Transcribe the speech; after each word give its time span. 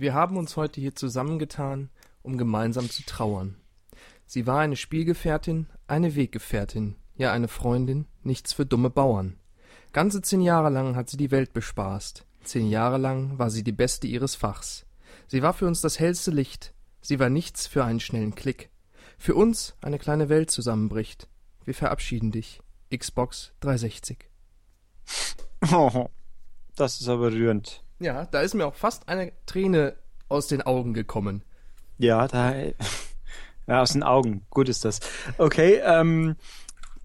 Wir 0.00 0.14
haben 0.14 0.38
uns 0.38 0.56
heute 0.56 0.80
hier 0.80 0.94
zusammengetan, 0.94 1.90
um 2.22 2.38
gemeinsam 2.38 2.88
zu 2.88 3.02
trauern. 3.04 3.56
Sie 4.24 4.46
war 4.46 4.60
eine 4.60 4.76
Spielgefährtin, 4.76 5.66
eine 5.88 6.14
Weggefährtin, 6.14 6.96
ja 7.16 7.34
eine 7.34 7.48
Freundin, 7.48 8.06
nichts 8.22 8.54
für 8.54 8.64
dumme 8.64 8.88
Bauern. 8.88 9.38
Ganze 9.92 10.22
zehn 10.22 10.40
Jahre 10.40 10.70
lang 10.70 10.96
hat 10.96 11.10
sie 11.10 11.18
die 11.18 11.30
Welt 11.30 11.52
bespaßt. 11.52 12.24
Zehn 12.44 12.70
Jahre 12.70 12.96
lang 12.96 13.38
war 13.38 13.50
sie 13.50 13.62
die 13.62 13.72
Beste 13.72 14.06
ihres 14.06 14.36
Fachs. 14.36 14.86
Sie 15.26 15.42
war 15.42 15.52
für 15.52 15.66
uns 15.66 15.82
das 15.82 16.00
hellste 16.00 16.30
Licht. 16.30 16.72
Sie 17.02 17.18
war 17.18 17.28
nichts 17.28 17.66
für 17.66 17.84
einen 17.84 18.00
schnellen 18.00 18.34
Klick. 18.34 18.70
Für 19.18 19.34
uns 19.34 19.74
eine 19.82 19.98
kleine 19.98 20.30
Welt 20.30 20.50
zusammenbricht. 20.50 21.28
Wir 21.66 21.74
verabschieden 21.74 22.32
dich. 22.32 22.62
Xbox 22.90 23.52
360. 23.60 24.30
Oh, 25.72 26.08
das 26.74 27.02
ist 27.02 27.08
aber 27.08 27.32
rührend. 27.32 27.84
Ja, 28.00 28.26
da 28.26 28.40
ist 28.40 28.54
mir 28.54 28.66
auch 28.66 28.74
fast 28.74 29.08
eine 29.08 29.32
Träne 29.46 29.94
aus 30.28 30.48
den 30.48 30.62
Augen 30.62 30.94
gekommen. 30.94 31.42
Ja, 31.98 32.26
da. 32.28 32.54
Ja, 33.66 33.82
aus 33.82 33.92
den 33.92 34.02
Augen. 34.02 34.44
Gut 34.50 34.68
ist 34.68 34.84
das. 34.84 34.98
Okay, 35.38 35.80
ähm, 35.84 36.34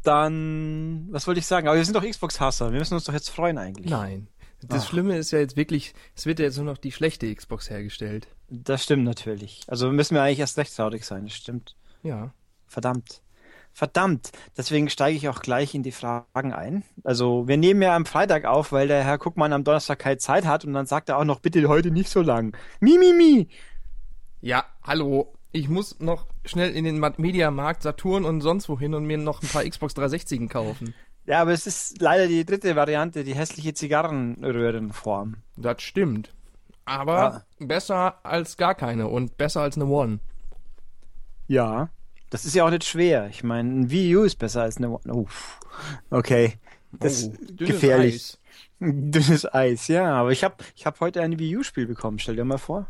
dann, 0.02 1.08
was 1.12 1.28
wollte 1.28 1.40
ich 1.40 1.46
sagen? 1.46 1.68
Aber 1.68 1.78
wir 1.78 1.86
sind 1.86 1.94
doch 1.96 2.04
Xbox-Hasser. 2.04 2.72
Wir 2.72 2.80
müssen 2.80 2.96
uns 2.96 3.04
doch 3.04 3.14
jetzt 3.14 3.30
freuen 3.30 3.60
eigentlich. 3.60 3.92
Nein. 3.92 4.30
Das 4.64 4.84
Ach. 4.84 4.90
Schlimme 4.90 5.16
ist 5.16 5.30
ja 5.30 5.38
jetzt 5.38 5.58
wirklich, 5.58 5.94
es 6.16 6.26
wird 6.26 6.40
ja 6.40 6.46
jetzt 6.46 6.58
nur 6.58 6.66
noch 6.66 6.80
die 6.80 6.92
schlechte 6.92 7.34
Xbox 7.36 7.70
hergestellt. 7.70 8.28
Das 8.50 8.84
stimmt 8.84 9.04
natürlich. 9.04 9.62
Also 9.68 9.92
müssen 9.92 10.16
wir 10.16 10.24
eigentlich 10.24 10.40
erst 10.40 10.58
recht 10.58 10.76
traurig 10.76 11.06
sein. 11.06 11.26
Das 11.26 11.36
stimmt. 11.36 11.76
Ja. 12.02 12.34
Verdammt. 12.66 13.22
Verdammt. 13.78 14.32
Deswegen 14.58 14.90
steige 14.90 15.18
ich 15.18 15.28
auch 15.28 15.42
gleich 15.42 15.76
in 15.76 15.84
die 15.84 15.92
Fragen 15.92 16.54
ein. 16.54 16.84
Also, 17.04 17.46
wir 17.50 17.58
nehmen 17.58 17.82
ja 17.82 17.94
am 17.94 18.06
Freitag 18.06 18.46
auf, 18.46 18.72
weil 18.72 18.88
der 18.88 19.04
Herr 19.04 19.18
Guckmann 19.18 19.52
am 19.52 19.66
Donnerstag 19.66 20.00
keine 20.00 20.18
Zeit 20.18 20.46
hat 20.46 20.64
und 20.64 20.72
dann 20.74 20.86
sagt 20.86 21.10
er 21.10 21.18
auch 21.18 21.26
noch, 21.26 21.42
bitte 21.42 21.68
heute 21.68 21.92
nicht 21.92 22.10
so 22.10 22.22
lang. 22.22 22.56
Mi, 22.80 22.98
mi, 22.98 23.12
mi. 23.12 23.50
Ja, 24.40 24.64
hallo. 24.82 25.34
Ich 25.52 25.68
muss 25.68 26.00
noch 26.00 26.26
schnell 26.46 26.72
in 26.72 26.86
den 26.86 27.00
Mediamarkt, 27.18 27.84
Saturn 27.84 28.24
und 28.24 28.40
sonst 28.40 28.70
wohin 28.70 28.94
und 28.94 29.04
mir 29.06 29.18
noch 29.18 29.42
ein 29.44 29.50
paar 29.50 29.64
Xbox 29.66 29.94
360 29.94 30.50
kaufen. 30.50 30.94
Ja, 31.26 31.42
aber 31.42 31.52
es 31.52 31.68
ist 31.68 32.02
leider 32.02 32.28
die 32.28 32.46
dritte 32.46 32.78
Variante, 32.78 33.26
die 33.26 33.36
hässliche 33.36 33.74
Zigarrenröhrenform. 33.74 35.36
Das 35.58 35.82
stimmt. 35.82 36.34
Aber 36.86 37.18
Ah. 37.34 37.46
besser 37.60 38.20
als 38.24 38.56
gar 38.56 38.76
keine 38.76 39.08
und 39.10 39.36
besser 39.38 39.62
als 39.62 39.76
eine 39.76 39.88
One. 39.88 40.20
Ja. 41.48 41.90
Das 42.30 42.46
ist 42.46 42.56
ja 42.56 42.66
auch 42.66 42.70
nicht 42.70 42.84
schwer. 42.86 43.28
Ich 43.30 43.44
meine, 43.44 43.70
ein 43.70 43.90
Wii 43.92 44.16
U 44.18 44.24
ist 44.24 44.36
besser 44.38 44.64
als 44.64 44.78
eine 44.78 44.90
One. 44.90 45.14
Uff. 45.14 45.60
Okay. 46.10 46.54
Das 46.92 47.26
Oh, 47.26 47.32
ist 47.32 47.58
gefährlich. 47.58 48.16
Eis. 48.16 48.40
Dünnes 48.80 49.54
Eis, 49.54 49.88
ja. 49.88 50.14
Aber 50.14 50.32
ich 50.32 50.44
habe 50.44 50.56
ich 50.76 50.86
hab 50.86 51.00
heute 51.00 51.22
ein 51.22 51.38
Wii 51.40 51.58
U-Spiel 51.58 51.86
bekommen. 51.88 52.20
Stell 52.20 52.36
dir 52.36 52.46
mal 52.46 52.58
vor. 52.58 52.88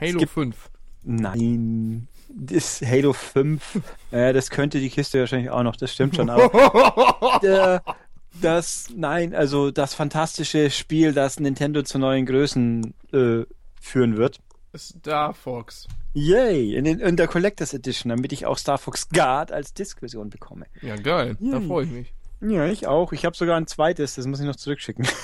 Halo 0.00 0.18
gibt- 0.18 0.32
5. 0.32 0.70
Nein. 1.04 2.08
Das 2.28 2.80
Halo 2.82 3.12
5. 3.12 3.80
äh, 4.10 4.32
das 4.32 4.50
könnte 4.50 4.80
die 4.80 4.90
Kiste 4.90 5.20
wahrscheinlich 5.20 5.50
auch 5.50 5.62
noch. 5.62 5.76
Das 5.76 5.92
stimmt 5.92 6.16
schon. 6.16 6.30
Aber 6.30 7.40
äh, 7.86 7.92
das, 8.40 8.88
nein, 8.96 9.34
also 9.34 9.70
das 9.70 9.94
fantastische 9.94 10.70
Spiel, 10.70 11.12
das 11.12 11.38
Nintendo 11.38 11.82
zu 11.82 11.98
neuen 11.98 12.26
Größen 12.26 12.94
äh, 13.12 13.42
führen 13.80 14.16
wird. 14.16 14.40
Star 14.76 15.34
Fox. 15.34 15.88
Yay! 16.12 16.74
In, 16.74 16.84
den, 16.84 17.00
in 17.00 17.16
der 17.16 17.28
Collectors 17.28 17.74
Edition, 17.74 18.10
damit 18.10 18.32
ich 18.32 18.46
auch 18.46 18.58
Star 18.58 18.78
Fox 18.78 19.08
Guard 19.08 19.52
als 19.52 19.74
Disc-Version 19.74 20.30
bekomme. 20.30 20.66
Ja, 20.82 20.96
geil. 20.96 21.36
Da 21.40 21.58
Yay. 21.58 21.66
freue 21.66 21.84
ich 21.84 21.90
mich. 21.90 22.14
Ja, 22.40 22.66
ich 22.66 22.86
auch. 22.86 23.12
Ich 23.12 23.24
habe 23.24 23.36
sogar 23.36 23.56
ein 23.56 23.66
zweites, 23.66 24.14
das 24.16 24.26
muss 24.26 24.40
ich 24.40 24.46
noch 24.46 24.56
zurückschicken. 24.56 25.06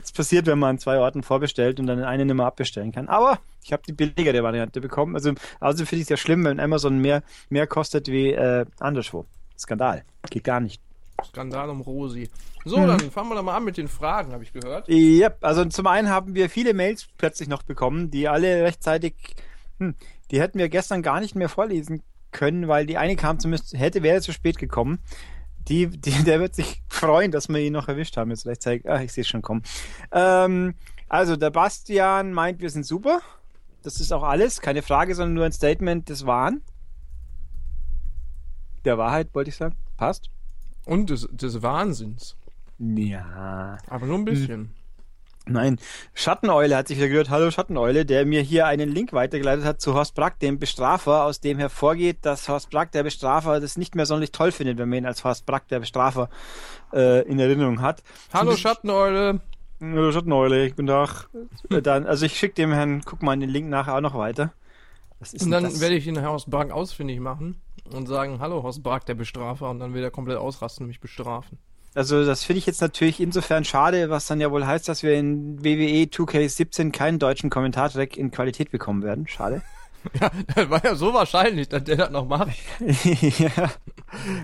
Das 0.00 0.12
passiert, 0.12 0.46
wenn 0.46 0.58
man 0.58 0.70
an 0.70 0.78
zwei 0.78 0.98
Orten 0.98 1.22
vorbestellt 1.22 1.80
und 1.80 1.86
dann 1.86 2.02
eine 2.02 2.24
nicht 2.24 2.34
mehr 2.34 2.46
abbestellen 2.46 2.92
kann. 2.92 3.08
Aber 3.08 3.40
ich 3.62 3.72
habe 3.72 3.82
die 3.86 3.92
billigere 3.92 4.42
Variante 4.42 4.80
bekommen. 4.80 5.14
Also, 5.14 5.32
also 5.60 5.84
finde 5.84 6.00
ich 6.00 6.02
es 6.04 6.08
ja 6.08 6.16
schlimm, 6.16 6.44
wenn 6.44 6.60
Amazon 6.60 6.98
mehr, 6.98 7.22
mehr 7.50 7.66
kostet 7.66 8.08
wie 8.08 8.32
äh, 8.32 8.64
anderswo. 8.78 9.26
Skandal. 9.58 10.04
Geht 10.30 10.44
gar 10.44 10.60
nicht. 10.60 10.80
Skandal 11.24 11.70
um 11.70 11.80
Rosi. 11.80 12.28
So, 12.64 12.78
Mhm. 12.78 12.86
dann 12.88 13.10
fangen 13.10 13.28
wir 13.30 13.34
doch 13.36 13.42
mal 13.42 13.56
an 13.56 13.64
mit 13.64 13.76
den 13.76 13.88
Fragen, 13.88 14.32
habe 14.32 14.42
ich 14.44 14.52
gehört. 14.52 14.86
Ja, 14.88 15.30
also 15.40 15.64
zum 15.66 15.86
einen 15.86 16.08
haben 16.08 16.34
wir 16.34 16.50
viele 16.50 16.74
Mails 16.74 17.06
plötzlich 17.16 17.48
noch 17.48 17.62
bekommen, 17.62 18.10
die 18.10 18.28
alle 18.28 18.64
rechtzeitig, 18.64 19.14
hm, 19.78 19.94
die 20.30 20.40
hätten 20.40 20.58
wir 20.58 20.68
gestern 20.68 21.02
gar 21.02 21.20
nicht 21.20 21.34
mehr 21.34 21.48
vorlesen 21.48 22.02
können, 22.32 22.68
weil 22.68 22.86
die 22.86 22.98
eine 22.98 23.16
kam 23.16 23.38
zumindest, 23.38 23.72
hätte, 23.78 24.02
wäre 24.02 24.20
zu 24.20 24.32
spät 24.32 24.58
gekommen. 24.58 24.98
Die, 25.68 25.86
die, 25.88 26.10
der 26.24 26.40
wird 26.40 26.54
sich 26.54 26.82
freuen, 26.88 27.30
dass 27.30 27.48
wir 27.48 27.58
ihn 27.58 27.72
noch 27.72 27.88
erwischt 27.88 28.16
haben 28.16 28.30
jetzt 28.30 28.46
rechtzeitig. 28.46 28.84
Ach, 28.88 29.00
ich 29.00 29.12
sehe 29.12 29.22
es 29.22 29.28
schon 29.28 29.42
kommen. 29.42 29.62
Ähm, 30.12 30.74
also, 31.08 31.36
der 31.36 31.50
Bastian 31.50 32.32
meint, 32.32 32.60
wir 32.60 32.70
sind 32.70 32.84
super. 32.84 33.20
Das 33.82 34.00
ist 34.00 34.12
auch 34.12 34.24
alles. 34.24 34.60
Keine 34.60 34.82
Frage, 34.82 35.14
sondern 35.14 35.34
nur 35.34 35.44
ein 35.44 35.52
Statement 35.52 36.08
des 36.08 36.26
Wahn. 36.26 36.62
Der 38.84 38.98
Wahrheit, 38.98 39.28
wollte 39.32 39.50
ich 39.50 39.56
sagen. 39.56 39.76
Passt. 39.96 40.30
Und 40.86 41.10
des, 41.10 41.28
des 41.30 41.62
Wahnsinns. 41.62 42.36
Ja. 42.78 43.76
Aber 43.88 44.06
nur 44.06 44.16
ein 44.18 44.24
bisschen. 44.24 44.74
Nein, 45.48 45.78
Schatteneule 46.14 46.76
hat 46.76 46.88
sich 46.88 46.96
wieder 46.98 47.08
gehört. 47.08 47.30
Hallo 47.30 47.50
Schatteneule, 47.52 48.04
der 48.04 48.24
mir 48.26 48.40
hier 48.40 48.66
einen 48.66 48.88
Link 48.88 49.12
weitergeleitet 49.12 49.64
hat 49.64 49.80
zu 49.80 49.94
Horst 49.94 50.14
Brack, 50.14 50.40
dem 50.40 50.58
Bestrafer, 50.58 51.22
aus 51.24 51.40
dem 51.40 51.58
hervorgeht, 51.58 52.18
dass 52.22 52.48
Horst 52.48 52.70
Brack, 52.70 52.90
der 52.92 53.04
Bestrafer, 53.04 53.60
das 53.60 53.76
nicht 53.76 53.94
mehr 53.94 54.06
sonderlich 54.06 54.32
toll 54.32 54.50
findet, 54.50 54.78
wenn 54.78 54.88
man 54.88 54.98
ihn 54.98 55.06
als 55.06 55.22
Horst 55.22 55.46
Brack, 55.46 55.68
der 55.68 55.78
Bestrafer, 55.80 56.30
äh, 56.92 57.22
in 57.28 57.38
Erinnerung 57.38 57.80
hat. 57.80 58.02
Hallo 58.32 58.52
Zum- 58.52 58.60
Schatteneule. 58.60 59.40
Hallo 59.80 60.10
Schatteneule, 60.10 60.70
guten 60.70 60.86
Tag. 60.88 61.28
Äh, 61.70 61.82
Dann, 61.82 62.06
also 62.06 62.26
ich 62.26 62.36
schicke 62.36 62.54
dem 62.54 62.72
Herrn, 62.72 63.02
guck 63.04 63.22
mal 63.22 63.36
den 63.38 63.50
Link 63.50 63.68
nachher 63.68 63.94
auch 63.96 64.00
noch 64.00 64.14
weiter. 64.16 64.52
Und 65.40 65.50
dann 65.50 65.80
werde 65.80 65.94
ich 65.94 66.04
den 66.04 66.24
Horst 66.26 66.50
Brack 66.50 66.70
ausfindig 66.72 67.20
machen 67.20 67.60
und 67.92 68.06
sagen, 68.06 68.38
hallo 68.40 68.62
Horst 68.62 68.82
Brack, 68.82 69.06
der 69.06 69.14
Bestrafer, 69.14 69.70
und 69.70 69.78
dann 69.78 69.94
wird 69.94 70.04
er 70.04 70.10
komplett 70.10 70.38
ausrasten 70.38 70.84
und 70.84 70.88
mich 70.88 71.00
bestrafen. 71.00 71.58
Also 71.94 72.26
das 72.26 72.44
finde 72.44 72.58
ich 72.58 72.66
jetzt 72.66 72.82
natürlich 72.82 73.20
insofern 73.20 73.64
schade, 73.64 74.10
was 74.10 74.26
dann 74.26 74.40
ja 74.40 74.50
wohl 74.50 74.66
heißt, 74.66 74.86
dass 74.88 75.02
wir 75.02 75.14
in 75.14 75.64
WWE 75.64 76.04
2K17 76.04 76.92
keinen 76.92 77.18
deutschen 77.18 77.48
Kommentartrack 77.48 78.18
in 78.18 78.30
Qualität 78.30 78.70
bekommen 78.70 79.02
werden. 79.02 79.26
Schade. 79.26 79.62
Ja, 80.20 80.30
das 80.54 80.70
war 80.70 80.84
ja 80.84 80.94
so 80.94 81.12
wahrscheinlich, 81.12 81.68
dass 81.68 81.84
der 81.84 81.96
das 81.96 82.10
noch 82.10 82.26
macht. 82.26 82.56
ja. 83.38 83.70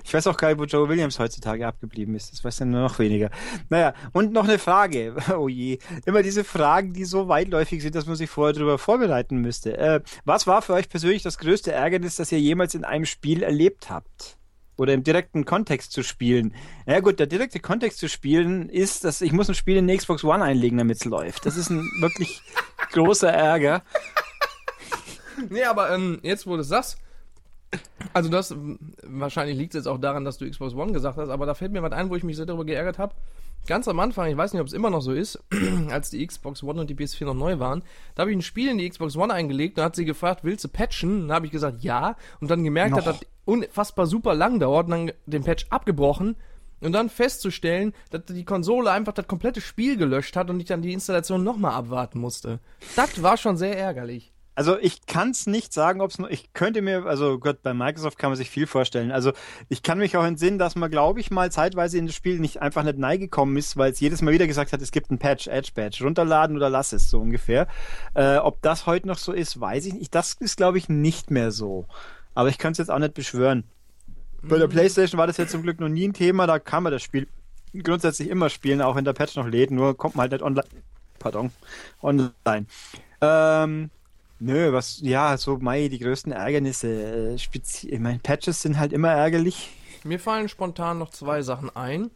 Ich 0.05 0.13
weiß 0.13 0.27
auch 0.27 0.37
gar 0.37 0.49
nicht, 0.49 0.59
wo 0.59 0.65
Joe 0.65 0.89
Williams 0.89 1.19
heutzutage 1.19 1.67
abgeblieben 1.67 2.15
ist. 2.15 2.33
Das 2.33 2.45
weiß 2.45 2.61
ja 2.61 2.67
nur 2.67 2.83
noch 2.83 2.99
weniger. 2.99 3.31
Naja, 3.69 3.95
und 4.13 4.33
noch 4.33 4.45
eine 4.45 4.59
Frage. 4.59 5.15
Oh 5.33 5.49
je. 5.49 5.79
Immer 6.05 6.23
diese 6.23 6.45
Fragen, 6.45 6.93
die 6.93 7.05
so 7.05 7.27
weitläufig 7.27 7.81
sind, 7.81 7.95
dass 7.95 8.07
man 8.07 8.17
sich 8.17 8.29
vorher 8.29 8.53
darüber 8.53 8.77
vorbereiten 8.77 9.39
müsste. 9.39 9.79
Äh, 9.79 10.01
was 10.25 10.47
war 10.47 10.61
für 10.63 10.75
euch 10.75 10.89
persönlich 10.89 11.23
das 11.23 11.39
größte 11.39 11.73
Ärgernis, 11.73 12.17
das 12.17 12.33
ihr 12.33 12.41
jemals 12.41 12.75
in 12.75 12.85
einem 12.85 13.07
Spiel 13.07 13.43
erlebt 13.43 13.89
habt? 13.89 14.37
Oder 14.77 14.95
im 14.95 15.05
direkten 15.05 15.45
Kontext 15.45 15.93
zu 15.93 16.03
spielen. 16.03 16.55
Ja 16.87 17.01
gut, 17.01 17.19
der 17.19 17.27
direkte 17.27 17.61
Kontext 17.61 17.99
zu 17.99 18.09
spielen 18.09 18.69
ist, 18.69 19.05
dass 19.05 19.21
ich 19.21 19.33
muss 19.33 19.49
ein 19.49 19.55
Spiel 19.55 19.77
in 19.77 19.87
Xbox 19.87 20.25
One 20.25 20.45
einlegen, 20.45 20.79
damit 20.79 20.99
es 20.99 21.05
läuft. 21.05 21.47
Das 21.47 21.57
ist 21.57 21.71
ein 21.71 21.89
wirklich 22.01 22.43
großer 22.93 23.31
Ärger. 23.31 23.83
Nee, 25.51 25.65
aber 25.65 25.91
ähm, 25.91 26.21
jetzt, 26.23 26.47
wo 26.47 26.55
du 26.55 26.63
es 26.63 26.69
sagst, 26.69 26.99
also 28.13 28.29
das, 28.29 28.55
wahrscheinlich 29.03 29.57
liegt 29.57 29.75
es 29.75 29.81
jetzt 29.81 29.87
auch 29.87 29.99
daran, 29.99 30.25
dass 30.25 30.39
du 30.39 30.49
Xbox 30.49 30.75
One 30.75 30.93
gesagt 30.93 31.17
hast, 31.17 31.31
aber 31.31 31.47
da 31.47 31.55
fällt 31.55 31.73
mir 31.73 31.83
was 31.83 31.93
ein, 31.93 32.11
wo 32.11 32.17
ich 32.17 32.25
mich 32.25 32.37
sehr 32.37 32.47
darüber 32.47 32.65
geärgert 32.65 32.99
habe. 32.99 33.15
Ganz 33.67 33.87
am 33.87 34.01
Anfang, 34.01 34.29
ich 34.29 34.37
weiß 34.37 34.53
nicht, 34.53 34.61
ob 34.61 34.67
es 34.67 34.73
immer 34.73 34.91
noch 34.91 35.01
so 35.01 35.13
ist, 35.13 35.43
als 35.91 36.11
die 36.11 36.27
Xbox 36.27 36.63
One 36.63 36.81
und 36.81 36.91
die 36.91 36.97
PS4 36.97 37.25
noch 37.25 37.35
neu 37.35 37.59
waren, 37.61 37.83
da 38.15 38.23
habe 38.23 38.33
ich 38.33 38.37
ein 38.37 38.43
Spiel 38.43 38.69
in 38.69 38.79
die 38.79 38.89
Xbox 38.89 39.17
One 39.17 39.33
eingelegt, 39.33 39.79
da 39.79 39.85
hat 39.85 39.97
sie 39.97 40.05
gefragt, 40.05 40.43
willst 40.43 40.65
du 40.65 40.69
patchen? 40.69 41.29
Dann 41.29 41.33
habe 41.33 41.47
ich 41.47 41.53
gesagt, 41.53 41.83
ja, 41.83 42.17
und 42.41 42.51
dann 42.51 42.65
gemerkt, 42.65 42.97
dass 42.97 43.05
das 43.05 43.21
unfassbar 43.45 44.07
super 44.07 44.35
lang 44.35 44.59
dauert 44.59 44.87
und 44.87 44.91
dann 44.91 45.13
den 45.27 45.45
Patch 45.45 45.67
abgebrochen 45.71 46.37
und 46.81 46.93
dann 46.93 47.09
festzustellen, 47.09 47.95
dass 48.11 48.25
die 48.27 48.45
Konsole 48.45 48.91
einfach 48.91 49.13
das 49.13 49.29
komplette 49.29 49.61
Spiel 49.61 49.97
gelöscht 49.97 50.37
hat 50.37 50.51
und 50.51 50.59
ich 50.59 50.67
dann 50.67 50.83
die 50.83 50.93
Installation 50.93 51.45
nochmal 51.45 51.75
abwarten 51.75 52.19
musste. 52.19 52.59
Das 52.97 53.23
war 53.23 53.37
schon 53.37 53.57
sehr 53.57 53.79
ärgerlich. 53.79 54.32
Also 54.55 54.79
ich 54.79 55.07
kann 55.07 55.31
es 55.31 55.47
nicht 55.47 55.73
sagen, 55.73 56.03
ob 56.03 56.11
es 56.11 56.19
nur, 56.19 56.31
ich 56.31 56.53
könnte 56.53 56.83
mir, 56.83 57.07
also 57.07 57.39
Gott, 57.39 57.63
bei 57.63 57.73
Microsoft 57.73 58.19
kann 58.19 58.31
man 58.31 58.37
sich 58.37 58.51
viel 58.51 58.67
vorstellen. 58.67 59.11
Also 59.11 59.33
ich 59.71 59.83
kann 59.83 59.99
mich 59.99 60.17
auch 60.17 60.25
entsinnen, 60.25 60.59
dass 60.59 60.77
man, 60.77 60.91
glaube 60.91 61.21
ich, 61.21 61.31
mal 61.31 61.51
zeitweise 61.51 61.97
in 61.97 62.07
das 62.07 62.15
Spiel 62.15 62.39
nicht 62.39 62.61
einfach 62.61 62.83
nicht 62.83 63.21
gekommen 63.21 63.57
ist, 63.57 63.79
weil 63.79 63.93
es 63.93 64.01
jedes 64.01 64.21
Mal 64.21 64.35
wieder 64.35 64.47
gesagt 64.47 64.73
hat, 64.73 64.83
es 64.83 64.91
gibt 64.93 65.11
einen 65.11 65.19
Patch, 65.19 65.47
Edge 65.47 65.71
Patch, 65.75 66.03
runterladen 66.03 66.57
oder 66.57 66.69
lass 66.69 66.93
es, 66.93 67.09
so 67.09 67.19
ungefähr. 67.19 67.67
Äh, 68.15 68.37
ob 68.37 68.61
das 68.61 68.85
heute 68.85 69.09
noch 69.09 69.19
so 69.19 69.33
ist, 69.33 69.59
weiß 69.59 69.87
ich 69.87 69.95
nicht. 69.95 70.15
Das 70.15 70.35
ist, 70.35 70.59
glaube 70.59 70.77
ich, 70.77 70.91
nicht 70.91 71.31
mehr 71.31 71.51
so. 71.51 71.87
Aber 72.35 72.51
ich 72.51 72.59
könnte 72.59 72.73
es 72.73 72.87
jetzt 72.87 72.91
auch 72.91 72.99
nicht 72.99 73.15
beschwören. 73.15 73.65
Bei 74.43 74.59
der 74.59 74.67
PlayStation 74.67 75.19
war 75.19 75.27
das 75.27 75.37
jetzt 75.37 75.53
zum 75.53 75.63
Glück 75.63 75.81
noch 75.81 75.89
nie 75.89 76.09
ein 76.09 76.15
Thema, 76.15 76.47
da 76.47 76.59
kann 76.59 76.83
man 76.83 76.93
das 76.93 77.03
Spiel 77.03 77.29
grundsätzlich 77.81 78.29
immer 78.29 78.51
spielen, 78.51 78.83
auch 78.83 78.97
wenn 78.97 79.05
der 79.05 79.13
Patch 79.13 79.37
noch 79.37 79.47
lädt, 79.47 79.71
nur 79.71 79.97
kommt 79.97 80.17
man 80.17 80.25
halt 80.25 80.33
nicht 80.33 80.43
online. 80.43 80.67
Pardon, 81.19 81.53
online. 82.03 82.67
Ähm, 83.21 83.91
Nö, 84.45 84.73
was, 84.73 84.99
ja, 85.03 85.37
so, 85.37 85.59
Mai, 85.59 85.87
die 85.87 86.01
größten 86.01 86.33
Ärgernisse. 86.33 86.89
Äh, 86.89 87.35
ich 87.37 88.01
meine, 88.01 88.19
Patches 88.19 88.61
sind 88.61 88.77
halt 88.77 88.93
immer 88.93 89.13
ärgerlich. 89.13 89.71
Mir 90.03 90.19
fallen 90.19 90.49
spontan 90.49 90.99
noch 90.99 91.11
zwei 91.11 91.43
Sachen 91.43 91.71
ein. 91.77 92.11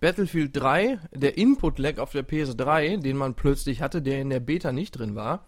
Battlefield 0.00 0.56
3, 0.56 1.00
der 1.12 1.36
Input-Lag 1.36 1.98
auf 1.98 2.12
der 2.12 2.24
PS3, 2.24 2.98
den 2.98 3.16
man 3.16 3.34
plötzlich 3.34 3.82
hatte, 3.82 4.00
der 4.00 4.20
in 4.20 4.30
der 4.30 4.38
Beta 4.38 4.70
nicht 4.70 4.92
drin 4.92 5.16
war. 5.16 5.44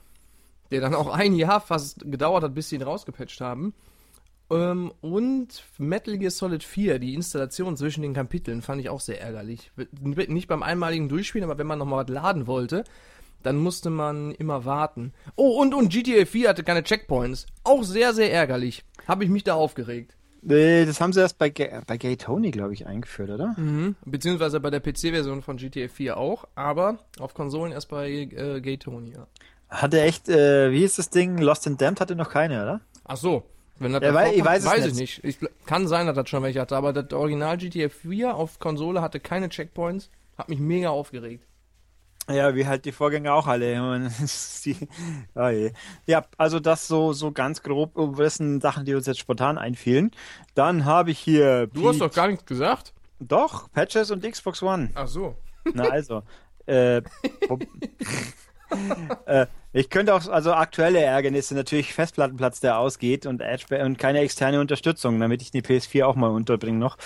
der 0.72 0.80
dann 0.80 0.96
auch 0.96 1.06
ein 1.06 1.34
Jahr 1.36 1.60
fast 1.60 2.00
gedauert 2.10 2.42
hat, 2.42 2.54
bis 2.54 2.68
sie 2.68 2.76
ihn 2.76 2.82
rausgepatcht 2.82 3.40
haben. 3.40 3.72
Ähm, 4.50 4.92
und 5.02 5.62
Metal 5.78 6.18
Gear 6.18 6.32
Solid 6.32 6.64
4, 6.64 6.98
die 6.98 7.14
Installation 7.14 7.76
zwischen 7.76 8.02
den 8.02 8.12
Kapiteln, 8.12 8.60
fand 8.60 8.80
ich 8.80 8.88
auch 8.88 9.00
sehr 9.00 9.20
ärgerlich. 9.20 9.70
Nicht 10.00 10.48
beim 10.48 10.64
einmaligen 10.64 11.08
Durchspielen, 11.08 11.48
aber 11.48 11.58
wenn 11.58 11.68
man 11.68 11.78
nochmal 11.78 12.04
was 12.04 12.12
laden 12.12 12.48
wollte, 12.48 12.82
dann 13.44 13.56
musste 13.56 13.90
man 13.90 14.32
immer 14.32 14.64
warten. 14.64 15.12
Oh, 15.36 15.60
und, 15.60 15.72
und 15.74 15.90
GTA 15.90 16.24
4 16.26 16.48
hatte 16.48 16.64
keine 16.64 16.82
Checkpoints. 16.82 17.46
Auch 17.62 17.84
sehr, 17.84 18.12
sehr 18.12 18.32
ärgerlich. 18.32 18.84
Habe 19.06 19.22
ich 19.24 19.30
mich 19.30 19.44
da 19.44 19.54
aufgeregt. 19.54 20.16
Nee, 20.42 20.84
das 20.84 21.00
haben 21.00 21.12
sie 21.12 21.20
erst 21.20 21.38
bei, 21.38 21.48
Ga 21.48 21.82
bei 21.86 21.96
Gay 21.96 22.16
Tony, 22.16 22.50
glaube 22.50 22.74
ich, 22.74 22.86
eingeführt, 22.86 23.30
oder? 23.30 23.54
Mhm. 23.56 23.94
Beziehungsweise 24.04 24.60
bei 24.60 24.70
der 24.70 24.80
PC-Version 24.80 25.40
von 25.42 25.56
GTA 25.56 25.88
4 25.88 26.16
auch, 26.18 26.46
aber 26.54 26.98
auf 27.18 27.32
Konsolen 27.32 27.72
erst 27.72 27.88
bei 27.88 28.10
äh, 28.10 28.60
Gay 28.60 28.76
Tony, 28.76 29.12
ja. 29.12 29.26
Hatte 29.70 30.02
echt, 30.02 30.28
äh, 30.28 30.70
wie 30.70 30.80
hieß 30.80 30.96
das 30.96 31.08
Ding? 31.10 31.38
Lost 31.38 31.66
in 31.66 31.78
Damned 31.78 32.00
hatte 32.00 32.14
noch 32.14 32.28
keine, 32.30 32.62
oder? 32.62 32.80
Ach 33.04 33.16
so. 33.16 33.44
Wenn 33.78 33.92
das 33.92 34.02
Ja, 34.02 34.14
weil- 34.14 34.34
ich 34.34 34.44
weiß 34.44 34.64
es 34.64 34.70
weiß 34.70 34.84
nicht. 34.94 35.18
ich 35.18 35.22
nicht. 35.24 35.42
Ich, 35.42 35.48
kann 35.66 35.88
sein, 35.88 36.06
dass 36.06 36.14
das 36.14 36.28
schon 36.28 36.42
welche 36.42 36.60
hatte, 36.60 36.76
aber 36.76 36.92
das 36.92 37.12
Original 37.12 37.56
GTA 37.56 37.88
4 37.88 38.34
auf 38.36 38.58
Konsole 38.58 39.00
hatte 39.02 39.20
keine 39.20 39.48
Checkpoints. 39.48 40.10
Hat 40.36 40.48
mich 40.48 40.58
mega 40.60 40.90
aufgeregt. 40.90 41.44
Ja, 42.28 42.54
wie 42.54 42.66
halt 42.66 42.84
die 42.84 42.92
Vorgänger 42.92 43.34
auch 43.34 43.46
alle. 43.46 43.74
Die, 44.64 44.76
oh. 45.34 45.70
Ja, 46.06 46.24
also 46.38 46.58
das 46.58 46.86
so, 46.88 47.12
so 47.12 47.32
ganz 47.32 47.62
grob, 47.62 48.16
das 48.16 48.36
sind 48.36 48.62
Sachen, 48.62 48.86
die 48.86 48.94
uns 48.94 49.06
jetzt 49.06 49.18
spontan 49.18 49.58
einfielen. 49.58 50.10
Dann 50.54 50.86
habe 50.86 51.10
ich 51.10 51.18
hier. 51.18 51.66
Du 51.66 51.88
hast 51.88 51.98
Pete- 51.98 52.08
doch 52.08 52.14
gar 52.14 52.28
nichts 52.28 52.46
gesagt. 52.46 52.94
Doch, 53.20 53.70
Patches 53.72 54.10
und 54.10 54.24
Xbox 54.24 54.62
One. 54.62 54.90
Ach 54.94 55.06
so. 55.06 55.36
Na 55.74 55.84
also. 55.84 56.22
äh, 56.66 57.02
äh, 59.26 59.46
ich 59.72 59.90
könnte 59.90 60.14
auch, 60.14 60.26
also 60.28 60.52
aktuelle 60.52 61.00
Ärgernisse, 61.00 61.54
natürlich 61.54 61.92
Festplattenplatz, 61.94 62.60
der 62.60 62.78
ausgeht 62.78 63.26
und 63.26 63.40
Edge 63.40 63.84
und 63.84 63.98
keine 63.98 64.20
externe 64.20 64.60
Unterstützung, 64.60 65.18
damit 65.20 65.42
ich 65.42 65.50
die 65.50 65.62
PS4 65.62 66.04
auch 66.04 66.16
mal 66.16 66.30
unterbringe 66.30 66.78
noch. 66.78 66.96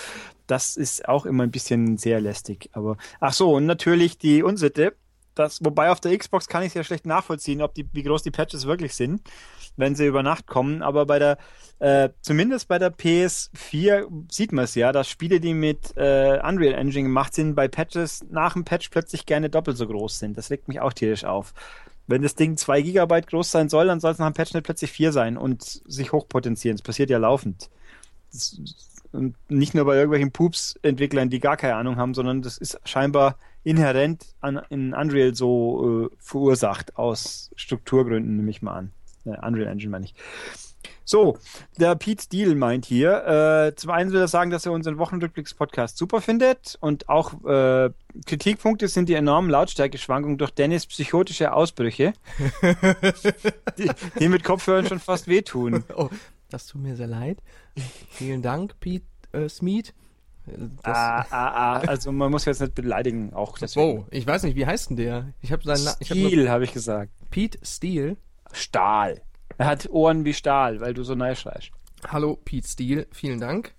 Das 0.47 0.77
ist 0.77 1.07
auch 1.07 1.25
immer 1.25 1.43
ein 1.43 1.51
bisschen 1.51 1.97
sehr 1.97 2.21
lästig. 2.21 2.69
Aber 2.73 2.97
ach 3.19 3.33
so, 3.33 3.53
und 3.53 3.65
natürlich 3.65 4.17
die 4.17 4.43
Unsitte. 4.43 4.95
Das, 5.39 5.63
wobei 5.63 5.89
auf 5.89 6.01
der 6.01 6.17
Xbox 6.17 6.49
kann 6.49 6.63
ich 6.63 6.69
es 6.69 6.73
ja 6.73 6.83
schlecht 6.83 7.05
nachvollziehen, 7.05 7.61
ob 7.61 7.73
die, 7.73 7.87
wie 7.93 8.03
groß 8.03 8.23
die 8.23 8.29
Patches 8.29 8.65
wirklich 8.65 8.93
sind, 8.93 9.21
wenn 9.77 9.95
sie 9.95 10.05
über 10.05 10.21
Nacht 10.21 10.47
kommen. 10.47 10.81
Aber 10.81 11.05
bei 11.05 11.17
der, 11.17 11.37
äh, 11.79 12.09
zumindest 12.21 12.67
bei 12.67 12.77
der 12.77 12.91
PS4 12.91 14.09
sieht 14.29 14.51
man 14.51 14.65
es 14.65 14.75
ja, 14.75 14.91
dass 14.91 15.07
Spiele, 15.07 15.39
die 15.39 15.53
mit 15.53 15.95
äh, 15.95 16.41
Unreal 16.45 16.73
Engine 16.73 17.03
gemacht 17.03 17.33
sind, 17.33 17.55
bei 17.55 17.69
Patches 17.69 18.25
nach 18.29 18.51
dem 18.51 18.65
Patch 18.65 18.89
plötzlich 18.89 19.25
gerne 19.25 19.49
doppelt 19.49 19.77
so 19.77 19.87
groß 19.87 20.19
sind. 20.19 20.37
Das 20.37 20.51
regt 20.51 20.67
mich 20.67 20.81
auch 20.81 20.91
tierisch 20.91 21.23
auf. 21.23 21.53
Wenn 22.05 22.21
das 22.21 22.35
Ding 22.35 22.57
2 22.57 22.81
Gigabyte 22.81 23.27
groß 23.27 23.49
sein 23.49 23.69
soll, 23.69 23.87
dann 23.87 24.01
soll 24.01 24.11
es 24.11 24.19
nach 24.19 24.29
dem 24.29 24.33
Patch 24.33 24.53
nicht 24.53 24.65
plötzlich 24.65 24.91
4 24.91 25.13
sein 25.13 25.37
und 25.37 25.63
sich 25.63 26.11
hochpotenzieren. 26.11 26.75
Das 26.75 26.83
passiert 26.83 27.09
ja 27.09 27.17
laufend. 27.17 27.69
Das, 28.33 28.59
und 29.13 29.37
nicht 29.47 29.73
nur 29.73 29.85
bei 29.85 29.95
irgendwelchen 29.95 30.33
Pups-Entwicklern, 30.33 31.29
die 31.29 31.39
gar 31.39 31.55
keine 31.55 31.75
Ahnung 31.75 31.95
haben, 31.95 32.13
sondern 32.13 32.41
das 32.41 32.57
ist 32.57 32.77
scheinbar 32.83 33.37
inhärent 33.63 34.25
an, 34.41 34.61
in 34.69 34.93
Unreal 34.93 35.35
so 35.35 36.09
äh, 36.11 36.15
verursacht 36.19 36.97
aus 36.97 37.51
Strukturgründen, 37.55 38.37
nehme 38.37 38.49
ich 38.49 38.61
mal 38.61 38.73
an. 38.73 38.91
Äh, 39.25 39.45
Unreal 39.45 39.67
Engine 39.67 39.91
meine 39.91 40.05
ich. 40.05 40.15
So, 41.03 41.39
der 41.79 41.95
Pete 41.95 42.21
Steele 42.21 42.53
meint 42.53 42.85
hier, 42.85 43.25
äh, 43.25 43.75
zum 43.75 43.89
einen 43.89 44.11
will 44.11 44.21
er 44.21 44.27
sagen, 44.27 44.51
dass 44.51 44.67
er 44.67 44.71
unseren 44.73 44.99
Wochenrückblicks-Podcast 44.99 45.97
super 45.97 46.21
findet 46.21 46.77
und 46.81 47.09
auch 47.09 47.33
äh, 47.45 47.89
Kritikpunkte 48.27 48.87
sind 48.87 49.09
die 49.09 49.15
enormen 49.15 49.49
Lautstärkeschwankungen 49.49 50.37
durch 50.37 50.51
Dennis 50.51 50.85
psychotische 50.85 51.51
Ausbrüche, 51.51 52.13
die, 53.79 53.89
die 54.19 54.29
mit 54.29 54.43
Kopfhörern 54.43 54.85
schon 54.85 54.99
fast 54.99 55.27
wehtun. 55.27 55.83
Oh, 55.95 56.09
das 56.51 56.67
tut 56.67 56.81
mir 56.81 56.95
sehr 56.95 57.07
leid. 57.07 57.39
Vielen 58.11 58.43
Dank, 58.43 58.79
Pete 58.79 59.05
äh, 59.31 59.49
Smeet. 59.49 59.95
Das, 60.83 60.97
Ah, 60.97 61.25
ah, 61.29 61.47
ah, 61.47 61.79
also 61.87 62.11
man 62.11 62.31
muss 62.31 62.45
jetzt 62.45 62.61
nicht 62.61 62.75
beleidigen, 62.75 63.33
auch 63.33 63.57
deswegen. 63.61 63.99
oh, 63.99 64.05
ich 64.11 64.25
weiß 64.25 64.43
nicht, 64.43 64.55
wie 64.55 64.65
heißt 64.65 64.89
denn 64.91 64.97
der? 64.97 65.33
Ich 65.41 65.51
habe 65.51 65.63
seinen 65.63 65.85
hab 65.87 66.03
Stil, 66.03 66.49
habe 66.49 66.63
ich 66.63 66.73
gesagt. 66.73 67.11
Pete 67.29 67.59
Steele. 67.63 68.17
Stahl. 68.51 69.21
Er 69.57 69.67
hat 69.67 69.89
Ohren 69.89 70.25
wie 70.25 70.33
Stahl, 70.33 70.79
weil 70.79 70.93
du 70.93 71.03
so 71.03 71.15
neu 71.15 71.35
schreist. 71.35 71.71
Hallo, 72.07 72.35
Pete 72.43 72.67
Steele. 72.67 73.07
Vielen 73.11 73.39
Dank. 73.39 73.73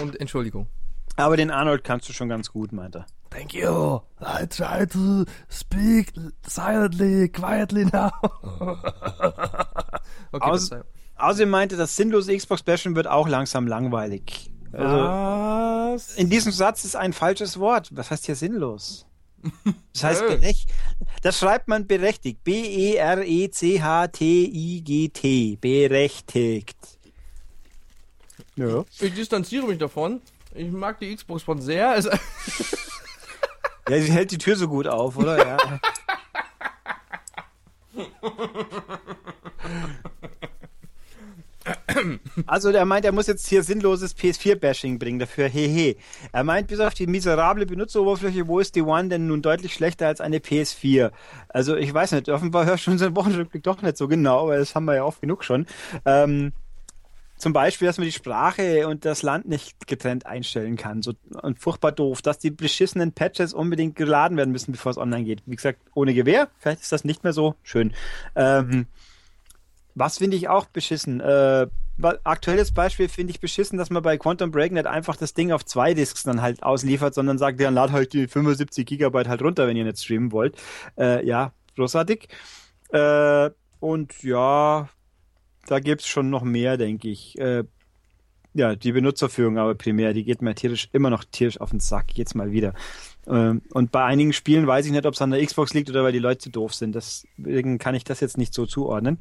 Und 0.00 0.20
Entschuldigung. 0.20 0.68
Aber 1.16 1.36
den 1.36 1.50
Arnold 1.50 1.84
kannst 1.84 2.08
du 2.08 2.12
schon 2.12 2.28
ganz 2.28 2.50
gut, 2.50 2.72
meint 2.72 2.96
er. 2.96 3.06
Thank 3.30 3.52
you. 3.54 4.00
I 4.20 4.46
try 4.48 4.86
to 4.86 5.24
speak 5.50 6.12
silently, 6.46 7.28
quietly 7.28 7.84
now. 7.86 8.10
okay. 10.32 10.80
Außerdem 11.16 11.48
meinte, 11.50 11.76
das 11.76 11.96
sinnlose 11.96 12.36
Xbox-Bashen 12.36 12.96
wird 12.96 13.06
auch 13.06 13.28
langsam 13.28 13.66
langweilig. 13.66 14.50
Also, 14.76 15.94
Was? 15.94 16.14
in 16.16 16.30
diesem 16.30 16.52
Satz 16.52 16.84
ist 16.84 16.96
ein 16.96 17.12
falsches 17.12 17.58
Wort. 17.58 17.88
Was 17.92 18.10
heißt 18.10 18.26
hier 18.26 18.36
sinnlos? 18.36 19.06
Das 19.92 20.04
heißt 20.04 20.22
Äh. 20.22 20.36
berecht. 20.36 20.70
Das 21.22 21.38
schreibt 21.38 21.68
man 21.68 21.86
berechtigt. 21.86 22.40
E 22.46 22.96
B-E-R-E-C-H-T-I-G-T. 22.96 25.58
Berechtigt. 25.60 26.78
Ja. 28.56 28.84
Ich 29.00 29.14
distanziere 29.14 29.66
mich 29.66 29.78
davon. 29.78 30.20
Ich 30.54 30.70
mag 30.70 30.98
die 31.00 31.14
Xbox 31.14 31.42
von 31.42 31.60
sehr. 31.60 31.90
Also, 31.90 32.10
Ja, 33.88 34.00
sie 34.00 34.12
hält 34.12 34.30
die 34.30 34.38
Tür 34.38 34.56
so 34.56 34.66
gut 34.66 34.86
auf, 34.86 35.18
oder? 35.18 35.46
Ja. 35.46 35.58
Also 42.46 42.70
er 42.70 42.84
meint, 42.84 43.04
er 43.04 43.12
muss 43.12 43.26
jetzt 43.26 43.46
hier 43.46 43.62
sinnloses 43.62 44.16
PS4-Bashing 44.16 44.98
bringen, 44.98 45.18
dafür 45.18 45.48
hehe. 45.48 45.96
Er 46.32 46.44
meint, 46.44 46.68
bis 46.68 46.80
auf 46.80 46.94
die 46.94 47.06
miserable 47.06 47.66
Benutzeroberfläche, 47.66 48.46
wo 48.48 48.60
ist 48.60 48.74
die 48.74 48.82
One 48.82 49.08
denn 49.08 49.26
nun 49.26 49.42
deutlich 49.42 49.74
schlechter 49.74 50.06
als 50.06 50.20
eine 50.20 50.38
PS4? 50.38 51.10
Also 51.48 51.76
ich 51.76 51.92
weiß 51.92 52.12
nicht, 52.12 52.28
offenbar 52.28 52.66
hörst 52.66 52.86
du 52.86 52.90
unseren 52.90 53.16
Wochenrückblick 53.16 53.62
doch 53.62 53.82
nicht 53.82 53.96
so 53.96 54.08
genau, 54.08 54.48
weil 54.48 54.58
das 54.58 54.74
haben 54.74 54.84
wir 54.84 54.96
ja 54.96 55.04
oft 55.04 55.20
genug 55.20 55.44
schon. 55.44 55.66
Ähm, 56.04 56.52
zum 57.36 57.52
Beispiel, 57.52 57.86
dass 57.86 57.98
man 57.98 58.06
die 58.06 58.12
Sprache 58.12 58.86
und 58.86 59.04
das 59.04 59.22
Land 59.22 59.48
nicht 59.48 59.86
getrennt 59.86 60.24
einstellen 60.24 60.76
kann. 60.76 61.02
So 61.02 61.14
und 61.42 61.58
furchtbar 61.58 61.92
doof, 61.92 62.22
dass 62.22 62.38
die 62.38 62.50
beschissenen 62.50 63.12
Patches 63.12 63.52
unbedingt 63.52 63.96
geladen 63.96 64.36
werden 64.36 64.52
müssen, 64.52 64.72
bevor 64.72 64.90
es 64.90 64.98
online 64.98 65.24
geht. 65.24 65.42
Wie 65.46 65.56
gesagt, 65.56 65.80
ohne 65.94 66.14
Gewehr, 66.14 66.48
vielleicht 66.58 66.82
ist 66.82 66.92
das 66.92 67.04
nicht 67.04 67.24
mehr 67.24 67.32
so 67.32 67.56
schön. 67.62 67.92
Ähm, 68.36 68.86
was 69.94 70.18
finde 70.18 70.36
ich 70.36 70.48
auch 70.48 70.66
beschissen? 70.66 71.20
Äh, 71.20 71.66
aktuelles 72.24 72.72
Beispiel 72.72 73.08
finde 73.08 73.30
ich 73.30 73.40
beschissen, 73.40 73.78
dass 73.78 73.90
man 73.90 74.02
bei 74.02 74.18
Quantum 74.18 74.50
Break 74.50 74.72
nicht 74.72 74.86
einfach 74.86 75.16
das 75.16 75.34
Ding 75.34 75.52
auf 75.52 75.64
zwei 75.64 75.94
Disks 75.94 76.24
dann 76.24 76.42
halt 76.42 76.62
ausliefert, 76.62 77.14
sondern 77.14 77.38
sagt, 77.38 77.60
ja, 77.60 77.70
lad 77.70 77.92
halt 77.92 78.12
die 78.12 78.26
75 78.26 78.84
Gigabyte 78.86 79.28
halt 79.28 79.42
runter, 79.42 79.66
wenn 79.66 79.76
ihr 79.76 79.84
nicht 79.84 80.00
streamen 80.00 80.32
wollt. 80.32 80.56
Äh, 80.98 81.24
ja, 81.24 81.52
großartig. 81.76 82.28
Äh, 82.90 83.50
und 83.80 84.22
ja, 84.22 84.88
da 85.66 85.80
gibt's 85.80 86.06
schon 86.06 86.30
noch 86.30 86.42
mehr, 86.42 86.76
denke 86.76 87.08
ich. 87.08 87.38
Äh, 87.38 87.64
ja, 88.54 88.76
die 88.76 88.92
Benutzerführung 88.92 89.58
aber 89.58 89.74
primär, 89.74 90.14
die 90.14 90.24
geht 90.24 90.40
mir 90.40 90.54
tierisch, 90.54 90.88
immer 90.92 91.10
noch 91.10 91.24
tierisch 91.24 91.60
auf 91.60 91.70
den 91.70 91.80
Sack, 91.80 92.16
jetzt 92.16 92.34
mal 92.34 92.52
wieder. 92.52 92.72
Ähm, 93.26 93.62
und 93.72 93.90
bei 93.90 94.04
einigen 94.04 94.32
Spielen 94.32 94.66
weiß 94.66 94.86
ich 94.86 94.92
nicht, 94.92 95.06
ob 95.06 95.14
es 95.14 95.22
an 95.22 95.32
der 95.32 95.44
Xbox 95.44 95.74
liegt 95.74 95.90
oder 95.90 96.04
weil 96.04 96.12
die 96.12 96.20
Leute 96.20 96.38
zu 96.38 96.50
doof 96.50 96.72
sind. 96.72 96.94
Deswegen 96.94 97.78
kann 97.78 97.94
ich 97.94 98.04
das 98.04 98.20
jetzt 98.20 98.38
nicht 98.38 98.54
so 98.54 98.64
zuordnen. 98.64 99.18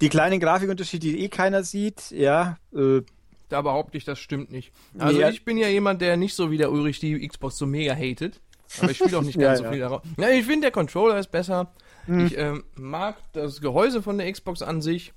Die 0.00 0.08
kleinen 0.08 0.40
Grafikunterschiede, 0.40 1.08
die 1.08 1.24
eh 1.24 1.28
keiner 1.28 1.62
sieht, 1.62 2.10
ja, 2.10 2.58
äh, 2.74 3.02
da 3.48 3.62
behaupte 3.62 3.96
ich, 3.96 4.04
das 4.04 4.18
stimmt 4.18 4.50
nicht. 4.50 4.72
Also 4.98 5.18
Nee, 5.18 5.28
ich 5.30 5.44
bin 5.44 5.56
ja 5.56 5.68
jemand, 5.68 6.00
der 6.00 6.16
nicht 6.16 6.34
so 6.34 6.50
wie 6.50 6.58
der 6.58 6.72
Ulrich 6.72 6.98
die 6.98 7.26
Xbox 7.26 7.56
so 7.56 7.66
mega 7.66 7.94
hatet. 7.94 8.40
Aber 8.80 8.90
ich 8.90 8.98
spiele 8.98 9.18
auch 9.18 9.22
nicht 9.22 9.36
Ja, 9.40 9.48
ganz 9.48 9.58
so 9.58 9.64
ja. 9.64 9.70
viel 9.70 9.80
darauf. 9.80 10.02
Ja, 10.18 10.28
ich 10.30 10.44
finde, 10.44 10.62
der 10.62 10.70
Controller 10.72 11.18
ist 11.18 11.30
besser. 11.30 11.72
Hm. 12.06 12.26
Ich 12.26 12.36
ähm, 12.36 12.64
mag 12.74 13.16
das 13.32 13.60
Gehäuse 13.60 14.02
von 14.02 14.18
der 14.18 14.30
Xbox 14.30 14.62
an 14.62 14.82
sich. 14.82 15.12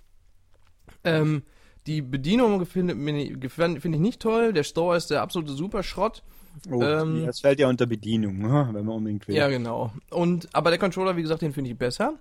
Ähm, 1.04 1.44
die 1.88 2.02
Bedienung 2.02 2.66
finde 2.66 2.96
find 3.50 3.86
ich 3.96 4.02
nicht 4.02 4.22
toll. 4.22 4.54
Der 4.54 4.64
Store 4.64 4.96
ist 4.96 5.10
der 5.10 5.22
absolute 5.22 5.54
Superschrott. 5.54 6.24
oh, 6.70 6.82
Ähm, 6.84 7.26
das 7.26 7.40
fällt 7.40 7.60
ja 7.60 7.68
unter 7.68 7.88
Bedienung, 7.88 8.44
wenn 8.74 8.86
man 8.86 8.96
unbedingt 8.96 9.28
will. 9.28 9.36
Ja, 9.36 9.48
genau. 9.48 9.92
Und 10.12 10.48
aber 10.54 10.70
der 10.70 10.80
Controller, 10.80 11.18
wie 11.18 11.24
gesagt, 11.24 11.42
den 11.42 11.54
finde 11.54 11.72
ich 11.72 11.78
besser. 11.78 12.14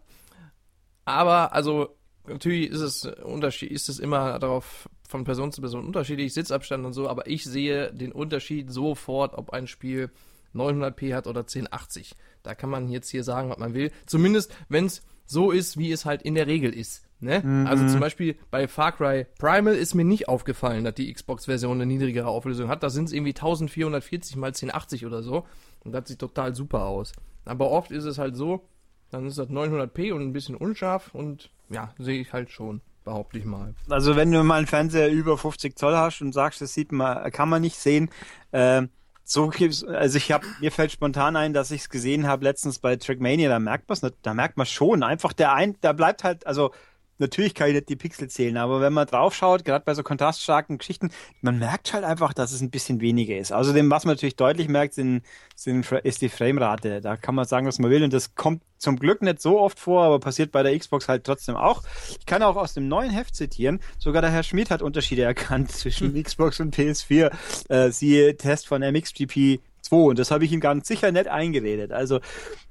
Aber 1.05 1.53
also 1.53 1.98
natürlich 2.29 2.71
ist 2.71 2.81
es 2.81 3.05
Unterschied, 3.05 3.71
ist 3.71 3.89
es 3.89 3.99
immer 3.99 4.39
darauf 4.39 4.89
von 5.09 5.25
Person 5.25 5.53
zu 5.53 5.61
Person 5.61 5.87
unterschiedlich, 5.87 6.35
Sitzabstand 6.35 6.85
und 6.85 6.93
so. 6.93 7.09
Aber 7.09 7.27
ich 7.27 7.45
sehe 7.45 7.93
den 7.93 8.13
Unterschied 8.13 8.71
sofort, 8.71 9.35
ob 9.35 9.51
ein 9.51 9.67
Spiel 9.67 10.11
900p 10.55 11.15
hat 11.15 11.27
oder 11.27 11.41
1080. 11.41 12.15
Da 12.43 12.55
kann 12.55 12.71
man 12.71 12.89
jetzt 12.89 13.11
hier 13.11 13.25
sagen, 13.25 13.51
was 13.51 13.59
man 13.59 13.75
will. 13.75 13.91
Zumindest, 14.07 14.55
wenn 14.69 14.87
es 14.87 15.03
so 15.27 15.51
ist, 15.51 15.77
wie 15.79 15.93
es 15.93 16.05
halt 16.05 16.23
in 16.23 16.35
der 16.35 16.47
Regel 16.47 16.73
ist. 16.73 17.05
Ne? 17.21 17.67
Also 17.69 17.89
zum 17.89 18.01
Beispiel 18.01 18.37
bei 18.51 18.69
Far 18.69 18.93
Cry 18.93 19.27
Primal 19.39 19.75
ist 19.75 19.95
mir 19.95 20.05
nicht 20.05 20.29
aufgefallen, 20.29 20.85
dass 20.85 20.95
die 20.95 21.13
Xbox-Version 21.13 21.73
eine 21.73 21.87
niedrigere 21.87 22.29
Auflösung 22.29 22.69
hat. 22.69 22.83
Da 22.83 22.91
sind 22.91 23.07
es 23.07 23.13
irgendwie 23.13 23.35
1440 23.35 24.37
mal 24.37 24.49
1080 24.49 25.05
oder 25.05 25.23
so. 25.23 25.45
Und 25.85 25.93
das 25.93 26.09
sieht 26.09 26.21
total 26.21 26.55
super 26.55 26.87
aus. 26.87 27.13
Aber 27.45 27.71
oft 27.71 27.91
ist 27.91 28.05
es 28.05 28.19
halt 28.19 28.37
so, 28.37 28.69
dann 29.11 29.27
ist 29.27 29.39
das 29.39 29.49
900p 29.49 30.13
und 30.13 30.23
ein 30.23 30.33
bisschen 30.33 30.55
unscharf 30.55 31.15
und 31.15 31.51
ja, 31.71 31.93
sehe 31.99 32.21
ich 32.21 32.33
halt 32.33 32.51
schon, 32.51 32.81
behaupte 33.05 33.39
ich 33.39 33.45
mal. 33.45 33.75
Also 33.89 34.17
wenn 34.17 34.31
du 34.33 34.43
mal 34.43 34.57
einen 34.57 34.67
Fernseher 34.67 35.11
über 35.11 35.39
50 35.39 35.77
Zoll 35.77 35.97
hast 35.97 36.21
und 36.21 36.33
sagst, 36.33 36.61
das 36.61 36.75
sieht 36.75 36.93
man, 36.93 37.31
kann 37.31 37.49
man 37.49 37.63
nicht 37.63 37.77
sehen, 37.77 38.11
äh, 38.53 38.83
so 39.25 39.49
gibt's, 39.49 39.85
also 39.85 40.17
ich 40.17 40.33
habe 40.33 40.47
mir 40.61 40.73
fällt 40.73 40.91
spontan 40.91 41.37
ein, 41.37 41.53
dass 41.53 41.71
ich 41.71 41.83
es 41.83 41.91
gesehen 41.91 42.27
habe 42.27 42.45
letztens 42.45 42.79
bei 42.79 42.97
Trackmania, 42.97 43.51
da 43.51 43.59
merkt 43.59 43.89
man 43.89 43.99
es, 44.01 44.13
da 44.23 44.35
merkt 44.35 44.57
man 44.57 44.67
schon 44.67 45.03
einfach 45.03 45.35
der 45.35 45.53
ein, 45.53 45.77
da 45.83 45.93
bleibt 45.93 46.25
halt, 46.25 46.47
also 46.47 46.73
natürlich 47.19 47.55
kann 47.55 47.69
ich 47.69 47.75
nicht 47.75 47.89
die 47.89 47.97
Pixel 47.97 48.29
zählen, 48.29 48.57
aber 48.57 48.81
wenn 48.81 48.93
man 48.93 49.07
drauf 49.07 49.35
schaut, 49.35 49.65
gerade 49.65 49.85
bei 49.85 49.95
so 49.95 50.03
kontraststarken 50.03 50.79
Geschichten, 50.79 51.11
man 51.41 51.59
merkt 51.59 51.93
halt 51.93 52.05
einfach, 52.05 52.33
dass 52.33 52.53
es 52.53 52.61
ein 52.61 52.71
bisschen 52.71 53.01
weniger 53.01 53.37
ist. 53.37 53.53
Außerdem, 53.53 53.91
was 53.91 54.05
man 54.05 54.15
natürlich 54.15 54.37
deutlich 54.37 54.69
merkt, 54.69 54.95
sind, 54.95 55.23
sind, 55.55 55.91
ist 56.05 56.23
die 56.23 56.29
Framerate. 56.29 57.01
Da 57.01 57.17
kann 57.17 57.35
man 57.35 57.47
sagen, 57.47 57.67
was 57.67 57.79
man 57.79 57.91
will 57.91 58.05
und 58.05 58.13
das 58.13 58.35
kommt 58.35 58.63
zum 58.79 58.99
Glück 58.99 59.23
nicht 59.23 59.41
so 59.41 59.59
oft 59.61 59.79
vor, 59.79 60.05
aber 60.05 60.21
passiert 60.21 60.53
bei 60.53 60.63
der 60.63 60.79
Xbox 60.79 61.09
halt 61.09 61.25
trotzdem 61.25 61.57
auch. 61.57 61.83
Ich 62.19 62.27
kann 62.27 62.43
auch 62.43 62.57
aus 62.57 62.75
dem 62.75 62.89
neuen 62.89 63.11
Heft 63.11 63.35
zitieren, 63.35 63.81
sogar 63.99 64.23
der 64.23 64.31
Herr 64.31 64.45
Schmidt 64.45 64.71
hat 64.71 64.83
Unterschiede 64.83 65.23
erkannt 65.23 65.73
zwischen 65.73 66.15
hm. 66.15 66.23
Xbox 66.23 66.61
und 66.61 66.75
PS4. 66.75 67.31
Äh, 67.69 67.91
siehe 67.91 68.37
Test 68.37 68.69
von 68.69 68.83
MXGP 68.83 69.61
2 69.83 69.97
und 69.97 70.19
das 70.19 70.31
habe 70.31 70.45
ich 70.45 70.53
ihm 70.53 70.61
ganz 70.61 70.89
sicher 70.89 71.13
nicht 71.13 71.29
eingeredet. 71.29 71.93
Also 71.93 72.21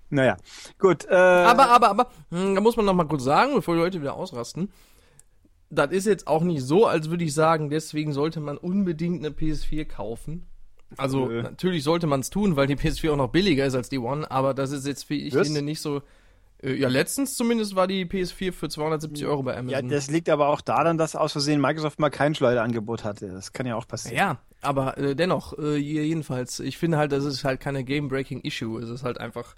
naja, 0.09 0.37
gut. 0.79 1.05
Äh, 1.05 1.15
aber, 1.15 1.69
aber, 1.69 1.89
aber, 1.89 2.09
hm, 2.31 2.55
da 2.55 2.61
muss 2.61 2.77
man 2.77 2.85
noch 2.85 2.93
mal 2.93 3.07
kurz 3.07 3.23
sagen, 3.23 3.53
bevor 3.55 3.75
die 3.75 3.81
Leute 3.81 4.01
wieder 4.01 4.15
ausrasten. 4.15 4.71
Das 5.69 5.91
ist 5.91 6.05
jetzt 6.05 6.27
auch 6.27 6.43
nicht 6.43 6.63
so, 6.63 6.85
als 6.85 7.09
würde 7.09 7.25
ich 7.25 7.33
sagen, 7.33 7.69
deswegen 7.69 8.13
sollte 8.13 8.39
man 8.39 8.57
unbedingt 8.57 9.19
eine 9.19 9.35
PS4 9.35 9.85
kaufen. 9.85 10.47
Also, 10.95 11.25
Nö. 11.27 11.41
natürlich 11.41 11.83
sollte 11.83 12.07
man 12.07 12.21
es 12.21 12.29
tun, 12.29 12.55
weil 12.55 12.67
die 12.67 12.75
PS4 12.77 13.11
auch 13.11 13.17
noch 13.17 13.29
billiger 13.29 13.65
ist 13.65 13.75
als 13.75 13.89
die 13.89 13.97
One, 13.97 14.29
aber 14.31 14.53
das 14.53 14.71
ist 14.71 14.87
jetzt, 14.87 15.09
wie 15.09 15.27
ich 15.27 15.35
Was? 15.35 15.47
finde, 15.47 15.61
nicht 15.61 15.81
so. 15.81 16.01
Äh, 16.63 16.73
ja, 16.75 16.87
letztens 16.87 17.35
zumindest 17.35 17.75
war 17.75 17.87
die 17.87 18.05
PS4 18.05 18.53
für 18.53 18.69
270 18.69 19.27
Euro 19.27 19.43
bei 19.43 19.57
Amazon. 19.57 19.89
Ja, 19.89 19.95
das 19.95 20.09
liegt 20.09 20.29
aber 20.29 20.47
auch 20.47 20.61
daran, 20.61 20.97
dass 20.97 21.15
aus 21.15 21.33
Versehen 21.33 21.61
Microsoft 21.61 21.99
mal 21.99 22.09
kein 22.09 22.33
Schleuderangebot 22.33 23.03
hatte. 23.03 23.27
Das 23.27 23.51
kann 23.51 23.67
ja 23.67 23.75
auch 23.75 23.87
passieren. 23.87 24.17
Ja, 24.17 24.39
aber 24.61 24.97
äh, 24.97 25.15
dennoch, 25.15 25.57
äh, 25.59 25.75
jedenfalls, 25.75 26.59
ich 26.59 26.77
finde 26.77 26.97
halt, 26.97 27.11
das 27.11 27.25
ist 27.25 27.43
halt 27.43 27.59
keine 27.59 27.83
Game-Breaking-Issue. 27.83 28.81
Es 28.81 28.89
ist 28.89 29.03
halt 29.03 29.19
einfach 29.19 29.55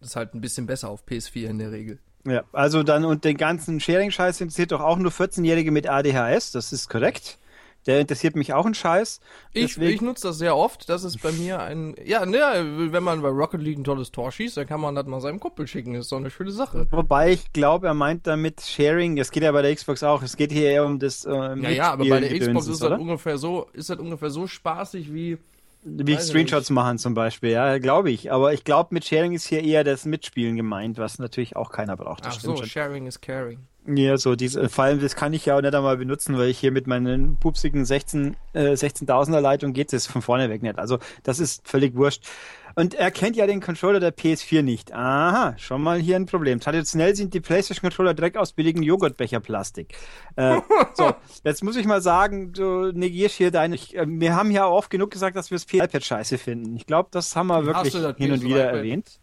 ist 0.00 0.16
halt 0.16 0.34
ein 0.34 0.40
bisschen 0.40 0.66
besser 0.66 0.88
auf 0.88 1.04
PS4 1.06 1.46
in 1.46 1.58
der 1.58 1.72
Regel. 1.72 1.98
Ja, 2.26 2.44
also 2.52 2.82
dann 2.82 3.04
und 3.04 3.24
den 3.24 3.36
ganzen 3.36 3.80
Sharing-Scheiß 3.80 4.40
interessiert 4.40 4.72
doch 4.72 4.80
auch 4.80 4.98
nur 4.98 5.10
14-Jährige 5.10 5.70
mit 5.70 5.88
ADHS, 5.88 6.52
das 6.52 6.72
ist 6.72 6.88
korrekt. 6.88 7.38
Der 7.86 7.98
interessiert 7.98 8.36
mich 8.36 8.52
auch 8.52 8.66
ein 8.66 8.74
Scheiß. 8.74 9.20
Ich, 9.54 9.78
ich 9.78 10.02
nutze 10.02 10.28
das 10.28 10.36
sehr 10.36 10.54
oft. 10.54 10.90
Das 10.90 11.02
ist 11.02 11.22
bei 11.22 11.32
mir 11.32 11.60
ein. 11.60 11.94
Ja, 12.04 12.26
ne, 12.26 12.90
wenn 12.90 13.02
man 13.02 13.22
bei 13.22 13.28
Rocket 13.28 13.62
League 13.62 13.78
ein 13.78 13.84
tolles 13.84 14.12
Tor 14.12 14.30
schießt, 14.30 14.58
dann 14.58 14.66
kann 14.66 14.82
man 14.82 14.94
das 14.94 15.06
mal 15.06 15.20
seinem 15.20 15.40
Kumpel 15.40 15.66
schicken. 15.66 15.94
Das 15.94 16.02
ist 16.02 16.12
doch 16.12 16.18
eine 16.18 16.30
schöne 16.30 16.50
Sache. 16.50 16.86
Wobei 16.90 17.32
ich 17.32 17.54
glaube, 17.54 17.86
er 17.86 17.94
meint 17.94 18.26
damit 18.26 18.60
Sharing. 18.60 19.16
Es 19.16 19.30
geht 19.30 19.44
ja 19.44 19.52
bei 19.52 19.62
der 19.62 19.74
Xbox 19.74 20.02
auch. 20.02 20.22
Es 20.22 20.36
geht 20.36 20.52
hier 20.52 20.68
eher 20.68 20.84
um 20.84 20.98
das. 20.98 21.24
Äh, 21.24 21.30
ja, 21.30 21.70
ja, 21.70 21.92
aber 21.92 22.04
bei 22.04 22.20
der 22.20 22.38
Xbox 22.38 22.66
ist 22.66 22.82
das 22.82 22.98
ungefähr 22.98 23.38
so, 23.38 23.66
ist 23.72 23.88
das 23.88 23.98
ungefähr 23.98 24.28
so 24.28 24.46
spaßig 24.46 25.14
wie 25.14 25.38
wie 25.82 26.16
Screenshots 26.16 26.70
nicht. 26.70 26.74
machen 26.74 26.98
zum 26.98 27.14
Beispiel, 27.14 27.50
ja, 27.50 27.78
glaube 27.78 28.10
ich. 28.10 28.32
Aber 28.32 28.52
ich 28.52 28.64
glaube, 28.64 28.92
mit 28.92 29.04
Sharing 29.04 29.32
ist 29.32 29.46
hier 29.46 29.62
eher 29.62 29.84
das 29.84 30.04
Mitspielen 30.04 30.56
gemeint, 30.56 30.98
was 30.98 31.18
natürlich 31.18 31.56
auch 31.56 31.70
keiner 31.70 31.96
braucht. 31.96 32.26
Das 32.26 32.36
Ach 32.36 32.40
so, 32.40 32.56
schon. 32.56 32.66
Sharing 32.66 33.06
is 33.06 33.20
caring. 33.20 33.60
Ja, 33.86 34.18
so, 34.18 34.36
diese, 34.36 34.68
vor 34.68 34.84
allem, 34.84 35.00
das 35.00 35.16
kann 35.16 35.32
ich 35.32 35.46
ja 35.46 35.56
auch 35.56 35.62
nicht 35.62 35.74
einmal 35.74 35.96
benutzen, 35.96 36.36
weil 36.36 36.48
ich 36.48 36.58
hier 36.58 36.70
mit 36.70 36.86
meinen 36.86 37.38
pupsigen 37.38 37.86
16, 37.86 38.36
äh, 38.52 38.72
16.000er 38.72 39.40
Leitung 39.40 39.72
geht 39.72 39.92
es 39.94 40.06
von 40.06 40.20
vorne 40.20 40.50
weg 40.50 40.62
nicht. 40.62 40.78
Also, 40.78 40.98
das 41.22 41.40
ist 41.40 41.66
völlig 41.66 41.96
wurscht. 41.96 42.26
Und 42.74 42.94
er 42.94 43.10
kennt 43.10 43.36
ja 43.36 43.46
den 43.46 43.60
Controller 43.60 44.00
der 44.00 44.16
PS4 44.16 44.62
nicht. 44.62 44.92
Aha, 44.92 45.54
schon 45.58 45.82
mal 45.82 45.98
hier 45.98 46.16
ein 46.16 46.26
Problem. 46.26 46.60
Traditionell 46.60 47.14
sind 47.14 47.34
die 47.34 47.40
PlayStation-Controller 47.40 48.14
Dreck 48.14 48.36
aus 48.36 48.52
billigen 48.52 48.82
Joghurtbecherplastik. 48.82 49.96
Äh, 50.36 50.60
so, 50.94 51.12
jetzt 51.44 51.64
muss 51.64 51.76
ich 51.76 51.86
mal 51.86 52.00
sagen, 52.00 52.52
du 52.52 52.92
negierst 52.92 53.36
hier 53.36 53.50
deine. 53.50 53.74
Ich, 53.74 53.96
äh, 53.96 54.04
wir 54.06 54.34
haben 54.34 54.50
ja 54.50 54.66
oft 54.66 54.90
genug 54.90 55.10
gesagt, 55.10 55.36
dass 55.36 55.50
wir 55.50 55.56
das 55.56 55.66
PS-iPad 55.66 56.04
scheiße 56.04 56.38
finden. 56.38 56.76
Ich 56.76 56.86
glaube, 56.86 57.08
das 57.12 57.34
haben 57.36 57.48
wir 57.48 57.66
wirklich 57.66 57.94
hin 57.94 58.32
und 58.32 58.42
wieder 58.42 58.64
erwähnt. 58.64 59.20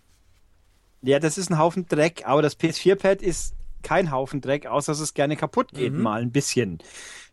Ja, 1.01 1.19
das 1.19 1.37
ist 1.37 1.49
ein 1.49 1.57
Haufen 1.57 1.85
Dreck, 1.87 2.23
aber 2.25 2.41
das 2.41 2.59
PS4-Pad 2.59 3.21
ist 3.21 3.53
kein 3.83 4.11
Haufen 4.11 4.41
Dreck, 4.41 4.65
außer 4.65 4.91
dass 4.91 4.99
es 4.99 5.13
gerne 5.13 5.37
kaputt 5.37 5.71
geht, 5.71 5.93
mhm. 5.93 6.01
mal 6.01 6.21
ein 6.21 6.31
bisschen. 6.31 6.79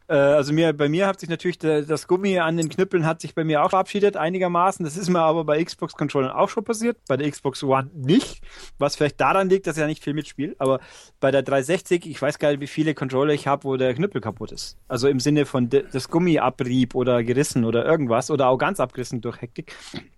Äh, 0.09 0.15
also 0.15 0.53
mir, 0.53 0.73
bei 0.73 0.89
mir 0.89 1.07
hat 1.07 1.21
sich 1.21 1.29
natürlich 1.29 1.59
der, 1.59 1.83
das 1.83 2.07
Gummi 2.07 2.39
an 2.39 2.57
den 2.57 2.69
Knüppeln 2.69 3.07
hat 3.07 3.21
sich 3.21 3.35
bei 3.35 3.45
mir 3.45 3.63
auch 3.63 3.71
verabschiedet 3.71 4.17
einigermaßen. 4.17 4.85
Das 4.85 4.97
ist 4.97 5.09
mir 5.09 5.21
aber 5.21 5.45
bei 5.45 5.63
Xbox 5.63 5.95
Controllern 5.95 6.31
auch 6.31 6.49
schon 6.49 6.65
passiert, 6.65 6.99
bei 7.09 7.17
der 7.17 7.31
Xbox 7.31 7.63
One 7.63 7.91
nicht, 7.95 8.43
was 8.79 8.97
vielleicht 8.97 9.21
daran 9.21 9.49
liegt, 9.49 9.67
dass 9.67 9.77
ich 9.77 9.81
ja 9.81 9.87
nicht 9.87 10.03
viel 10.03 10.15
mitspiele. 10.15 10.55
Aber 10.59 10.81
bei 11.21 11.31
der 11.31 11.43
360, 11.43 12.07
ich 12.07 12.21
weiß 12.21 12.39
gar 12.39 12.51
nicht, 12.51 12.61
wie 12.61 12.67
viele 12.67 12.95
Controller 12.95 13.33
ich 13.33 13.47
habe, 13.47 13.65
wo 13.65 13.77
der 13.77 13.95
Knüppel 13.95 14.21
kaputt 14.21 14.53
ist. 14.53 14.77
Also 14.89 15.09
im 15.09 15.21
Sinne 15.21 15.47
von 15.47 15.69
de, 15.69 15.85
das 15.91 16.09
Gummi 16.09 16.39
abrieb 16.39 16.95
oder 16.95 17.23
gerissen 17.23 17.65
oder 17.65 17.85
irgendwas 17.85 18.31
oder 18.31 18.49
auch 18.49 18.59
ganz 18.59 18.81
abgerissen 18.81 19.21
durch 19.21 19.41
Hektik. 19.41 19.75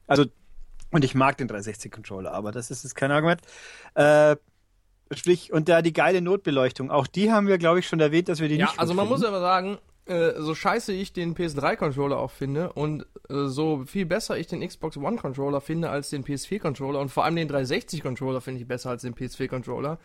Also 0.06 0.26
und 0.92 1.04
ich 1.04 1.14
mag 1.14 1.36
den 1.36 1.48
360 1.48 1.90
Controller, 1.90 2.32
aber 2.32 2.52
das 2.52 2.70
ist, 2.70 2.84
ist 2.84 2.94
kein 2.94 3.10
Argument. 3.10 3.40
Äh, 3.94 4.36
Sprich, 5.12 5.52
und 5.52 5.68
da 5.68 5.82
die 5.82 5.92
geile 5.92 6.20
Notbeleuchtung, 6.20 6.90
auch 6.90 7.06
die 7.06 7.30
haben 7.30 7.46
wir, 7.46 7.58
glaube 7.58 7.78
ich, 7.78 7.86
schon 7.86 8.00
erwähnt, 8.00 8.28
dass 8.28 8.40
wir 8.40 8.48
die 8.48 8.56
ja, 8.56 8.66
nicht. 8.66 8.74
Ja, 8.74 8.80
also 8.80 8.92
man 8.94 9.06
finden. 9.06 9.20
muss 9.20 9.28
aber 9.28 9.40
sagen, 9.40 9.78
äh, 10.06 10.40
so 10.40 10.54
scheiße 10.54 10.92
ich 10.92 11.12
den 11.12 11.34
PS3-Controller 11.34 12.18
auch 12.18 12.30
finde 12.30 12.72
und 12.72 13.02
äh, 13.28 13.46
so 13.46 13.84
viel 13.86 14.06
besser 14.06 14.36
ich 14.38 14.46
den 14.46 14.66
Xbox 14.66 14.96
One-Controller 14.96 15.60
finde 15.60 15.90
als 15.90 16.10
den 16.10 16.24
PS4-Controller 16.24 17.00
und 17.00 17.10
vor 17.10 17.24
allem 17.24 17.36
den 17.36 17.50
360-Controller 17.50 18.40
finde 18.40 18.60
ich 18.60 18.68
besser 18.68 18.90
als 18.90 19.02
den 19.02 19.14
PS4-Controller. 19.14 19.98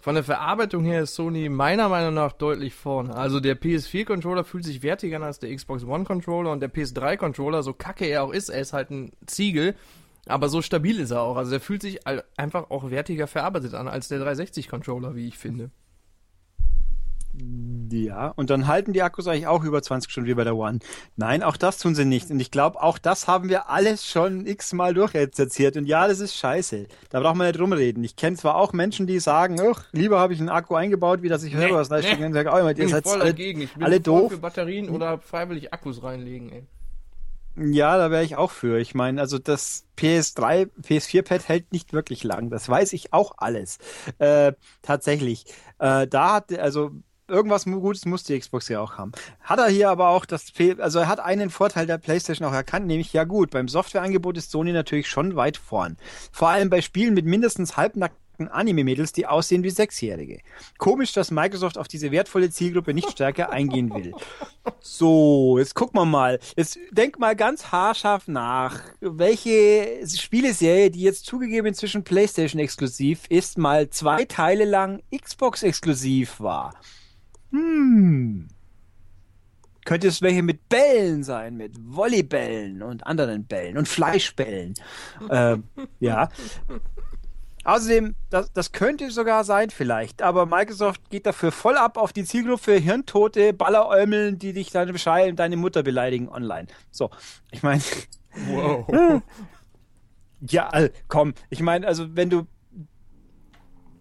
Von 0.00 0.14
der 0.14 0.24
Verarbeitung 0.24 0.84
her 0.84 1.02
ist 1.02 1.14
Sony 1.14 1.48
meiner 1.48 1.88
Meinung 1.88 2.14
nach 2.14 2.32
deutlich 2.32 2.72
vorne. 2.72 3.14
Also 3.14 3.40
der 3.40 3.60
PS4-Controller 3.60 4.44
fühlt 4.44 4.64
sich 4.64 4.82
wertiger 4.82 5.16
an 5.16 5.24
als 5.24 5.40
der 5.40 5.54
Xbox 5.54 5.84
One-Controller 5.84 6.52
und 6.52 6.60
der 6.60 6.72
PS3-Controller, 6.72 7.62
so 7.62 7.72
kacke 7.72 8.06
er 8.06 8.22
auch 8.22 8.32
ist, 8.32 8.48
er 8.48 8.60
ist 8.60 8.72
halt 8.72 8.90
ein 8.90 9.12
Ziegel 9.26 9.74
aber 10.28 10.48
so 10.48 10.62
stabil 10.62 11.00
ist 11.00 11.10
er 11.10 11.22
auch. 11.22 11.36
Also 11.36 11.52
er 11.54 11.60
fühlt 11.60 11.82
sich 11.82 12.00
einfach 12.36 12.70
auch 12.70 12.90
wertiger 12.90 13.26
verarbeitet 13.26 13.74
an 13.74 13.88
als 13.88 14.08
der 14.08 14.20
360-Controller, 14.20 15.14
wie 15.14 15.28
ich 15.28 15.38
finde. 15.38 15.70
Ja, 17.92 18.28
und 18.34 18.50
dann 18.50 18.66
halten 18.66 18.92
die 18.92 19.02
Akkus 19.02 19.28
eigentlich 19.28 19.46
auch 19.46 19.62
über 19.62 19.80
20 19.80 20.10
Stunden 20.10 20.28
wie 20.28 20.34
bei 20.34 20.42
der 20.42 20.56
One. 20.56 20.80
Nein, 21.16 21.44
auch 21.44 21.56
das 21.56 21.78
tun 21.78 21.94
sie 21.94 22.04
nicht. 22.04 22.30
Und 22.30 22.40
ich 22.40 22.50
glaube, 22.50 22.82
auch 22.82 22.98
das 22.98 23.28
haben 23.28 23.48
wir 23.48 23.70
alles 23.70 24.04
schon 24.06 24.44
x-mal 24.44 24.92
durchexerziert. 24.92 25.76
Und 25.76 25.86
ja, 25.86 26.08
das 26.08 26.18
ist 26.18 26.34
scheiße. 26.34 26.86
Da 27.10 27.20
braucht 27.20 27.36
man 27.36 27.46
nicht 27.46 27.60
rumreden. 27.60 28.02
Ich 28.02 28.16
kenne 28.16 28.36
zwar 28.36 28.56
auch 28.56 28.72
Menschen, 28.72 29.06
die 29.06 29.20
sagen, 29.20 29.56
lieber 29.92 30.18
habe 30.18 30.32
ich 30.32 30.40
einen 30.40 30.48
Akku 30.48 30.74
eingebaut, 30.74 31.22
wie 31.22 31.28
dass 31.28 31.44
ich 31.44 31.54
selber 31.54 31.76
was 31.76 31.90
leisten 31.90 32.18
kann. 32.18 32.32
Sage, 32.32 32.50
oh, 32.52 32.68
ihr 32.68 32.88
seid 32.88 33.04
voll 33.04 33.20
alle, 33.20 33.26
dagegen. 33.26 33.60
Ich 33.62 33.72
bin 33.72 33.84
alle 33.84 34.00
doof. 34.00 34.32
für 34.32 34.38
Batterien 34.38 34.88
oder 34.88 35.18
freiwillig 35.18 35.72
Akkus 35.72 36.02
reinlegen, 36.02 36.50
ey. 36.50 36.66
Ja, 37.60 37.96
da 37.98 38.10
wäre 38.10 38.24
ich 38.24 38.36
auch 38.36 38.52
für. 38.52 38.78
Ich 38.78 38.94
meine, 38.94 39.20
also 39.20 39.38
das 39.38 39.84
PS3, 39.96 40.70
PS4-Pad 40.82 41.48
hält 41.48 41.72
nicht 41.72 41.92
wirklich 41.92 42.22
lang. 42.22 42.50
Das 42.50 42.68
weiß 42.68 42.92
ich 42.92 43.12
auch 43.12 43.32
alles. 43.38 43.78
Äh, 44.18 44.52
tatsächlich. 44.82 45.44
Äh, 45.78 46.06
da 46.06 46.34
hat, 46.34 46.56
also 46.56 46.92
irgendwas 47.26 47.64
Gutes 47.64 48.06
muss 48.06 48.22
die 48.22 48.38
Xbox 48.38 48.68
ja 48.68 48.80
auch 48.80 48.96
haben. 48.96 49.12
Hat 49.40 49.58
er 49.58 49.68
hier 49.68 49.90
aber 49.90 50.08
auch 50.08 50.24
das, 50.24 50.52
also 50.78 51.00
er 51.00 51.08
hat 51.08 51.20
einen 51.20 51.50
Vorteil 51.50 51.86
der 51.86 51.98
PlayStation 51.98 52.46
auch 52.48 52.52
erkannt, 52.54 52.86
nämlich 52.86 53.12
ja 53.12 53.24
gut, 53.24 53.50
beim 53.50 53.68
Softwareangebot 53.68 54.36
ist 54.36 54.50
Sony 54.50 54.72
natürlich 54.72 55.08
schon 55.08 55.36
weit 55.36 55.56
vorn. 55.56 55.96
Vor 56.32 56.48
allem 56.48 56.70
bei 56.70 56.80
Spielen 56.80 57.14
mit 57.14 57.26
mindestens 57.26 57.76
halbnackten 57.76 58.27
nackten 58.38 58.48
Anime-Mädels, 58.48 59.12
die 59.12 59.26
aussehen 59.26 59.62
wie 59.62 59.70
Sechsjährige. 59.70 60.40
Komisch, 60.78 61.12
dass 61.12 61.30
Microsoft 61.30 61.78
auf 61.78 61.88
diese 61.88 62.10
wertvolle 62.10 62.50
Zielgruppe 62.50 62.94
nicht 62.94 63.10
stärker 63.10 63.50
eingehen 63.50 63.92
will. 63.94 64.12
So, 64.80 65.58
jetzt 65.58 65.74
gucken 65.74 66.00
wir 66.00 66.04
mal. 66.04 66.38
Jetzt 66.56 66.78
denk 66.90 67.18
mal 67.18 67.34
ganz 67.34 67.72
haarscharf 67.72 68.28
nach. 68.28 68.80
Welche 69.00 70.06
Spieleserie, 70.06 70.90
die 70.90 71.00
jetzt 71.00 71.26
zugegeben 71.26 71.66
inzwischen 71.66 72.04
PlayStation 72.04 72.60
exklusiv 72.60 73.22
ist, 73.28 73.58
mal 73.58 73.90
zwei 73.90 74.24
Teile 74.24 74.64
lang 74.64 75.02
Xbox 75.14 75.62
exklusiv 75.62 76.40
war? 76.40 76.74
Hm. 77.50 78.48
Könnte 79.84 80.08
es 80.08 80.20
welche 80.20 80.42
mit 80.42 80.68
Bällen 80.68 81.22
sein, 81.24 81.56
mit 81.56 81.72
Volleybällen 81.80 82.82
und 82.82 83.06
anderen 83.06 83.44
Bällen 83.44 83.78
und 83.78 83.88
Fleischbällen. 83.88 84.74
äh, 85.30 85.56
ja. 85.98 86.28
Außerdem, 87.68 88.14
das, 88.30 88.50
das 88.54 88.72
könnte 88.72 89.10
sogar 89.10 89.44
sein 89.44 89.68
vielleicht, 89.68 90.22
aber 90.22 90.46
Microsoft 90.46 91.10
geht 91.10 91.26
dafür 91.26 91.52
voll 91.52 91.76
ab 91.76 91.98
auf 91.98 92.14
die 92.14 92.24
Zielgruppe 92.24 92.72
hirntote 92.72 93.52
Balleräumeln, 93.52 94.38
die 94.38 94.54
dich 94.54 94.70
deine 94.70 94.94
Bescheid 94.94 95.38
deine 95.38 95.58
Mutter 95.58 95.82
beleidigen 95.82 96.30
online. 96.30 96.68
So, 96.90 97.10
ich 97.50 97.62
meine. 97.62 97.82
Wow. 98.46 99.22
ja, 100.48 100.70
komm, 101.08 101.34
ich 101.50 101.60
meine, 101.60 101.88
also 101.88 102.14
wenn 102.14 102.30
du 102.30 102.46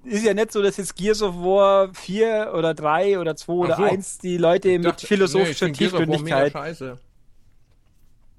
ist 0.03 0.23
ja 0.23 0.33
nicht 0.33 0.51
so, 0.51 0.61
dass 0.61 0.77
jetzt 0.77 0.95
Gears 0.95 1.21
of 1.23 1.35
War 1.35 1.93
4 1.93 2.53
oder 2.55 2.73
3 2.73 3.19
oder 3.19 3.35
2 3.35 3.53
oder 3.53 3.75
so. 3.77 3.83
1 3.83 4.19
die 4.19 4.37
Leute 4.37 4.79
dachte, 4.79 4.87
mit 4.87 5.01
philosophischer 5.01 5.67
nee, 5.67 5.73
Tiefgründigkeit. 5.73 6.53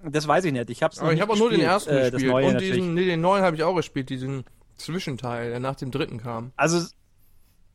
Das 0.04 0.28
weiß 0.28 0.44
ich 0.44 0.52
nicht. 0.52 0.70
Ich 0.70 0.82
hab's 0.82 1.00
Aber 1.00 1.12
ich 1.12 1.20
habe 1.20 1.32
auch 1.32 1.36
nur 1.36 1.50
den 1.50 1.60
ersten 1.60 1.90
äh, 1.90 2.10
gespielt. 2.10 2.32
Und 2.32 2.60
diesen, 2.60 2.94
nee, 2.94 3.06
den 3.06 3.20
neuen 3.20 3.42
habe 3.42 3.56
ich 3.56 3.64
auch 3.64 3.74
gespielt, 3.74 4.08
diesen 4.08 4.44
Zwischenteil, 4.78 5.50
der 5.50 5.60
nach 5.60 5.76
dem 5.76 5.90
dritten 5.90 6.18
kam. 6.18 6.52
Also, 6.56 6.86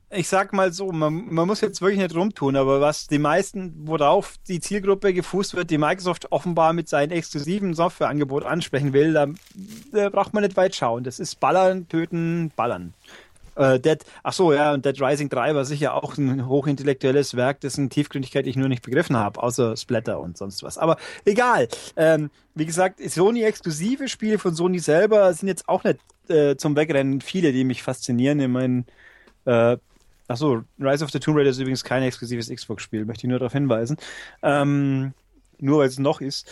ich 0.09 0.27
sag 0.27 0.53
mal 0.53 0.71
so, 0.71 0.91
man, 0.91 1.33
man 1.33 1.47
muss 1.47 1.61
jetzt 1.61 1.81
wirklich 1.81 1.99
nicht 1.99 2.15
rumtun, 2.15 2.55
aber 2.55 2.81
was 2.81 3.07
die 3.07 3.19
meisten, 3.19 3.73
worauf 3.87 4.35
die 4.47 4.59
Zielgruppe 4.59 5.13
gefußt 5.13 5.55
wird, 5.55 5.69
die 5.69 5.77
Microsoft 5.77 6.31
offenbar 6.31 6.73
mit 6.73 6.87
seinem 6.87 7.11
exklusiven 7.11 7.73
Softwareangebot 7.73 8.45
ansprechen 8.45 8.93
will, 8.93 9.13
da, 9.13 9.27
da 9.91 10.09
braucht 10.09 10.33
man 10.33 10.43
nicht 10.43 10.55
weit 10.55 10.75
schauen. 10.75 11.03
Das 11.03 11.19
ist 11.19 11.39
Ballern, 11.39 11.87
Töten, 11.87 12.51
Ballern. 12.55 12.93
Äh, 13.55 13.79
Dead, 13.79 14.03
ach 14.23 14.33
so, 14.33 14.51
ja, 14.53 14.73
und 14.73 14.85
Dead 14.85 14.99
Rising 14.99 15.29
3 15.29 15.53
war 15.55 15.65
sicher 15.65 15.93
auch 15.95 16.17
ein 16.17 16.47
hochintellektuelles 16.47 17.35
Werk, 17.35 17.61
dessen 17.61 17.89
Tiefgründigkeit 17.89 18.47
ich 18.47 18.55
nur 18.55 18.67
nicht 18.67 18.83
begriffen 18.83 19.15
habe, 19.15 19.41
außer 19.41 19.77
Splatter 19.77 20.19
und 20.19 20.37
sonst 20.37 20.63
was. 20.63 20.77
Aber 20.77 20.97
egal. 21.25 21.67
Ähm, 21.95 22.29
wie 22.55 22.65
gesagt, 22.65 22.99
Sony-exklusive 22.99 24.07
Spiele 24.07 24.37
von 24.37 24.55
Sony 24.55 24.79
selber 24.79 25.33
sind 25.33 25.47
jetzt 25.47 25.67
auch 25.67 25.83
nicht 25.83 25.99
äh, 26.29 26.55
zum 26.55 26.75
Wegrennen 26.75 27.21
viele, 27.21 27.51
die 27.51 27.63
mich 27.63 27.83
faszinieren. 27.83 28.39
Ich 28.39 28.47
meine, 28.47 28.85
äh, 29.45 29.77
ach 30.27 30.37
so, 30.37 30.63
Rise 30.79 31.03
of 31.03 31.11
the 31.11 31.19
Tomb 31.19 31.37
Raider 31.37 31.49
ist 31.49 31.59
übrigens 31.59 31.83
kein 31.83 32.03
exklusives 32.03 32.49
Xbox-Spiel, 32.49 33.05
möchte 33.05 33.25
ich 33.25 33.29
nur 33.29 33.39
darauf 33.39 33.53
hinweisen. 33.53 33.97
Ähm, 34.41 35.13
nur 35.59 35.79
weil 35.79 35.87
es 35.87 35.99
noch 35.99 36.21
ist. 36.21 36.49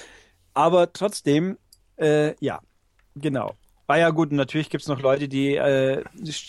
Aber 0.54 0.92
trotzdem, 0.94 1.58
äh, 1.98 2.36
ja, 2.44 2.60
genau. 3.16 3.56
Ah 3.88 3.98
ja, 3.98 4.10
gut, 4.12 4.32
natürlich 4.32 4.70
gibt 4.70 4.84
es 4.84 4.88
noch 4.88 5.02
Leute, 5.02 5.28
die 5.28 5.56
äh, 5.56 6.02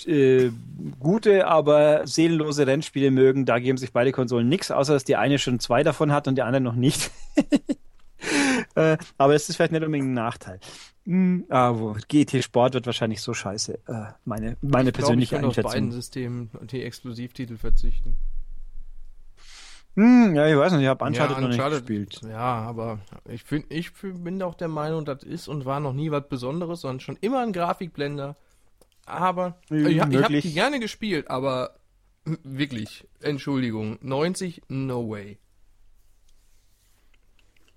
äh, 0.07 0.53
gute, 1.01 1.49
aber 1.49 2.07
seelenlose 2.07 2.69
Rennspiele 2.69 3.11
mögen. 3.11 3.47
Da 3.47 3.59
geben 3.59 3.79
sich 3.79 3.93
beide 3.93 4.13
Konsolen 4.13 4.49
nichts, 4.49 4.71
außer 4.71 4.93
dass 4.93 5.03
die 5.03 5.17
eine 5.17 5.41
schon 5.41 5.59
zwei 5.59 5.83
davon 5.83 6.13
hat 6.13 6.29
und 6.29 6.37
die 6.37 6.43
andere 6.43 6.63
noch 6.63 6.77
nicht. 6.77 7.11
äh, 8.75 8.97
aber 9.19 9.35
es 9.35 9.49
ist 9.49 9.57
vielleicht 9.57 9.73
nicht 9.73 9.85
unbedingt 9.85 10.09
ein 10.09 10.15
Nachteil. 10.15 10.61
Hm, 11.05 11.47
aber 11.49 11.97
GT 12.09 12.43
Sport 12.43 12.75
wird 12.75 12.87
wahrscheinlich 12.87 13.21
so 13.21 13.35
scheiße. 13.35 13.75
Äh, 13.87 14.05
meine 14.25 14.57
meine 14.61 14.91
ich 14.91 14.95
persönliche 14.95 15.39
glaub, 15.39 15.43
ich 15.43 15.47
Einschätzung. 15.49 15.67
auf 15.67 15.73
beiden 15.73 15.93
Systemen 15.93 16.51
die 16.71 16.83
Exklusivtitel 16.83 17.57
verzichten. 17.57 18.17
Hm, 19.95 20.35
ja, 20.35 20.47
ich 20.47 20.57
weiß 20.57 20.73
nicht, 20.73 20.83
ich 20.83 20.89
habe 20.89 21.05
Uncharted, 21.05 21.37
ja, 21.39 21.45
Uncharted 21.45 21.89
noch 21.89 21.97
nicht 21.97 22.11
gespielt. 22.11 22.21
Ja, 22.31 22.63
aber 22.63 23.01
ich, 23.29 23.43
find, 23.43 23.67
ich 23.69 23.93
bin 23.93 24.43
auch 24.43 24.55
der 24.55 24.69
Meinung, 24.69 25.05
das 25.05 25.23
ist 25.23 25.49
und 25.49 25.67
war 25.67 25.81
noch 25.81 25.93
nie 25.93 26.11
was 26.11 26.29
Besonderes, 26.29 26.81
sondern 26.81 27.01
schon 27.01 27.19
immer 27.21 27.41
ein 27.41 27.53
Grafikblender. 27.53 28.37
Aber 29.05 29.59
hm, 29.69 29.87
ich, 29.87 29.97
ich 29.97 30.01
habe 30.01 30.41
die 30.41 30.53
gerne 30.53 30.81
gespielt, 30.81 31.29
aber 31.29 31.75
wirklich, 32.25 33.07
Entschuldigung, 33.21 33.99
90, 34.01 34.63
no 34.69 35.11
way. 35.11 35.39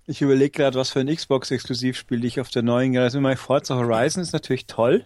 Ich 0.08 0.22
überlege 0.22 0.52
gerade, 0.52 0.78
was 0.78 0.92
für 0.92 1.00
ein 1.00 1.14
Xbox-Exklusivspiel 1.14 2.24
ich 2.26 2.40
auf 2.40 2.50
der 2.50 2.62
neuen, 2.62 2.96
also 2.98 3.20
mein 3.22 3.38
Forza 3.38 3.76
Horizon 3.76 4.22
ist 4.22 4.34
natürlich 4.34 4.68
toll, 4.68 5.06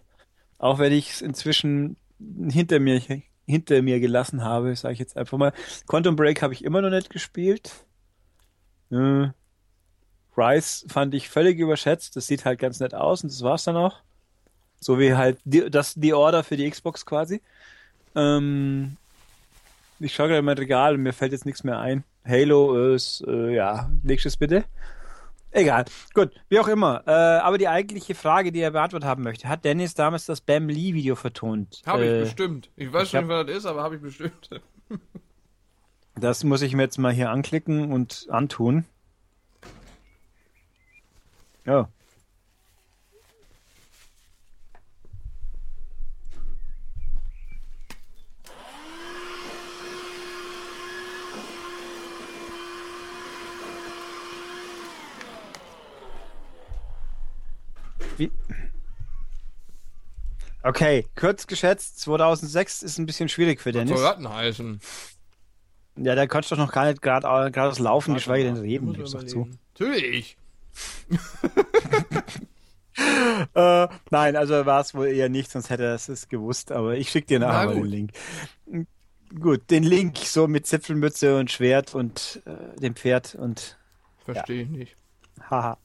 auch 0.57 0.79
wenn 0.79 0.91
ich 0.91 1.11
es 1.11 1.21
inzwischen 1.21 1.95
hinter 2.49 2.79
mir 2.79 3.01
hinter 3.49 3.81
mir 3.81 3.99
gelassen 3.99 4.43
habe, 4.43 4.75
sage 4.75 4.93
ich 4.93 4.99
jetzt 4.99 5.17
einfach 5.17 5.37
mal. 5.37 5.53
Quantum 5.87 6.15
Break 6.15 6.41
habe 6.43 6.53
ich 6.53 6.63
immer 6.63 6.81
noch 6.81 6.91
nicht 6.91 7.09
gespielt. 7.09 7.71
Äh, 8.91 9.29
Rise 10.37 10.87
fand 10.87 11.15
ich 11.15 11.29
völlig 11.29 11.57
überschätzt. 11.57 12.15
Das 12.15 12.27
sieht 12.27 12.45
halt 12.45 12.59
ganz 12.59 12.79
nett 12.79 12.93
aus 12.93 13.23
und 13.23 13.31
das 13.31 13.41
war's 13.41 13.63
dann 13.63 13.75
auch. 13.75 13.97
So 14.79 14.99
wie 14.99 15.15
halt 15.15 15.39
die, 15.45 15.69
das 15.69 15.95
die 15.95 16.13
Order 16.13 16.43
für 16.43 16.57
die 16.57 16.69
Xbox 16.69 17.05
quasi. 17.05 17.41
Ähm, 18.15 18.97
ich 19.99 20.13
schaue 20.13 20.27
gerade 20.27 20.39
in 20.39 20.45
mein 20.45 20.57
Regal 20.57 20.93
und 20.93 21.01
mir 21.01 21.13
fällt 21.13 21.31
jetzt 21.31 21.45
nichts 21.47 21.63
mehr 21.63 21.79
ein. 21.79 22.03
Halo 22.23 22.93
ist, 22.93 23.23
äh, 23.27 23.55
ja, 23.55 23.89
nächstes 24.03 24.37
bitte. 24.37 24.63
Egal. 25.51 25.85
Gut, 26.13 26.31
wie 26.49 26.59
auch 26.59 26.67
immer. 26.67 27.03
Äh, 27.07 27.11
aber 27.11 27.57
die 27.57 27.67
eigentliche 27.67 28.13
Frage, 28.13 28.51
die 28.51 28.59
er 28.59 28.71
beantwortet 28.71 29.07
haben 29.07 29.23
möchte, 29.23 29.49
hat 29.49 29.65
Dennis 29.65 29.95
damals 29.95 30.25
das 30.25 30.41
Bam 30.41 30.69
Lee 30.69 30.93
Video 30.93 31.15
vertont? 31.15 31.81
Habe 31.85 32.05
äh, 32.05 32.17
ich 32.17 32.23
bestimmt. 32.25 32.69
Ich 32.75 32.93
weiß 32.93 33.09
schon 33.09 33.21
nicht, 33.21 33.29
was 33.29 33.45
das 33.47 33.55
ist, 33.57 33.65
aber 33.65 33.81
habe 33.81 33.95
ich 33.95 34.01
bestimmt. 34.01 34.49
das 36.15 36.43
muss 36.43 36.61
ich 36.61 36.73
mir 36.75 36.83
jetzt 36.83 36.99
mal 36.99 37.11
hier 37.11 37.31
anklicken 37.31 37.91
und 37.91 38.27
antun. 38.29 38.85
Ja. 41.65 41.89
Wie? 58.19 58.31
Okay, 60.61 61.05
kurz 61.15 61.47
geschätzt, 61.47 62.01
2006 62.01 62.83
ist 62.83 62.97
ein 62.97 63.05
bisschen 63.05 63.29
schwierig 63.29 63.61
für 63.61 63.71
Dennis. 63.71 63.99
Das 63.99 64.17
heißen? 64.27 64.81
Ja, 65.95 66.15
da 66.15 66.27
kannst 66.27 66.51
du 66.51 66.55
doch 66.55 66.65
noch 66.65 66.71
gar 66.71 66.87
nicht 66.87 67.01
gerade 67.01 67.51
das 67.51 67.79
Laufen, 67.79 68.13
geschweige 68.13 68.45
denn 68.45 68.57
reden, 68.57 68.93
zu. 69.05 69.47
Natürlich. 69.73 70.37
äh, 73.53 73.87
nein, 74.09 74.35
also 74.35 74.65
war 74.65 74.81
es 74.81 74.93
wohl 74.93 75.07
eher 75.07 75.29
nicht, 75.29 75.51
sonst 75.51 75.69
hätte 75.69 75.83
er 75.83 75.95
es 75.95 76.27
gewusst, 76.27 76.71
aber 76.71 76.95
ich 76.95 77.09
schicke 77.09 77.27
dir 77.27 77.39
nachher 77.39 77.73
den 77.73 77.85
Link. 77.85 78.11
Gut, 79.39 79.69
den 79.69 79.83
Link 79.83 80.17
so 80.17 80.47
mit 80.47 80.67
Zipfelmütze 80.67 81.37
und 81.37 81.51
Schwert 81.51 81.95
und 81.95 82.41
äh, 82.45 82.79
dem 82.79 82.95
Pferd 82.95 83.35
und. 83.35 83.77
Verstehe 84.25 84.57
ja. 84.57 84.63
ich 84.63 84.69
nicht. 84.69 84.97
Haha. 85.49 85.77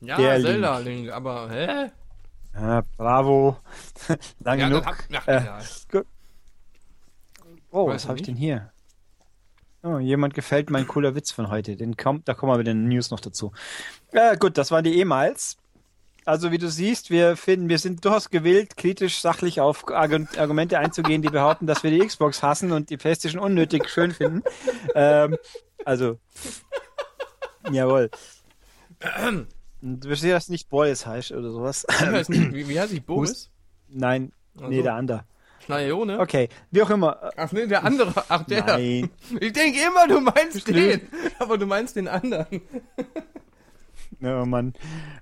Ja, 0.00 0.16
der 0.16 0.40
Zelda-Link, 0.40 1.04
Link, 1.04 1.12
aber 1.12 1.50
hä? 1.50 1.90
Ja, 2.54 2.82
bravo. 2.96 3.58
Lang 4.44 4.58
ja, 4.58 4.68
genug. 4.68 4.86
Hab, 4.86 4.96
ach, 5.14 5.28
äh, 5.28 6.02
oh, 7.70 7.86
was 7.88 8.08
habe 8.08 8.18
ich 8.18 8.24
denn 8.24 8.36
hier? 8.36 8.72
Oh, 9.82 9.98
jemand 9.98 10.34
gefällt 10.34 10.68
mein 10.68 10.86
cooler 10.86 11.14
Witz 11.14 11.30
von 11.30 11.48
heute. 11.48 11.76
Den 11.76 11.96
kommt, 11.96 12.28
da 12.28 12.34
kommen 12.34 12.52
wir 12.52 12.58
mit 12.58 12.66
den 12.66 12.88
News 12.88 13.10
noch 13.10 13.20
dazu. 13.20 13.52
Ja, 14.12 14.34
gut, 14.34 14.58
das 14.58 14.70
waren 14.70 14.84
die 14.84 14.98
E-Mails. 14.98 15.56
Also 16.26 16.52
wie 16.52 16.58
du 16.58 16.68
siehst, 16.68 17.10
wir 17.10 17.36
finden, 17.36 17.70
wir 17.70 17.78
sind 17.78 18.04
durchaus 18.04 18.28
gewillt, 18.28 18.76
kritisch, 18.76 19.20
sachlich 19.20 19.60
auf 19.60 19.88
Argumente 19.88 20.78
einzugehen, 20.78 21.22
die 21.22 21.28
behaupten, 21.28 21.66
dass 21.66 21.82
wir 21.82 21.90
die 21.90 22.06
Xbox 22.06 22.42
hassen 22.42 22.72
und 22.72 22.90
die 22.90 22.98
PlayStation 22.98 23.42
unnötig 23.42 23.88
schön 23.88 24.12
finden. 24.12 24.42
ähm, 24.94 25.36
also, 25.84 26.18
jawohl. 27.70 28.10
Du 29.82 30.08
verstehst, 30.08 30.34
dass 30.34 30.48
nicht 30.48 30.68
Boris 30.68 31.06
heißt 31.06 31.32
oder 31.32 31.50
sowas. 31.50 31.86
wie, 32.28 32.68
wie 32.68 32.80
heißt 32.80 32.92
ich? 32.92 33.04
Boris? 33.04 33.50
Nein, 33.88 34.32
also. 34.56 34.68
nee, 34.68 34.82
der 34.82 34.94
andere. 34.94 35.24
Schneione? 35.64 36.18
Okay, 36.18 36.48
wie 36.70 36.82
auch 36.82 36.90
immer. 36.90 37.30
Ach 37.36 37.52
nee, 37.52 37.66
der 37.66 37.84
andere. 37.84 38.24
Ach 38.28 38.44
der. 38.44 38.64
Nein. 38.64 39.10
Ich 39.40 39.52
denke 39.52 39.78
immer, 39.80 40.08
du 40.08 40.20
meinst 40.20 40.66
den. 40.68 41.02
Aber 41.38 41.58
du 41.58 41.66
meinst 41.66 41.96
den 41.96 42.08
anderen. 42.08 42.46
Oh 44.22 44.44
Mann. 44.44 44.74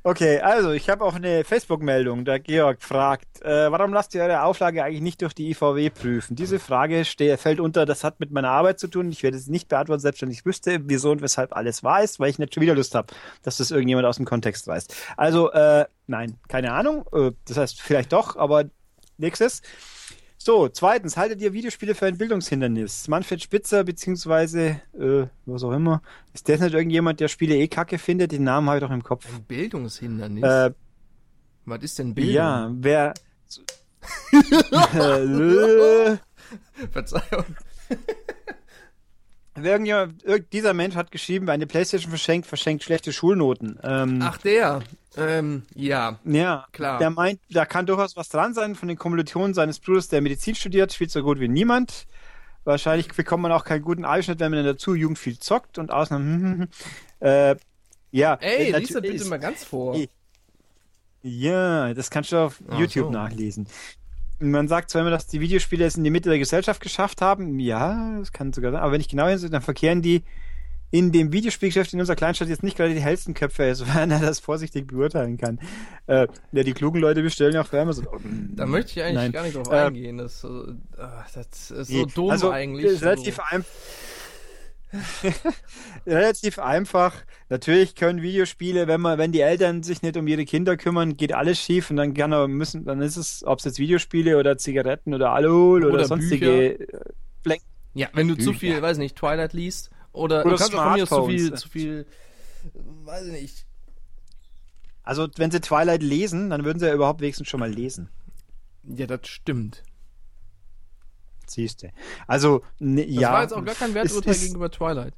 Okay, 0.02 0.40
also 0.40 0.72
ich 0.72 0.90
habe 0.90 1.04
auch 1.04 1.14
eine 1.14 1.44
Facebook-Meldung. 1.44 2.24
Der 2.24 2.40
Georg 2.40 2.82
fragt, 2.82 3.40
äh, 3.42 3.70
warum 3.70 3.92
lasst 3.92 4.14
ihr 4.14 4.22
eure 4.22 4.42
Auflage 4.42 4.82
eigentlich 4.82 5.02
nicht 5.02 5.22
durch 5.22 5.34
die 5.34 5.50
IVW 5.50 5.90
prüfen? 5.90 6.34
Diese 6.34 6.58
Frage 6.58 7.04
fällt 7.04 7.60
unter, 7.60 7.86
das 7.86 8.02
hat 8.02 8.18
mit 8.18 8.32
meiner 8.32 8.50
Arbeit 8.50 8.80
zu 8.80 8.88
tun. 8.88 9.10
Ich 9.12 9.22
werde 9.22 9.36
es 9.36 9.46
nicht 9.46 9.68
beantworten, 9.68 10.00
selbst 10.00 10.22
wenn 10.22 10.30
ich 10.30 10.44
wüsste, 10.44 10.80
wieso 10.84 11.12
und 11.12 11.22
weshalb 11.22 11.54
alles 11.54 11.84
weiß, 11.84 12.18
weil 12.18 12.30
ich 12.30 12.40
nicht 12.40 12.54
schon 12.54 12.62
wieder 12.62 12.74
Lust 12.74 12.96
habe, 12.96 13.14
dass 13.42 13.58
das 13.58 13.70
irgendjemand 13.70 14.06
aus 14.06 14.16
dem 14.16 14.26
Kontext 14.26 14.66
weiß. 14.66 14.88
Also, 15.16 15.52
äh, 15.52 15.84
nein, 16.08 16.36
keine 16.48 16.72
Ahnung. 16.72 17.04
Äh, 17.12 17.30
das 17.46 17.56
heißt, 17.56 17.80
vielleicht 17.80 18.12
doch, 18.12 18.36
aber 18.36 18.64
nächstes. 19.16 19.62
So, 20.48 20.66
zweitens, 20.66 21.18
haltet 21.18 21.42
ihr 21.42 21.52
Videospiele 21.52 21.94
für 21.94 22.06
ein 22.06 22.16
Bildungshindernis? 22.16 23.06
Manfred 23.06 23.42
Spitzer, 23.42 23.84
beziehungsweise, 23.84 24.80
äh, 24.98 25.26
was 25.44 25.62
auch 25.62 25.72
immer, 25.72 26.00
ist 26.32 26.48
das 26.48 26.60
nicht 26.60 26.72
irgendjemand, 26.72 27.20
der 27.20 27.28
Spiele 27.28 27.54
eh 27.54 27.68
kacke 27.68 27.98
findet? 27.98 28.32
Den 28.32 28.44
Namen 28.44 28.66
habe 28.66 28.78
ich 28.78 28.82
doch 28.82 28.90
im 28.90 29.02
Kopf. 29.02 29.26
Ein 29.30 29.42
Bildungshindernis? 29.42 30.42
Äh, 30.42 30.70
was 31.66 31.82
ist 31.82 31.98
denn 31.98 32.14
Bildung? 32.14 32.34
Ja, 32.34 32.70
wer. 32.72 33.12
Verzeihung. 36.92 37.44
Irgendjemand, 39.64 40.22
dieser 40.52 40.74
Mensch 40.74 40.94
hat 40.94 41.10
geschrieben, 41.10 41.46
wer 41.46 41.54
eine 41.54 41.66
Playstation 41.66 42.10
verschenkt, 42.10 42.46
verschenkt 42.46 42.84
schlechte 42.84 43.12
Schulnoten. 43.12 43.78
Ähm, 43.82 44.20
Ach, 44.22 44.38
der. 44.38 44.80
Ähm, 45.16 45.62
ja. 45.74 46.18
Ja, 46.24 46.66
klar. 46.72 46.98
Der 46.98 47.10
meint, 47.10 47.40
da 47.50 47.64
kann 47.66 47.86
durchaus 47.86 48.16
was 48.16 48.28
dran 48.28 48.54
sein 48.54 48.74
von 48.74 48.88
den 48.88 48.98
Kommilitonen 48.98 49.54
seines 49.54 49.80
Bruders, 49.80 50.08
der 50.08 50.20
Medizin 50.20 50.54
studiert, 50.54 50.92
spielt 50.92 51.10
so 51.10 51.22
gut 51.22 51.40
wie 51.40 51.48
niemand. 51.48 52.06
Wahrscheinlich 52.64 53.08
bekommt 53.08 53.42
man 53.42 53.52
auch 53.52 53.64
keinen 53.64 53.82
guten 53.82 54.04
Einschnitt, 54.04 54.40
wenn 54.40 54.50
man 54.50 54.64
in 54.64 54.76
der 54.76 54.94
Jugend 54.94 55.18
viel 55.18 55.38
zockt 55.38 55.78
und 55.78 55.90
Ausnahmen. 55.90 56.68
äh, 57.20 57.56
ja. 58.10 58.34
Ey, 58.34 58.72
lies 58.72 58.92
das 58.92 59.02
bitte 59.02 59.24
mal 59.24 59.38
ganz 59.38 59.64
vor. 59.64 59.96
Ja, 61.22 61.94
das 61.94 62.10
kannst 62.10 62.32
du 62.32 62.36
auf 62.36 62.60
Ach 62.68 62.78
YouTube 62.78 63.06
so. 63.06 63.10
nachlesen. 63.10 63.66
Man 64.40 64.68
sagt 64.68 64.90
zwar 64.90 65.02
immer, 65.02 65.10
dass 65.10 65.26
die 65.26 65.40
Videospiele 65.40 65.84
es 65.84 65.96
in 65.96 66.04
die 66.04 66.10
Mitte 66.10 66.28
der 66.28 66.38
Gesellschaft 66.38 66.80
geschafft 66.80 67.20
haben. 67.20 67.58
Ja, 67.58 68.18
das 68.18 68.32
kann 68.32 68.52
sogar 68.52 68.72
sein. 68.72 68.80
Aber 68.80 68.92
wenn 68.92 69.00
ich 69.00 69.08
genau 69.08 69.26
hinsehe, 69.26 69.50
dann 69.50 69.62
verkehren 69.62 70.02
die 70.02 70.22
in 70.90 71.12
dem 71.12 71.32
Videospielgeschäft 71.32 71.92
in 71.92 72.00
unserer 72.00 72.16
Kleinstadt 72.16 72.48
jetzt 72.48 72.62
nicht 72.62 72.76
gerade 72.76 72.94
die 72.94 73.00
hellsten 73.00 73.34
Köpfe, 73.34 73.74
sofern 73.74 74.10
er 74.12 74.20
das 74.20 74.40
vorsichtig 74.40 74.86
beurteilen 74.86 75.36
kann. 75.36 75.58
Äh, 76.06 76.28
ja, 76.52 76.62
die 76.62 76.72
klugen 76.72 77.00
Leute 77.00 77.22
bestellen 77.22 77.52
ja 77.52 77.60
auch 77.62 77.66
für 77.66 77.80
Amazon. 77.80 78.06
Da 78.54 78.64
möchte 78.64 78.92
ich 78.92 79.02
eigentlich 79.02 79.14
Nein. 79.16 79.32
gar 79.32 79.42
nicht 79.42 79.56
drauf 79.56 79.70
Äh, 79.70 79.86
eingehen. 79.86 80.18
Das, 80.18 80.44
äh, 80.44 80.48
das 81.34 81.70
ist 81.70 81.88
so 81.88 81.94
Nee, 81.94 82.06
dumm 82.14 82.30
also, 82.30 82.50
eigentlich. 82.50 83.02
Relativ, 83.02 83.36
so. 83.36 83.42
ein... 83.50 83.64
relativ 86.06 86.58
einfach. 86.58 87.14
Natürlich 87.48 87.94
können 87.94 88.22
Videospiele, 88.22 88.86
wenn 88.86 89.00
man, 89.00 89.18
wenn 89.18 89.32
die 89.32 89.40
Eltern 89.40 89.82
sich 89.82 90.02
nicht 90.02 90.16
um 90.16 90.26
ihre 90.26 90.44
Kinder 90.44 90.76
kümmern, 90.76 91.16
geht 91.16 91.32
alles 91.32 91.58
schief 91.58 91.90
und 91.90 91.96
dann 91.96 92.14
kann 92.14 92.32
er, 92.32 92.48
müssen, 92.48 92.84
dann 92.84 93.00
ist 93.00 93.16
es, 93.16 93.44
ob 93.44 93.58
es 93.58 93.64
jetzt 93.64 93.78
Videospiele 93.78 94.38
oder 94.38 94.56
Zigaretten 94.58 95.14
oder 95.14 95.32
Alkohol 95.32 95.84
oder, 95.84 95.94
Oder 95.94 96.04
sonstige 96.04 96.78
äh, 96.78 97.58
Ja, 97.94 98.08
wenn 98.12 98.28
du 98.28 98.36
zu 98.36 98.50
Bücher. 98.50 98.58
viel, 98.60 98.82
weiß 98.82 98.98
nicht, 98.98 99.16
Twilight 99.16 99.52
liest 99.52 99.90
oder, 100.12 100.40
Oder 100.44 100.56
du 100.56 100.56
kannst 100.56 100.74
auch 100.74 100.80
von 100.80 100.96
mir 100.96 101.06
zu 101.06 101.26
viel, 101.26 101.54
zu 101.54 101.68
viel, 101.68 102.06
weiß 103.04 103.26
ich 103.26 103.32
nicht. 103.32 103.66
Also, 105.02 105.26
wenn 105.36 105.50
sie 105.50 105.60
Twilight 105.60 106.02
lesen, 106.02 106.50
dann 106.50 106.64
würden 106.64 106.78
sie 106.78 106.86
ja 106.86 106.94
überhaupt 106.94 107.20
wenigstens 107.22 107.48
schon 107.48 107.60
mal 107.60 107.70
lesen. 107.70 108.10
Ja, 108.84 109.06
das 109.06 109.26
stimmt. 109.26 109.82
Siehste. 111.50 111.90
Also, 112.26 112.62
ne, 112.78 113.04
Das 113.06 113.14
ja. 113.14 113.32
war 113.32 113.42
jetzt 113.42 113.52
auch 113.52 113.64
gar 113.64 113.74
kein 113.74 113.94
Werturteil 113.94 114.32
ist 114.32 114.42
gegenüber 114.42 114.70
Twilight. 114.70 115.14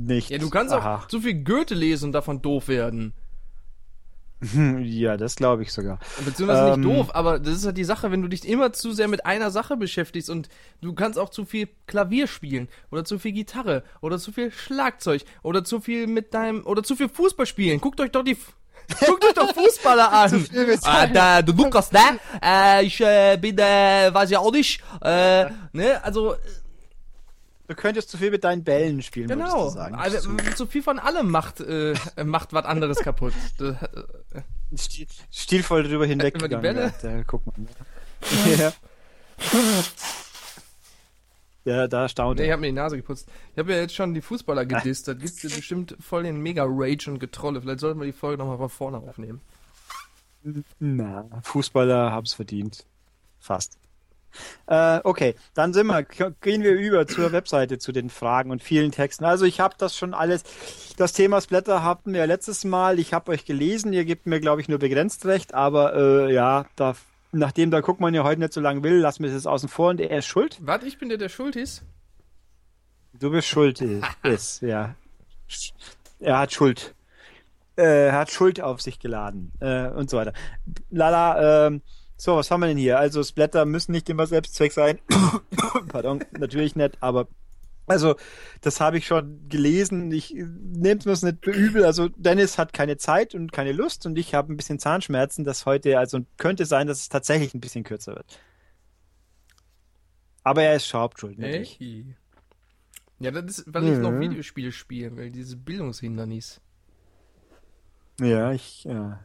Nicht. 0.00 0.30
Ja, 0.30 0.38
du 0.38 0.48
kannst 0.50 0.72
Aha. 0.72 0.96
auch 0.96 1.08
zu 1.08 1.20
viel 1.20 1.42
Goethe 1.44 1.74
lesen 1.74 2.06
und 2.06 2.12
davon 2.12 2.40
doof 2.42 2.68
werden. 2.68 3.12
Ja, 4.82 5.16
das 5.16 5.34
glaube 5.34 5.62
ich 5.62 5.72
sogar. 5.72 5.98
Beziehungsweise 6.24 6.74
Ähm. 6.74 6.80
nicht 6.80 6.88
doof, 6.88 7.10
aber 7.12 7.40
das 7.40 7.56
ist 7.56 7.66
halt 7.66 7.76
die 7.76 7.82
Sache, 7.84 8.12
wenn 8.12 8.22
du 8.22 8.28
dich 8.28 8.46
immer 8.46 8.72
zu 8.72 8.92
sehr 8.92 9.08
mit 9.08 9.26
einer 9.26 9.50
Sache 9.50 9.76
beschäftigst 9.76 10.30
und 10.30 10.48
du 10.80 10.92
kannst 10.94 11.18
auch 11.18 11.30
zu 11.30 11.44
viel 11.44 11.68
Klavier 11.88 12.28
spielen 12.28 12.68
oder 12.92 13.04
zu 13.04 13.18
viel 13.18 13.32
Gitarre 13.32 13.82
oder 14.00 14.16
zu 14.18 14.30
viel 14.30 14.52
Schlagzeug 14.52 15.24
oder 15.42 15.64
zu 15.64 15.80
viel 15.80 16.06
mit 16.06 16.34
deinem 16.34 16.64
oder 16.66 16.84
zu 16.84 16.94
viel 16.94 17.08
Fußball 17.08 17.46
spielen. 17.46 17.80
Guckt 17.80 18.00
euch 18.00 18.12
doch 18.12 18.22
die 18.22 18.36
Guckt 19.06 19.24
euch 19.24 19.34
doch 19.34 19.52
Fußballer 19.54 20.12
an. 20.12 20.46
ah, 20.82 21.06
der, 21.06 21.42
der 21.42 21.54
Lukas, 21.54 21.92
ne? 21.92 22.18
Äh, 22.42 22.84
ich 22.84 23.00
äh, 23.00 23.36
bin, 23.36 23.58
äh, 23.58 24.12
weiß 24.12 24.30
ja 24.30 24.38
auch 24.38 24.52
nicht. 24.52 24.82
Äh, 25.02 25.46
ne? 25.72 26.02
Also, 26.02 26.36
Du 27.68 27.74
könntest 27.74 28.08
zu 28.08 28.16
viel 28.16 28.30
mit 28.30 28.44
deinen 28.44 28.64
Bällen 28.64 29.02
spielen, 29.02 29.28
genau. 29.28 29.44
würdest 29.44 29.76
du 29.76 29.78
sagen. 29.78 29.94
Also, 29.94 30.34
zu 30.56 30.66
viel 30.66 30.82
von 30.82 30.98
allem 30.98 31.30
macht, 31.30 31.60
äh, 31.60 31.94
macht 32.24 32.54
was 32.54 32.64
anderes 32.64 32.98
kaputt. 32.98 33.34
Äh, 34.34 34.76
Stil, 34.76 35.06
stilvoll 35.30 35.82
drüber 35.82 36.04
hinweg. 36.04 36.34
über 36.36 36.46
die 36.46 36.56
Bälle? 36.56 36.92
Da, 37.00 37.22
guck 37.26 37.46
mal. 37.46 37.54
ja. 38.58 38.70
ja, 41.68 41.88
da 41.88 42.08
staunt 42.08 42.38
Nee, 42.38 42.44
ich 42.44 42.48
er. 42.48 42.54
hab 42.54 42.60
mir 42.60 42.66
die 42.66 42.72
Nase 42.72 42.96
geputzt. 42.96 43.28
Ich 43.52 43.58
habe 43.58 43.72
ja 43.72 43.80
jetzt 43.80 43.94
schon 43.94 44.14
die 44.14 44.20
Fußballer 44.20 44.66
gedisst. 44.66 45.08
Das 45.08 45.18
gibt 45.18 45.42
ja 45.42 45.54
bestimmt 45.54 45.96
voll 46.00 46.22
den 46.24 46.40
Mega-Rage 46.40 47.10
und 47.10 47.18
Getrolle. 47.18 47.60
Vielleicht 47.60 47.80
sollten 47.80 47.98
wir 48.00 48.06
die 48.06 48.12
Folge 48.12 48.38
nochmal 48.38 48.58
von 48.58 48.68
vorne 48.68 48.98
aufnehmen. 48.98 49.40
Na, 50.78 51.26
Fußballer 51.42 52.12
haben's 52.12 52.34
verdient. 52.34 52.86
Fast. 53.38 53.78
Äh, 54.66 55.00
okay, 55.04 55.34
dann 55.54 55.72
sind 55.72 55.86
wir, 55.86 56.02
gehen 56.02 56.62
wir 56.62 56.72
über 56.72 57.06
zur 57.06 57.32
Webseite 57.32 57.78
zu 57.78 57.92
den 57.92 58.10
Fragen 58.10 58.50
und 58.50 58.62
vielen 58.62 58.92
Texten. 58.92 59.24
Also 59.24 59.46
ich 59.46 59.58
habe 59.60 59.74
das 59.78 59.96
schon 59.96 60.14
alles, 60.14 60.44
das 60.96 61.12
Thema 61.12 61.40
Splatter 61.40 61.82
hatten 61.82 62.12
wir 62.12 62.26
letztes 62.26 62.64
Mal, 62.64 62.98
ich 62.98 63.14
habe 63.14 63.32
euch 63.32 63.46
gelesen, 63.46 63.92
ihr 63.92 64.04
gebt 64.04 64.26
mir 64.26 64.40
glaube 64.40 64.60
ich 64.60 64.68
nur 64.68 64.78
begrenzt 64.78 65.24
recht, 65.26 65.54
aber 65.54 65.94
äh, 65.94 66.32
ja, 66.32 66.66
da, 66.76 66.94
nachdem 67.32 67.70
der 67.70 67.82
Guckmann 67.82 68.14
ja 68.14 68.24
heute 68.24 68.40
nicht 68.40 68.52
so 68.52 68.60
lange 68.60 68.82
will, 68.82 68.96
lassen 68.98 69.22
wir 69.22 69.28
es 69.28 69.34
jetzt 69.34 69.46
außen 69.46 69.68
vor 69.68 69.90
und 69.90 70.00
er 70.00 70.18
ist 70.18 70.26
schuld. 70.26 70.58
Warte, 70.60 70.86
ich 70.86 70.98
bin 70.98 71.08
der, 71.08 71.18
der 71.18 71.28
schuld 71.28 71.56
ist. 71.56 71.84
Du 73.18 73.30
bist 73.30 73.48
schuld, 73.48 73.80
ist, 73.80 74.04
ist 74.22 74.62
ja. 74.62 74.94
Er 76.20 76.38
hat 76.38 76.52
Schuld. 76.52 76.94
Äh, 77.76 78.08
er 78.08 78.12
hat 78.12 78.30
Schuld 78.30 78.60
auf 78.60 78.80
sich 78.80 78.98
geladen 78.98 79.52
äh, 79.60 79.88
und 79.88 80.10
so 80.10 80.16
weiter. 80.16 80.32
Lala, 80.90 81.66
ähm, 81.66 81.82
so, 82.16 82.36
was 82.36 82.50
haben 82.50 82.60
wir 82.60 82.66
denn 82.66 82.76
hier? 82.76 82.98
Also 82.98 83.22
Splatter 83.22 83.64
müssen 83.64 83.92
nicht 83.92 84.08
immer 84.08 84.26
Selbstzweck 84.26 84.72
sein. 84.72 84.98
Pardon, 85.88 86.24
natürlich 86.32 86.74
nicht, 86.74 87.00
aber 87.00 87.28
also 87.88 88.16
das 88.60 88.80
habe 88.80 88.98
ich 88.98 89.06
schon 89.06 89.48
gelesen. 89.48 90.10
Ich 90.12 90.32
nehme 90.34 91.00
es 91.04 91.22
nicht 91.22 91.46
übel. 91.46 91.84
Also 91.84 92.08
Dennis 92.08 92.58
hat 92.58 92.72
keine 92.72 92.96
Zeit 92.96 93.34
und 93.34 93.52
keine 93.52 93.72
Lust 93.72 94.06
und 94.06 94.18
ich 94.18 94.34
habe 94.34 94.52
ein 94.52 94.56
bisschen 94.56 94.78
Zahnschmerzen, 94.78 95.44
das 95.44 95.66
heute, 95.66 95.98
also 95.98 96.20
könnte 96.36 96.64
sein, 96.66 96.86
dass 96.86 97.00
es 97.00 97.08
tatsächlich 97.08 97.54
ein 97.54 97.60
bisschen 97.60 97.84
kürzer 97.84 98.14
wird. 98.14 98.38
Aber 100.44 100.62
er 100.62 100.76
ist 100.76 100.92
Hauptschuld, 100.94 101.38
natürlich. 101.38 101.80
Echt? 101.80 102.16
Ja, 103.20 103.30
das 103.32 103.58
ist, 103.58 103.74
weil 103.74 103.84
ich 103.88 103.98
noch 103.98 104.12
Ja. 104.12 104.20
Videospiele 104.20 104.72
spiele, 104.72 105.16
weil 105.16 105.30
dieses 105.30 105.56
Bildungshindernis. 105.56 106.60
Ja, 108.20 108.52
ich, 108.52 108.84
ja. 108.84 109.24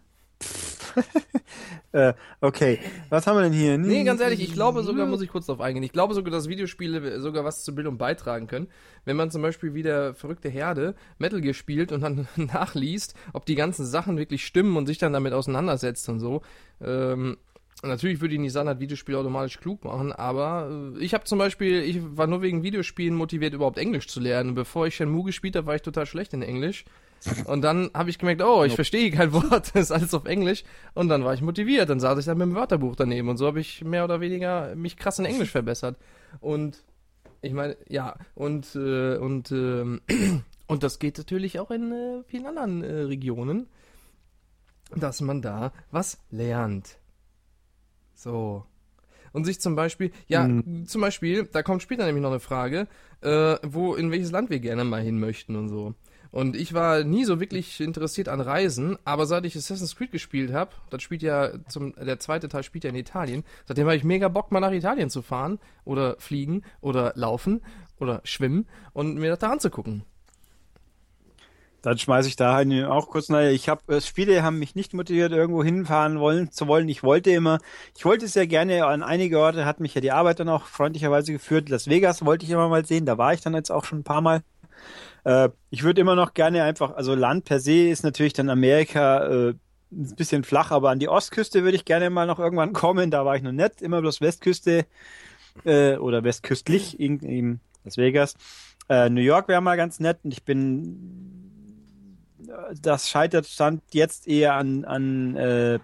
äh, 1.92 2.14
okay, 2.42 2.80
was 3.10 3.28
haben 3.28 3.38
wir 3.38 3.44
denn 3.44 3.54
hier? 3.54 3.78
Nee, 3.78 4.04
ganz 4.04 4.22
ehrlich, 4.22 4.42
ich 4.42 4.54
glaube 4.54 4.84
sogar, 4.84 5.06
muss 5.06 5.22
ich 5.22 5.30
kurz 5.30 5.46
darauf 5.46 5.62
eingehen, 5.62 5.84
ich 5.84 5.92
glaube 5.92 6.14
sogar, 6.14 6.32
dass 6.32 6.48
Videospiele 6.48 7.20
sogar 7.22 7.44
was 7.44 7.64
zur 7.64 7.76
Bildung 7.76 7.98
beitragen 7.98 8.48
können. 8.48 8.68
Wenn 9.06 9.16
man 9.16 9.32
zum 9.32 9.42
Beispiel 9.42 9.74
wie 9.74 9.84
der 9.84 10.14
verrückte 10.14 10.50
Herde 10.50 10.96
Metal 11.18 11.42
Gear 11.42 11.54
spielt 11.54 11.92
und 11.92 12.02
dann 12.02 12.28
nachliest, 12.36 13.16
ob 13.34 13.46
die 13.46 13.56
ganzen 13.56 13.86
Sachen 13.86 14.18
wirklich 14.18 14.46
stimmen 14.46 14.78
und 14.78 14.86
sich 14.86 14.98
dann 14.98 15.14
damit 15.14 15.34
auseinandersetzt 15.34 16.08
und 16.10 16.20
so. 16.20 16.42
Ähm, 16.82 17.38
natürlich 17.82 18.22
würde 18.22 18.36
ich 18.36 18.40
nicht 18.40 18.54
sagen, 18.54 18.68
dass 18.68 18.80
Videospiele 18.80 19.18
automatisch 19.18 19.60
klug 19.60 19.84
machen, 19.84 20.12
aber 20.12 20.94
äh, 20.96 21.04
ich 21.04 21.14
habe 21.14 21.26
zum 21.26 21.40
Beispiel, 21.40 21.82
ich 21.84 22.00
war 22.02 22.28
nur 22.28 22.42
wegen 22.42 22.64
Videospielen 22.64 23.16
motiviert, 23.16 23.54
überhaupt 23.54 23.78
Englisch 23.78 24.08
zu 24.08 24.20
lernen. 24.20 24.56
Bevor 24.56 24.88
ich 24.88 24.96
Shenmue 24.96 25.26
gespielt 25.26 25.56
habe, 25.56 25.68
war 25.68 25.76
ich 25.76 25.82
total 25.82 26.06
schlecht 26.06 26.34
in 26.34 26.42
Englisch. 26.42 26.86
Und 27.46 27.62
dann 27.62 27.90
habe 27.94 28.10
ich 28.10 28.20
gemerkt, 28.20 28.42
oh, 28.42 28.64
ich 28.64 28.76
verstehe 28.76 29.12
kein 29.12 29.34
Wort, 29.34 29.72
das 29.74 29.76
ist 29.90 29.92
alles 29.92 30.14
auf 30.14 30.26
Englisch. 30.26 30.64
Und 30.94 31.10
dann 31.10 31.24
war 31.24 31.34
ich 31.34 31.42
motiviert, 31.42 31.90
dann 31.90 32.00
saß 32.00 32.20
ich 32.20 32.26
dann 32.26 32.38
mit 32.38 32.48
dem 32.48 32.56
Wörterbuch 32.56 32.96
daneben 32.96 33.30
und 33.30 33.38
so 33.38 33.48
habe 33.48 33.60
ich 33.60 33.84
mehr 33.84 34.04
oder 34.04 34.22
weniger 34.22 34.76
mich 34.76 34.98
krass 34.98 35.20
in 35.20 35.26
Englisch 35.26 35.52
verbessert. 35.52 35.98
Und 36.40 36.84
ich 37.42 37.54
meine, 37.54 37.78
ja, 37.88 38.16
und 38.36 38.76
äh, 38.76 39.18
und 39.18 39.52
ähm, 39.52 40.02
und 40.68 40.84
das 40.84 41.00
geht 41.00 41.18
natürlich 41.18 41.60
auch 41.60 41.72
in 41.72 41.92
äh, 41.92 42.24
vielen 42.26 42.48
anderen 42.48 42.84
äh, 42.84 43.02
Regionen, 43.02 43.68
dass 44.96 45.22
man 45.22 45.42
da 45.42 45.74
was 45.92 46.20
lernt. 46.32 46.98
So. 48.16 48.66
Und 49.34 49.46
sich 49.46 49.60
zum 49.60 49.76
Beispiel, 49.76 50.12
ja, 50.28 50.48
zum 50.86 51.02
Beispiel, 51.02 51.46
da 51.52 51.64
kommt 51.64 51.82
später 51.82 52.06
nämlich 52.06 52.22
noch 52.22 52.30
eine 52.30 52.40
Frage, 52.40 52.88
äh, 53.22 53.58
wo, 53.64 53.96
in 53.96 54.12
welches 54.12 54.32
Land 54.32 54.52
wir 54.52 54.60
gerne 54.60 54.84
mal 54.84 55.02
hin 55.02 55.20
möchten 55.20 55.56
und 55.56 55.70
so. 55.70 55.96
Und 56.34 56.56
ich 56.56 56.74
war 56.74 57.04
nie 57.04 57.26
so 57.26 57.40
wirklich 57.40 57.80
interessiert 57.80 58.28
an 58.28 58.42
Reisen, 58.42 58.98
aber 59.06 59.28
seit 59.28 59.46
ich 59.46 59.56
Assassin's 59.56 59.96
Creed 59.96 60.12
gespielt 60.12 60.52
habe, 60.52 60.72
das 60.90 61.04
spielt 61.04 61.22
ja 61.22 61.52
zum, 61.68 61.94
der 61.94 62.20
zweite 62.20 62.50
Teil 62.50 62.64
spielt 62.64 62.86
ja 62.86 62.90
in 62.90 62.96
Italien, 62.96 63.44
seitdem 63.68 63.86
habe 63.86 63.96
ich 63.96 64.04
mega 64.04 64.30
Bock, 64.30 64.52
mal 64.52 64.60
nach 64.60 64.72
Italien 64.72 65.12
zu 65.12 65.22
fahren 65.22 65.60
oder 65.86 66.16
fliegen 66.18 66.64
oder 66.82 67.14
laufen 67.16 67.62
oder 68.00 68.20
schwimmen 68.24 68.66
und 68.94 69.20
mir 69.20 69.30
das 69.30 69.38
da 69.38 69.52
anzugucken. 69.52 70.06
Dann 71.84 72.00
schmeiße 72.00 72.30
ich 72.30 72.36
da 72.36 72.64
auch 72.90 73.10
kurz 73.10 73.30
naja, 73.30 73.52
Ich 73.52 73.70
habe 73.70 74.02
Spiele 74.02 74.42
haben 74.42 74.58
mich 74.58 74.74
nicht 74.74 74.96
motiviert, 74.96 75.34
irgendwo 75.34 75.64
hinfahren 75.64 76.20
wollen 76.20 76.52
zu 76.52 76.68
wollen. 76.68 76.90
Ich 76.90 77.04
wollte 77.04 77.30
immer, 77.30 77.60
ich 77.96 78.06
wollte 78.06 78.28
sehr 78.28 78.48
gerne 78.48 78.88
an 78.88 79.04
einige 79.04 79.38
Orte, 79.38 79.66
hat 79.66 79.80
mich 79.80 79.94
ja 79.94 80.02
die 80.02 80.12
Arbeit 80.12 80.40
dann 80.40 80.50
auch 80.50 80.66
freundlicherweise 80.66 81.32
geführt. 81.32 81.70
Las 81.70 81.88
Vegas 81.88 82.26
wollte 82.26 82.44
ich 82.44 82.52
immer 82.52 82.70
mal 82.70 82.86
sehen, 82.86 83.06
da 83.06 83.20
war 83.20 83.36
ich 83.36 83.42
dann 83.42 83.54
jetzt 83.54 83.72
auch 83.72 83.86
schon 83.86 84.00
ein 84.00 84.04
paar 84.04 84.22
Mal. 84.22 84.42
Äh, 85.24 85.50
ich 85.70 85.84
würde 85.84 86.02
immer 86.02 86.16
noch 86.16 86.34
gerne 86.34 86.64
einfach, 86.64 86.96
also 86.96 87.16
Land 87.16 87.46
per 87.46 87.60
se 87.60 87.90
ist 87.90 88.04
natürlich 88.04 88.34
dann 88.34 88.50
Amerika 88.50 89.26
äh, 89.26 89.54
ein 89.92 90.16
bisschen 90.16 90.44
flach, 90.44 90.72
aber 90.72 90.90
an 90.90 91.00
die 91.00 91.10
Ostküste 91.10 91.64
würde 91.64 91.78
ich 91.78 91.86
gerne 91.86 92.10
mal 92.10 92.26
noch 92.26 92.40
irgendwann 92.40 92.74
kommen. 92.74 93.12
Da 93.12 93.26
war 93.26 93.36
ich 93.36 93.44
noch 93.44 93.52
nicht, 93.52 93.82
immer 93.82 94.02
bloß 94.02 94.22
Westküste 94.22 94.86
äh, 95.66 95.98
oder 95.98 96.24
westküstlich, 96.24 97.00
in, 97.00 97.20
in 97.20 97.60
Las 97.84 97.98
Vegas. 97.98 98.36
Äh, 98.90 99.10
New 99.10 99.22
York 99.22 99.48
wäre 99.48 99.62
mal 99.62 99.78
ganz 99.78 100.00
nett 100.00 100.20
und 100.24 100.34
ich 100.34 100.44
bin 100.44 101.44
das 102.82 103.10
scheitert 103.10 103.46
stand 103.46 103.82
jetzt 103.92 104.28
eher 104.28 104.56
an, 104.56 104.86
an 104.86 105.36
äh, 105.36 105.80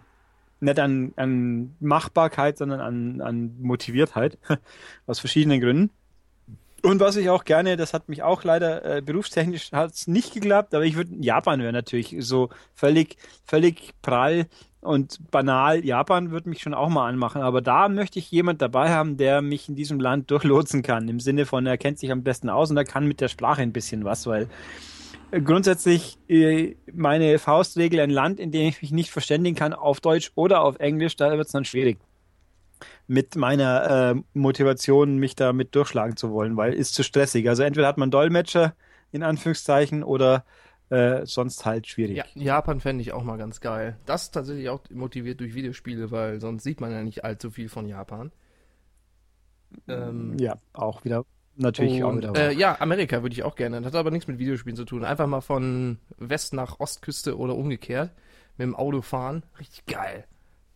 nicht 0.60 0.80
an, 0.80 1.14
an 1.16 1.76
Machbarkeit, 1.80 2.58
sondern 2.58 2.82
an, 2.82 3.22
an 3.22 3.56
Motiviertheit. 3.62 4.38
Aus 5.08 5.20
verschiedenen 5.20 5.62
Gründen. 5.62 5.90
Und 6.82 7.00
was 7.00 7.16
ich 7.16 7.30
auch 7.30 7.44
gerne, 7.44 7.78
das 7.78 7.94
hat 7.94 8.10
mich 8.10 8.24
auch 8.24 8.44
leider 8.44 8.98
äh, 8.98 9.02
berufstechnisch 9.02 9.72
hat's 9.72 10.08
nicht 10.08 10.34
geklappt, 10.34 10.74
aber 10.74 10.86
ich 10.86 10.96
würde 10.96 11.12
Japan 11.20 11.62
wäre 11.62 11.74
natürlich 11.74 12.16
so 12.20 12.50
völlig, 12.74 13.18
völlig 13.44 13.94
prall 14.02 14.48
und 14.82 15.20
banal. 15.30 15.84
Japan 15.84 16.32
würde 16.32 16.50
mich 16.50 16.62
schon 16.62 16.74
auch 16.74 16.90
mal 16.90 17.08
anmachen, 17.08 17.42
aber 17.42 17.62
da 17.62 17.90
möchte 17.90 18.20
ich 18.20 18.32
jemand 18.32 18.62
dabei 18.62 18.90
haben, 18.92 19.18
der 19.18 19.42
mich 19.42 19.68
in 19.68 19.76
diesem 19.76 20.00
Land 20.00 20.32
durchlotsen 20.32 20.82
kann. 20.82 21.08
Im 21.10 21.20
Sinne 21.20 21.46
von, 21.46 21.66
er 21.66 21.78
kennt 21.78 22.00
sich 22.00 22.12
am 22.12 22.24
besten 22.24 22.50
aus 22.50 22.72
und 22.72 22.78
er 22.78 22.86
kann 22.86 23.06
mit 23.06 23.20
der 23.20 23.28
Sprache 23.28 23.62
ein 23.62 23.74
bisschen 23.74 24.06
was, 24.06 24.26
weil 24.26 24.48
grundsätzlich 25.32 26.18
äh, 26.28 26.76
meine 26.94 27.40
Faustregel 27.40 28.00
ein 28.00 28.10
Land, 28.10 28.40
in 28.40 28.52
dem 28.52 28.68
ich 28.68 28.82
mich 28.82 28.92
nicht 28.92 29.12
verständigen 29.12 29.56
kann, 29.56 29.74
auf 29.74 30.00
Deutsch 30.00 30.32
oder 30.36 30.62
auf 30.62 30.80
Englisch, 30.80 31.16
da 31.16 31.32
wird 31.32 31.48
es 31.48 31.52
dann 31.52 31.66
schwierig. 31.66 32.00
Mit 33.08 33.36
meiner 33.36 34.14
äh, 34.16 34.22
Motivation, 34.34 35.18
mich 35.18 35.36
damit 35.36 35.76
durchschlagen 35.76 36.18
zu 36.18 36.32
wollen, 36.32 36.58
weil 36.58 36.74
ist 36.74 36.94
zu 36.94 37.04
stressig. 37.04 37.48
Also 37.50 37.64
entweder 37.64 37.88
hat 37.88 37.98
man 37.98 38.12
Dolmetscher 38.12 38.74
in 39.12 39.24
Anführungszeichen 39.24 40.04
oder 40.04 40.46
äh, 40.90 41.26
sonst 41.26 41.66
halt 41.66 41.88
schwierig. 41.88 42.18
Ja, 42.18 42.26
Japan 42.34 42.80
fände 42.80 43.02
ich 43.02 43.12
auch 43.14 43.24
mal 43.24 43.38
ganz 43.38 43.62
geil. 43.62 43.98
Das 44.06 44.32
tatsächlich 44.32 44.70
auch 44.70 44.82
motiviert 44.90 45.40
durch 45.40 45.54
Videospiele, 45.54 46.12
weil 46.12 46.40
sonst 46.40 46.64
sieht 46.64 46.82
man 46.82 46.92
ja 46.92 47.04
nicht 47.04 47.24
allzu 47.24 47.52
viel 47.52 47.70
von 47.70 47.88
Japan. 47.88 48.32
Ähm, 49.88 50.38
ja, 50.40 50.58
auch 50.74 51.06
wieder 51.06 51.26
natürlich 51.56 52.04
und, 52.04 52.26
auch 52.26 52.34
wieder. 52.34 52.50
Äh, 52.50 52.56
ja, 52.56 52.78
Amerika 52.80 53.22
würde 53.22 53.34
ich 53.34 53.44
auch 53.44 53.56
gerne. 53.56 53.82
Das 53.82 53.94
hat 53.94 54.00
aber 54.00 54.12
nichts 54.12 54.28
mit 54.28 54.40
Videospielen 54.40 54.76
zu 54.76 54.86
tun. 54.86 55.06
Einfach 55.06 55.28
mal 55.28 55.42
von 55.42 56.00
West 56.18 56.54
nach 56.54 56.80
Ostküste 56.80 57.38
oder 57.38 57.56
umgekehrt 57.56 58.12
mit 58.58 58.66
dem 58.66 58.76
Auto 58.76 59.02
fahren. 59.02 59.44
Richtig 59.60 59.86
geil. 59.86 60.26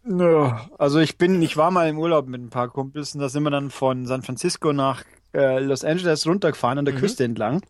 Ja, 0.05 0.69
also 0.77 0.99
ich 0.99 1.17
bin, 1.17 1.41
ich 1.41 1.55
war 1.55 1.71
mal 1.71 1.87
im 1.87 1.97
Urlaub 1.97 2.27
mit 2.27 2.41
ein 2.41 2.49
paar 2.49 2.67
Kumpels 2.69 3.15
und 3.15 3.21
da 3.21 3.29
sind 3.29 3.43
wir 3.43 3.51
dann 3.51 3.69
von 3.69 4.05
San 4.05 4.21
Francisco 4.21 4.73
nach 4.73 5.03
äh, 5.33 5.59
Los 5.59 5.85
Angeles 5.85 6.27
runtergefahren 6.27 6.77
an 6.77 6.85
der 6.85 6.93
mhm. 6.93 6.99
Küste 6.99 7.23
entlang. 7.23 7.61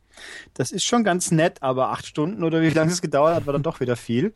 Das 0.55 0.71
ist 0.71 0.83
schon 0.83 1.03
ganz 1.03 1.31
nett, 1.31 1.61
aber 1.61 1.89
acht 1.89 2.05
Stunden 2.05 2.43
oder 2.43 2.61
wie 2.61 2.69
lange 2.69 2.91
es 2.91 3.01
gedauert 3.01 3.35
hat, 3.35 3.45
war 3.45 3.53
dann 3.53 3.63
doch 3.63 3.79
wieder 3.79 3.95
viel. 3.95 4.33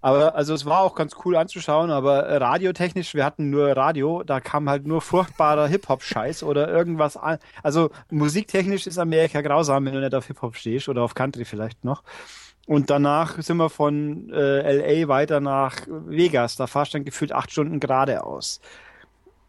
Aber 0.00 0.34
also 0.34 0.54
es 0.54 0.64
war 0.64 0.80
auch 0.80 0.94
ganz 0.94 1.14
cool 1.24 1.36
anzuschauen, 1.36 1.90
aber 1.90 2.40
radiotechnisch, 2.40 3.14
wir 3.14 3.24
hatten 3.24 3.50
nur 3.50 3.76
Radio, 3.76 4.22
da 4.22 4.40
kam 4.40 4.68
halt 4.68 4.86
nur 4.86 5.00
furchtbarer 5.00 5.66
Hip-Hop-Scheiß 5.66 6.44
oder 6.44 6.68
irgendwas 6.68 7.16
an. 7.16 7.38
Also 7.62 7.90
musiktechnisch 8.10 8.86
ist 8.86 8.98
Amerika 8.98 9.40
grausam, 9.40 9.86
wenn 9.86 9.94
du 9.94 10.00
nicht 10.00 10.14
auf 10.14 10.26
Hip-Hop 10.26 10.56
stehst 10.56 10.88
oder 10.88 11.02
auf 11.02 11.14
Country 11.14 11.44
vielleicht 11.44 11.84
noch. 11.84 12.02
Und 12.70 12.88
danach 12.88 13.42
sind 13.42 13.56
wir 13.56 13.68
von 13.68 14.30
äh, 14.30 15.00
LA 15.00 15.08
weiter 15.08 15.40
nach 15.40 15.74
Vegas. 15.88 16.54
Da 16.54 16.68
fahrst 16.68 16.94
du 16.94 16.98
dann 16.98 17.04
gefühlt 17.04 17.32
acht 17.32 17.50
Stunden 17.50 17.80
geradeaus. 17.80 18.60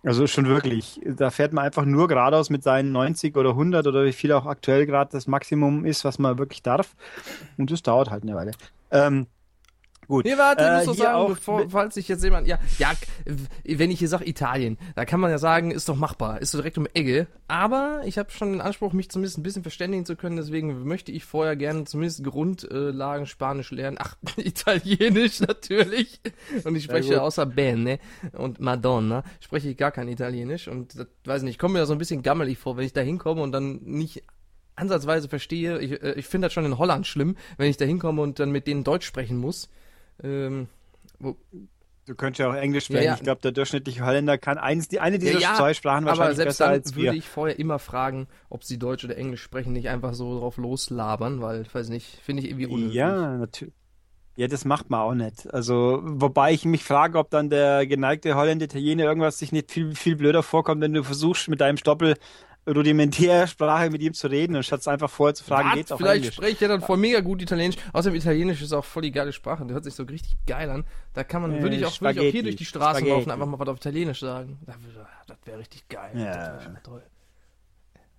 Also 0.04 0.26
schon 0.26 0.48
wirklich. 0.48 1.00
Da 1.06 1.30
fährt 1.30 1.54
man 1.54 1.64
einfach 1.64 1.86
nur 1.86 2.08
geradeaus 2.08 2.50
mit 2.50 2.64
seinen 2.64 2.92
90 2.92 3.38
oder 3.38 3.52
100 3.52 3.86
oder 3.86 4.06
wie 4.06 4.12
viel 4.12 4.32
auch 4.32 4.48
aktuell 4.48 4.88
gerade 4.88 5.12
das 5.12 5.28
Maximum 5.28 5.86
ist, 5.86 6.04
was 6.04 6.18
man 6.18 6.40
wirklich 6.40 6.64
darf. 6.64 6.96
Und 7.60 7.70
das 7.70 7.84
dauert 7.84 8.10
halt 8.10 8.24
eine 8.24 8.34
Weile. 8.34 8.54
Ähm, 8.90 9.28
Gut. 10.12 10.26
Nee, 10.26 10.38
warte, 10.38 10.80
ich 10.82 10.88
muss 10.88 10.98
äh, 10.98 11.04
sagen, 11.04 11.28
bevor, 11.30 11.70
falls 11.70 11.96
sich 11.96 12.10
jetzt 12.10 12.22
jemand, 12.22 12.46
ja, 12.46 12.60
ja, 12.80 12.92
wenn 13.64 13.90
ich 13.92 14.00
hier 14.00 14.10
sage 14.10 14.28
Italien, 14.28 14.78
da 14.94 15.06
kann 15.06 15.22
man 15.22 15.32
ja 15.32 15.38
sagen, 15.38 15.72
ist 15.72 15.88
doch 15.88 15.96
machbar, 15.96 16.42
ist 16.42 16.52
so 16.52 16.58
direkt 16.58 16.78
um 16.78 16.86
Ecke. 16.94 17.28
Aber 17.48 18.02
ich 18.04 18.18
habe 18.18 18.30
schon 18.30 18.52
den 18.52 18.60
Anspruch, 18.60 18.92
mich 18.92 19.10
zumindest 19.10 19.38
ein 19.38 19.44
bisschen 19.44 19.62
verständigen 19.62 20.06
zu 20.06 20.18
können, 20.18 20.36
deswegen 20.36 20.84
möchte 20.84 21.14
ich 21.14 21.24
vorher 21.24 21.56
gerne 21.56 21.86
zumindest 21.86 22.26
Grundlagen 22.26 23.26
Spanisch 23.26 23.72
lernen. 23.72 23.96
Ach, 24.02 24.18
Italienisch 24.36 25.40
natürlich. 25.40 26.20
Und 26.66 26.76
ich 26.76 26.84
spreche 26.84 27.22
außer 27.22 27.46
Ben, 27.46 27.84
ne? 27.84 28.00
Und 28.34 28.60
Madonna 28.60 29.24
spreche 29.40 29.70
ich 29.70 29.78
gar 29.78 29.92
kein 29.92 30.10
Italienisch 30.10 30.68
und 30.68 31.00
das, 31.00 31.08
weiß 31.24 31.44
nicht, 31.44 31.54
ich 31.54 31.58
komme 31.58 31.76
mir 31.76 31.80
da 31.80 31.86
so 31.86 31.94
ein 31.94 32.00
bisschen 32.00 32.22
gammelig 32.22 32.58
vor, 32.58 32.76
wenn 32.76 32.86
ich 32.86 32.92
da 32.92 33.00
hinkomme 33.00 33.42
und 33.42 33.54
dann 33.54 33.80
nicht 33.84 34.24
ansatzweise 34.76 35.30
verstehe. 35.30 35.80
Ich, 35.80 36.04
äh, 36.04 36.16
ich 36.18 36.28
finde 36.28 36.48
das 36.48 36.54
schon 36.54 36.66
in 36.66 36.78
Holland 36.78 37.08
schlimm, 37.08 37.38
wenn 37.56 37.70
ich 37.70 37.78
da 37.78 37.86
hinkomme 37.86 38.22
und 38.22 38.40
dann 38.40 38.52
mit 38.52 38.68
denen 38.68 38.84
Deutsch 38.84 39.06
sprechen 39.06 39.38
muss. 39.38 39.70
Ähm, 40.24 40.68
wo, 41.20 41.36
Du 42.06 42.16
könntest 42.16 42.40
ja 42.40 42.50
auch 42.50 42.56
Englisch 42.56 42.86
sprechen. 42.86 43.04
Ja, 43.04 43.12
ja. 43.12 43.16
Ich 43.16 43.22
glaube, 43.22 43.42
der 43.42 43.52
durchschnittliche 43.52 44.04
Holländer 44.04 44.38
kann 44.38 44.58
eins, 44.58 44.88
die, 44.88 45.00
eine 45.00 45.20
dieser 45.20 45.40
ja, 45.40 45.54
zwei 45.54 45.74
Sprachen 45.74 46.04
wahrscheinlich 46.04 46.40
aber 46.40 46.46
besser 46.46 46.68
als 46.68 46.96
wir. 46.96 47.06
würde 47.06 47.18
ich 47.18 47.30
vorher 47.30 47.60
immer 47.60 47.78
fragen, 47.78 48.28
ob 48.50 48.64
sie 48.64 48.80
Deutsch 48.80 49.06
oder 49.06 49.16
Englisch 49.18 49.44
sprechen, 49.44 49.72
nicht 49.72 49.88
einfach 49.88 50.14
so 50.16 50.40
drauf 50.40 50.58
loslabern, 50.58 51.42
weil, 51.42 51.62
ich 51.62 51.74
weiß 51.74 51.90
nicht, 51.90 52.20
finde 52.24 52.42
ich 52.42 52.50
irgendwie 52.50 52.66
unnötig. 52.66 52.96
Ja, 52.96 53.38
natürlich. 53.38 53.74
Ja, 54.36 54.48
das 54.48 54.66
macht 54.66 54.90
man 54.90 55.02
auch 55.02 55.14
nicht. 55.14 55.54
Also, 55.54 56.00
wobei 56.04 56.54
ich 56.54 56.66
mich 56.66 56.84
frage, 56.84 57.20
ob 57.20 57.30
dann 57.30 57.50
der 57.50 57.86
geneigte 57.86 58.34
Holländer 58.34 58.66
Italiener 58.66 59.04
irgendwas 59.04 59.38
sich 59.38 59.52
nicht 59.52 59.72
viel, 59.72 59.94
viel 59.94 60.16
blöder 60.16 60.42
vorkommt, 60.42 60.82
wenn 60.82 60.94
du 60.94 61.04
versuchst, 61.04 61.50
mit 61.50 61.62
deinem 61.62 61.78
Stoppel 61.78 62.16
Rudimentärsprache 62.68 63.90
mit 63.90 64.02
ihm 64.04 64.14
zu 64.14 64.28
reden 64.28 64.56
und 64.56 64.64
statt 64.64 64.88
einfach 64.88 65.10
vorher 65.10 65.34
zu 65.34 65.44
fragen, 65.44 65.70
Was? 65.70 65.76
geht's 65.76 65.92
auch 65.92 65.98
Vielleicht 65.98 66.18
Englisch. 66.24 66.36
spreche 66.36 66.52
ich 66.52 66.60
ja 66.60 66.68
dann 66.68 66.82
voll 66.82 66.98
mega 66.98 67.20
gut 67.22 67.42
Italienisch. 67.42 67.78
Außerdem 67.92 68.16
Italienisch 68.20 68.62
ist 68.62 68.72
auch 68.72 68.86
voll 68.86 69.02
die 69.02 69.12
geile 69.12 69.34
Sprache. 69.34 69.66
Der 69.66 69.74
hört 69.74 69.84
sich 69.84 69.96
so 69.96 70.04
richtig 70.04 70.36
geil 70.46 70.70
an. 70.70 70.86
Da 71.14 71.24
kann 71.24 71.42
man, 71.42 71.62
würde 71.64 71.76
ich 71.76 71.86
auch, 71.86 72.00
würde 72.02 72.22
ich 72.22 72.28
auch 72.28 72.32
hier 72.32 72.44
durch 72.44 72.56
die 72.58 72.66
Straße 72.66 73.00
Spaghetti. 73.00 73.10
laufen, 73.18 73.32
einfach 73.32 73.46
mal 73.48 73.58
was 73.60 73.68
auf 73.68 73.78
Italienisch 73.78 74.20
sagen. 74.20 74.60
Das, 74.66 74.76
das 75.28 75.38
wäre 75.46 75.58
richtig 75.60 75.90
geil. 75.90 76.12
Ja. 76.14 76.26
Das 76.26 76.48
wäre 76.50 76.62
schon 76.62 76.78
toll. 76.84 77.04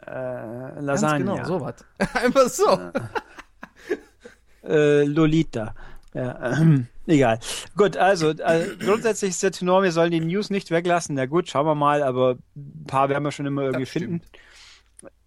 Äh, 0.06 0.80
Lasagne. 0.80 1.24
Ganz 1.24 1.46
genau, 1.46 1.58
sowas. 1.60 1.84
einfach 2.14 2.48
so. 2.48 2.80
äh, 4.68 5.04
Lolita. 5.04 5.74
Ja, 6.14 6.58
ähm, 6.58 6.88
egal. 7.06 7.38
Gut, 7.76 7.96
also 7.96 8.30
äh, 8.30 8.66
grundsätzlich 8.78 9.30
ist 9.30 9.42
der 9.42 9.52
Tenor, 9.52 9.82
wir 9.82 9.92
sollen 9.92 10.10
die 10.10 10.20
News 10.20 10.50
nicht 10.50 10.70
weglassen. 10.70 11.14
Na 11.14 11.26
gut, 11.26 11.48
schauen 11.48 11.66
wir 11.66 11.74
mal, 11.74 12.02
aber 12.02 12.36
ein 12.54 12.84
paar 12.86 13.08
werden 13.08 13.24
wir 13.24 13.32
schon 13.32 13.46
immer 13.46 13.62
irgendwie 13.62 13.86
finden. 13.86 14.20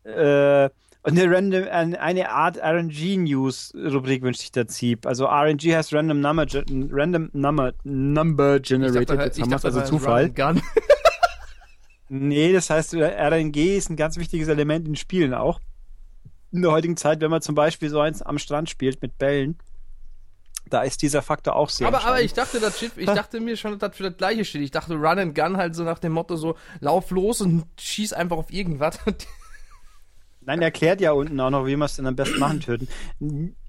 Äh, 0.03 0.69
und 1.01 1.19
eine, 1.19 1.31
random, 1.31 1.65
eine 1.69 2.31
Art 2.31 2.57
RNG-News-Rubrik 2.57 4.23
wünscht 4.23 4.41
sich 4.41 4.51
der 4.51 4.67
Zieb. 4.67 5.05
Also 5.05 5.25
RNG 5.27 5.75
heißt 5.75 5.93
Random 5.93 6.19
Number, 6.19 6.47
Random 6.91 7.29
Number, 7.33 7.73
Number 7.83 8.59
Generated. 8.59 9.09
Dachte, 9.09 9.23
Jetzt 9.25 9.41
haben 9.41 9.51
wir 9.51 9.65
also 9.65 9.81
Zufall. 9.81 10.33
nee, 12.09 12.53
das 12.53 12.71
heißt, 12.71 12.95
RNG 12.95 13.77
ist 13.77 13.91
ein 13.91 13.97
ganz 13.97 14.17
wichtiges 14.17 14.47
Element 14.47 14.87
in 14.87 14.95
Spielen 14.95 15.35
auch. 15.35 15.59
In 16.51 16.63
der 16.63 16.71
heutigen 16.71 16.97
Zeit, 16.97 17.21
wenn 17.21 17.29
man 17.29 17.41
zum 17.41 17.53
Beispiel 17.53 17.89
so 17.89 17.99
eins 17.99 18.23
am 18.23 18.39
Strand 18.39 18.69
spielt 18.69 18.99
mit 19.03 19.19
Bällen, 19.19 19.59
da 20.69 20.81
ist 20.81 21.01
dieser 21.01 21.21
Faktor 21.21 21.55
auch 21.55 21.69
sehr 21.69 21.87
Aber, 21.87 22.03
aber 22.03 22.21
ich 22.21 22.33
dachte, 22.33 22.59
das 22.59 22.79
Schiff, 22.79 22.97
ich 22.97 23.05
dachte 23.05 23.39
mir 23.39 23.55
schon, 23.55 23.71
dass 23.71 23.89
das 23.89 23.97
für 23.97 24.03
das 24.03 24.17
gleiche 24.17 24.45
steht. 24.45 24.61
Ich 24.61 24.71
dachte 24.71 24.95
Run 24.95 25.19
and 25.19 25.35
Gun 25.35 25.57
halt 25.57 25.75
so 25.75 25.83
nach 25.83 25.99
dem 25.99 26.13
Motto 26.13 26.35
so, 26.35 26.55
lauf 26.79 27.11
los 27.11 27.41
und 27.41 27.65
schieß 27.79 28.13
einfach 28.13 28.37
auf 28.37 28.51
irgendwas. 28.51 28.99
Nein, 30.41 30.59
er 30.59 30.65
erklärt 30.65 31.01
ja 31.01 31.11
unten 31.11 31.39
auch 31.39 31.49
noch, 31.49 31.65
wie 31.65 31.75
wir 31.75 31.85
es 31.85 31.95
denn 31.95 32.05
am 32.05 32.15
besten 32.15 32.39
machen 32.39 32.59
töten. 32.59 32.87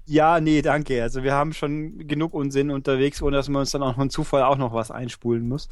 Ja, 0.05 0.39
nee, 0.39 0.61
danke. 0.61 1.01
Also 1.01 1.23
wir 1.23 1.33
haben 1.33 1.53
schon 1.53 2.07
genug 2.07 2.33
Unsinn 2.33 2.69
unterwegs, 2.69 3.21
ohne 3.21 3.37
dass 3.37 3.49
man 3.49 3.61
uns 3.61 3.71
dann 3.71 3.83
auch 3.83 3.95
von 3.95 4.09
Zufall 4.09 4.43
auch 4.43 4.57
noch 4.57 4.73
was 4.73 4.91
einspulen 4.91 5.47
muss. 5.47 5.69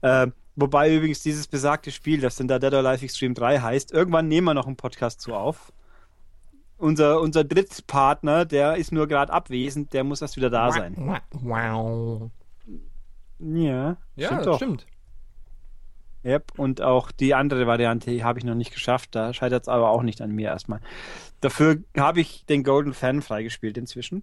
Äh, 0.00 0.28
wobei 0.54 0.94
übrigens 0.94 1.22
dieses 1.22 1.48
besagte 1.48 1.90
Spiel, 1.90 2.20
das 2.20 2.36
dann 2.36 2.46
da 2.48 2.58
Dead 2.58 2.72
or 2.72 2.86
Alive 2.86 3.04
Extreme 3.04 3.34
3 3.34 3.60
heißt, 3.60 3.92
irgendwann 3.92 4.28
nehmen 4.28 4.46
wir 4.46 4.54
noch 4.54 4.66
einen 4.66 4.76
Podcast 4.76 5.20
zu 5.20 5.34
auf 5.34 5.72
unser, 6.78 7.20
unser 7.20 7.44
Drittpartner, 7.44 8.44
der 8.44 8.76
ist 8.76 8.92
nur 8.92 9.06
gerade 9.06 9.32
abwesend, 9.32 9.92
der 9.92 10.04
muss 10.04 10.22
erst 10.22 10.36
wieder 10.36 10.50
da 10.50 10.72
sein. 10.72 11.20
Wow. 11.32 12.30
Ja, 13.38 13.96
ja 14.16 14.26
stimmt. 14.26 14.46
Doch. 14.46 14.56
stimmt. 14.56 14.86
Yep, 16.24 16.58
und 16.58 16.80
auch 16.80 17.10
die 17.12 17.34
andere 17.34 17.66
Variante 17.66 18.24
habe 18.24 18.38
ich 18.38 18.46
noch 18.46 18.54
nicht 18.54 18.72
geschafft, 18.72 19.14
da 19.14 19.34
scheitert 19.34 19.64
es 19.64 19.68
aber 19.68 19.90
auch 19.90 20.02
nicht 20.02 20.22
an 20.22 20.30
mir 20.30 20.48
erstmal. 20.48 20.80
Dafür 21.40 21.82
habe 21.96 22.20
ich 22.20 22.46
den 22.46 22.64
Golden 22.64 22.94
Fan 22.94 23.20
freigespielt 23.20 23.76
inzwischen, 23.76 24.22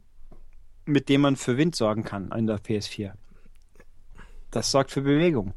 mit 0.85 1.09
dem 1.09 1.21
man 1.21 1.35
für 1.35 1.57
Wind 1.57 1.75
sorgen 1.75 2.03
kann 2.03 2.31
in 2.31 2.47
der 2.47 2.57
PS4. 2.57 3.11
Das 4.49 4.71
sorgt 4.71 4.89
für 4.89 5.01
Bewegung. 5.01 5.53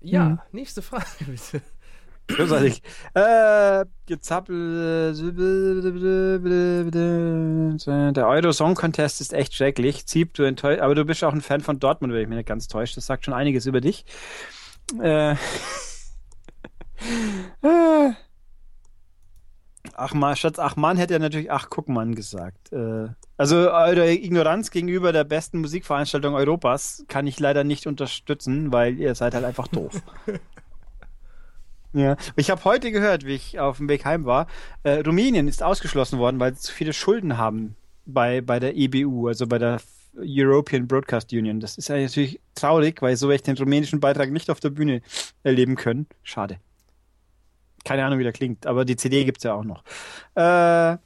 Ja, 0.00 0.26
hm. 0.26 0.38
nächste 0.52 0.82
Frage 0.82 1.06
bitte. 1.26 1.62
Großartig. 2.28 2.82
äh, 3.14 3.84
Gezappel. 4.06 5.14
Der 8.14 8.26
Euro 8.26 8.52
Song 8.52 8.74
Contest 8.74 9.20
ist 9.20 9.32
echt 9.32 9.54
schrecklich. 9.54 10.06
Zieb, 10.06 10.34
du 10.34 10.42
enttäuscht. 10.42 10.80
Aber 10.80 10.94
du 10.94 11.04
bist 11.04 11.22
auch 11.24 11.32
ein 11.32 11.40
Fan 11.40 11.60
von 11.60 11.78
Dortmund, 11.78 12.12
wenn 12.12 12.22
ich 12.22 12.28
mich 12.28 12.36
nicht 12.36 12.48
ganz 12.48 12.68
täusche. 12.68 12.96
Das 12.96 13.06
sagt 13.06 13.24
schon 13.24 13.34
einiges 13.34 13.66
über 13.66 13.80
dich. 13.80 14.04
Äh. 15.00 15.36
Ach 19.98 20.12
man, 20.12 20.36
Schatz, 20.36 20.58
ach 20.58 20.76
man 20.76 20.98
hätte 20.98 21.14
ja 21.14 21.18
natürlich 21.18 21.50
ach 21.50 21.68
guck 21.70 21.88
man 21.88 22.14
gesagt. 22.14 22.70
Äh, 22.72 23.08
also 23.38 23.56
eure 23.70 24.12
Ignoranz 24.12 24.70
gegenüber 24.70 25.12
der 25.12 25.24
besten 25.24 25.60
Musikveranstaltung 25.60 26.34
Europas 26.34 27.04
kann 27.08 27.26
ich 27.26 27.40
leider 27.40 27.64
nicht 27.64 27.86
unterstützen, 27.86 28.72
weil 28.72 28.98
ihr 28.98 29.14
seid 29.14 29.34
halt 29.34 29.44
einfach 29.44 29.68
doof. 29.68 30.02
Ja, 31.96 32.18
ich 32.36 32.50
habe 32.50 32.62
heute 32.64 32.92
gehört, 32.92 33.24
wie 33.24 33.36
ich 33.36 33.58
auf 33.58 33.78
dem 33.78 33.88
Weg 33.88 34.04
heim 34.04 34.26
war, 34.26 34.48
äh, 34.82 34.98
Rumänien 34.98 35.48
ist 35.48 35.62
ausgeschlossen 35.62 36.18
worden, 36.18 36.38
weil 36.38 36.54
sie 36.54 36.60
zu 36.60 36.72
viele 36.74 36.92
Schulden 36.92 37.38
haben 37.38 37.74
bei, 38.04 38.42
bei 38.42 38.60
der 38.60 38.76
EBU, 38.76 39.28
also 39.28 39.46
bei 39.46 39.56
der 39.56 39.80
European 40.14 40.86
Broadcast 40.86 41.32
Union. 41.32 41.58
Das 41.58 41.78
ist 41.78 41.88
ja 41.88 41.96
natürlich 41.96 42.38
traurig, 42.54 43.00
weil 43.00 43.16
so 43.16 43.28
werde 43.28 43.36
ich 43.36 43.42
den 43.44 43.56
rumänischen 43.56 43.98
Beitrag 43.98 44.30
nicht 44.30 44.50
auf 44.50 44.60
der 44.60 44.68
Bühne 44.68 45.00
erleben 45.42 45.74
können. 45.74 46.06
Schade. 46.22 46.58
Keine 47.82 48.04
Ahnung, 48.04 48.18
wie 48.18 48.24
der 48.24 48.32
klingt, 48.34 48.66
aber 48.66 48.84
die 48.84 48.96
CD 48.96 49.24
gibt's 49.24 49.44
ja 49.44 49.54
auch 49.54 49.64
noch. 49.64 49.82
Äh, 50.34 50.98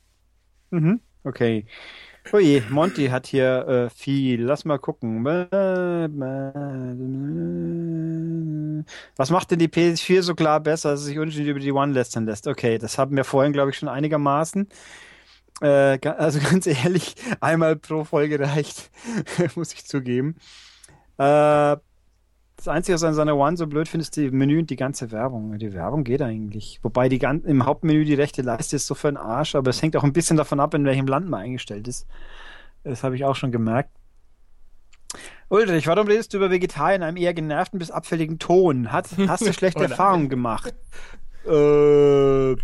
mhm, 0.70 0.98
okay. 1.22 1.66
Oje, 2.32 2.62
Monty 2.68 3.08
hat 3.08 3.26
hier 3.26 3.66
äh, 3.66 3.90
viel. 3.90 4.42
Lass 4.42 4.64
mal 4.64 4.78
gucken. 4.78 5.24
Was 9.16 9.30
macht 9.30 9.50
denn 9.50 9.58
die 9.58 9.68
PS4 9.68 10.22
so 10.22 10.34
klar 10.34 10.60
besser, 10.60 10.90
dass 10.90 11.00
es 11.00 11.06
sich 11.06 11.18
unschön 11.18 11.46
über 11.46 11.58
die 11.58 11.72
One 11.72 11.92
lästern 11.92 12.26
lässt? 12.26 12.46
Okay, 12.46 12.78
das 12.78 12.98
haben 12.98 13.16
wir 13.16 13.24
vorhin, 13.24 13.52
glaube 13.52 13.70
ich, 13.70 13.78
schon 13.78 13.88
einigermaßen. 13.88 14.68
Äh, 15.60 15.98
also 16.06 16.40
ganz 16.50 16.66
ehrlich, 16.66 17.14
einmal 17.40 17.76
pro 17.76 18.04
Folge 18.04 18.40
reicht, 18.40 18.90
muss 19.56 19.72
ich 19.72 19.84
zugeben. 19.86 20.36
Äh, 21.18 21.76
Das 22.60 22.68
Einzige, 22.68 22.94
was 22.94 23.04
an 23.04 23.14
seiner 23.14 23.38
One 23.38 23.56
so 23.56 23.66
blöd 23.66 23.88
finde, 23.88 24.02
ist 24.02 24.16
die 24.16 24.30
Menü 24.30 24.58
und 24.58 24.68
die 24.68 24.76
ganze 24.76 25.10
Werbung. 25.10 25.56
Die 25.56 25.72
Werbung 25.72 26.04
geht 26.04 26.20
eigentlich. 26.20 26.78
Wobei 26.82 27.08
die 27.08 27.16
im 27.16 27.64
Hauptmenü 27.64 28.04
die 28.04 28.12
rechte 28.12 28.42
Leiste 28.42 28.76
ist 28.76 28.86
so 28.86 28.94
für 28.94 29.08
den 29.08 29.16
Arsch, 29.16 29.54
aber 29.54 29.70
es 29.70 29.80
hängt 29.80 29.96
auch 29.96 30.04
ein 30.04 30.12
bisschen 30.12 30.36
davon 30.36 30.60
ab, 30.60 30.74
in 30.74 30.84
welchem 30.84 31.06
Land 31.06 31.26
man 31.26 31.40
eingestellt 31.40 31.88
ist. 31.88 32.06
Das 32.84 33.02
habe 33.02 33.16
ich 33.16 33.24
auch 33.24 33.34
schon 33.34 33.50
gemerkt. 33.50 33.88
Ulrich, 35.48 35.86
warum 35.86 36.06
redest 36.06 36.34
du 36.34 36.36
über 36.36 36.50
Vegetarier 36.50 36.96
in 36.96 37.02
einem 37.02 37.16
eher 37.16 37.32
genervten 37.32 37.78
bis 37.78 37.90
abfälligen 37.90 38.38
Ton? 38.38 38.92
Hat, 38.92 39.08
hast 39.26 39.46
du 39.46 39.54
schlechte 39.54 39.82
Erfahrungen 39.84 40.28
gemacht? 40.28 40.74
Äh, 41.46 42.54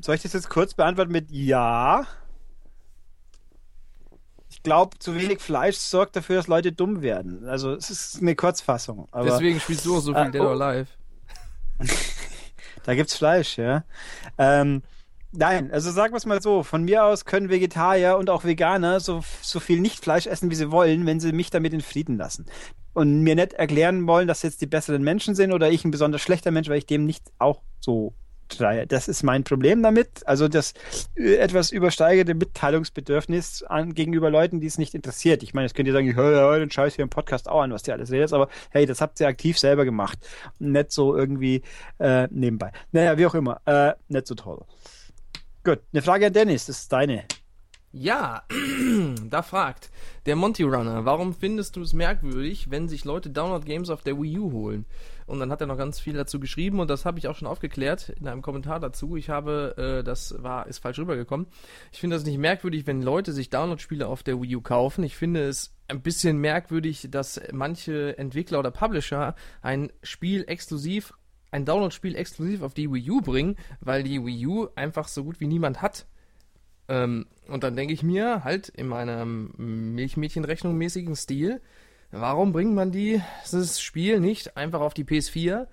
soll 0.00 0.14
ich 0.14 0.22
das 0.22 0.34
jetzt 0.34 0.48
kurz 0.48 0.74
beantworten 0.74 1.10
mit 1.10 1.32
Ja? 1.32 2.06
Glaube, 4.64 4.98
zu 4.98 5.14
wenig 5.14 5.40
Fleisch 5.40 5.76
sorgt 5.76 6.16
dafür, 6.16 6.36
dass 6.36 6.48
Leute 6.48 6.72
dumm 6.72 7.02
werden. 7.02 7.46
Also 7.46 7.72
es 7.74 7.90
ist 7.90 8.20
eine 8.20 8.34
Kurzfassung. 8.34 9.06
Aber, 9.12 9.26
Deswegen 9.26 9.60
spielst 9.60 9.86
du 9.86 9.96
auch 9.96 10.00
so 10.00 10.12
viel 10.12 10.22
äh, 10.22 10.30
Dead 10.30 10.40
or 10.40 10.56
oh. 10.56 10.60
Alive. 10.60 10.88
da 12.84 12.94
gibt's 12.94 13.16
Fleisch, 13.16 13.58
ja. 13.58 13.84
Ähm, 14.38 14.82
Nein, 15.36 15.72
also 15.72 15.90
sagen 15.90 16.12
wir 16.12 16.18
es 16.18 16.26
mal 16.26 16.40
so, 16.40 16.62
von 16.62 16.84
mir 16.84 17.04
aus 17.04 17.24
können 17.24 17.50
Vegetarier 17.50 18.16
und 18.18 18.30
auch 18.30 18.44
Veganer 18.44 19.00
so, 19.00 19.24
so 19.42 19.58
viel 19.58 19.80
Nicht-Fleisch 19.80 20.28
essen, 20.28 20.48
wie 20.50 20.54
sie 20.54 20.70
wollen, 20.70 21.06
wenn 21.06 21.18
sie 21.18 21.32
mich 21.32 21.50
damit 21.50 21.72
in 21.72 21.80
Frieden 21.80 22.16
lassen. 22.16 22.46
Und 22.92 23.22
mir 23.22 23.34
nicht 23.34 23.52
erklären 23.52 24.06
wollen, 24.06 24.28
dass 24.28 24.42
jetzt 24.42 24.60
die 24.60 24.66
besseren 24.66 25.02
Menschen 25.02 25.34
sind 25.34 25.52
oder 25.52 25.70
ich 25.70 25.84
ein 25.84 25.90
besonders 25.90 26.22
schlechter 26.22 26.52
Mensch, 26.52 26.68
weil 26.68 26.78
ich 26.78 26.86
dem 26.86 27.04
nicht 27.04 27.32
auch 27.38 27.62
so. 27.80 28.14
Das 28.88 29.08
ist 29.08 29.22
mein 29.22 29.44
Problem 29.44 29.82
damit. 29.82 30.26
Also 30.26 30.48
das 30.48 30.74
äh, 31.16 31.36
etwas 31.36 31.70
übersteigerte 31.70 32.34
Mitteilungsbedürfnis 32.34 33.62
an, 33.62 33.94
gegenüber 33.94 34.30
Leuten, 34.30 34.60
die 34.60 34.66
es 34.66 34.78
nicht 34.78 34.94
interessiert. 34.94 35.42
Ich 35.42 35.54
meine, 35.54 35.66
jetzt 35.66 35.74
könnt 35.74 35.86
ihr 35.86 35.92
sagen, 35.92 36.08
ich 36.08 36.16
höre 36.16 36.58
den 36.58 36.70
Scheiß 36.70 36.94
hier 36.94 37.02
im 37.02 37.10
Podcast 37.10 37.48
auch 37.48 37.62
an, 37.62 37.72
was 37.72 37.86
ihr 37.88 37.94
alles 37.94 38.10
redet, 38.10 38.32
aber 38.32 38.48
hey, 38.70 38.86
das 38.86 39.00
habt 39.00 39.20
ihr 39.20 39.28
aktiv 39.28 39.58
selber 39.58 39.84
gemacht. 39.84 40.18
Nicht 40.58 40.92
so 40.92 41.16
irgendwie 41.16 41.62
äh, 41.98 42.28
nebenbei. 42.30 42.72
Naja, 42.92 43.18
wie 43.18 43.26
auch 43.26 43.34
immer. 43.34 43.60
Äh, 43.64 43.94
nicht 44.08 44.26
so 44.26 44.34
toll. 44.34 44.64
Gut, 45.64 45.80
eine 45.92 46.02
Frage 46.02 46.26
an 46.26 46.32
Dennis, 46.32 46.66
das 46.66 46.80
ist 46.80 46.92
deine. 46.92 47.24
Ja, 47.96 48.42
da 49.30 49.42
fragt 49.42 49.90
der 50.26 50.34
Monty 50.34 50.64
Runner, 50.64 51.04
warum 51.04 51.32
findest 51.32 51.76
du 51.76 51.82
es 51.82 51.92
merkwürdig, 51.92 52.70
wenn 52.70 52.88
sich 52.88 53.04
Leute 53.04 53.30
Download 53.30 53.64
Games 53.64 53.88
auf 53.88 54.02
der 54.02 54.20
Wii 54.20 54.38
U 54.40 54.52
holen? 54.52 54.84
Und 55.26 55.40
dann 55.40 55.50
hat 55.50 55.60
er 55.60 55.66
noch 55.66 55.78
ganz 55.78 56.00
viel 56.00 56.14
dazu 56.14 56.38
geschrieben 56.38 56.80
und 56.80 56.90
das 56.90 57.04
habe 57.04 57.18
ich 57.18 57.28
auch 57.28 57.36
schon 57.36 57.48
aufgeklärt 57.48 58.10
in 58.10 58.28
einem 58.28 58.42
Kommentar 58.42 58.78
dazu. 58.78 59.16
Ich 59.16 59.30
habe, 59.30 59.74
äh, 59.78 60.04
das 60.04 60.42
war, 60.42 60.66
ist 60.66 60.78
falsch 60.78 60.98
rübergekommen. 60.98 61.46
Ich 61.92 62.00
finde 62.00 62.16
das 62.16 62.24
nicht 62.24 62.38
merkwürdig, 62.38 62.86
wenn 62.86 63.02
Leute 63.02 63.32
sich 63.32 63.48
Download-Spiele 63.48 64.06
auf 64.06 64.22
der 64.22 64.40
Wii 64.40 64.56
U 64.56 64.60
kaufen. 64.60 65.02
Ich 65.02 65.16
finde 65.16 65.48
es 65.48 65.74
ein 65.88 66.02
bisschen 66.02 66.38
merkwürdig, 66.38 67.08
dass 67.10 67.40
manche 67.52 68.18
Entwickler 68.18 68.58
oder 68.58 68.70
Publisher 68.70 69.34
ein 69.62 69.90
Spiel 70.02 70.44
exklusiv 70.46 71.14
ein 71.54 71.64
Download-Spiel 71.64 72.16
exklusiv 72.16 72.62
auf 72.62 72.74
die 72.74 72.92
Wii 72.92 73.10
U 73.10 73.20
bringen, 73.20 73.56
weil 73.80 74.02
die 74.02 74.24
Wii 74.24 74.46
U 74.46 74.68
einfach 74.74 75.06
so 75.06 75.22
gut 75.22 75.40
wie 75.40 75.46
niemand 75.46 75.80
hat. 75.82 76.06
Ähm, 76.88 77.26
und 77.48 77.62
dann 77.62 77.76
denke 77.76 77.94
ich 77.94 78.02
mir, 78.02 78.42
halt 78.44 78.68
in 78.68 78.88
meinem 78.88 79.52
Milchmädchenrechnung 79.94 80.76
mäßigen 80.76 81.14
Stil, 81.14 81.60
warum 82.20 82.52
bringt 82.52 82.74
man 82.74 82.92
dieses 82.92 83.80
Spiel 83.80 84.20
nicht 84.20 84.56
einfach 84.56 84.80
auf 84.80 84.94
die 84.94 85.04
PS4, 85.04 85.66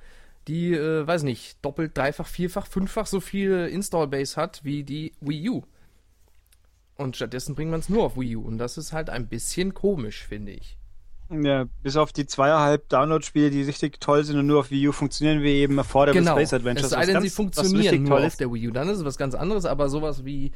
die, 0.48 0.74
äh, 0.74 1.06
weiß 1.06 1.24
nicht, 1.24 1.64
doppelt, 1.64 1.98
dreifach, 1.98 2.28
vierfach, 2.28 2.68
fünffach 2.68 3.06
so 3.06 3.20
viel 3.20 3.68
Install-Base 3.72 4.36
hat 4.36 4.64
wie 4.64 4.84
die 4.84 5.14
Wii 5.22 5.50
U? 5.50 5.64
Und 6.98 7.16
stattdessen 7.16 7.56
bringt 7.56 7.72
man 7.72 7.80
es 7.80 7.90
nur 7.90 8.04
auf 8.04 8.18
Wii 8.18 8.36
U. 8.36 8.42
Und 8.42 8.58
das 8.58 8.78
ist 8.78 8.94
halt 8.94 9.10
ein 9.10 9.28
bisschen 9.28 9.74
komisch, 9.74 10.24
finde 10.24 10.52
ich. 10.54 10.78
Ja, 11.32 11.66
bis 11.82 11.96
auf 11.96 12.12
die 12.12 12.26
zweieinhalb 12.26 12.90
Download-Spiele, 12.90 13.52
die 13.52 13.64
richtig 13.64 14.02
toll 14.02 14.24
sind 14.24 14.38
und 14.38 14.48
nur 14.48 14.60
auf 14.60 14.72
Wii 14.72 14.90
U 14.90 14.92
funktionieren, 14.92 15.42
wie 15.44 15.54
eben 15.54 15.80
Affordable 15.80 16.20
genau. 16.20 16.34
Space 16.34 16.54
Adventures. 16.54 16.88
Es 16.88 16.92
sei 16.92 17.06
denn, 17.06 17.22
sie 17.22 17.30
funktionieren 17.30 18.04
nur 18.04 18.20
auf 18.20 18.36
der 18.36 18.52
Wii 18.52 18.68
U, 18.68 18.72
dann 18.72 18.90
ist 18.90 18.98
es 18.98 19.06
was 19.06 19.18
ganz 19.18 19.34
anderes, 19.34 19.66
aber 19.66 19.88
sowas 19.88 20.26
wie, 20.26 20.52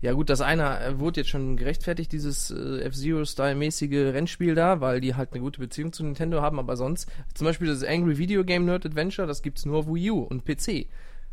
ja 0.00 0.12
gut, 0.12 0.28
das 0.28 0.40
eine 0.40 0.80
äh, 0.80 0.98
wurde 0.98 1.20
jetzt 1.20 1.30
schon 1.30 1.56
gerechtfertigt, 1.56 2.12
dieses 2.12 2.50
äh, 2.50 2.80
F-Zero-Style-mäßige 2.82 4.12
Rennspiel 4.14 4.54
da, 4.54 4.80
weil 4.80 5.00
die 5.00 5.14
halt 5.14 5.32
eine 5.32 5.40
gute 5.40 5.60
Beziehung 5.60 5.92
zu 5.92 6.04
Nintendo 6.04 6.42
haben, 6.42 6.58
aber 6.58 6.76
sonst, 6.76 7.08
zum 7.34 7.46
Beispiel 7.46 7.68
das 7.68 7.82
Angry 7.82 8.18
Video 8.18 8.44
Game 8.44 8.64
Nerd 8.64 8.84
Adventure, 8.86 9.26
das 9.26 9.42
gibt's 9.42 9.64
nur 9.64 9.78
auf 9.78 9.86
Wii 9.86 10.10
U 10.10 10.20
und 10.20 10.44
PC. 10.44 10.86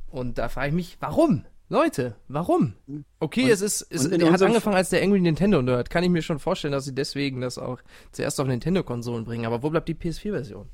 Und 0.07 0.37
da 0.37 0.47
frage 0.47 0.69
ich 0.69 0.73
mich, 0.73 0.97
warum? 0.99 1.45
Leute, 1.69 2.15
warum? 2.27 2.73
Okay, 3.19 3.45
und, 3.45 3.49
es 3.49 3.61
ist, 3.61 3.87
es 3.89 4.05
er 4.05 4.31
hat 4.31 4.41
angefangen 4.41 4.75
als 4.75 4.89
der 4.89 5.01
Angry 5.01 5.19
Nintendo 5.19 5.61
Nerd. 5.61 5.89
Kann 5.89 6.03
ich 6.03 6.09
mir 6.09 6.21
schon 6.21 6.39
vorstellen, 6.39 6.71
dass 6.71 6.85
sie 6.85 6.93
deswegen 6.93 7.41
das 7.41 7.57
auch 7.57 7.79
zuerst 8.11 8.39
auf 8.39 8.47
Nintendo-Konsolen 8.47 9.25
bringen. 9.25 9.45
Aber 9.45 9.63
wo 9.63 9.69
bleibt 9.69 9.89
die 9.89 9.95
PS4-Version? 9.95 10.69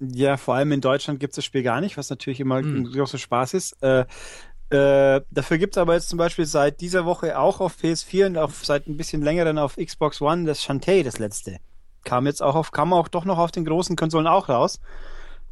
Ja, 0.00 0.36
vor 0.36 0.54
allem 0.56 0.72
in 0.72 0.80
Deutschland 0.80 1.20
gibt 1.20 1.32
es 1.32 1.36
das 1.36 1.44
Spiel 1.44 1.62
gar 1.62 1.80
nicht, 1.80 1.96
was 1.96 2.10
natürlich 2.10 2.40
immer 2.40 2.58
hm. 2.58 2.76
ein 2.76 2.84
großer 2.86 3.18
Spaß 3.18 3.54
ist. 3.54 3.80
Äh, 3.82 4.06
äh, 4.72 5.20
dafür 5.30 5.58
gibt 5.58 5.74
es 5.74 5.78
aber 5.78 5.94
jetzt 5.94 6.08
zum 6.08 6.18
Beispiel 6.18 6.46
seit 6.46 6.80
dieser 6.80 7.04
Woche 7.04 7.38
auch 7.38 7.60
auf 7.60 7.76
PS4 7.76 8.26
und 8.26 8.38
auch 8.38 8.50
seit 8.50 8.86
ein 8.86 8.96
bisschen 8.96 9.22
längeren 9.22 9.58
auf 9.58 9.76
Xbox 9.76 10.20
One 10.20 10.44
das 10.44 10.62
Shantae, 10.62 11.02
das 11.02 11.18
letzte. 11.18 11.58
Kam 12.04 12.26
jetzt 12.26 12.42
auch 12.42 12.54
auf, 12.54 12.72
kam 12.72 12.92
auch 12.92 13.08
doch 13.08 13.24
noch 13.24 13.38
auf 13.38 13.52
den 13.52 13.64
großen 13.64 13.96
Konsolen 13.96 14.26
auch 14.26 14.48
raus. 14.48 14.80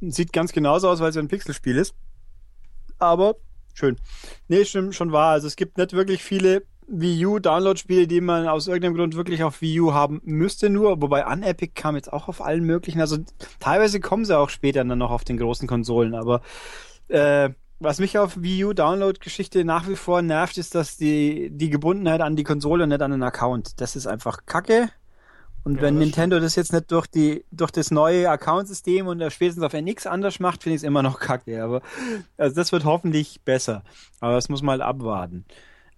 Sieht 0.01 0.33
ganz 0.33 0.53
genauso 0.53 0.89
aus, 0.89 1.01
weil 1.01 1.11
es 1.11 1.17
ein 1.17 1.29
Pixelspiel 1.29 1.77
ist. 1.77 1.95
Aber 2.99 3.37
Schön. 3.75 3.97
Nee, 4.49 4.65
stimmt, 4.65 4.95
schon 4.95 5.13
wahr. 5.13 5.33
Also 5.33 5.47
es 5.47 5.57
gibt 5.57 5.79
nicht 5.79 5.93
wirklich 5.93 6.23
viele 6.23 6.65
Wii 6.87 7.25
U 7.27 7.39
Download-Spiele, 7.39 8.07
die 8.07 8.21
man 8.21 8.49
aus 8.49 8.67
irgendeinem 8.67 8.95
Grund 8.95 9.17
wirklich 9.17 9.45
auf 9.45 9.61
Wii 9.61 9.81
U 9.81 9.95
haben 9.95 10.21
müsste 10.25 10.71
nur, 10.71 11.01
wobei 11.01 11.25
Unepic 11.25 11.75
kam 11.75 11.95
jetzt 11.95 12.13
auch 12.13 12.29
auf 12.29 12.43
allen 12.43 12.65
möglichen, 12.65 13.01
also 13.01 13.19
teilweise 13.61 14.01
kommen 14.01 14.25
sie 14.25 14.37
auch 14.37 14.51
später 14.51 14.85
dann 14.85 14.99
noch 14.99 15.13
auf 15.13 15.25
den 15.25 15.37
großen 15.37 15.69
Konsolen, 15.69 16.15
aber 16.15 16.43
äh, 17.09 17.51
was 17.81 17.99
mich 17.99 18.19
auf 18.19 18.41
Wii 18.41 18.65
U 18.67 18.73
Download-Geschichte 18.73 19.65
nach 19.65 19.89
wie 19.89 19.97
vor 19.97 20.23
nervt, 20.23 20.59
ist, 20.59 20.75
dass 20.75 20.97
die, 20.97 21.51
die 21.51 21.71
Gebundenheit 21.71 22.21
an 22.21 22.37
die 22.37 22.45
Konsole 22.45 22.85
und 22.85 22.91
nicht 22.91 23.03
an 23.03 23.11
den 23.11 23.23
Account. 23.23 23.81
Das 23.81 23.97
ist 23.97 24.07
einfach 24.07 24.45
Kacke. 24.47 24.91
Und 25.65 25.77
ja, 25.77 25.83
wenn 25.83 25.99
Nintendo 25.99 26.37
stimmt. 26.37 26.47
das 26.47 26.57
jetzt 26.57 26.73
nicht 26.73 26.91
durch 26.91 27.07
die 27.07 27.45
durch 27.51 27.71
das 27.71 27.91
neue 27.91 28.31
Account-System 28.31 29.07
und 29.07 29.23
spätestens 29.31 29.65
auf 29.65 29.75
NX 29.75 30.07
anders 30.07 30.41
macht, 30.41 30.63
finde 30.63 30.77
ich 30.77 30.81
es 30.81 30.87
immer 30.87 31.03
noch 31.03 31.21
kacke. 31.21 31.63
Aber 31.63 31.83
also 32.39 32.55
das 32.55 32.73
wird 32.73 32.85
hoffentlich 32.85 33.43
besser. 33.45 33.83
Aber 34.21 34.35
das 34.35 34.49
muss 34.49 34.63
man 34.63 34.81
halt 34.81 34.83
abwarten. 34.83 35.45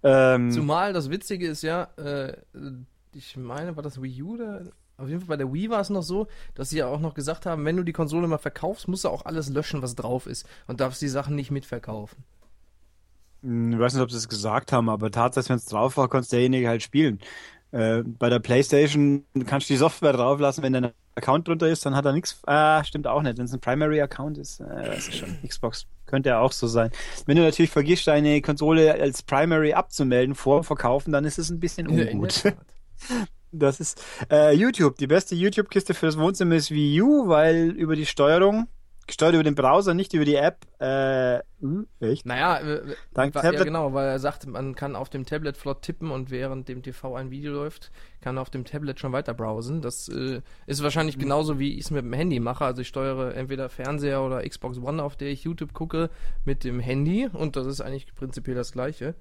Ähm, 0.03 0.51
Zumal 0.51 0.91
das 0.91 1.09
Witzige 1.09 1.47
ist 1.47 1.63
ja, 1.63 1.87
äh, 1.97 2.33
ich 3.13 3.37
meine, 3.37 3.75
war 3.75 3.83
das 3.83 4.01
Wii 4.01 4.23
U 4.23 4.33
oder? 4.33 4.63
Auf 5.03 5.09
jeden 5.09 5.19
Fall 5.19 5.27
bei 5.27 5.37
der 5.37 5.53
Wii 5.53 5.69
war 5.69 5.81
es 5.81 5.89
noch 5.89 6.01
so, 6.01 6.27
dass 6.55 6.69
sie 6.69 6.77
ja 6.77 6.87
auch 6.87 6.99
noch 6.99 7.13
gesagt 7.13 7.45
haben, 7.45 7.65
wenn 7.65 7.75
du 7.75 7.83
die 7.83 7.91
Konsole 7.91 8.27
mal 8.27 8.37
verkaufst, 8.37 8.87
musst 8.87 9.03
du 9.03 9.09
auch 9.09 9.25
alles 9.25 9.49
löschen, 9.49 9.81
was 9.81 9.95
drauf 9.95 10.27
ist 10.27 10.47
und 10.67 10.79
darfst 10.79 11.01
die 11.01 11.09
Sachen 11.09 11.35
nicht 11.35 11.51
mitverkaufen. 11.51 12.23
Hm, 13.41 13.73
ich 13.73 13.79
weiß 13.79 13.93
nicht, 13.93 14.03
ob 14.03 14.11
sie 14.11 14.17
es 14.17 14.29
gesagt 14.29 14.71
haben, 14.71 14.89
aber 14.89 15.11
tatsächlich, 15.11 15.49
wenn 15.49 15.57
es 15.57 15.65
drauf 15.65 15.97
war, 15.97 16.07
konntest 16.07 16.31
derjenige 16.31 16.69
halt 16.69 16.81
spielen. 16.81 17.19
Äh, 17.71 18.03
bei 18.03 18.29
der 18.29 18.39
PlayStation 18.39 19.25
kannst 19.45 19.69
du 19.69 19.73
die 19.73 19.77
Software 19.77 20.13
drauflassen, 20.13 20.63
wenn 20.63 20.73
dein 20.73 20.91
Account 21.15 21.47
drunter 21.47 21.67
ist, 21.67 21.85
dann 21.85 21.95
hat 21.95 22.05
er 22.05 22.13
nichts. 22.13 22.39
Ah, 22.45 22.83
stimmt 22.83 23.07
auch 23.07 23.21
nicht. 23.21 23.37
Wenn 23.37 23.45
es 23.45 23.53
ein 23.53 23.59
Primary 23.59 24.01
Account 24.01 24.37
ist, 24.37 24.61
äh, 24.61 24.63
weiß 24.63 25.09
ich 25.09 25.17
schon. 25.17 25.37
Xbox 25.47 25.85
könnte 26.05 26.29
ja 26.29 26.39
auch 26.39 26.51
so 26.51 26.67
sein. 26.67 26.91
Wenn 27.25 27.35
du 27.35 27.43
natürlich 27.43 27.71
vergisst, 27.71 28.07
deine 28.07 28.41
Konsole 28.41 28.93
als 28.93 29.21
Primary 29.23 29.73
abzumelden 29.73 30.35
vor 30.35 30.63
Verkaufen, 30.63 31.11
dann 31.11 31.25
ist 31.25 31.39
es 31.39 31.49
ein 31.49 31.59
bisschen 31.59 31.87
ungut. 31.87 32.43
das 33.53 33.79
ist 33.79 34.03
äh, 34.31 34.53
YouTube. 34.53 34.97
Die 34.97 35.07
beste 35.07 35.35
YouTube-Kiste 35.35 35.93
für 35.93 36.07
das 36.07 36.17
Wohnzimmer 36.17 36.55
ist 36.55 36.71
Wii 36.71 37.01
U, 37.01 37.27
weil 37.27 37.69
über 37.69 37.95
die 37.95 38.05
Steuerung 38.05 38.67
Gesteuert 39.05 39.33
über 39.33 39.43
den 39.43 39.55
Browser, 39.55 39.93
nicht 39.93 40.13
über 40.13 40.23
die 40.23 40.35
App. 40.35 40.65
Äh, 40.79 41.39
hm, 41.59 41.87
echt? 41.99 42.25
Naja, 42.25 42.59
äh, 42.59 42.95
Dank 43.13 43.35
war, 43.35 43.43
ja 43.43 43.63
genau, 43.63 43.93
weil 43.93 44.07
er 44.07 44.19
sagt, 44.19 44.47
man 44.47 44.75
kann 44.75 44.95
auf 44.95 45.09
dem 45.09 45.25
Tablet 45.25 45.57
flott 45.57 45.81
tippen 45.81 46.09
und 46.09 46.31
während 46.31 46.69
dem 46.69 46.81
TV 46.81 47.13
ein 47.15 47.29
Video 47.29 47.51
läuft, 47.51 47.91
kann 48.21 48.37
auf 48.37 48.49
dem 48.49 48.63
Tablet 48.63 49.01
schon 49.01 49.11
weiter 49.11 49.33
browsen. 49.33 49.81
Das 49.81 50.07
äh, 50.07 50.39
ist 50.67 50.83
wahrscheinlich 50.83 51.17
mhm. 51.17 51.23
genauso, 51.23 51.59
wie 51.59 51.73
ich 51.73 51.85
es 51.85 51.91
mit 51.91 52.05
dem 52.05 52.13
Handy 52.13 52.39
mache. 52.39 52.63
Also 52.63 52.81
ich 52.81 52.87
steuere 52.87 53.35
entweder 53.35 53.67
Fernseher 53.67 54.21
oder 54.21 54.47
Xbox 54.47 54.77
One, 54.77 55.03
auf 55.03 55.17
der 55.17 55.27
ich 55.31 55.43
YouTube 55.43 55.73
gucke, 55.73 56.09
mit 56.45 56.63
dem 56.63 56.79
Handy 56.79 57.27
und 57.27 57.57
das 57.57 57.67
ist 57.67 57.81
eigentlich 57.81 58.15
prinzipiell 58.15 58.55
das 58.55 58.71
Gleiche. 58.71 59.15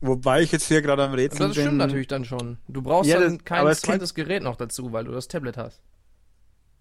Wobei 0.00 0.42
ich 0.42 0.52
jetzt 0.52 0.68
hier 0.68 0.82
gerade 0.82 1.04
am 1.04 1.14
Rätsel 1.14 1.38
bin. 1.38 1.48
Das 1.48 1.56
stimmt 1.56 1.78
natürlich 1.78 2.06
dann 2.06 2.24
schon. 2.24 2.58
Du 2.68 2.82
brauchst 2.82 3.10
ja, 3.10 3.20
dann 3.20 3.44
kein 3.44 3.74
zweites 3.74 4.14
Gerät 4.14 4.42
noch 4.42 4.56
dazu, 4.56 4.92
weil 4.92 5.04
du 5.04 5.12
das 5.12 5.28
Tablet 5.28 5.56
hast. 5.56 5.80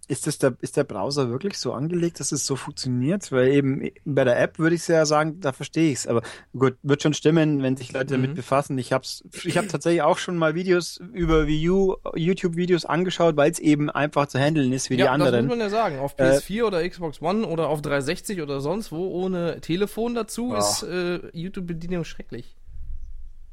Ist, 0.08 0.28
das 0.28 0.38
der, 0.38 0.56
ist 0.62 0.78
der 0.78 0.84
Browser 0.84 1.32
wirklich 1.32 1.58
so 1.58 1.74
angelegt, 1.74 2.20
dass 2.20 2.32
es 2.32 2.46
so 2.46 2.56
funktioniert? 2.56 3.32
Weil 3.32 3.48
eben 3.48 3.90
bei 4.06 4.24
der 4.24 4.40
App 4.40 4.60
würde 4.60 4.76
ich 4.76 4.88
ja 4.88 5.04
sagen, 5.04 5.40
da 5.40 5.52
verstehe 5.52 5.92
ich 5.92 6.00
es. 6.00 6.08
Aber 6.08 6.22
gut, 6.56 6.76
wird 6.84 7.02
schon 7.02 7.16
stimmen, 7.16 7.64
wenn 7.64 7.76
sich 7.76 7.92
Leute 7.92 8.16
mhm. 8.16 8.22
damit 8.22 8.36
befassen. 8.36 8.78
Ich 8.78 8.94
habe 8.94 9.04
ich 9.44 9.58
hab 9.58 9.68
tatsächlich 9.68 10.04
auch 10.04 10.20
schon 10.20 10.38
mal 10.38 10.54
Videos 10.54 11.02
über 11.14 11.48
Wii 11.48 11.70
U, 11.72 11.96
YouTube-Videos 12.14 12.86
angeschaut, 12.86 13.36
weil 13.36 13.50
es 13.50 13.58
eben 13.58 13.90
einfach 13.90 14.28
zu 14.28 14.38
handeln 14.38 14.74
ist 14.74 14.92
wie 14.92 14.96
ja, 14.96 15.06
die 15.06 15.10
anderen. 15.10 15.34
Das 15.34 15.42
muss 15.42 15.50
man 15.50 15.60
ja 15.60 15.70
sagen. 15.72 15.98
Auf 15.98 16.20
PS4 16.20 16.56
äh, 16.56 16.62
oder 16.62 16.88
Xbox 16.88 17.20
One 17.24 17.48
oder 17.48 17.70
auf 17.70 17.82
360 17.82 18.44
oder 18.44 18.62
sonst 18.62 18.92
wo 18.92 19.08
ohne 19.08 19.60
Telefon 19.62 20.14
dazu 20.14 20.52
oh. 20.52 20.56
ist 20.56 20.84
äh, 20.84 21.20
YouTube-Bedienung 21.34 22.04
schrecklich. 22.04 22.56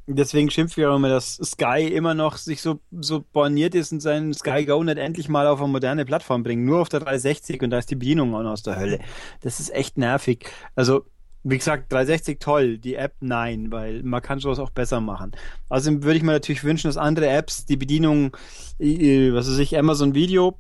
Deswegen 0.07 0.51
schimpfe 0.51 0.81
ich 0.81 0.87
auch 0.87 0.97
immer, 0.97 1.09
dass 1.09 1.37
Sky 1.37 1.87
immer 1.87 2.15
noch 2.15 2.37
sich 2.37 2.61
so, 2.61 2.81
so 2.91 3.25
borniert 3.33 3.75
ist 3.75 3.93
und 3.93 4.01
seinen 4.01 4.35
Sky 4.35 4.65
Go 4.65 4.83
nicht 4.83 4.99
endlich 4.99 5.29
mal 5.29 5.47
auf 5.47 5.61
eine 5.61 5.71
moderne 5.71 6.05
Plattform 6.05 6.43
bringt. 6.43 6.65
Nur 6.65 6.81
auf 6.81 6.89
der 6.89 7.01
360 7.01 7.63
und 7.63 7.71
da 7.71 7.79
ist 7.79 7.91
die 7.91 7.97
Bedienung 7.97 8.35
auch 8.35 8.43
noch 8.43 8.53
aus 8.53 8.63
der 8.63 8.77
Hölle. 8.77 8.99
Das 9.43 9.61
ist 9.61 9.73
echt 9.73 9.99
nervig. 9.99 10.51
Also, 10.75 11.07
wie 11.45 11.57
gesagt, 11.57 11.93
360 11.93 12.41
toll, 12.41 12.79
die 12.79 12.97
App 12.97 13.15
nein, 13.21 13.71
weil 13.71 14.03
man 14.03 14.23
kann 14.23 14.41
sowas 14.41 14.59
auch 14.59 14.71
besser 14.71 15.01
machen. 15.01 15.33
Außerdem 15.69 16.03
würde 16.03 16.17
ich 16.17 16.23
mir 16.23 16.33
natürlich 16.33 16.65
wünschen, 16.65 16.89
dass 16.89 16.97
andere 16.97 17.29
Apps 17.29 17.65
die 17.65 17.77
Bedienung, 17.77 18.37
äh, 18.79 19.33
was 19.33 19.49
weiß 19.49 19.59
ich, 19.59 19.79
Amazon 19.79 20.15
Video, 20.15 20.59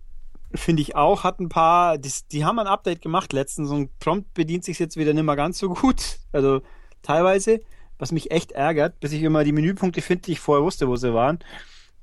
finde 0.55 0.83
ich 0.83 0.95
auch, 0.97 1.25
hat 1.25 1.41
ein 1.41 1.49
paar, 1.49 1.99
die, 1.99 2.11
die 2.31 2.45
haben 2.45 2.59
ein 2.59 2.67
Update 2.67 3.01
gemacht 3.01 3.33
letztens 3.33 3.71
und 3.71 3.99
Prompt 3.99 4.35
bedient 4.35 4.65
sich 4.65 4.79
jetzt 4.79 4.97
wieder 4.97 5.15
nicht 5.15 5.25
mehr 5.25 5.37
ganz 5.37 5.59
so 5.59 5.71
gut. 5.71 6.19
Also 6.33 6.63
teilweise 7.03 7.61
was 8.03 8.11
mich 8.11 8.33
echt 8.33 8.51
ärgert, 8.51 8.99
bis 8.99 9.13
ich 9.13 9.23
immer 9.23 9.45
die 9.45 9.53
Menüpunkte 9.53 10.03
finde, 10.03 10.23
die 10.23 10.33
ich 10.33 10.41
vorher 10.41 10.65
wusste, 10.65 10.89
wo 10.89 10.97
sie 10.97 11.15
waren. 11.15 11.39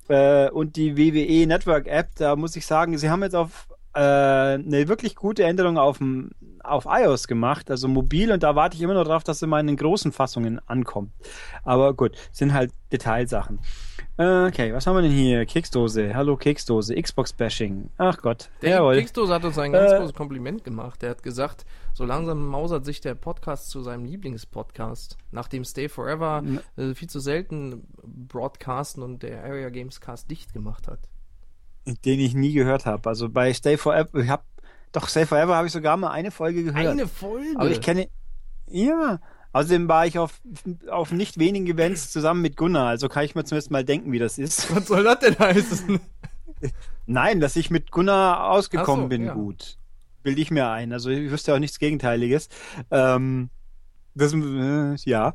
Äh, 0.07 0.49
und 0.49 0.77
die 0.77 0.95
WWE 0.95 1.45
Network 1.45 1.87
App, 1.87 2.15
da 2.15 2.37
muss 2.37 2.55
ich 2.55 2.65
sagen, 2.65 2.97
sie 2.97 3.09
haben 3.09 3.21
jetzt 3.21 3.35
auf 3.35 3.67
äh, 3.99 4.53
eine 4.53 4.87
wirklich 4.87 5.15
gute 5.15 5.43
Änderung 5.43 5.77
auf, 5.77 5.99
auf 6.63 6.85
iOS 6.89 7.27
gemacht, 7.27 7.69
also 7.69 7.89
mobil, 7.89 8.31
und 8.31 8.43
da 8.43 8.55
warte 8.55 8.77
ich 8.77 8.81
immer 8.81 8.93
noch 8.93 9.03
drauf, 9.03 9.23
dass 9.23 9.39
sie 9.39 9.47
mal 9.47 9.59
in 9.59 9.67
den 9.67 9.75
großen 9.75 10.13
Fassungen 10.13 10.59
ankommt. 10.67 11.11
Aber 11.63 11.93
gut, 11.93 12.15
sind 12.31 12.53
halt 12.53 12.71
Detailsachen. 12.93 13.59
Okay, 14.17 14.73
was 14.73 14.85
haben 14.85 14.95
wir 14.95 15.01
denn 15.01 15.11
hier? 15.11 15.45
Keksdose. 15.45 16.13
Hallo 16.13 16.35
Keksdose. 16.35 16.93
Xbox-Bashing. 16.93 17.89
Ach 17.97 18.17
Gott. 18.17 18.49
Der 18.61 18.71
Jawohl. 18.71 18.95
Keksdose 18.95 19.33
hat 19.33 19.45
uns 19.45 19.57
ein 19.57 19.71
ganz 19.71 19.93
äh, 19.93 19.97
großes 19.97 20.13
Kompliment 20.13 20.65
gemacht. 20.65 21.01
Der 21.01 21.11
hat 21.11 21.23
gesagt, 21.23 21.65
so 21.93 22.03
langsam 22.03 22.45
mausert 22.45 22.83
sich 22.83 22.99
der 22.99 23.15
Podcast 23.15 23.69
zu 23.69 23.81
seinem 23.81 24.03
Lieblingspodcast. 24.03 25.17
Nachdem 25.31 25.63
Stay 25.63 25.87
Forever 25.87 26.43
äh, 26.75 26.93
viel 26.95 27.09
zu 27.09 27.21
selten 27.21 27.87
broadcasten 28.03 29.03
und 29.03 29.23
der 29.23 29.43
Area 29.45 29.69
Games 29.69 30.01
Cast 30.01 30.29
dicht 30.29 30.53
gemacht 30.53 30.89
hat. 30.89 30.99
Den 32.05 32.19
ich 32.19 32.33
nie 32.33 32.53
gehört 32.53 32.85
habe. 32.85 33.09
Also 33.09 33.29
bei 33.29 33.53
Stay 33.53 33.77
Forever, 33.77 34.19
ich 34.19 34.29
hab, 34.29 34.45
doch 34.91 35.07
Stay 35.07 35.25
Forever 35.25 35.55
habe 35.55 35.67
ich 35.67 35.73
sogar 35.73 35.97
mal 35.97 36.11
eine 36.11 36.31
Folge 36.31 36.63
gehört. 36.63 36.87
Eine 36.87 37.07
Folge? 37.07 37.55
Aber 37.55 37.69
ich 37.69 37.81
kenne, 37.81 38.09
ja, 38.67 39.19
Außerdem 39.51 39.87
war 39.87 40.05
ich 40.05 40.19
auf, 40.19 40.39
auf 40.89 41.11
nicht 41.11 41.39
wenigen 41.39 41.65
Events 41.65 42.11
zusammen 42.11 42.41
mit 42.41 42.55
Gunnar, 42.55 42.87
also 42.87 43.09
kann 43.09 43.25
ich 43.25 43.33
mir 43.33 43.43
zumindest 43.45 43.71
mal 43.71 43.83
denken, 43.83 44.11
wie 44.11 44.19
das 44.19 44.37
ist. 44.37 44.73
Was 44.75 44.87
soll 44.87 45.03
das 45.03 45.19
denn 45.19 45.39
heißen? 45.39 45.99
Nein, 47.07 47.39
dass 47.39 47.55
ich 47.55 47.71
mit 47.71 47.91
Gunnar 47.91 48.51
ausgekommen 48.51 49.05
so, 49.05 49.09
bin, 49.09 49.25
ja. 49.25 49.33
gut. 49.33 49.77
Bilde 50.21 50.41
ich 50.41 50.51
mir 50.51 50.69
ein. 50.69 50.93
Also 50.93 51.09
ich 51.09 51.31
wüsste 51.31 51.55
auch 51.55 51.59
nichts 51.59 51.79
Gegenteiliges. 51.79 52.49
Ähm, 52.91 53.49
das, 54.13 54.33
äh, 54.33 54.95
ja. 55.09 55.33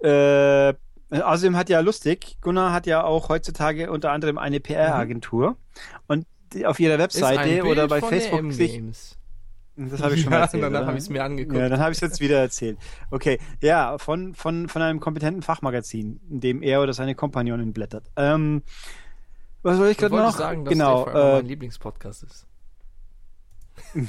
Äh, 0.00 0.74
außerdem 1.10 1.56
hat 1.56 1.68
ja 1.68 1.80
lustig, 1.80 2.36
Gunnar 2.40 2.72
hat 2.72 2.86
ja 2.86 3.04
auch 3.04 3.28
heutzutage 3.28 3.90
unter 3.90 4.12
anderem 4.12 4.38
eine 4.38 4.60
PR-Agentur. 4.60 5.50
Mhm. 5.50 5.56
Und 6.06 6.26
auf 6.64 6.80
ihrer 6.80 6.98
Webseite 6.98 7.64
oder 7.64 7.88
bei 7.88 8.00
Facebook 8.00 8.52
sich. 8.52 8.80
Das 9.76 10.02
habe 10.02 10.14
ich 10.14 10.22
schon 10.22 10.30
mal 10.30 10.40
erzählt. 10.40 10.62
Danach 10.62 10.86
habe 10.86 10.98
ich 10.98 11.04
es 11.04 11.10
mir 11.10 11.24
angeguckt. 11.24 11.58
Ja, 11.58 11.68
dann 11.68 11.80
habe 11.80 11.92
ich 11.92 11.96
es 11.96 12.02
jetzt 12.02 12.20
wieder 12.20 12.38
erzählt. 12.38 12.76
Okay, 13.10 13.38
ja, 13.62 13.96
von, 13.98 14.34
von, 14.34 14.68
von 14.68 14.82
einem 14.82 15.00
kompetenten 15.00 15.42
Fachmagazin, 15.42 16.20
in 16.28 16.40
dem 16.40 16.62
er 16.62 16.82
oder 16.82 16.92
seine 16.92 17.14
Kompagnonin 17.14 17.72
blättert. 17.72 18.10
Ähm, 18.16 18.62
was 19.62 19.78
soll 19.78 19.88
ich 19.88 19.96
gerade 19.96 20.14
noch? 20.14 20.36
sagen, 20.36 20.64
dass 20.64 20.72
genau, 20.72 21.06
äh, 21.06 21.36
mein 21.36 21.46
Lieblingspodcast 21.46 22.24
ist. 22.24 22.46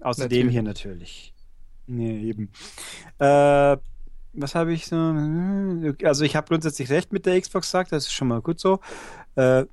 Außerdem 0.00 0.48
hier 0.48 0.62
natürlich. 0.62 1.32
Nee, 1.86 2.20
eben. 2.20 2.50
Äh, 3.18 3.76
was 4.34 4.54
habe 4.54 4.72
ich 4.72 4.86
so? 4.86 4.96
Also 6.02 6.24
ich 6.24 6.36
habe 6.36 6.48
grundsätzlich 6.48 6.90
recht 6.90 7.12
mit 7.12 7.26
der 7.26 7.40
Xbox 7.40 7.70
sagt, 7.70 7.92
das 7.92 8.06
ist 8.06 8.12
schon 8.12 8.28
mal 8.28 8.40
gut 8.40 8.60
so. 8.60 8.80
Äh, 9.36 9.64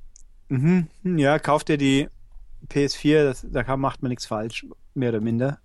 mh, 0.50 0.86
ja, 1.04 1.40
kauft 1.40 1.70
ihr 1.70 1.78
die 1.78 2.10
PS4, 2.70 3.24
das, 3.24 3.46
da 3.50 3.78
macht 3.78 4.02
man 4.02 4.10
nichts 4.10 4.26
falsch, 4.26 4.66
mehr 4.94 5.10
oder 5.10 5.22
minder. 5.22 5.60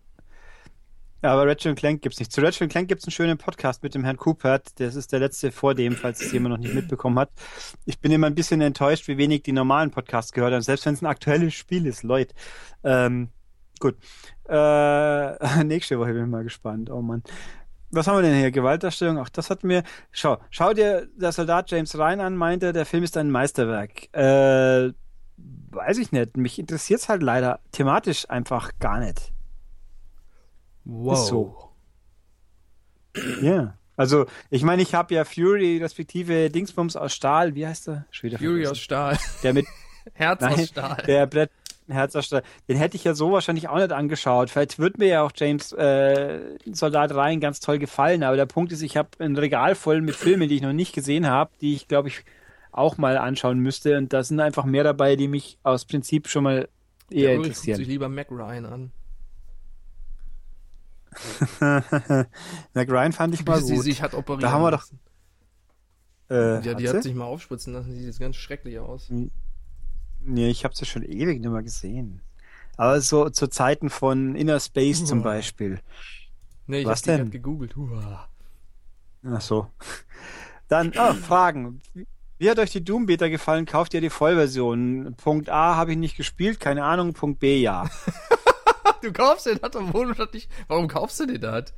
Aber 1.22 1.46
Ratchet 1.46 1.76
Clank 1.76 2.02
gibt's 2.02 2.18
nicht. 2.18 2.30
Zu 2.30 2.40
Ratchet 2.40 2.70
Clank 2.70 2.88
gibt's 2.88 3.04
einen 3.04 3.12
schönen 3.12 3.38
Podcast 3.38 3.82
mit 3.82 3.94
dem 3.94 4.04
Herrn 4.04 4.16
Coopert. 4.16 4.78
Das 4.78 4.94
ist 4.94 5.12
der 5.12 5.20
letzte 5.20 5.50
vor 5.50 5.74
dem, 5.74 5.96
falls 5.96 6.20
es 6.20 6.32
jemand 6.32 6.54
noch 6.54 6.60
nicht 6.60 6.74
mitbekommen 6.74 7.18
hat. 7.18 7.30
Ich 7.84 7.98
bin 7.98 8.12
immer 8.12 8.26
ein 8.26 8.34
bisschen 8.34 8.60
enttäuscht, 8.60 9.08
wie 9.08 9.18
wenig 9.18 9.42
die 9.42 9.52
normalen 9.52 9.90
Podcasts 9.90 10.32
gehört 10.32 10.52
haben, 10.52 10.62
selbst 10.62 10.86
wenn 10.86 10.94
es 10.94 11.02
ein 11.02 11.06
aktuelles 11.06 11.54
Spiel 11.54 11.86
ist, 11.86 12.02
Leute. 12.02 12.34
Ähm, 12.84 13.30
gut. 13.80 13.96
Äh, 14.48 15.64
nächste 15.64 15.98
Woche 15.98 16.12
bin 16.12 16.24
ich 16.24 16.30
mal 16.30 16.44
gespannt. 16.44 16.90
Oh 16.90 17.02
Mann. 17.02 17.22
Was 17.90 18.06
haben 18.06 18.16
wir 18.16 18.22
denn 18.22 18.38
hier? 18.38 18.50
Gewaltdarstellung? 18.50 19.18
Ach, 19.18 19.28
das 19.28 19.50
hat 19.50 19.64
mir. 19.64 19.82
Schau, 20.10 20.38
schau 20.50 20.72
dir 20.72 21.08
der 21.16 21.32
Soldat 21.32 21.70
James 21.70 21.96
Ryan 21.96 22.20
an, 22.20 22.36
meinte, 22.36 22.72
der 22.72 22.86
Film 22.86 23.04
ist 23.04 23.16
ein 23.16 23.30
Meisterwerk. 23.30 24.12
Äh, 24.14 24.92
weiß 25.70 25.98
ich 25.98 26.12
nicht. 26.12 26.36
Mich 26.36 26.58
interessiert 26.58 27.00
es 27.00 27.08
halt 27.08 27.22
leider 27.22 27.60
thematisch 27.72 28.28
einfach 28.28 28.72
gar 28.80 28.98
nicht. 28.98 29.32
Wow. 30.84 31.14
Ist 31.14 31.26
so. 31.26 31.72
Ja. 33.40 33.76
Also, 33.96 34.26
ich 34.50 34.62
meine, 34.62 34.82
ich 34.82 34.94
habe 34.94 35.14
ja 35.14 35.24
Fury, 35.24 35.78
respektive 35.78 36.50
Dingsbums 36.50 36.96
aus 36.96 37.14
Stahl. 37.14 37.54
Wie 37.54 37.66
heißt 37.66 37.88
der? 37.88 38.04
Fury 38.10 38.36
vergessen. 38.36 38.70
aus 38.70 38.78
Stahl. 38.78 39.18
Der 39.42 39.54
mit. 39.54 39.66
Herz 40.14 40.40
Nein, 40.40 40.54
aus 40.54 40.68
Stahl. 40.68 41.02
Der 41.06 41.26
Brett. 41.26 41.50
Herz 41.88 42.16
aus 42.16 42.26
Stahl. 42.26 42.42
Den 42.68 42.76
hätte 42.76 42.96
ich 42.96 43.04
ja 43.04 43.14
so 43.14 43.32
wahrscheinlich 43.32 43.68
auch 43.68 43.76
nicht 43.76 43.92
angeschaut. 43.92 44.50
Vielleicht 44.50 44.78
wird 44.78 44.98
mir 44.98 45.08
ja 45.08 45.22
auch 45.22 45.32
James 45.34 45.72
äh, 45.72 46.56
Soldat 46.72 47.12
Ryan 47.12 47.40
ganz 47.40 47.60
toll 47.60 47.78
gefallen. 47.78 48.22
Aber 48.22 48.36
der 48.36 48.46
Punkt 48.46 48.72
ist, 48.72 48.82
ich 48.82 48.96
habe 48.96 49.08
ein 49.18 49.36
Regal 49.36 49.74
voll 49.74 50.00
mit 50.00 50.14
Filmen, 50.16 50.48
die 50.48 50.56
ich 50.56 50.62
noch 50.62 50.72
nicht 50.72 50.94
gesehen 50.94 51.26
habe, 51.26 51.50
die 51.60 51.74
ich, 51.74 51.88
glaube 51.88 52.08
ich, 52.08 52.24
auch 52.72 52.98
mal 52.98 53.18
anschauen 53.18 53.58
müsste. 53.58 53.96
Und 53.98 54.12
da 54.12 54.22
sind 54.22 54.40
einfach 54.40 54.64
mehr 54.64 54.84
dabei, 54.84 55.16
die 55.16 55.28
mich 55.28 55.58
aus 55.62 55.84
Prinzip 55.84 56.28
schon 56.28 56.44
mal 56.44 56.68
eher 57.10 57.28
Der 57.28 57.36
interessieren. 57.36 57.76
sich 57.76 57.88
lieber 57.88 58.08
Mac 58.08 58.30
Ryan 58.30 58.66
an. 58.66 58.92
Mac 62.74 62.90
Ryan 62.90 63.12
fand 63.12 63.34
ich 63.34 63.44
mal 63.44 63.54
Bis 63.54 63.62
gut. 63.62 63.70
Sie 63.70 63.80
sich 63.82 64.02
hat 64.02 64.14
operiert. 64.14 64.42
Da 64.42 64.50
haben 64.50 64.62
wir 64.62 64.70
doch. 64.72 64.84
Äh, 66.28 66.60
ja, 66.60 66.74
die 66.74 66.88
hat, 66.88 66.96
hat 66.96 67.02
sich 67.04 67.14
mal 67.14 67.24
aufspritzen 67.24 67.72
lassen. 67.72 67.94
Die 67.94 68.00
sieht 68.00 68.18
ganz 68.18 68.36
schrecklich 68.36 68.78
aus. 68.78 69.10
Nee, 70.26 70.50
ich 70.50 70.64
habe 70.64 70.74
sie 70.74 70.84
schon 70.84 71.04
ewig 71.04 71.40
nicht 71.40 71.50
mehr 71.50 71.62
gesehen. 71.62 72.20
Aber 72.76 73.00
so 73.00 73.30
zu 73.30 73.46
Zeiten 73.46 73.90
von 73.90 74.34
Inner 74.34 74.60
Space 74.60 75.00
Uah. 75.00 75.06
zum 75.06 75.22
Beispiel. 75.22 75.80
Nee, 76.66 76.80
ich 76.80 76.86
Was 76.86 77.00
hab 77.00 77.16
denn? 77.16 77.30
gegoogelt. 77.30 77.76
Uah. 77.76 78.28
Ach 79.24 79.40
so. 79.40 79.68
Dann, 80.68 80.92
oh, 80.98 81.14
Fragen. 81.14 81.80
Wie 82.38 82.50
hat 82.50 82.58
euch 82.58 82.70
die 82.70 82.84
Doom 82.84 83.06
Beta 83.06 83.28
gefallen? 83.28 83.66
Kauft 83.66 83.94
ihr 83.94 84.00
die 84.00 84.10
Vollversion? 84.10 85.14
Punkt 85.16 85.48
A 85.48 85.76
habe 85.76 85.92
ich 85.92 85.98
nicht 85.98 86.16
gespielt, 86.16 86.60
keine 86.60 86.84
Ahnung. 86.84 87.14
Punkt 87.14 87.38
B 87.38 87.60
ja. 87.60 87.88
du 89.02 89.12
kaufst 89.12 89.46
den, 89.46 89.62
hat 89.62 89.76
obwohl 89.76 90.12
du 90.12 90.24
nicht. 90.32 90.50
Warum 90.66 90.88
kaufst 90.88 91.20
du 91.20 91.26
den 91.26 91.40
das? 91.40 91.72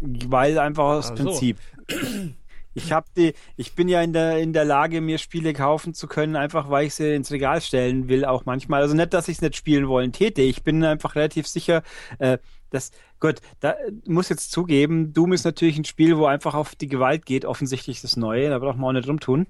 Weil 0.00 0.58
einfach 0.58 0.84
aus 0.84 1.10
Ach 1.10 1.16
Prinzip. 1.16 1.58
So. 1.88 1.96
Ich 2.76 2.92
habe 2.92 3.06
die, 3.16 3.34
ich 3.56 3.74
bin 3.74 3.88
ja 3.88 4.02
in 4.02 4.12
der 4.12 4.38
in 4.38 4.52
der 4.52 4.64
Lage, 4.64 5.00
mir 5.00 5.18
Spiele 5.18 5.52
kaufen 5.52 5.94
zu 5.94 6.06
können, 6.06 6.36
einfach 6.36 6.68
weil 6.68 6.86
ich 6.86 6.94
sie 6.94 7.14
ins 7.14 7.32
Regal 7.32 7.60
stellen 7.60 8.08
will, 8.08 8.24
auch 8.24 8.44
manchmal. 8.44 8.82
Also 8.82 8.94
nicht, 8.94 9.14
dass 9.14 9.28
ich 9.28 9.36
es 9.36 9.42
nicht 9.42 9.56
spielen 9.56 9.88
wollen 9.88 10.12
täte. 10.12 10.42
Ich 10.42 10.62
bin 10.62 10.84
einfach 10.84 11.14
relativ 11.14 11.46
sicher, 11.46 11.82
äh, 12.18 12.38
dass 12.70 12.90
gut, 13.18 13.40
da 13.60 13.74
muss 14.06 14.28
jetzt 14.28 14.52
zugeben, 14.52 15.12
Doom 15.12 15.32
ist 15.32 15.44
natürlich 15.44 15.78
ein 15.78 15.84
Spiel, 15.84 16.18
wo 16.18 16.26
einfach 16.26 16.54
auf 16.54 16.74
die 16.74 16.88
Gewalt 16.88 17.24
geht, 17.24 17.44
offensichtlich 17.44 18.02
das 18.02 18.16
Neue. 18.16 18.50
Da 18.50 18.58
braucht 18.58 18.76
man 18.76 18.90
auch 18.90 18.92
nicht 18.92 19.08
rumtun. 19.08 19.46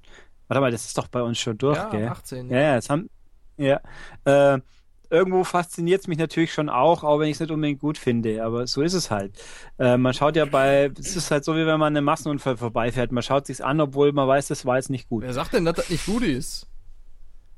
Warte 0.48 0.60
mal, 0.60 0.70
das 0.70 0.84
ist 0.86 0.96
doch 0.96 1.08
bei 1.08 1.22
uns 1.22 1.38
schon 1.38 1.58
durch, 1.58 1.76
ja, 1.76 1.88
gell? 1.88 2.08
18. 2.08 2.50
Ja, 2.50 2.60
ja, 2.60 2.74
das 2.76 2.88
haben, 2.88 3.10
ja. 3.56 3.80
Äh, 4.24 4.60
irgendwo 5.10 5.44
fasziniert 5.44 6.00
es 6.00 6.08
mich 6.08 6.18
natürlich 6.18 6.52
schon 6.52 6.68
auch, 6.68 7.04
auch 7.04 7.18
wenn 7.18 7.28
ich 7.28 7.34
es 7.34 7.40
nicht 7.40 7.50
unbedingt 7.50 7.80
gut 7.80 7.98
finde. 7.98 8.44
Aber 8.44 8.66
so 8.66 8.82
ist 8.82 8.94
es 8.94 9.10
halt. 9.10 9.32
Äh, 9.78 9.96
man 9.96 10.14
schaut 10.14 10.36
ja 10.36 10.44
bei, 10.44 10.90
es 10.98 11.16
ist 11.16 11.30
halt 11.30 11.44
so, 11.44 11.54
wie 11.54 11.66
wenn 11.66 11.78
man 11.78 11.96
einen 11.96 12.04
Massenunfall 12.04 12.56
vorbeifährt. 12.56 13.12
Man 13.12 13.22
schaut 13.22 13.46
sich's 13.46 13.60
an, 13.60 13.80
obwohl 13.80 14.12
man 14.12 14.28
weiß, 14.28 14.48
das 14.48 14.66
war 14.66 14.76
jetzt 14.76 14.90
nicht 14.90 15.08
gut. 15.08 15.22
Wer 15.22 15.32
sagt 15.32 15.52
denn, 15.52 15.64
dass 15.64 15.76
das 15.76 15.90
nicht 15.90 16.06
gut 16.06 16.22
ist? 16.22 16.66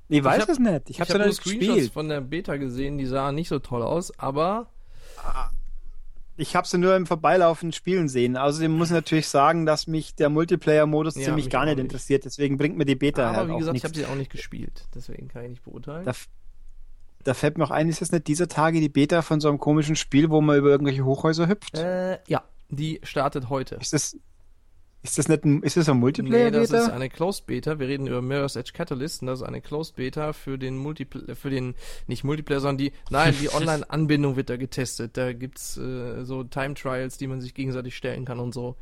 Ich 0.09 0.25
weiß 0.25 0.37
ich 0.37 0.43
hab, 0.43 0.49
es 0.49 0.59
nicht. 0.59 0.91
Ich 0.91 1.01
habe 1.01 1.13
hab 1.13 1.21
nur 1.21 1.33
Screenshots 1.33 1.67
gespielt. 1.67 1.93
von 1.93 2.09
der 2.09 2.21
Beta 2.23 2.57
gesehen, 2.57 2.97
die 2.97 3.07
sahen 3.07 3.35
nicht 3.35 3.49
so 3.49 3.59
toll 3.59 3.83
aus, 3.83 4.19
aber 4.19 4.69
ich 6.39 6.55
habe 6.55 6.67
sie 6.67 6.79
nur 6.79 6.95
im 6.95 7.05
Vorbeilaufen 7.05 7.73
spielen 7.73 8.09
sehen. 8.09 8.37
Außerdem 8.37 8.71
muss 8.71 8.89
ich 8.89 8.95
natürlich 8.95 9.29
sagen, 9.29 9.67
dass 9.67 9.87
mich 9.87 10.15
der 10.15 10.31
Multiplayer-Modus 10.31 11.17
ja, 11.17 11.25
ziemlich 11.25 11.51
gar 11.51 11.65
nicht, 11.65 11.77
nicht 11.77 11.85
interessiert. 11.85 12.25
Deswegen 12.25 12.57
bringt 12.57 12.79
mir 12.79 12.85
die 12.85 12.95
Beta 12.95 13.29
Aber 13.29 13.37
halt 13.39 13.49
wie 13.51 13.59
gesagt, 13.59 13.77
ich 13.77 13.85
habe 13.85 13.95
sie 13.95 14.07
auch 14.07 14.15
nicht 14.15 14.31
gespielt. 14.31 14.87
Deswegen 14.95 15.29
kann 15.29 15.43
ich 15.45 15.51
nicht 15.51 15.65
beurteilen. 15.65 16.05
Da, 16.05 16.13
da 17.29 17.35
fällt 17.35 17.59
mir 17.59 17.65
auch 17.65 17.71
ein, 17.71 17.91
ist 17.91 18.01
das 18.01 18.11
nicht 18.11 18.27
dieser 18.27 18.49
Tage 18.49 18.81
die 18.81 18.89
Beta 18.89 19.21
von 19.21 19.39
so 19.39 19.49
einem 19.49 19.59
komischen 19.59 19.97
Spiel, 19.97 20.31
wo 20.31 20.41
man 20.41 20.57
über 20.57 20.71
irgendwelche 20.71 21.05
Hochhäuser 21.05 21.47
hüpft? 21.47 21.77
Äh, 21.77 22.19
ja, 22.27 22.43
die 22.71 23.01
startet 23.03 23.51
heute. 23.51 23.75
Ist 23.75 23.93
das, 23.93 24.17
ist 25.03 25.19
das 25.19 25.29
nicht 25.29 25.45
ein, 25.45 25.63
ist 25.63 25.77
das 25.77 25.91
ein 25.91 25.99
Multiplayer-Beta? 25.99 26.59
Nee, 26.59 26.67
das 26.67 26.87
ist 26.87 26.89
eine 26.89 27.11
Closed 27.11 27.45
Beta. 27.45 27.79
Wir 27.79 27.87
reden 27.87 28.07
über 28.07 28.23
Mirror's 28.23 28.57
Edge 28.57 28.73
Catalyst 28.73 29.21
und 29.21 29.27
das 29.27 29.41
ist 29.41 29.47
eine 29.47 29.61
Closed 29.61 29.97
Beta 29.97 30.33
für 30.33 30.59
den 30.59 30.79
Multiplayer, 30.79 31.37
für 31.37 31.51
den, 31.51 31.75
nicht 32.07 32.25
Multiplayer, 32.25 32.61
sondern 32.61 32.79
die, 32.79 32.93
nein, 33.11 33.35
die 33.39 33.51
Online-Anbindung 33.55 34.37
wird 34.37 34.49
da 34.49 34.57
getestet. 34.57 35.19
Da 35.19 35.35
gibt's 35.35 35.77
äh, 35.77 36.25
so 36.25 36.45
Time 36.45 36.73
Trials, 36.73 37.19
die 37.19 37.27
man 37.27 37.43
sich 37.43 37.53
gegenseitig 37.53 37.95
stellen 37.95 38.25
kann 38.25 38.41
und 38.41 38.55
so. 38.55 38.77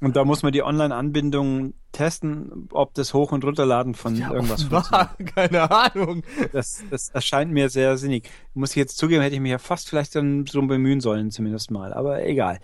Und 0.00 0.14
da 0.14 0.24
muss 0.24 0.42
man 0.42 0.52
die 0.52 0.62
Online-Anbindung 0.62 1.74
testen, 1.90 2.68
ob 2.72 2.94
das 2.94 3.14
Hoch- 3.14 3.32
und 3.32 3.44
Runterladen 3.44 3.94
von 3.94 4.14
ja, 4.14 4.32
irgendwas 4.32 4.70
war. 4.70 5.16
Keine 5.34 5.70
Ahnung. 5.70 6.22
Das, 6.52 6.84
das 6.90 7.08
erscheint 7.10 7.52
mir 7.52 7.68
sehr 7.68 7.96
sinnig. 7.96 8.30
Muss 8.54 8.70
ich 8.70 8.76
jetzt 8.76 8.96
zugeben, 8.96 9.22
hätte 9.22 9.34
ich 9.34 9.40
mich 9.40 9.50
ja 9.50 9.58
fast 9.58 9.88
vielleicht 9.88 10.14
dann 10.14 10.44
drum 10.44 10.68
bemühen 10.68 11.00
sollen, 11.00 11.30
zumindest 11.30 11.70
mal. 11.70 11.92
Aber 11.92 12.24
egal. 12.24 12.60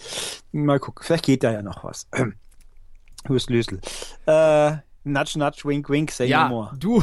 Mal 0.53 0.78
gucken. 0.78 1.05
Vielleicht 1.05 1.24
geht 1.24 1.43
da 1.43 1.53
ja 1.53 1.62
noch 1.62 1.82
was. 1.82 2.09
Hüstel. 3.26 3.80
Äh, 4.26 4.76
Nudge, 5.05 5.39
nudge, 5.39 5.65
wink, 5.65 5.89
wink, 5.91 6.11
say 6.11 6.27
ja, 6.27 6.49
no 6.49 6.55
more. 6.55 6.71
du, 6.79 7.03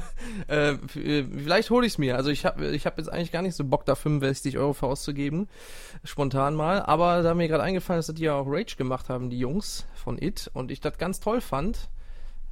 äh, 0.48 0.72
äh, 0.72 1.24
vielleicht 1.24 1.68
hole 1.70 1.86
ich 1.86 1.92
es 1.92 1.98
mir. 1.98 2.16
Also 2.16 2.30
ich 2.30 2.46
habe 2.46 2.70
ich 2.70 2.86
hab 2.86 2.96
jetzt 2.96 3.08
eigentlich 3.08 3.32
gar 3.32 3.42
nicht 3.42 3.54
so 3.54 3.64
Bock, 3.64 3.84
da 3.84 3.94
65 3.94 4.56
Euro 4.56 4.72
für 4.72 4.86
auszugeben, 4.86 5.48
spontan 6.04 6.54
mal. 6.54 6.80
Aber 6.80 7.22
da 7.22 7.34
mir 7.34 7.48
gerade 7.48 7.62
eingefallen 7.62 8.00
ist, 8.00 8.08
dass 8.08 8.16
die 8.16 8.24
ja 8.24 8.34
auch 8.34 8.46
Rage 8.46 8.76
gemacht 8.76 9.10
haben, 9.10 9.28
die 9.28 9.38
Jungs 9.38 9.86
von 9.94 10.20
It, 10.20 10.50
und 10.54 10.70
ich 10.70 10.80
das 10.80 10.96
ganz 10.96 11.20
toll 11.20 11.42
fand. 11.42 11.90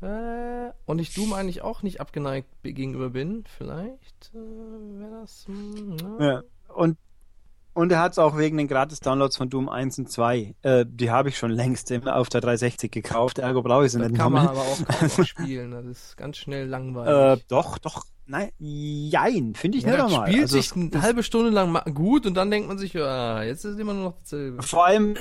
Äh, 0.03 0.73
und 0.85 0.99
ich 0.99 1.15
Doom 1.15 1.33
eigentlich 1.33 1.63
auch 1.63 1.83
nicht 1.83 2.01
abgeneigt 2.01 2.49
gegenüber 2.63 3.11
bin. 3.11 3.45
Vielleicht 3.57 4.33
äh, 4.35 5.01
wäre 5.01 5.21
das... 5.23 5.47
Mh, 5.49 5.97
hm, 6.09 6.21
ja, 6.21 6.43
und 6.75 6.99
und 7.75 7.91
er 7.91 8.01
hat 8.01 8.13
es 8.13 8.19
auch 8.19 8.37
wegen 8.37 8.59
den 8.59 8.69
Gratis-Downloads 8.69 9.37
von 9.37 9.49
Doom 9.49 9.69
1 9.69 9.99
und 9.99 10.11
2. 10.11 10.55
Äh, 10.63 10.85
die 10.87 11.11
habe 11.11 11.31
ich 11.31 11.39
schon 11.39 11.51
längst 11.51 11.93
auf 12.07 12.29
der 12.29 12.41
360 12.41 12.91
gekauft, 12.91 13.39
ergo 13.39 13.63
brauche 13.63 13.87
ich 13.87 13.93
sie 13.93 13.99
das 13.99 14.11
nicht. 14.11 14.19
kann 14.21 14.33
man 14.33 14.47
aber 14.47 14.61
auch, 14.61 14.79
auch 14.81 15.25
spielen, 15.25 15.71
das 15.71 15.85
ist 15.87 16.17
ganz 16.17 16.37
schnell 16.37 16.67
langweilig. 16.67 17.41
Äh, 17.41 17.45
doch, 17.49 17.79
doch, 17.79 18.05
nein, 18.27 18.51
jein, 18.59 19.55
finde 19.55 19.79
ich 19.79 19.85
ja, 19.85 19.93
nicht 19.93 20.01
normal. 20.01 20.29
spielt 20.29 20.43
also, 20.43 20.61
sich 20.61 20.73
eine 20.77 21.03
halbe 21.03 21.23
Stunde 21.23 21.51
lang 21.51 21.73
gut 21.95 22.27
und 22.27 22.35
dann 22.35 22.51
denkt 22.51 22.69
man 22.69 22.77
sich, 22.77 22.93
ja, 22.93 23.43
jetzt 23.43 23.65
ist 23.65 23.79
immer 23.79 23.95
nur 23.95 24.05
noch 24.05 24.19
dasselbe. 24.21 24.63
Vor 24.63 24.85
allem, 24.85 25.15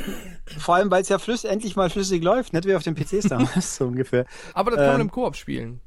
vor 0.58 0.76
allem, 0.76 0.92
weil 0.92 1.04
es 1.04 1.10
ja 1.10 1.20
flüss, 1.20 1.46
endlich 1.46 1.76
mal 1.76 1.90
flüssig 1.90 2.22
läuft, 2.22 2.54
nicht 2.54 2.66
wie 2.66 2.76
auf 2.76 2.84
den 2.84 2.96
PCs 2.96 3.30
damals, 3.30 3.76
so 3.78 3.86
ungefähr. 3.86 4.26
Aber 4.54 4.72
das 4.72 4.80
kann 4.80 4.88
ähm, 4.88 4.94
man 4.94 5.02
im 5.02 5.12
Koop 5.12 5.36
spielen. 5.36 5.80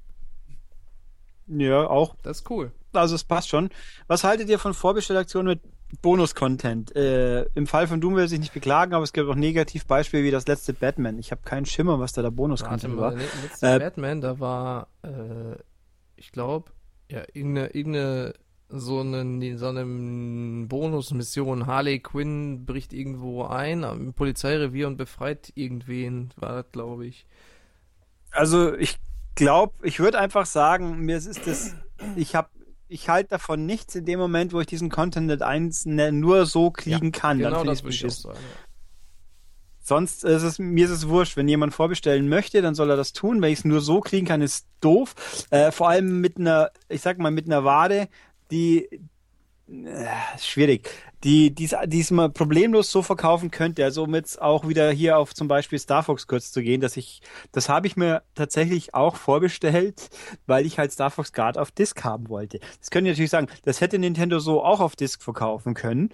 Ja, 1.47 1.87
auch. 1.87 2.17
Das 2.23 2.39
ist 2.39 2.51
cool. 2.51 2.73
Also 2.93 3.15
es 3.15 3.25
passt 3.25 3.49
schon. 3.49 3.71
Was 4.07 4.25
haltet 4.25 4.49
ihr 4.49 4.59
von 4.59 4.73
Vorbestellaktionen 4.73 5.55
mit 5.55 5.74
Bonus-Content. 6.03 6.95
Äh, 6.97 7.45
Im 7.55 7.67
Fall 7.67 7.87
von 7.87 8.01
Doom 8.01 8.17
will 8.17 8.25
ich 8.25 8.39
nicht 8.39 8.55
beklagen, 8.55 8.95
aber 8.95 9.05
es 9.05 9.13
gibt 9.13 9.29
auch 9.29 9.35
Negativbeispiele 9.35 10.25
wie 10.25 10.31
das 10.31 10.47
letzte 10.47 10.73
Batman. 10.73 11.19
Ich 11.19 11.31
habe 11.31 11.43
keinen 11.45 11.67
Schimmer, 11.67 11.99
was 11.99 12.13
da 12.13 12.23
der 12.23 12.31
Bonus-Content 12.31 12.97
war. 12.97 13.15
Letzte 13.15 13.75
äh, 13.75 13.79
Batman, 13.79 14.21
da 14.21 14.41
war, 14.41 14.89
äh, 15.03 15.57
ich 16.17 16.33
glaube, 16.33 16.71
ja, 17.11 17.23
irgendeine, 17.33 17.69
irgendeine 17.69 18.35
so 18.69 19.01
eine, 19.01 19.59
so 19.59 19.69
eine 19.69 20.67
Bonusmission. 20.67 21.67
Harley 21.67 22.01
Quinn 22.01 22.65
bricht 22.65 22.93
irgendwo 22.93 23.45
ein 23.45 23.85
am 23.85 24.15
Polizeirevier 24.15 24.87
und 24.87 24.97
befreit 24.97 25.53
irgendwen, 25.55 26.31
war 26.37 26.63
das, 26.63 26.73
glaube 26.73 27.07
ich. 27.07 27.27
Also 28.31 28.75
ich 28.75 28.99
glaube, 29.35 29.75
ich 29.83 30.01
würde 30.01 30.19
einfach 30.19 30.47
sagen, 30.47 31.01
mir 31.01 31.17
ist 31.17 31.47
das, 31.47 31.75
ich 32.17 32.35
habe 32.35 32.49
ich 32.89 33.09
halte 33.09 33.31
davon 33.31 33.67
nichts 33.67 33.95
in 33.95 34.05
dem 34.05 34.19
Moment, 34.19 34.53
wo 34.53 34.61
ich 34.61 34.67
diesen 34.67 34.91
Content 34.91 35.27
nicht 35.27 35.43
eins 35.43 35.87
ne, 35.87 36.13
nur 36.13 36.47
so 36.47 36.71
kriegen 36.71 37.07
ja, 37.13 37.21
kann. 37.21 37.39
Genau 37.39 37.65
dann 37.65 37.67
das 37.67 37.83
ich 37.83 38.01
sagen. 38.01 38.39
Ja. 38.39 38.65
Sonst 39.87 40.25
ist 40.25 40.43
es, 40.43 40.59
mir 40.59 40.87
ist 40.87 40.91
es 40.91 41.09
wurscht. 41.09 41.37
Wenn 41.37 41.47
jemand 41.47 41.75
vorbestellen 41.75 42.29
möchte, 42.29 42.63
dann 42.63 42.75
soll 42.75 42.89
er 42.89 42.97
das 42.97 43.13
tun. 43.13 43.43
Wenn 43.43 43.53
ich 43.53 43.59
es 43.61 43.65
nur 43.67 43.83
so 43.83 44.01
kriegen 44.01 44.27
kann, 44.27 44.41
ist 44.41 44.67
doof. 44.81 45.15
Äh, 45.51 45.73
vor 45.73 45.91
allem 45.91 46.23
mit 46.23 46.39
einer, 46.39 46.71
ich 46.89 47.03
sag 47.03 47.19
mal, 47.19 47.31
mit 47.31 47.47
einer 47.47 47.65
Wade, 47.65 48.09
die, 48.51 48.89
äh, 49.69 50.07
schwierig, 50.39 50.91
die 51.25 51.55
dies, 51.55 51.75
diesmal 51.87 52.29
problemlos 52.29 52.91
so 52.91 53.03
verkaufen 53.03 53.51
könnte, 53.51 53.83
also 53.83 54.05
um 54.05 54.15
jetzt 54.15 54.41
auch 54.41 54.69
wieder 54.69 54.91
hier 54.91 55.19
auf 55.19 55.35
zum 55.35 55.49
Beispiel 55.49 55.79
Star 55.79 56.03
Fox 56.03 56.27
kurz 56.27 56.53
zu 56.53 56.63
gehen, 56.63 56.81
dass 56.81 56.97
ich, 56.97 57.23
das 57.53 57.69
habe 57.69 57.87
ich 57.87 57.97
mir 57.97 58.23
tatsächlich 58.35 58.95
auch 58.95 59.17
vorbestellt, 59.17 60.11
weil 60.47 60.67
ich 60.67 60.79
halt 60.79 60.93
Star 60.93 61.11
Fox 61.11 61.33
Guard 61.33 61.57
auf 61.57 61.71
Disc 61.71 62.05
haben 62.05 62.29
wollte. 62.29 62.61
Das 62.79 62.91
können 62.91 63.07
die 63.07 63.11
natürlich 63.13 63.31
sagen, 63.31 63.49
das 63.65 63.81
hätte 63.81 63.99
Nintendo 63.99 64.39
so 64.39 64.63
auch 64.63 64.81
auf 64.81 64.97
Disc 64.97 65.23
verkaufen 65.23 65.75
können. 65.75 66.11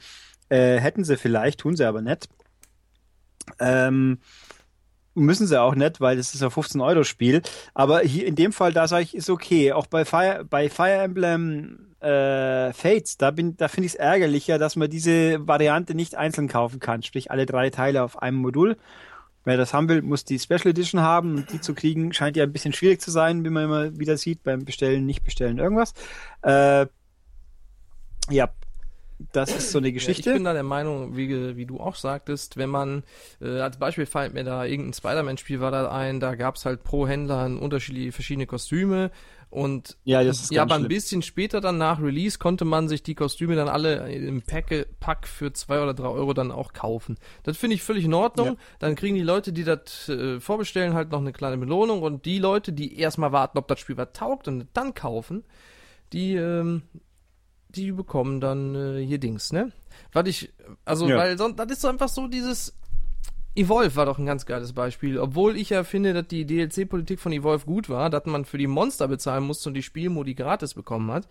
Äh, 0.48 0.78
hätten 0.78 1.04
sie 1.04 1.16
vielleicht, 1.16 1.60
tun 1.60 1.76
sie 1.76 1.84
aber 1.84 2.02
nicht. 2.02 2.28
Ähm, 3.58 4.18
müssen 5.14 5.46
sie 5.46 5.60
auch 5.60 5.74
nicht, 5.74 6.00
weil 6.00 6.16
das 6.16 6.34
ist 6.34 6.42
ein 6.42 6.50
15 6.50 6.80
Euro 6.80 7.04
Spiel. 7.04 7.42
Aber 7.74 8.00
hier 8.00 8.26
in 8.26 8.36
dem 8.36 8.52
Fall, 8.52 8.72
da 8.72 8.88
sage 8.88 9.04
ich, 9.04 9.14
ist 9.14 9.30
okay. 9.30 9.72
Auch 9.72 9.86
bei 9.86 10.04
Fire, 10.04 10.44
bei 10.48 10.68
Fire 10.70 11.02
Emblem 11.02 11.90
äh, 12.00 12.72
Fates, 12.72 13.16
da 13.18 13.30
bin, 13.30 13.56
da 13.56 13.68
finde 13.68 13.86
ich 13.86 13.94
es 13.94 13.98
ärgerlicher, 13.98 14.58
dass 14.58 14.76
man 14.76 14.88
diese 14.88 15.46
Variante 15.46 15.94
nicht 15.94 16.14
einzeln 16.14 16.48
kaufen 16.48 16.80
kann, 16.80 17.02
sprich 17.02 17.30
alle 17.30 17.46
drei 17.46 17.70
Teile 17.70 18.02
auf 18.02 18.20
einem 18.22 18.38
Modul. 18.38 18.76
Wer 19.44 19.56
das 19.56 19.72
haben 19.72 19.88
will, 19.88 20.02
muss 20.02 20.24
die 20.24 20.38
Special 20.38 20.68
Edition 20.68 21.00
haben 21.00 21.36
und 21.36 21.52
die 21.52 21.60
zu 21.60 21.74
kriegen 21.74 22.12
scheint 22.12 22.36
ja 22.36 22.44
ein 22.44 22.52
bisschen 22.52 22.74
schwierig 22.74 23.00
zu 23.00 23.10
sein, 23.10 23.42
wie 23.44 23.50
man 23.50 23.64
immer 23.64 23.98
wieder 23.98 24.16
sieht 24.18 24.42
beim 24.42 24.64
Bestellen, 24.64 25.06
nicht 25.06 25.22
bestellen, 25.24 25.58
irgendwas. 25.58 25.94
Äh, 26.42 26.86
ja, 28.28 28.50
das 29.32 29.54
ist 29.54 29.70
so 29.70 29.78
eine 29.78 29.92
Geschichte. 29.92 30.30
Ja, 30.30 30.32
ich 30.32 30.38
bin 30.38 30.44
da 30.44 30.52
der 30.52 30.62
Meinung, 30.62 31.16
wie, 31.16 31.56
wie 31.56 31.66
du 31.66 31.78
auch 31.78 31.94
sagtest, 31.94 32.56
wenn 32.56 32.70
man, 32.70 33.02
äh, 33.40 33.60
als 33.60 33.78
Beispiel 33.78 34.06
fällt 34.06 34.34
mir 34.34 34.44
da 34.44 34.64
irgendein 34.64 34.94
Spider-Man-Spiel 34.94 35.60
war 35.60 35.70
da 35.70 35.90
ein, 35.90 36.20
da 36.20 36.34
gab 36.34 36.56
es 36.56 36.64
halt 36.64 36.82
pro 36.84 37.06
Händler 37.06 37.44
unterschiedliche 37.60 38.12
verschiedene 38.12 38.46
Kostüme 38.46 39.10
und 39.50 39.96
ja, 40.04 40.22
das 40.22 40.42
ist 40.42 40.52
ja, 40.52 40.62
aber 40.62 40.76
ein 40.76 40.86
bisschen 40.86 41.22
später 41.22 41.60
dann 41.60 41.76
nach 41.76 42.00
Release 42.00 42.38
konnte 42.38 42.64
man 42.64 42.88
sich 42.88 43.02
die 43.02 43.16
Kostüme 43.16 43.56
dann 43.56 43.68
alle 43.68 44.08
im 44.12 44.42
Pack, 44.42 44.86
Pack 45.00 45.26
für 45.26 45.52
zwei 45.52 45.82
oder 45.82 45.92
drei 45.92 46.06
Euro 46.06 46.32
dann 46.34 46.52
auch 46.52 46.72
kaufen. 46.72 47.18
Das 47.42 47.56
finde 47.56 47.74
ich 47.74 47.82
völlig 47.82 48.04
in 48.04 48.14
Ordnung. 48.14 48.46
Ja. 48.46 48.56
Dann 48.78 48.94
kriegen 48.94 49.16
die 49.16 49.22
Leute, 49.22 49.52
die 49.52 49.64
das 49.64 50.08
äh, 50.08 50.38
vorbestellen, 50.38 50.94
halt 50.94 51.10
noch 51.10 51.18
eine 51.18 51.32
kleine 51.32 51.58
Belohnung 51.58 52.02
und 52.02 52.26
die 52.26 52.38
Leute, 52.38 52.72
die 52.72 52.96
erstmal 52.96 53.32
warten, 53.32 53.58
ob 53.58 53.66
das 53.66 53.80
Spiel 53.80 53.96
was 53.96 54.12
taugt 54.12 54.46
und 54.46 54.68
dann 54.72 54.94
kaufen, 54.94 55.42
die, 56.12 56.36
ähm, 56.36 56.82
die 57.74 57.92
bekommen 57.92 58.40
dann 58.40 58.74
äh, 58.74 59.04
hier 59.04 59.18
Dings, 59.18 59.52
ne? 59.52 59.72
Was 60.12 60.26
ich, 60.28 60.52
also, 60.84 61.08
ja. 61.08 61.16
weil 61.16 61.38
sonst, 61.38 61.56
das 61.56 61.70
ist 61.70 61.80
so 61.82 61.88
einfach 61.88 62.08
so 62.08 62.26
dieses, 62.26 62.74
Evolve 63.56 63.96
war 63.96 64.06
doch 64.06 64.18
ein 64.18 64.26
ganz 64.26 64.46
geiles 64.46 64.72
Beispiel. 64.72 65.18
Obwohl 65.18 65.56
ich 65.56 65.70
ja 65.70 65.82
finde, 65.82 66.12
dass 66.14 66.28
die 66.28 66.46
DLC-Politik 66.46 67.18
von 67.18 67.32
Evolve 67.32 67.66
gut 67.66 67.88
war, 67.88 68.08
dass 68.08 68.24
man 68.26 68.44
für 68.44 68.58
die 68.58 68.68
Monster 68.68 69.08
bezahlen 69.08 69.44
musste 69.44 69.68
und 69.68 69.74
die 69.74 69.82
Spielmodi 69.82 70.34
gratis 70.34 70.74
bekommen 70.74 71.10
hat. 71.10 71.26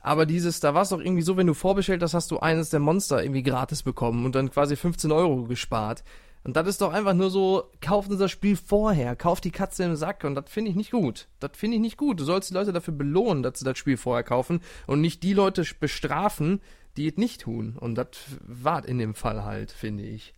Aber 0.00 0.26
dieses, 0.26 0.60
da 0.60 0.74
war 0.74 0.82
es 0.82 0.90
doch 0.90 1.00
irgendwie 1.00 1.22
so, 1.22 1.36
wenn 1.36 1.48
du 1.48 1.54
vorbestellt 1.54 2.02
hast, 2.02 2.14
hast 2.14 2.30
du 2.30 2.38
eines 2.38 2.70
der 2.70 2.78
Monster 2.78 3.22
irgendwie 3.22 3.42
gratis 3.42 3.82
bekommen 3.82 4.24
und 4.24 4.36
dann 4.36 4.50
quasi 4.50 4.76
15 4.76 5.10
Euro 5.10 5.44
gespart. 5.44 6.04
Und 6.46 6.54
das 6.54 6.68
ist 6.68 6.80
doch 6.80 6.92
einfach 6.92 7.12
nur 7.12 7.28
so, 7.28 7.72
kauft 7.80 8.08
unser 8.08 8.28
Spiel 8.28 8.54
vorher, 8.54 9.16
kauft 9.16 9.42
die 9.42 9.50
Katze 9.50 9.82
im 9.82 9.96
Sack 9.96 10.22
und 10.22 10.36
das 10.36 10.44
finde 10.48 10.70
ich 10.70 10.76
nicht 10.76 10.92
gut. 10.92 11.26
Das 11.40 11.50
finde 11.54 11.74
ich 11.74 11.80
nicht 11.80 11.96
gut. 11.96 12.20
Du 12.20 12.24
sollst 12.24 12.50
die 12.50 12.54
Leute 12.54 12.72
dafür 12.72 12.94
belohnen, 12.94 13.42
dass 13.42 13.58
sie 13.58 13.64
das 13.64 13.76
Spiel 13.76 13.96
vorher 13.96 14.22
kaufen 14.22 14.60
und 14.86 15.00
nicht 15.00 15.24
die 15.24 15.32
Leute 15.32 15.64
bestrafen, 15.80 16.60
die 16.96 17.08
es 17.08 17.16
nicht 17.16 17.40
tun. 17.40 17.76
Und 17.76 17.96
das 17.96 18.10
war 18.46 18.86
in 18.86 18.98
dem 18.98 19.16
Fall 19.16 19.42
halt, 19.42 19.72
finde 19.72 20.04
ich. 20.04 20.34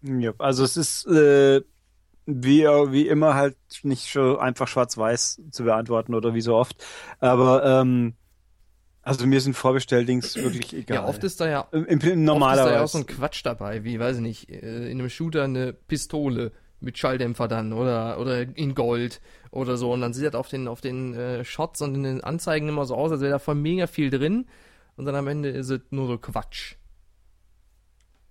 Ja, 0.00 0.32
also 0.38 0.64
es 0.64 0.78
ist 0.78 1.06
äh, 1.08 1.60
wie, 2.24 2.62
wie 2.62 3.06
immer 3.06 3.34
halt 3.34 3.58
nicht 3.82 4.10
so 4.10 4.38
einfach 4.38 4.66
schwarz-weiß 4.66 5.42
zu 5.50 5.64
beantworten 5.64 6.14
oder 6.14 6.32
wie 6.32 6.40
so 6.40 6.54
oft. 6.56 6.82
Aber 7.20 7.62
ähm, 7.82 8.14
also 9.06 9.24
mir 9.24 9.40
sind 9.40 9.54
Vorbestelldings 9.54 10.34
wirklich 10.34 10.74
egal. 10.74 10.96
Ja, 10.96 11.06
oft 11.06 11.22
ist 11.22 11.40
da 11.40 11.48
ja, 11.48 11.60
Im, 11.70 11.86
im, 11.86 12.24
normalerweise. 12.24 12.62
Oft 12.62 12.66
ist 12.66 12.72
da 12.72 12.78
ja 12.78 12.84
auch 12.84 12.88
so 12.88 12.98
ein 12.98 13.06
Quatsch 13.06 13.40
dabei, 13.44 13.84
wie, 13.84 14.00
weiß 14.00 14.16
ich 14.16 14.22
nicht, 14.22 14.50
äh, 14.50 14.90
in 14.90 14.98
einem 14.98 15.10
Shooter 15.10 15.44
eine 15.44 15.72
Pistole 15.72 16.50
mit 16.80 16.98
Schalldämpfer 16.98 17.46
dann 17.46 17.72
oder, 17.72 18.18
oder 18.18 18.42
in 18.42 18.74
Gold 18.74 19.20
oder 19.52 19.76
so. 19.76 19.92
Und 19.92 20.00
dann 20.00 20.12
sieht 20.12 20.26
das 20.26 20.34
auf 20.34 20.48
den, 20.48 20.66
auf 20.66 20.80
den 20.80 21.14
äh, 21.14 21.44
Shots 21.44 21.82
und 21.82 21.94
in 21.94 22.02
den 22.02 22.20
Anzeigen 22.24 22.68
immer 22.68 22.84
so 22.84 22.96
aus, 22.96 23.12
als 23.12 23.20
wäre 23.20 23.30
da 23.30 23.38
voll 23.38 23.54
mega 23.54 23.86
viel 23.86 24.10
drin. 24.10 24.46
Und 24.96 25.04
dann 25.04 25.14
am 25.14 25.28
Ende 25.28 25.50
ist 25.50 25.70
es 25.70 25.82
nur 25.90 26.08
so 26.08 26.18
Quatsch. 26.18 26.74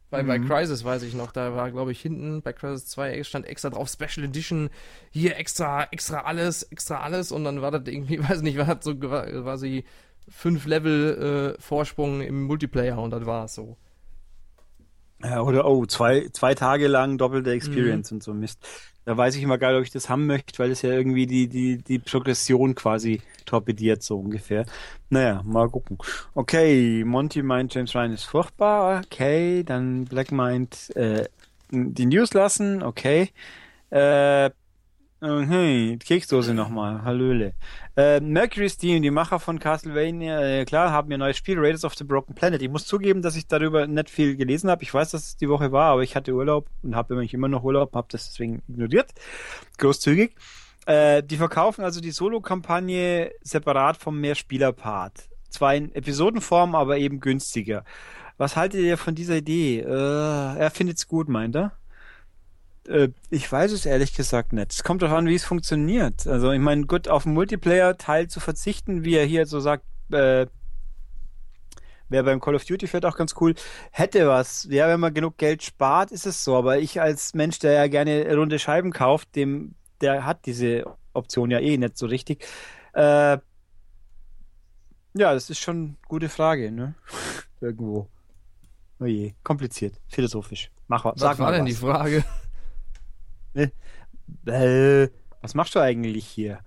Bei, 0.09 0.23
mhm. 0.23 0.28
bei 0.28 0.39
Crisis 0.39 0.84
weiß 0.84 1.03
ich 1.03 1.13
noch, 1.13 1.32
da 1.32 1.55
war, 1.55 1.71
glaube 1.71 1.93
ich, 1.93 2.01
hinten 2.01 2.41
bei 2.41 2.51
Crisis 2.51 2.88
2 2.88 3.23
stand 3.23 3.45
extra 3.45 3.69
drauf 3.69 3.89
Special 3.89 4.26
Edition, 4.26 4.69
hier 5.09 5.38
extra, 5.38 5.86
extra 5.91 6.21
alles, 6.21 6.63
extra 6.63 6.99
alles 6.99 7.32
und 7.32 7.45
dann 7.45 7.61
war 7.61 7.71
das 7.71 7.84
irgendwie, 7.86 8.19
weiß 8.30 8.41
nicht, 8.41 8.57
war 8.57 8.76
das 8.76 8.84
so 8.84 8.93
quasi 8.95 9.86
fünf 10.28 10.65
Level 10.65 11.55
äh, 11.57 11.61
Vorsprung 11.61 12.21
im 12.21 12.43
Multiplayer 12.43 12.97
und 12.97 13.11
das 13.11 13.26
war 13.26 13.45
es 13.45 13.55
so. 13.55 13.78
Ja, 15.23 15.41
oder 15.41 15.65
oh, 15.65 15.86
zwei, 15.86 16.28
zwei 16.34 16.55
Tage 16.55 16.88
lang 16.88 17.17
doppelte 17.17 17.51
Experience 17.51 18.11
mhm. 18.11 18.17
und 18.17 18.23
so 18.23 18.34
Mist. 18.34 18.59
Da 19.05 19.15
weiß 19.15 19.36
ich 19.36 19.43
immer 19.43 19.57
geil, 19.57 19.76
ob 19.76 19.84
ich 19.84 19.91
das 19.91 20.09
haben 20.09 20.26
möchte, 20.26 20.57
weil 20.57 20.71
es 20.71 20.82
ja 20.82 20.89
irgendwie 20.89 21.28
die, 21.28 21.47
die, 21.47 21.78
die 21.78 21.99
Progression 21.99 22.73
quasi 22.73 23.21
torpediert, 23.45 24.01
so 24.01 24.19
ungefähr. 24.19 24.65
Naja, 25.09 25.41
mal 25.45 25.69
gucken. 25.69 25.99
Okay, 26.34 27.03
Monty 27.05 27.43
meint, 27.43 27.73
James 27.73 27.93
Ryan 27.93 28.13
ist 28.13 28.23
furchtbar. 28.23 29.03
Okay, 29.05 29.63
dann 29.63 30.05
Black 30.05 30.32
meint, 30.32 30.95
äh, 30.95 31.26
die 31.69 32.07
News 32.07 32.34
lassen. 32.34 32.82
Okay. 32.82 33.30
Äh, 33.91 34.49
Okay, 35.26 35.97
Keksdose 35.97 36.53
nochmal. 36.53 37.01
Hallöle. 37.03 37.55
Äh, 37.97 38.19
Mercury 38.19 38.69
Steam, 38.69 39.01
die 39.01 39.09
Macher 39.09 39.39
von 39.39 39.57
Castlevania, 39.57 40.39
äh, 40.39 40.65
klar, 40.65 40.91
haben 40.91 41.09
ihr 41.09 41.17
neues 41.17 41.36
Spiel, 41.36 41.57
Raiders 41.57 41.84
of 41.84 41.95
the 41.95 42.03
Broken 42.03 42.36
Planet. 42.36 42.61
Ich 42.61 42.69
muss 42.69 42.86
zugeben, 42.86 43.23
dass 43.23 43.36
ich 43.36 43.47
darüber 43.47 43.88
nicht 43.88 44.11
viel 44.11 44.36
gelesen 44.36 44.69
habe. 44.69 44.84
Ich 44.84 44.93
weiß, 44.93 45.09
dass 45.09 45.26
es 45.26 45.36
die 45.36 45.49
Woche 45.49 45.71
war, 45.71 45.93
aber 45.93 46.03
ich 46.03 46.15
hatte 46.15 46.32
Urlaub 46.32 46.69
und 46.84 46.95
habe 46.95 47.26
immer 47.26 47.47
noch 47.47 47.63
Urlaub, 47.63 47.95
habe 47.95 48.07
das 48.11 48.30
deswegen 48.30 48.61
ignoriert. 48.67 49.13
Großzügig. 49.80 50.36
Äh, 50.86 51.23
die 51.23 51.38
verkaufen 51.38 51.84
also 51.84 52.01
die 52.01 52.11
Solo-Kampagne 52.11 53.32
separat 53.41 53.97
vom 53.97 54.21
Mehrspieler-Part. 54.21 55.28
Zwar 55.49 55.73
in 55.73 55.91
Episodenform, 55.95 56.76
aber 56.76 56.99
eben 56.99 57.19
günstiger. 57.19 57.84
Was 58.38 58.55
haltet 58.55 58.82
ihr 58.82 58.97
von 58.97 59.15
dieser 59.15 59.38
Idee? 59.38 59.80
Äh, 59.80 59.88
er 59.89 60.69
findet's 60.71 61.07
gut, 61.07 61.30
meint 61.30 61.55
er? 61.55 61.71
Äh, 62.88 63.09
ich 63.29 63.51
weiß 63.51 63.71
es 63.71 63.86
ehrlich 63.86 64.13
gesagt 64.13 64.53
nicht. 64.53 64.71
Es 64.71 64.83
kommt 64.83 65.01
darauf 65.01 65.17
an, 65.17 65.27
wie 65.27 65.36
es 65.36 65.45
funktioniert. 65.45 66.27
Also 66.27 66.51
ich 66.51 66.59
meine, 66.59 66.86
gut, 66.86 67.07
auf 67.07 67.25
einen 67.25 67.36
Multiplayer-Teil 67.36 68.27
zu 68.27 68.39
verzichten, 68.39 69.03
wie 69.03 69.15
er 69.15 69.25
hier 69.25 69.45
so 69.45 69.59
sagt, 69.59 69.86
äh, 70.11 70.47
wäre 72.09 72.23
beim 72.23 72.39
Call 72.39 72.55
of 72.55 72.65
Duty 72.65 72.88
vielleicht 72.88 73.05
auch 73.05 73.17
ganz 73.17 73.36
cool. 73.39 73.55
Hätte 73.91 74.27
was. 74.27 74.67
Ja, 74.69 74.88
wenn 74.88 74.99
man 74.99 75.13
genug 75.13 75.38
Geld 75.38 75.63
spart, 75.63 76.11
ist 76.11 76.25
es 76.25 76.43
so. 76.43 76.55
Aber 76.55 76.77
ich 76.77 77.01
als 77.01 77.33
Mensch, 77.33 77.59
der 77.59 77.73
ja 77.73 77.88
gerne 77.88 78.33
runde 78.36 78.59
Scheiben 78.59 78.91
kauft, 78.91 79.36
dem, 79.36 79.75
der 80.01 80.25
hat 80.25 80.45
diese 80.45 80.86
Option 81.13 81.51
ja 81.51 81.59
eh 81.59 81.77
nicht 81.77 81.97
so 81.97 82.05
richtig. 82.05 82.45
Äh, 82.93 83.39
ja, 85.17 85.33
das 85.33 85.49
ist 85.49 85.59
schon 85.59 85.77
eine 85.77 85.95
gute 86.07 86.29
Frage, 86.29 86.71
ne? 86.71 86.93
Irgendwo. 87.61 88.07
Oh 88.99 89.05
je, 89.05 89.33
kompliziert, 89.43 89.95
philosophisch. 90.07 90.71
Mach 90.88 91.03
was. 91.05 91.19
Was 91.19 91.39
war 91.39 91.51
denn 91.51 91.61
was. 91.61 91.69
die 91.69 91.75
Frage? 91.75 92.23
Äh, 93.56 95.10
was 95.41 95.53
machst 95.53 95.76
du 95.76 95.80
eigentlich 95.80 96.26
hier? 96.26 96.60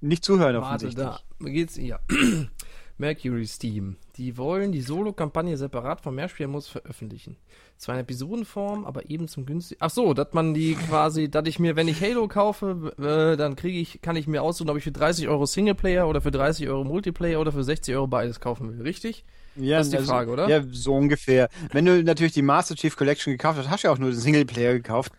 Nicht 0.00 0.24
zuhören 0.24 0.56
Warte, 0.56 0.86
offensichtlich. 0.86 1.06
da 1.40 1.48
geht's 1.48 1.76
ja. 1.76 1.98
Mercury 2.98 3.46
Steam. 3.46 3.96
Die 4.16 4.36
wollen 4.36 4.72
die 4.72 4.80
Solo-Kampagne 4.80 5.56
separat 5.56 6.00
vom 6.00 6.16
Mehrspielmodus 6.16 6.68
veröffentlichen. 6.68 7.36
Zwar 7.78 7.94
in 7.94 8.00
Episodenform, 8.00 8.84
aber 8.84 9.08
eben 9.08 9.28
zum 9.28 9.46
günstigen. 9.46 9.78
Ach 9.80 9.90
so, 9.90 10.12
dass 10.12 10.32
man 10.32 10.52
die 10.52 10.74
quasi, 10.74 11.30
dass 11.30 11.46
ich 11.46 11.60
mir, 11.60 11.76
wenn 11.76 11.86
ich 11.86 12.00
Halo 12.00 12.26
kaufe, 12.26 12.92
äh, 12.98 13.36
dann 13.36 13.54
kriege 13.54 13.78
ich, 13.78 14.02
kann 14.02 14.16
ich 14.16 14.26
mir 14.26 14.42
aussuchen, 14.42 14.68
ob 14.68 14.76
ich 14.76 14.82
für 14.82 14.90
30 14.90 15.28
Euro 15.28 15.46
Singleplayer 15.46 16.08
oder 16.08 16.20
für 16.20 16.32
30 16.32 16.68
Euro 16.68 16.82
Multiplayer 16.82 17.40
oder 17.40 17.52
für 17.52 17.62
60 17.62 17.94
Euro 17.94 18.08
beides 18.08 18.40
kaufen 18.40 18.68
will, 18.68 18.82
richtig? 18.82 19.24
Ja, 19.54 19.78
das 19.78 19.88
ist 19.88 19.92
die 19.92 19.98
also, 19.98 20.12
Frage, 20.12 20.30
oder? 20.30 20.48
Ja, 20.48 20.62
so 20.70 20.94
ungefähr. 20.94 21.48
Wenn 21.72 21.84
du 21.84 22.02
natürlich 22.02 22.32
die 22.32 22.42
Master 22.42 22.74
Chief 22.74 22.96
Collection 22.96 23.32
gekauft 23.32 23.58
hast, 23.58 23.70
hast 23.70 23.84
du 23.84 23.88
ja 23.88 23.94
auch 23.94 23.98
nur 23.98 24.10
den 24.10 24.18
Singleplayer 24.18 24.72
gekauft. 24.72 25.12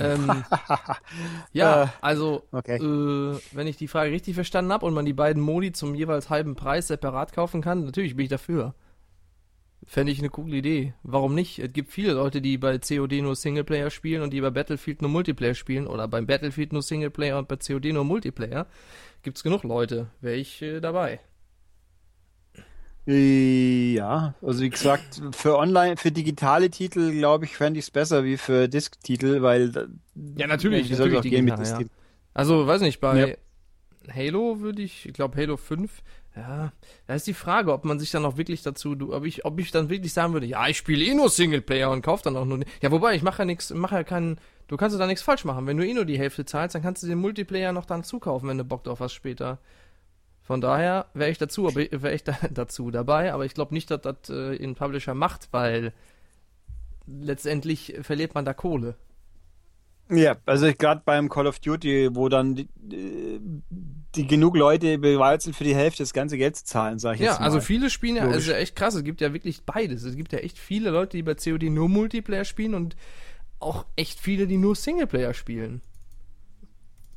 Ähm, 0.00 0.44
ja, 1.52 1.84
äh, 1.84 1.86
also, 2.00 2.42
okay. 2.52 2.76
äh, 2.76 3.38
wenn 3.52 3.66
ich 3.66 3.76
die 3.76 3.88
Frage 3.88 4.12
richtig 4.12 4.34
verstanden 4.34 4.72
habe 4.72 4.86
und 4.86 4.94
man 4.94 5.04
die 5.04 5.12
beiden 5.12 5.42
Modi 5.42 5.72
zum 5.72 5.94
jeweils 5.94 6.30
halben 6.30 6.54
Preis 6.54 6.88
separat 6.88 7.32
kaufen 7.32 7.60
kann, 7.60 7.84
natürlich 7.84 8.16
bin 8.16 8.24
ich 8.24 8.30
dafür. 8.30 8.74
Fände 9.86 10.12
ich 10.12 10.18
eine 10.18 10.28
coole 10.28 10.56
Idee. 10.56 10.94
Warum 11.02 11.34
nicht? 11.34 11.58
Es 11.58 11.72
gibt 11.72 11.90
viele 11.90 12.12
Leute, 12.12 12.42
die 12.42 12.58
bei 12.58 12.78
COD 12.78 13.22
nur 13.22 13.36
Singleplayer 13.36 13.90
spielen 13.90 14.22
und 14.22 14.32
die 14.32 14.40
bei 14.40 14.50
Battlefield 14.50 15.00
nur 15.02 15.10
Multiplayer 15.10 15.54
spielen 15.54 15.86
oder 15.86 16.08
beim 16.08 16.26
Battlefield 16.26 16.72
nur 16.72 16.82
Singleplayer 16.82 17.38
und 17.38 17.48
bei 17.48 17.56
COD 17.56 17.92
nur 17.92 18.04
Multiplayer. 18.04 18.66
Gibt's 19.22 19.42
genug 19.42 19.62
Leute. 19.62 20.10
Wäre 20.20 20.36
ich 20.36 20.60
äh, 20.62 20.80
dabei. 20.80 21.20
Ja, 23.10 24.34
also 24.42 24.60
wie 24.60 24.68
gesagt, 24.68 25.22
für 25.32 25.56
online, 25.56 25.96
für 25.96 26.12
digitale 26.12 26.68
Titel, 26.68 27.10
glaube 27.12 27.46
ich, 27.46 27.56
fände 27.56 27.78
ich 27.78 27.86
es 27.86 27.90
besser 27.90 28.22
wie 28.22 28.36
für 28.36 28.68
Disk-Titel, 28.68 29.40
weil 29.40 29.88
ja 30.36 30.46
natürlich, 30.46 30.90
es 30.90 31.00
auch 31.00 31.22
gehen 31.22 31.46
mit 31.46 31.58
ja. 31.58 31.78
Also 32.34 32.66
weiß 32.66 32.82
nicht, 32.82 33.00
bei 33.00 33.30
ja. 33.30 33.34
Halo 34.14 34.60
würde 34.60 34.82
ich, 34.82 35.06
ich 35.06 35.14
glaube 35.14 35.40
Halo 35.40 35.56
5, 35.56 36.02
ja, 36.38 36.72
da 37.06 37.14
ist 37.14 37.26
die 37.26 37.34
Frage, 37.34 37.72
ob 37.72 37.84
man 37.84 37.98
sich 37.98 38.12
dann 38.12 38.24
auch 38.24 38.36
wirklich 38.36 38.62
dazu, 38.62 38.96
ob 39.10 39.24
ich, 39.26 39.44
ob 39.44 39.58
ich 39.58 39.72
dann 39.72 39.90
wirklich 39.90 40.12
sagen 40.12 40.32
würde, 40.34 40.46
ja, 40.46 40.68
ich 40.68 40.76
spiele 40.76 41.04
eh 41.04 41.14
nur 41.14 41.30
Singleplayer 41.30 41.90
und 41.90 42.02
kaufe 42.02 42.22
dann 42.22 42.36
auch 42.36 42.44
nur, 42.44 42.60
ja, 42.80 42.92
wobei 42.92 43.16
ich 43.16 43.22
mache 43.22 43.40
ja 43.40 43.44
nichts, 43.44 43.70
mache 43.70 43.96
ja 43.96 44.04
keinen, 44.04 44.38
du 44.68 44.76
kannst 44.76 44.98
da 44.98 45.06
nichts 45.06 45.22
falsch 45.22 45.44
machen. 45.44 45.66
Wenn 45.66 45.76
du 45.76 45.86
eh 45.86 45.92
nur 45.92 46.04
die 46.04 46.18
Hälfte 46.18 46.44
zahlst, 46.44 46.76
dann 46.76 46.82
kannst 46.82 47.02
du 47.02 47.08
den 47.08 47.18
Multiplayer 47.18 47.72
noch 47.72 47.86
dann 47.86 48.04
zukaufen, 48.04 48.48
wenn 48.48 48.58
du 48.58 48.64
Bock 48.64 48.84
drauf 48.84 49.00
hast 49.00 49.14
später. 49.14 49.58
Von 50.42 50.60
daher 50.60 51.06
wäre 51.12 51.30
ich 51.30 51.38
dazu, 51.38 51.74
wäre 51.74 52.14
ich 52.14 52.22
da, 52.24 52.36
dazu 52.50 52.90
dabei, 52.92 53.32
aber 53.32 53.44
ich 53.44 53.54
glaube 53.54 53.74
nicht, 53.74 53.90
dass 53.90 54.02
das 54.02 54.30
äh, 54.30 54.62
ein 54.62 54.76
Publisher 54.76 55.14
macht, 55.14 55.48
weil 55.50 55.92
letztendlich 57.06 57.96
verliert 58.02 58.34
man 58.34 58.44
da 58.44 58.54
Kohle. 58.54 58.94
Ja, 60.10 60.36
also 60.46 60.72
gerade 60.72 61.02
beim 61.04 61.28
Call 61.28 61.46
of 61.46 61.58
Duty, 61.58 62.10
wo 62.14 62.28
dann 62.28 62.54
die, 62.54 62.68
die, 64.14 64.26
genug 64.26 64.56
Leute 64.56 64.98
bereit 64.98 65.42
sind, 65.42 65.54
für 65.54 65.64
die 65.64 65.74
Hälfte 65.74 66.02
das 66.02 66.14
ganze 66.14 66.38
Geld 66.38 66.56
zu 66.56 66.64
zahlen, 66.64 66.98
sag 66.98 67.14
ich 67.14 67.20
ja, 67.20 67.26
jetzt 67.26 67.40
mal. 67.40 67.46
Ja, 67.46 67.46
also 67.46 67.60
viele 67.60 67.90
spielen 67.90 68.16
ja, 68.16 68.26
also 68.26 68.52
echt 68.52 68.74
krass, 68.74 68.94
es 68.94 69.04
gibt 69.04 69.20
ja 69.20 69.34
wirklich 69.34 69.64
beides. 69.64 70.04
Es 70.04 70.16
gibt 70.16 70.32
ja 70.32 70.38
echt 70.38 70.58
viele 70.58 70.90
Leute, 70.90 71.16
die 71.16 71.22
bei 71.22 71.34
COD 71.34 71.64
nur 71.64 71.88
Multiplayer 71.88 72.44
spielen 72.44 72.74
und 72.74 72.96
auch 73.60 73.84
echt 73.96 74.18
viele, 74.18 74.46
die 74.46 74.56
nur 74.56 74.74
Singleplayer 74.76 75.34
spielen. 75.34 75.82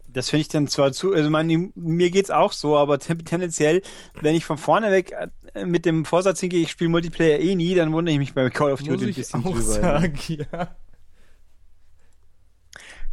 Das 0.07 0.29
finde 0.29 0.41
ich 0.41 0.47
dann 0.49 0.67
zwar 0.67 0.91
zu, 0.91 1.13
also 1.13 1.29
mein, 1.29 1.71
mir 1.75 2.11
geht's 2.11 2.31
auch 2.31 2.51
so, 2.51 2.75
aber 2.75 2.99
tendenziell, 2.99 3.81
wenn 4.19 4.35
ich 4.35 4.43
von 4.43 4.57
vorne 4.57 4.91
weg 4.91 5.13
äh, 5.53 5.65
mit 5.65 5.85
dem 5.85 6.03
Vorsatz 6.03 6.41
hingehe, 6.41 6.61
ich 6.61 6.71
spiele 6.71 6.89
Multiplayer 6.89 7.39
eh 7.39 7.55
nie, 7.55 7.73
dann 7.75 7.93
wundere 7.93 8.11
ich 8.11 8.19
mich 8.19 8.33
bei 8.33 8.49
Call 8.49 8.73
of 8.73 8.83
Duty 8.83 9.05
ein 9.05 9.13
bisschen 9.13 9.43
drüber. 9.43 9.61
Sagen, 9.61 10.19
ja. 10.27 10.75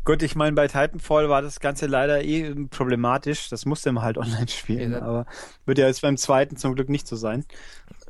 Gut, 0.09 0.23
ich 0.23 0.35
meine, 0.35 0.55
bei 0.55 0.69
Titanfall 0.69 1.29
war 1.29 1.43
das 1.43 1.61
Ganze 1.61 1.85
leider 1.87 2.25
eh 2.25 2.55
problematisch. 2.71 3.51
Das 3.51 3.67
musste 3.67 3.93
man 3.93 4.03
halt 4.03 4.17
online 4.19 4.49
spielen, 4.49 4.93
ja, 4.93 5.03
aber 5.03 5.27
wird 5.67 5.77
ja 5.77 5.87
jetzt 5.87 6.01
beim 6.01 6.17
zweiten 6.17 6.57
zum 6.57 6.75
Glück 6.75 6.89
nicht 6.89 7.07
so 7.07 7.15
sein. 7.15 7.45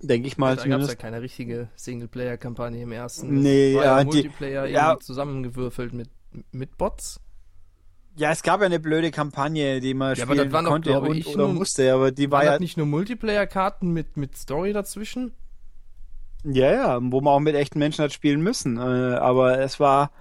Denke 0.00 0.28
ich 0.28 0.38
mal. 0.38 0.54
Da 0.54 0.64
gab 0.68 0.80
es 0.80 0.86
ja 0.90 0.94
keine 0.94 1.22
richtige 1.22 1.70
Singleplayer-Kampagne 1.74 2.80
im 2.82 2.92
ersten. 2.92 3.40
Nee, 3.40 3.72
ja, 3.72 4.04
Multiplayer 4.04 4.68
die, 4.68 4.74
ja, 4.74 4.96
zusammengewürfelt 5.00 5.92
mit, 5.92 6.08
mit 6.52 6.78
Bots. 6.78 7.20
Ja, 8.14 8.30
es 8.30 8.44
gab 8.44 8.60
ja 8.60 8.66
eine 8.66 8.78
blöde 8.78 9.10
Kampagne, 9.10 9.80
die 9.80 9.92
man 9.92 10.10
ja, 10.10 10.22
spielen 10.22 10.30
aber 10.38 10.44
das 10.44 10.52
waren 10.52 10.66
konnte 10.66 10.90
doch, 10.90 11.02
und, 11.02 11.16
ich, 11.16 11.26
oder 11.26 11.48
nur, 11.48 11.54
musste, 11.54 11.92
aber 11.92 12.12
die 12.12 12.30
war 12.30 12.44
ja 12.44 12.60
nicht 12.60 12.76
nur 12.76 12.86
Multiplayer-Karten 12.86 13.90
mit 13.90 14.16
mit 14.16 14.36
Story 14.36 14.72
dazwischen. 14.72 15.32
Ja, 16.44 16.72
ja, 16.72 16.98
wo 17.02 17.20
man 17.20 17.32
auch 17.32 17.40
mit 17.40 17.56
echten 17.56 17.80
Menschen 17.80 18.04
hat 18.04 18.12
spielen 18.12 18.40
müssen. 18.40 18.76
Äh, 18.76 18.80
aber 18.80 19.58
es 19.58 19.80
war, 19.80 20.12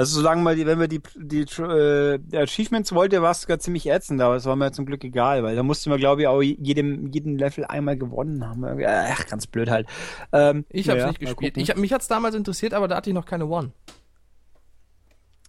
also 0.00 0.16
solange 0.16 0.40
mal 0.40 0.56
die, 0.56 0.64
wenn 0.64 0.80
wir 0.80 0.88
die 0.88 1.02
die, 1.14 1.42
äh, 1.42 2.18
Achievements 2.34 2.94
wollte, 2.94 3.20
war 3.20 3.32
es 3.32 3.42
sogar 3.42 3.58
ziemlich 3.58 3.86
ätzend, 3.86 4.22
aber 4.22 4.34
es 4.36 4.46
war 4.46 4.56
mir 4.56 4.72
zum 4.72 4.86
Glück 4.86 5.04
egal, 5.04 5.42
weil 5.42 5.54
da 5.54 5.62
musste 5.62 5.90
man, 5.90 5.98
glaube 5.98 6.22
ich, 6.22 6.26
auch 6.26 6.40
jedem 6.40 7.12
jeden 7.12 7.36
Level 7.36 7.66
einmal 7.66 7.98
gewonnen 7.98 8.42
haben. 8.48 8.64
Ach, 8.86 9.26
ganz 9.26 9.46
blöd 9.46 9.68
halt. 9.68 9.86
Ähm, 10.32 10.64
ich 10.70 10.88
habe 10.88 11.00
ja, 11.00 11.08
nicht 11.08 11.20
gespielt. 11.20 11.58
Ich, 11.58 11.76
mich 11.76 11.92
hat's 11.92 12.08
damals 12.08 12.34
interessiert, 12.34 12.72
aber 12.72 12.88
da 12.88 12.96
hatte 12.96 13.10
ich 13.10 13.14
noch 13.14 13.26
keine 13.26 13.46
One. 13.46 13.72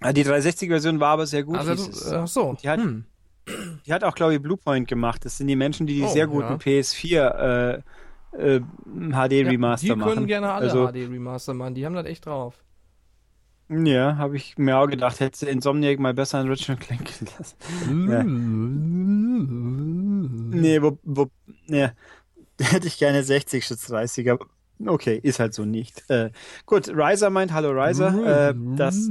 Die 0.04 0.26
360-Version 0.26 1.00
war 1.00 1.12
aber 1.12 1.28
sehr 1.28 1.44
gut. 1.44 1.58
Also, 1.58 2.14
ach 2.14 2.28
so. 2.28 2.58
Die 2.62 2.68
hat, 2.68 2.82
hm. 2.82 3.06
die 3.86 3.94
hat 3.94 4.04
auch, 4.04 4.16
glaube 4.16 4.34
ich, 4.34 4.42
Bluepoint 4.42 4.86
gemacht. 4.90 5.24
Das 5.24 5.38
sind 5.38 5.48
die 5.48 5.56
Menschen, 5.56 5.88
die 5.88 5.94
die 5.94 6.04
oh, 6.04 6.08
sehr 6.10 6.28
guten 6.28 6.50
ja. 6.50 6.56
PS4 6.56 7.84
äh, 8.34 8.38
äh, 8.38 8.60
HD 8.60 9.48
Remaster 9.48 9.88
ja, 9.88 9.94
die 9.94 10.00
machen. 10.00 10.10
Die 10.10 10.16
können 10.16 10.28
gerne 10.28 10.52
alle 10.52 10.66
also, 10.66 10.88
HD 10.88 11.10
Remaster 11.10 11.54
machen. 11.54 11.74
Die 11.74 11.86
haben 11.86 11.96
das 11.96 12.06
echt 12.06 12.26
drauf. 12.26 12.56
Ja, 13.72 14.18
habe 14.18 14.36
ich 14.36 14.58
mir 14.58 14.78
auch 14.78 14.88
gedacht, 14.88 15.22
hätte 15.22 15.46
Insomniac 15.46 15.98
mal 15.98 16.14
besser 16.14 16.40
an 16.40 16.50
Richard 16.50 16.82
Clank 16.82 17.10
gelassen. 17.20 17.56
ja. 18.10 18.24
nee, 20.60 20.82
wo, 20.82 20.98
wo, 21.04 21.30
ne, 21.68 21.96
hätte 22.60 22.88
ich 22.88 22.98
gerne 22.98 23.24
60 23.24 23.64
statt 23.64 23.80
30, 23.88 24.30
aber 24.30 24.46
Okay, 24.88 25.20
ist 25.22 25.40
halt 25.40 25.54
so 25.54 25.64
nicht. 25.64 26.10
Äh, 26.10 26.32
gut, 26.66 26.90
Riser 26.90 27.30
meint, 27.30 27.54
hallo 27.54 27.70
Riser, 27.70 28.50
äh, 28.50 28.56
dass 28.76 29.10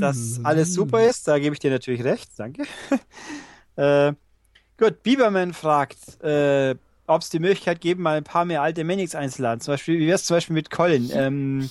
das 0.00 0.40
alles 0.42 0.74
super 0.74 1.06
ist, 1.06 1.28
da 1.28 1.38
gebe 1.38 1.54
ich 1.54 1.60
dir 1.60 1.70
natürlich 1.70 2.02
recht, 2.02 2.30
danke. 2.36 2.64
äh, 3.76 4.12
gut, 4.78 5.02
Bieberman 5.04 5.52
fragt, 5.54 6.20
äh, 6.22 6.74
ob 7.06 7.22
es 7.22 7.30
die 7.30 7.38
Möglichkeit 7.38 7.80
geben, 7.80 8.02
mal 8.02 8.16
ein 8.16 8.24
paar 8.24 8.44
mehr 8.44 8.62
alte 8.62 8.82
Manics 8.84 9.14
einzuladen. 9.14 9.60
Zum 9.60 9.74
Beispiel, 9.74 9.98
wie 10.00 10.06
wäre 10.06 10.16
es 10.16 10.24
zum 10.24 10.36
Beispiel 10.36 10.54
mit 10.54 10.70
Colin? 10.70 11.08
Ähm, 11.12 11.70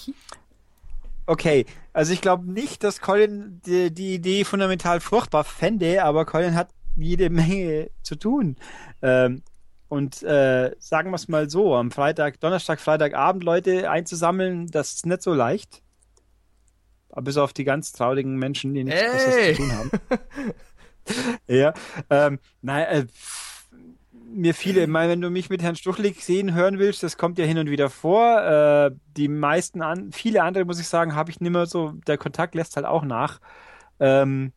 okay, 1.25 1.65
also 1.93 2.13
ich 2.13 2.21
glaube 2.21 2.51
nicht, 2.51 2.83
dass 2.83 3.01
Colin 3.01 3.61
die, 3.65 3.93
die, 3.93 4.15
Idee 4.15 4.43
fundamental 4.43 4.99
furchtbar 4.99 5.43
fände, 5.43 6.03
aber 6.03 6.25
Colin 6.25 6.55
hat 6.55 6.69
jede 6.95 7.29
Menge 7.29 7.89
zu 8.03 8.15
tun. 8.15 8.55
Ähm, 9.01 9.43
und 9.87 10.23
äh, 10.23 10.75
sagen 10.79 11.11
wir 11.11 11.15
es 11.15 11.27
mal 11.27 11.49
so, 11.49 11.75
am 11.75 11.91
Freitag, 11.91 12.39
Donnerstag, 12.39 12.79
Freitagabend 12.79 13.43
Leute 13.43 13.89
einzusammeln, 13.89 14.67
das 14.67 14.93
ist 14.95 15.05
nicht 15.05 15.21
so 15.21 15.33
leicht. 15.33 15.81
Aber 17.09 17.23
bis 17.23 17.37
auf 17.37 17.53
die 17.53 17.63
ganz 17.63 17.91
traurigen 17.93 18.35
Menschen, 18.35 18.73
die 18.73 18.83
nichts 18.83 19.01
Besseres 19.01 19.55
zu 19.55 19.61
tun 19.61 19.71
haben. 19.71 19.91
ja, 21.47 21.73
ähm, 22.09 22.39
naja, 22.61 22.87
äh, 22.87 23.05
mir 24.35 24.53
viele, 24.53 24.83
ich 24.83 24.87
meine, 24.87 25.11
wenn 25.13 25.21
du 25.21 25.29
mich 25.29 25.49
mit 25.49 25.61
Herrn 25.63 25.75
Stuchlik 25.75 26.21
sehen 26.21 26.53
hören 26.53 26.79
willst, 26.79 27.03
das 27.03 27.17
kommt 27.17 27.37
ja 27.39 27.45
hin 27.45 27.57
und 27.57 27.69
wieder 27.69 27.89
vor. 27.89 28.41
Äh, 28.43 28.91
die 29.17 29.27
meisten, 29.29 29.81
an, 29.81 30.11
viele 30.11 30.43
andere, 30.43 30.65
muss 30.65 30.79
ich 30.79 30.87
sagen, 30.87 31.15
habe 31.15 31.31
ich 31.31 31.39
nicht 31.41 31.51
mehr 31.51 31.65
so, 31.65 31.93
der 32.07 32.17
Kontakt 32.17 32.55
lässt 32.55 32.75
halt 32.75 32.85
auch 32.85 33.03
nach. 33.03 33.39
Ähm, 33.99 34.53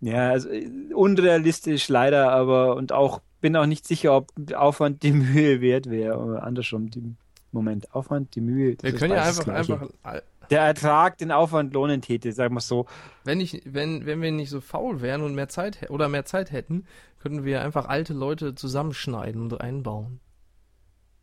Ja, 0.00 0.30
also 0.30 0.50
äh, 0.50 0.68
unrealistisch 0.94 1.88
leider, 1.88 2.30
aber 2.30 2.76
und 2.76 2.92
auch 2.92 3.20
bin 3.40 3.56
auch 3.56 3.66
nicht 3.66 3.86
sicher, 3.86 4.16
ob 4.16 4.32
Aufwand 4.54 5.02
die 5.02 5.12
Mühe 5.12 5.60
wert 5.60 5.90
wäre. 5.90 6.42
Andersrum, 6.42 6.90
die, 6.90 7.02
Moment, 7.52 7.94
Aufwand, 7.94 8.34
die 8.34 8.40
Mühe. 8.40 8.76
Wir 8.80 8.94
können 8.94 9.14
ja 9.14 9.22
einfach, 9.22 9.48
einfach 9.48 9.88
der 10.50 10.62
Ertrag 10.62 11.18
den 11.18 11.32
Aufwand 11.32 11.72
lohnen 11.74 12.00
täte, 12.00 12.32
sagen 12.32 12.54
wir 12.54 12.60
so. 12.60 12.86
Wenn 13.24 13.40
ich, 13.40 13.62
wenn, 13.64 14.06
wenn 14.06 14.22
wir 14.22 14.32
nicht 14.32 14.50
so 14.50 14.60
faul 14.60 15.00
wären 15.00 15.22
und 15.22 15.34
mehr 15.34 15.48
Zeit 15.48 15.90
oder 15.90 16.08
mehr 16.08 16.24
Zeit 16.24 16.52
hätten, 16.52 16.86
könnten 17.20 17.44
wir 17.44 17.62
einfach 17.62 17.86
alte 17.86 18.12
Leute 18.12 18.54
zusammenschneiden 18.54 19.42
und 19.42 19.60
einbauen. 19.60 20.20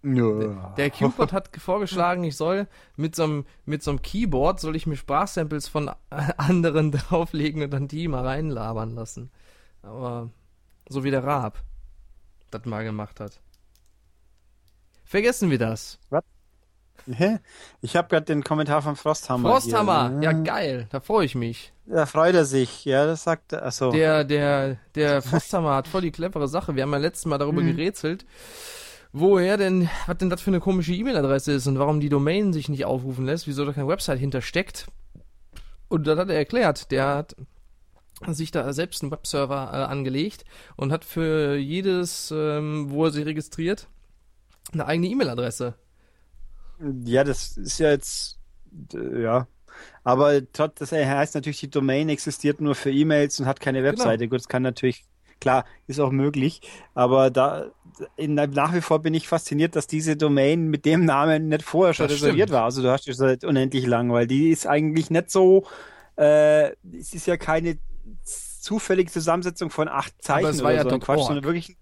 Ja. 0.03 0.73
Der 0.77 0.89
Cubot 0.89 1.31
hat 1.31 1.55
vorgeschlagen, 1.57 2.23
ich 2.23 2.35
soll 2.35 2.67
mit 2.95 3.15
so 3.15 3.23
einem 3.23 3.45
mit 3.65 3.83
so 3.83 3.91
einem 3.91 4.01
Keyboard 4.01 4.59
soll 4.59 4.75
ich 4.75 4.87
mir 4.87 4.95
Sprachsamples 4.95 5.67
von 5.67 5.91
anderen 6.37 6.91
drauflegen 6.91 7.61
und 7.61 7.71
dann 7.71 7.87
die 7.87 8.07
mal 8.07 8.25
reinlabern 8.25 8.95
lassen. 8.95 9.29
Aber 9.83 10.31
so 10.89 11.03
wie 11.03 11.11
der 11.11 11.23
Raab 11.23 11.63
das 12.49 12.65
mal 12.65 12.83
gemacht 12.83 13.19
hat. 13.19 13.39
Vergessen 15.03 15.49
wir 15.49 15.59
das. 15.59 15.99
Was? 16.09 16.23
Ich 17.81 17.95
habe 17.95 18.07
gerade 18.07 18.25
den 18.25 18.43
Kommentar 18.43 18.81
von 18.81 18.95
Frosthammer. 18.95 19.49
Frosthammer, 19.49 20.09
hier. 20.11 20.21
ja 20.21 20.31
geil, 20.31 20.87
da 20.89 20.99
freue 20.99 21.25
ich 21.25 21.35
mich. 21.35 21.73
Da 21.85 22.05
freut 22.05 22.35
er 22.35 22.45
sich, 22.45 22.85
ja, 22.85 23.05
das 23.05 23.23
sagt 23.23 23.53
er. 23.53 23.65
Achso. 23.65 23.91
Der, 23.91 24.23
der, 24.23 24.77
der 24.95 25.21
Frosthammer 25.21 25.75
hat 25.75 25.87
voll 25.87 26.01
die 26.01 26.11
clevere 26.11 26.47
Sache. 26.47 26.75
Wir 26.75 26.83
haben 26.83 26.91
ja 26.91 26.97
letztes 26.97 27.25
Mal 27.25 27.37
darüber 27.37 27.61
mhm. 27.61 27.75
gerätselt, 27.75 28.25
woher 29.11 29.57
denn, 29.57 29.89
was 30.05 30.17
denn 30.17 30.29
das 30.29 30.41
für 30.41 30.51
eine 30.51 30.59
komische 30.59 30.93
E-Mail-Adresse 30.93 31.53
ist 31.53 31.67
und 31.67 31.79
warum 31.79 31.99
die 31.99 32.09
Domain 32.09 32.53
sich 32.53 32.69
nicht 32.69 32.85
aufrufen 32.85 33.25
lässt, 33.25 33.47
wieso 33.47 33.65
da 33.65 33.73
keine 33.73 33.87
Website 33.87 34.19
hintersteckt. 34.19 34.87
Und 35.89 36.07
das 36.07 36.17
hat 36.17 36.29
er 36.29 36.37
erklärt. 36.37 36.91
Der 36.91 37.07
hat 37.07 37.35
sich 38.27 38.51
da 38.51 38.71
selbst 38.71 39.01
einen 39.01 39.11
Webserver 39.11 39.71
äh, 39.73 39.91
angelegt 39.91 40.45
und 40.75 40.91
hat 40.91 41.03
für 41.03 41.55
jedes, 41.57 42.31
ähm, 42.31 42.91
wo 42.91 43.05
er 43.05 43.11
sich 43.11 43.25
registriert, 43.25 43.87
eine 44.71 44.85
eigene 44.85 45.07
E-Mail-Adresse. 45.07 45.75
Ja, 47.05 47.23
das 47.23 47.57
ist 47.57 47.79
ja 47.79 47.91
jetzt, 47.91 48.39
ja. 48.93 49.47
Aber 50.03 50.41
trotz, 50.51 50.79
das 50.79 50.91
heißt 50.91 51.35
natürlich, 51.35 51.59
die 51.59 51.69
Domain 51.69 52.09
existiert 52.09 52.61
nur 52.61 52.75
für 52.75 52.91
E-Mails 52.91 53.39
und 53.39 53.45
hat 53.45 53.59
keine 53.59 53.79
genau. 53.79 53.91
Webseite. 53.91 54.19
Genau. 54.19 54.31
Gut, 54.31 54.39
das 54.39 54.47
kann 54.47 54.63
natürlich, 54.63 55.05
klar, 55.39 55.65
ist 55.87 55.99
auch 55.99 56.11
möglich. 56.11 56.61
Aber 56.93 57.29
da, 57.29 57.71
in, 58.15 58.35
nach 58.35 58.73
wie 58.73 58.81
vor 58.81 58.99
bin 58.99 59.13
ich 59.13 59.27
fasziniert, 59.27 59.75
dass 59.75 59.87
diese 59.87 60.17
Domain 60.17 60.67
mit 60.67 60.85
dem 60.85 61.05
Namen 61.05 61.49
nicht 61.49 61.63
vorher 61.63 61.93
schon 61.93 62.07
das 62.07 62.17
reserviert 62.17 62.49
stimmt. 62.49 62.57
war. 62.57 62.65
Also 62.65 62.81
du 62.81 62.91
hast 62.91 63.07
es 63.07 63.17
seit 63.17 63.43
unendlich 63.43 63.85
lang, 63.85 64.11
weil 64.11 64.27
die 64.27 64.49
ist 64.49 64.67
eigentlich 64.67 65.09
nicht 65.09 65.29
so, 65.29 65.65
äh, 66.17 66.71
es 66.97 67.13
ist 67.13 67.27
ja 67.27 67.37
keine 67.37 67.77
zufällige 68.23 69.11
Zusammensetzung 69.11 69.69
von 69.69 69.87
acht 69.87 70.13
Zeichen 70.21 70.61
war 70.61 70.73
ja 70.73 70.87
so 70.87 70.99
Quatsch, 70.99 71.25
sondern 71.25 71.43
wirklich 71.43 71.69
ein 71.69 71.75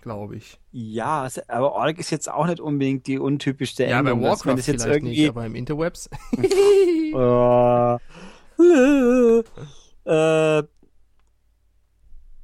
glaube 0.00 0.36
ich. 0.36 0.58
Ja, 0.72 1.28
aber 1.48 1.72
Org 1.72 1.98
ist 1.98 2.10
jetzt 2.10 2.30
auch 2.30 2.46
nicht 2.46 2.60
unbedingt 2.60 3.06
die 3.06 3.18
untypischste 3.18 3.84
ja, 3.84 3.98
Endung. 3.98 4.22
Ja, 4.22 4.28
bei 4.28 4.30
Warcraft 4.30 4.58
das 4.58 4.66
jetzt 4.66 4.86
irgendwie... 4.86 5.20
nicht, 5.20 5.28
aber 5.28 5.46
im 5.46 5.54
Interwebs. 5.54 6.08
äh, 10.04 10.62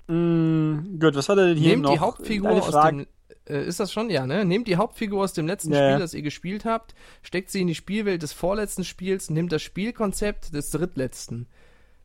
mh, 0.06 0.14
mm, 0.14 0.98
gut, 1.00 1.14
was 1.14 1.28
hat 1.28 1.38
er 1.38 1.48
denn 1.48 1.56
hier 1.56 1.70
Nehmt 1.70 1.82
noch? 1.82 1.92
die 1.92 2.00
Hauptfigur 2.00 2.50
aus 2.50 2.70
dem... 2.70 3.06
Äh, 3.48 3.64
ist 3.66 3.80
das 3.80 3.92
schon? 3.92 4.10
Ja, 4.10 4.26
ne? 4.26 4.44
Nehmt 4.44 4.66
die 4.66 4.76
Hauptfigur 4.76 5.22
aus 5.22 5.32
dem 5.32 5.46
letzten 5.46 5.72
ja. 5.72 5.78
Spiel, 5.78 6.00
das 6.00 6.14
ihr 6.14 6.22
gespielt 6.22 6.64
habt, 6.64 6.94
steckt 7.22 7.50
sie 7.50 7.60
in 7.60 7.68
die 7.68 7.74
Spielwelt 7.74 8.22
des 8.22 8.32
vorletzten 8.32 8.84
Spiels, 8.84 9.30
nimmt 9.30 9.52
das 9.52 9.62
Spielkonzept 9.62 10.54
des 10.54 10.70
drittletzten. 10.70 11.48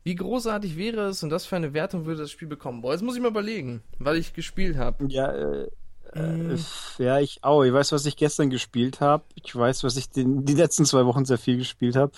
Wie 0.03 0.15
großartig 0.15 0.77
wäre 0.77 1.09
es 1.09 1.21
und 1.21 1.29
das 1.29 1.45
für 1.45 1.55
eine 1.55 1.73
Wertung 1.73 2.05
würde 2.05 2.21
das 2.21 2.31
Spiel 2.31 2.47
bekommen? 2.47 2.81
Boah, 2.81 2.93
jetzt 2.93 3.03
muss 3.03 3.15
ich 3.15 3.21
mal 3.21 3.27
überlegen, 3.27 3.83
weil 3.99 4.17
ich 4.17 4.33
gespielt 4.33 4.77
habe. 4.77 5.05
Ja, 5.07 5.31
äh, 5.31 5.67
äh, 6.13 6.57
ja, 6.97 7.19
ich 7.19 7.43
auch. 7.43 7.63
Ich 7.63 7.71
weiß, 7.71 7.91
was 7.91 8.05
ich 8.05 8.15
gestern 8.15 8.49
gespielt 8.49 8.99
habe. 8.99 9.23
Ich 9.35 9.55
weiß, 9.55 9.83
was 9.83 9.97
ich 9.97 10.09
den, 10.09 10.43
die 10.43 10.55
letzten 10.55 10.85
zwei 10.85 11.05
Wochen 11.05 11.25
sehr 11.25 11.37
viel 11.37 11.57
gespielt 11.57 11.95
habe. 11.95 12.11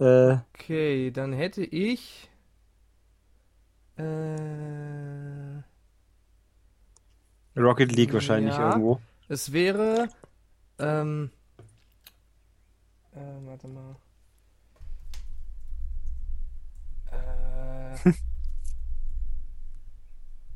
Äh, 0.00 0.38
okay, 0.54 1.12
dann 1.12 1.32
hätte 1.32 1.62
ich. 1.62 2.28
Äh, 3.96 4.34
Rocket 7.56 7.92
League 7.92 8.12
wahrscheinlich 8.12 8.54
ja, 8.54 8.70
irgendwo. 8.70 9.00
Es 9.28 9.52
wäre. 9.52 10.08
Ähm, 10.80 11.30
äh, 13.12 13.46
warte 13.46 13.68
mal. 13.68 13.94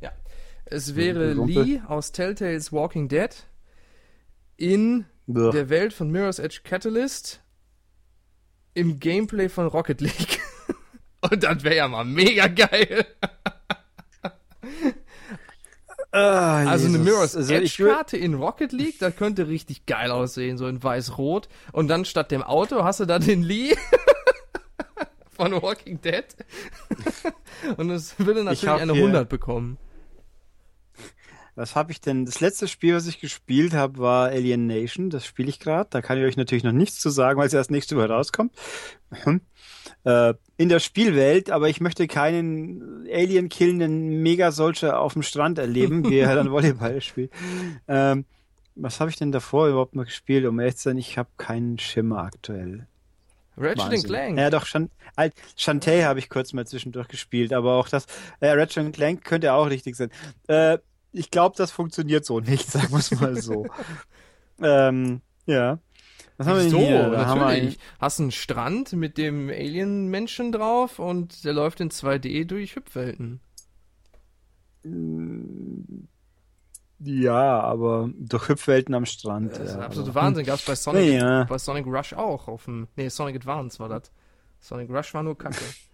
ja. 0.00 0.12
Es 0.70 0.96
wäre 0.96 1.32
Lee 1.32 1.80
aus 1.86 2.12
Telltales 2.12 2.72
Walking 2.72 3.08
Dead 3.08 3.30
in 4.56 5.06
Bäh. 5.26 5.50
der 5.50 5.70
Welt 5.70 5.92
von 5.92 6.10
Mirror's 6.10 6.38
Edge 6.38 6.60
Catalyst 6.62 7.40
im 8.74 9.00
Gameplay 9.00 9.48
von 9.48 9.66
Rocket 9.66 10.00
League. 10.00 10.40
Und 11.20 11.42
das 11.42 11.64
wäre 11.64 11.76
ja 11.76 11.88
mal 11.88 12.04
mega 12.04 12.48
geil. 12.48 13.06
Ah, 16.10 16.64
also 16.64 16.86
Jesus. 16.86 16.94
eine 16.94 17.04
Mirror's 17.04 17.36
also 17.36 17.54
Edge-Karte 17.54 18.16
in 18.16 18.34
Rocket 18.34 18.72
League, 18.72 18.98
das 18.98 19.16
könnte 19.16 19.48
richtig 19.48 19.86
geil 19.86 20.10
aussehen, 20.10 20.56
so 20.56 20.66
in 20.66 20.82
weiß-rot. 20.82 21.48
Und 21.72 21.88
dann 21.88 22.04
statt 22.04 22.30
dem 22.30 22.42
Auto 22.42 22.82
hast 22.84 23.00
du 23.00 23.04
da 23.06 23.18
den 23.18 23.42
Lee 23.42 23.74
von 25.30 25.52
Walking 25.52 26.00
Dead. 26.00 26.24
Und 27.76 27.90
es 27.90 28.18
würde 28.18 28.44
natürlich 28.44 28.80
eine 28.80 28.92
100 28.92 29.28
bekommen. 29.28 29.78
Was 31.58 31.74
habe 31.74 31.90
ich 31.90 32.00
denn? 32.00 32.24
Das 32.24 32.38
letzte 32.38 32.68
Spiel, 32.68 32.94
was 32.94 33.08
ich 33.08 33.18
gespielt 33.18 33.74
habe, 33.74 33.98
war 33.98 34.28
Alien 34.28 34.68
Nation. 34.68 35.10
Das 35.10 35.26
spiele 35.26 35.48
ich 35.48 35.58
gerade. 35.58 35.90
Da 35.90 36.00
kann 36.00 36.16
ich 36.16 36.24
euch 36.24 36.36
natürlich 36.36 36.62
noch 36.62 36.70
nichts 36.70 37.00
zu 37.00 37.10
sagen, 37.10 37.36
weil 37.36 37.48
es 37.48 37.52
erst 37.52 37.72
nächste 37.72 37.96
Woche 37.96 38.10
rauskommt. 38.10 38.52
äh, 40.04 40.34
in 40.56 40.68
der 40.68 40.78
Spielwelt, 40.78 41.50
aber 41.50 41.68
ich 41.68 41.80
möchte 41.80 42.06
keinen 42.06 43.08
Alien-killenden 43.12 44.22
Mega-Soldier 44.22 45.00
auf 45.00 45.14
dem 45.14 45.22
Strand 45.22 45.58
erleben, 45.58 46.08
wie 46.08 46.20
er 46.20 46.36
dann 46.36 46.50
Volleyball 46.52 47.00
spielt. 47.00 47.32
Ähm, 47.88 48.24
was 48.76 49.00
habe 49.00 49.10
ich 49.10 49.16
denn 49.16 49.32
davor 49.32 49.66
überhaupt 49.66 49.96
mal 49.96 50.04
gespielt? 50.04 50.46
Um 50.46 50.60
ehrlich 50.60 50.76
zu 50.76 50.84
sein, 50.84 50.96
ich 50.96 51.18
habe 51.18 51.30
keinen 51.38 51.80
Schimmer 51.80 52.18
aktuell. 52.18 52.86
Ratchet 53.56 54.04
Clank. 54.04 54.38
Ja, 54.38 54.50
doch, 54.50 54.64
Shan 54.64 54.90
halt, 55.16 55.34
Shantae 55.56 56.04
habe 56.04 56.20
ich 56.20 56.28
kurz 56.28 56.52
mal 56.52 56.68
zwischendurch 56.68 57.08
gespielt, 57.08 57.52
aber 57.52 57.74
auch 57.74 57.88
das, 57.88 58.06
äh, 58.38 58.50
Ratchet 58.50 58.92
Clank 58.92 59.24
könnte 59.24 59.52
auch 59.54 59.68
richtig 59.68 59.96
sein. 59.96 60.12
Äh, 60.46 60.78
ich 61.18 61.30
glaube, 61.30 61.56
das 61.56 61.70
funktioniert 61.70 62.24
so 62.24 62.40
nicht, 62.40 62.70
sagen 62.70 62.90
wir 62.90 62.98
es 62.98 63.10
mal 63.20 63.36
so. 63.36 63.66
ähm, 64.62 65.20
ja. 65.46 65.78
Was 66.36 66.46
haben 66.46 66.60
wir 66.60 66.70
so, 66.70 66.78
hier? 66.78 67.10
Da 67.10 67.34
natürlich. 67.34 67.78
Hast 67.98 68.20
einen 68.20 68.30
Strand 68.30 68.92
mit 68.92 69.18
dem 69.18 69.48
Alien-Menschen 69.48 70.52
drauf 70.52 71.00
und 71.00 71.44
der 71.44 71.52
läuft 71.52 71.80
in 71.80 71.90
2D 71.90 72.44
durch 72.44 72.76
Hüpfwelten. 72.76 73.40
Ja, 77.00 77.60
aber 77.60 78.10
durch 78.16 78.48
Hüpfwelten 78.48 78.94
am 78.94 79.04
Strand. 79.04 79.52
Das 79.52 79.58
ist 79.58 79.74
ja, 79.74 79.80
absolute 79.80 80.14
Wahnsinn. 80.14 80.46
Gab 80.46 80.60
es 80.60 80.64
bei 80.64 80.76
Sonic, 80.76 81.12
ja. 81.14 81.44
bei 81.44 81.58
Sonic 81.58 81.86
Rush 81.86 82.12
auch. 82.12 82.46
Auf 82.46 82.66
dem, 82.66 82.86
nee, 82.94 83.08
Sonic 83.08 83.36
Advance 83.36 83.80
war 83.80 83.88
das. 83.88 84.12
Sonic 84.60 84.90
Rush 84.90 85.14
war 85.14 85.24
nur 85.24 85.36
Kacke. 85.36 85.56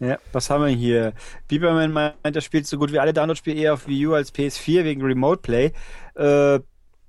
Ja, 0.00 0.18
was 0.32 0.50
haben 0.50 0.64
wir 0.64 0.70
hier? 0.70 1.12
Bieberman 1.48 1.92
meint, 1.92 2.16
er 2.22 2.40
spielt 2.40 2.66
so 2.66 2.78
gut 2.78 2.92
wie 2.92 2.98
alle 2.98 3.12
Download-Spiele 3.12 3.60
eher 3.60 3.74
auf 3.74 3.86
Wii 3.86 4.08
U 4.08 4.14
als 4.14 4.34
PS4 4.34 4.84
wegen 4.84 5.02
Remote 5.02 5.40
Play. 5.40 5.72
Äh, 6.14 6.60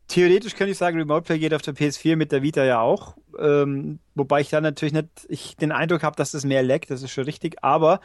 theoretisch 0.08 0.56
könnte 0.56 0.72
ich 0.72 0.78
sagen, 0.78 0.98
Remote 0.98 1.24
Play 1.26 1.40
geht 1.40 1.54
auf 1.54 1.62
der 1.62 1.76
PS4 1.76 2.16
mit 2.16 2.32
der 2.32 2.42
Vita 2.42 2.64
ja 2.64 2.80
auch. 2.80 3.18
Ähm, 3.40 4.00
wobei 4.14 4.42
ich 4.42 4.50
da 4.50 4.62
natürlich 4.62 4.94
nicht 4.94 5.08
ich 5.28 5.58
den 5.58 5.72
Eindruck 5.72 6.04
habe, 6.04 6.16
dass 6.16 6.32
das 6.32 6.46
mehr 6.46 6.64
leckt, 6.64 6.92
das 6.92 7.02
ist 7.02 7.12
schon 7.12 7.26
richtig. 7.26 7.64
Aber 7.64 8.00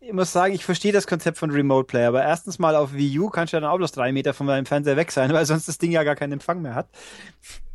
ich 0.00 0.12
muss 0.12 0.32
sagen, 0.32 0.52
ich 0.52 0.64
verstehe 0.64 0.92
das 0.92 1.06
Konzept 1.06 1.38
von 1.38 1.50
Remote 1.50 1.86
Play, 1.86 2.04
aber 2.04 2.22
erstens 2.22 2.58
mal 2.58 2.74
auf 2.74 2.92
Wii 2.94 3.20
U 3.20 3.28
kannst 3.30 3.52
du 3.52 3.56
ja 3.56 3.60
dann 3.60 3.70
auch 3.70 3.76
bloß 3.76 3.92
drei 3.92 4.12
Meter 4.12 4.34
von 4.34 4.46
deinem 4.48 4.66
Fernseher 4.66 4.96
weg 4.96 5.12
sein, 5.12 5.30
weil 5.34 5.46
sonst 5.46 5.68
das 5.68 5.78
Ding 5.78 5.92
ja 5.92 6.02
gar 6.04 6.16
keinen 6.16 6.32
Empfang 6.32 6.62
mehr 6.62 6.74
hat. 6.74 6.88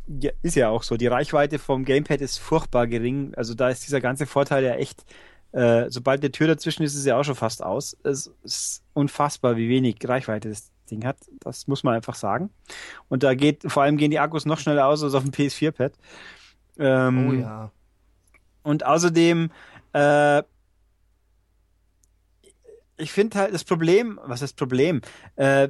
Ja, 0.08 0.30
ist 0.42 0.56
ja 0.56 0.70
auch 0.70 0.82
so. 0.82 0.96
Die 0.96 1.06
Reichweite 1.06 1.58
vom 1.58 1.84
Gamepad 1.84 2.20
ist 2.20 2.38
furchtbar 2.38 2.86
gering. 2.86 3.34
Also 3.36 3.54
da 3.54 3.68
ist 3.68 3.86
dieser 3.86 4.00
ganze 4.00 4.26
Vorteil 4.26 4.64
ja 4.64 4.74
echt, 4.74 5.04
äh, 5.52 5.90
sobald 5.90 6.22
eine 6.22 6.32
Tür 6.32 6.46
dazwischen 6.46 6.82
ist, 6.82 6.94
ist 6.94 7.00
es 7.00 7.06
ja 7.06 7.18
auch 7.18 7.24
schon 7.24 7.34
fast 7.34 7.62
aus. 7.62 7.96
Es 8.04 8.32
ist 8.42 8.82
unfassbar, 8.94 9.56
wie 9.56 9.68
wenig 9.68 9.96
Reichweite 10.02 10.48
das 10.48 10.72
Ding 10.90 11.04
hat. 11.04 11.18
Das 11.40 11.66
muss 11.66 11.84
man 11.84 11.94
einfach 11.94 12.14
sagen. 12.14 12.50
Und 13.08 13.22
da 13.22 13.34
geht, 13.34 13.70
vor 13.70 13.82
allem 13.82 13.98
gehen 13.98 14.10
die 14.10 14.18
Akkus 14.18 14.46
noch 14.46 14.58
schneller 14.58 14.86
aus 14.86 15.02
als 15.02 15.14
auf 15.14 15.24
dem 15.24 15.32
PS4-Pad. 15.32 15.92
Ähm, 16.78 17.28
oh 17.28 17.32
ja. 17.34 17.70
Und 18.62 18.86
außerdem, 18.86 19.50
äh, 19.92 20.42
ich 22.96 23.12
finde 23.12 23.38
halt 23.38 23.54
das 23.54 23.64
Problem, 23.64 24.18
was 24.24 24.42
ist 24.42 24.52
das 24.52 24.52
Problem? 24.54 25.02
Äh, 25.36 25.68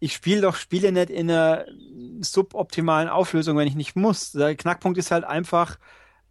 ich 0.00 0.14
spiele 0.14 0.42
doch 0.42 0.56
Spiele 0.56 0.92
nicht 0.92 1.10
in 1.10 1.30
einer 1.30 1.64
suboptimalen 2.20 3.08
Auflösung, 3.08 3.56
wenn 3.56 3.68
ich 3.68 3.74
nicht 3.74 3.96
muss. 3.96 4.32
Der 4.32 4.54
Knackpunkt 4.54 4.98
ist 4.98 5.10
halt 5.10 5.24
einfach, 5.24 5.78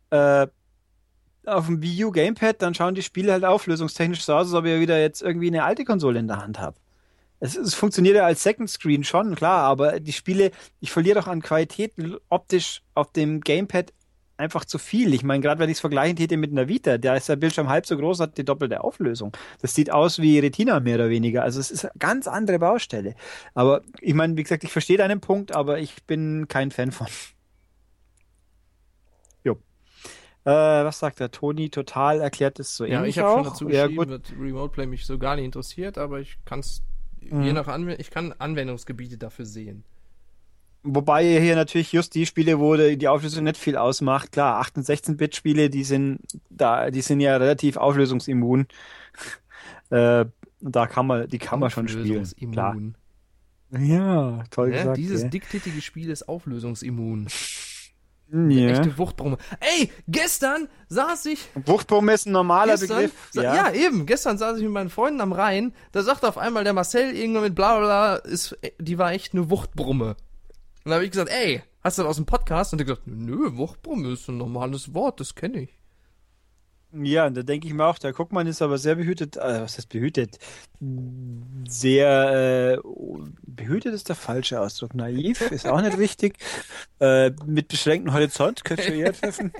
äh, 0.09 0.47
auf 1.45 1.65
dem 1.68 1.82
Wii 1.82 2.05
U 2.05 2.11
Gamepad, 2.11 2.61
dann 2.61 2.74
schauen 2.74 2.95
die 2.95 3.03
Spiele 3.03 3.32
halt 3.32 3.45
auflösungstechnisch 3.45 4.24
so 4.24 4.34
aus, 4.34 4.47
als 4.47 4.53
ob 4.53 4.65
ich 4.65 4.80
wieder 4.80 4.99
jetzt 4.99 5.22
irgendwie 5.22 5.47
eine 5.47 5.63
alte 5.63 5.86
Konsole 5.86 6.20
in 6.20 6.28
der 6.28 6.41
Hand 6.41 6.59
habe. 6.59 6.78
Es, 7.39 7.55
es 7.55 7.74
funktioniert 7.74 8.15
ja 8.15 8.26
als 8.26 8.43
Second 8.43 8.70
Screen 8.70 9.03
schon, 9.03 9.36
klar, 9.36 9.63
aber 9.63 9.99
die 9.99 10.13
Spiele, 10.13 10.51
ich 10.80 10.91
verliere 10.91 11.20
doch 11.20 11.28
an 11.28 11.41
Qualität 11.41 11.93
optisch 12.30 12.82
auf 12.95 13.11
dem 13.11 13.41
Gamepad 13.41 13.93
einfach 14.38 14.65
zu 14.65 14.77
viel. 14.77 15.13
Ich 15.13 15.23
meine, 15.23 15.41
gerade 15.41 15.59
wenn 15.59 15.69
ich 15.69 15.77
es 15.77 15.79
vergleichen 15.81 16.15
täte 16.15 16.38
mit 16.38 16.51
einer 16.51 16.67
Vita, 16.67 16.97
da 16.97 17.15
ist 17.15 17.27
der 17.29 17.35
Bildschirm 17.35 17.69
halb 17.69 17.85
so 17.85 17.97
groß, 17.97 18.19
hat 18.19 18.38
die 18.38 18.45
doppelte 18.45 18.83
Auflösung. 18.83 19.35
Das 19.61 19.73
sieht 19.75 19.91
aus 19.91 20.19
wie 20.19 20.39
Retina 20.39 20.79
mehr 20.79 20.95
oder 20.95 21.09
weniger. 21.09 21.43
Also 21.43 21.59
es 21.59 21.71
ist 21.71 21.85
eine 21.85 21.93
ganz 21.99 22.27
andere 22.27 22.59
Baustelle. 22.59 23.15
Aber 23.53 23.81
ich 24.01 24.13
meine, 24.13 24.38
wie 24.38 24.43
gesagt, 24.43 24.63
ich 24.63 24.71
verstehe 24.71 24.97
deinen 24.97 25.19
Punkt, 25.21 25.53
aber 25.55 25.79
ich 25.79 26.03
bin 26.05 26.47
kein 26.47 26.71
Fan 26.71 26.91
von. 26.91 27.07
Jo. 29.43 29.53
Äh, 30.45 30.51
was 30.51 30.99
sagt 30.99 31.19
der 31.19 31.31
Toni? 31.31 31.69
Total 31.69 32.19
erklärt 32.21 32.59
es 32.59 32.75
so 32.75 32.85
Ja, 32.85 32.99
ähnlich 32.99 33.17
ich 33.17 33.19
habe 33.23 33.29
auch. 33.29 33.35
schon 33.38 33.43
dazu 33.45 33.69
ja, 33.69 33.88
geschrieben, 33.88 34.09
gut. 34.11 34.23
dass 34.27 34.31
Remote 34.39 34.73
Play 34.73 34.85
mich 34.85 35.05
so 35.05 35.17
gar 35.17 35.35
nicht 35.35 35.45
interessiert, 35.45 35.97
aber 35.97 36.19
ich 36.19 36.38
kann 36.45 36.59
es 36.59 36.83
Mhm. 37.19 37.43
je 37.43 37.51
nach 37.53 37.67
Anwendung, 37.67 37.99
ich 37.99 38.11
kann 38.11 38.31
Anwendungsgebiete 38.38 39.17
dafür 39.17 39.45
sehen. 39.45 39.83
Wobei 40.89 41.39
hier 41.41 41.55
natürlich 41.55 41.91
just 41.91 42.15
die 42.15 42.25
Spiele, 42.25 42.59
wo 42.59 42.75
die 42.77 43.07
Auflösung 43.07 43.43
nicht 43.43 43.57
viel 43.57 43.75
ausmacht. 43.75 44.31
Klar, 44.31 44.59
8 44.59 44.77
und 44.77 44.85
16-Bit-Spiele, 44.85 45.69
die 45.69 45.83
sind 45.83 46.19
da, 46.49 46.89
die 46.91 47.01
sind 47.01 47.19
ja 47.19 47.35
relativ 47.35 47.75
auflösungsimmun. 47.75 48.67
äh, 49.89 50.25
da 50.61 50.88
kann 50.88 51.07
man, 51.07 51.27
die 51.27 51.39
kann 51.39 51.59
man 51.59 51.69
schon 51.69 51.88
spielen. 51.89 52.25
Klar. 52.51 52.77
Ja, 53.71 54.43
toll 54.49 54.71
Ja, 54.71 54.77
gesagt. 54.77 54.97
dieses 54.97 55.23
ja. 55.23 55.27
dicktätige 55.27 55.81
Spiel 55.81 56.09
ist 56.09 56.29
auflösungsimmun. 56.29 57.27
ja. 58.31 58.69
Echte 58.69 58.97
Wuchtbrumme. 58.97 59.38
Ey, 59.59 59.91
gestern 60.07 60.69
saß 60.88 61.25
ich. 61.25 61.49
Wuchtbrumme 61.65 62.13
ist 62.13 62.27
ein 62.27 62.31
normaler 62.31 62.77
Gestern, 62.77 62.97
Begriff. 62.97 63.29
Ja. 63.33 63.55
ja. 63.55 63.73
eben. 63.73 64.05
Gestern 64.05 64.38
saß 64.38 64.57
ich 64.57 64.63
mit 64.63 64.71
meinen 64.71 64.89
Freunden 64.89 65.19
am 65.19 65.33
Rhein. 65.33 65.73
Da 65.91 66.01
sagte 66.01 66.29
auf 66.29 66.38
einmal 66.38 66.63
der 66.63 66.73
Marcel 66.73 67.13
irgendwann 67.13 67.43
mit 67.43 67.55
bla 67.55 67.77
bla 67.77 67.85
bla, 67.85 68.15
ist, 68.31 68.57
die 68.79 68.97
war 68.97 69.11
echt 69.11 69.33
eine 69.33 69.49
Wuchtbrumme. 69.49 70.15
Und 70.88 70.91
da 70.91 70.95
habe 70.95 71.03
ich 71.05 71.11
gesagt, 71.11 71.29
ey, 71.29 71.61
hast 71.83 71.97
du 71.97 72.03
das 72.03 72.11
aus 72.11 72.15
dem 72.15 72.25
Podcast? 72.25 72.71
Und 72.71 72.77
der 72.77 72.85
gesagt, 72.85 73.07
nö, 73.07 73.57
Wuchtbrumme 73.57 74.13
ist 74.13 74.29
ein 74.29 74.38
normales 74.38 74.93
Wort, 74.93 75.19
das 75.19 75.35
kenne 75.35 75.63
ich. 75.63 75.69
Ja, 76.93 77.27
und 77.27 77.35
da 77.35 77.43
denke 77.43 77.67
ich 77.67 77.73
mir 77.73 77.85
auch, 77.85 77.97
der 77.97 78.13
Guckmann 78.13 78.47
ist 78.47 78.61
aber 78.61 78.77
sehr 78.77 78.95
behütet, 78.95 79.35
äh, 79.35 79.63
was 79.63 79.75
heißt 79.77 79.89
behütet? 79.89 80.39
Sehr, 81.67 82.77
äh, 82.77 82.89
behütet 83.45 83.95
ist 83.95 84.07
der 84.07 84.15
falsche 84.15 84.61
Ausdruck. 84.61 84.95
Naiv 84.95 85.41
ist 85.51 85.67
auch 85.67 85.81
nicht 85.81 85.97
richtig. 85.97 86.38
Äh, 86.99 87.31
mit 87.45 87.67
beschränktem 87.67 88.13
Horizont 88.13 88.63
könnte 88.63 88.83
ich 88.83 88.99
eher 89.01 89.13
treffen. 89.13 89.51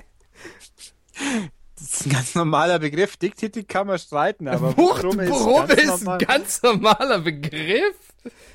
Das 1.76 1.92
ist 1.92 2.06
ein 2.06 2.10
ganz 2.10 2.34
normaler 2.34 2.80
Begriff. 2.80 3.16
Dicktätig 3.16 3.68
kann 3.68 3.86
man 3.86 3.98
streiten, 3.98 4.48
aber 4.48 4.76
Wuchtbrumme 4.76 5.24
ist, 5.24 5.30
normal. 5.30 6.18
ein 6.18 6.26
ganz 6.26 6.62
normaler 6.62 7.20
Begriff. 7.20 7.94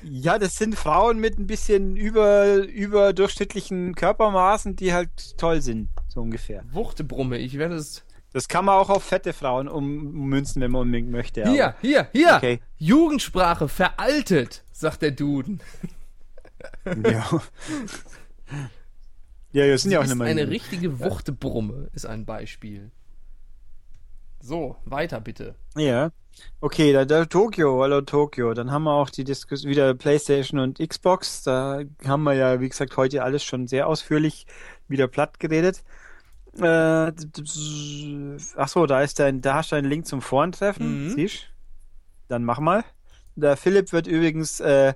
Ja, 0.02 0.38
das 0.38 0.56
sind 0.56 0.74
Frauen 0.76 1.18
mit 1.18 1.38
ein 1.38 1.46
bisschen 1.46 1.96
über, 1.96 2.56
überdurchschnittlichen 2.56 3.94
Körpermaßen, 3.94 4.76
die 4.76 4.92
halt 4.92 5.36
toll 5.38 5.60
sind, 5.62 5.88
so 6.08 6.20
ungefähr. 6.20 6.64
Wuchtbrumme, 6.72 7.38
ich 7.38 7.58
werde 7.58 7.76
es. 7.76 8.04
Das 8.32 8.48
kann 8.48 8.64
man 8.64 8.76
auch 8.80 8.90
auf 8.90 9.04
fette 9.04 9.32
Frauen 9.32 9.68
ummünzen, 9.68 10.60
wenn 10.60 10.72
man 10.72 10.82
unbedingt 10.82 11.10
möchte. 11.10 11.42
aber- 11.42 11.52
Hier, 11.52 11.74
hier, 11.80 12.08
hier. 12.12 12.34
Okay. 12.36 12.60
Jugendsprache 12.78 13.68
veraltet, 13.68 14.64
sagt 14.72 15.02
der 15.02 15.12
Duden. 15.12 15.60
Ja. 16.84 17.40
Ja, 19.52 19.68
das 19.68 19.82
sind 19.82 19.92
ja 19.92 20.00
auch 20.00 20.04
ist 20.04 20.20
eine 20.20 20.48
richtige 20.48 20.98
Wuchtbrumme, 20.98 21.88
ist 21.92 22.06
ein 22.06 22.24
Beispiel. 22.26 22.90
So, 24.40 24.76
weiter 24.84 25.20
bitte. 25.20 25.54
Ja. 25.76 26.10
Okay, 26.60 26.92
da, 26.92 27.04
da 27.04 27.26
Tokio, 27.26 27.82
hallo 27.82 28.00
Tokio. 28.00 28.54
Dann 28.54 28.70
haben 28.70 28.84
wir 28.84 28.92
auch 28.92 29.10
die 29.10 29.24
Diskussion 29.24 29.70
wieder 29.70 29.94
PlayStation 29.94 30.58
und 30.58 30.78
Xbox. 30.78 31.42
Da 31.42 31.82
haben 32.06 32.22
wir 32.22 32.34
ja, 32.34 32.60
wie 32.60 32.68
gesagt, 32.68 32.96
heute 32.96 33.22
alles 33.22 33.44
schon 33.44 33.66
sehr 33.68 33.86
ausführlich 33.86 34.46
wieder 34.88 35.08
platt 35.08 35.38
geredet. 35.40 35.84
Äh, 36.58 37.12
ach 38.56 38.68
so, 38.68 38.86
da 38.86 39.02
ist 39.02 39.18
dein, 39.18 39.40
da 39.40 39.54
hast 39.56 39.72
du 39.72 39.76
einen 39.76 39.88
Link 39.88 40.06
zum 40.06 40.22
Vorentreffen. 40.22 41.06
Mhm. 41.06 41.10
Siehst? 41.10 41.50
Dann 42.28 42.44
mach 42.44 42.60
mal. 42.60 42.84
Der 43.36 43.56
Philipp 43.56 43.92
wird 43.92 44.06
übrigens, 44.06 44.60
äh, 44.60 44.94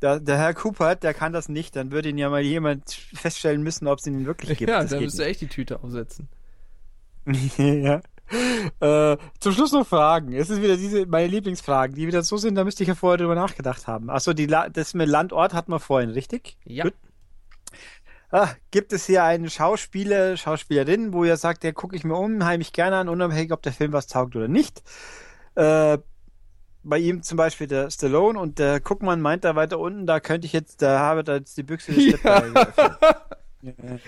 der, 0.00 0.20
der 0.20 0.38
Herr 0.38 0.54
Cooper, 0.54 0.96
der 0.96 1.14
kann 1.14 1.32
das 1.32 1.48
nicht. 1.48 1.76
Dann 1.76 1.90
würde 1.92 2.08
ihn 2.08 2.18
ja 2.18 2.30
mal 2.30 2.42
jemand 2.42 2.90
feststellen 2.90 3.62
müssen, 3.62 3.86
ob 3.86 3.98
es 3.98 4.06
ihn 4.06 4.26
wirklich 4.26 4.58
gibt. 4.58 4.70
ja, 4.70 4.82
da 4.82 4.96
geht 4.96 5.06
müsst 5.06 5.18
ihr 5.18 5.26
echt 5.26 5.40
die 5.40 5.48
Tüte 5.48 5.82
aufsetzen. 5.82 6.28
ja. 7.56 8.00
Äh, 8.30 9.16
zum 9.38 9.52
Schluss 9.52 9.72
noch 9.72 9.86
Fragen. 9.86 10.32
Es 10.32 10.50
ist 10.50 10.62
wieder 10.62 10.76
diese, 10.76 11.06
meine 11.06 11.26
Lieblingsfragen, 11.26 11.94
die 11.94 12.06
wieder 12.06 12.22
so 12.22 12.36
sind, 12.36 12.54
da 12.54 12.64
müsste 12.64 12.82
ich 12.82 12.88
ja 12.88 12.94
vorher 12.94 13.18
drüber 13.18 13.34
nachgedacht 13.34 13.86
haben. 13.86 14.10
Achso, 14.10 14.32
die 14.32 14.46
das 14.46 14.94
mit 14.94 15.08
Landort 15.08 15.54
hatten 15.54 15.72
wir 15.72 15.80
vorhin, 15.80 16.10
richtig? 16.10 16.56
Ja. 16.64 16.84
Gut. 16.84 16.94
Ah, 18.30 18.48
gibt 18.72 18.92
es 18.92 19.06
hier 19.06 19.22
einen 19.22 19.48
Schauspieler, 19.48 20.36
Schauspielerin, 20.36 21.12
wo 21.12 21.24
ihr 21.24 21.36
sagt, 21.36 21.62
der 21.62 21.72
gucke 21.72 21.94
ich 21.94 22.02
mir 22.02 22.16
unheimlich 22.16 22.72
gerne 22.72 22.96
an, 22.96 23.08
unabhängig, 23.08 23.52
ob 23.52 23.62
der 23.62 23.72
Film 23.72 23.92
was 23.92 24.08
taugt 24.08 24.34
oder 24.34 24.48
nicht? 24.48 24.82
Äh, 25.54 25.98
bei 26.82 26.98
ihm 26.98 27.22
zum 27.22 27.36
Beispiel 27.36 27.66
der 27.66 27.90
Stallone 27.90 28.38
und 28.38 28.58
der 28.58 28.80
Guckmann 28.80 29.20
meint 29.20 29.44
da 29.44 29.54
weiter 29.54 29.78
unten, 29.78 30.06
da 30.06 30.18
könnte 30.20 30.46
ich 30.46 30.52
jetzt, 30.52 30.82
da 30.82 30.98
habe 30.98 31.22
da 31.22 31.36
jetzt 31.36 31.56
die 31.56 31.62
Büchse 31.62 31.92
des 31.92 32.20
geöffnet. 32.20 32.68
Ja. 33.62 33.72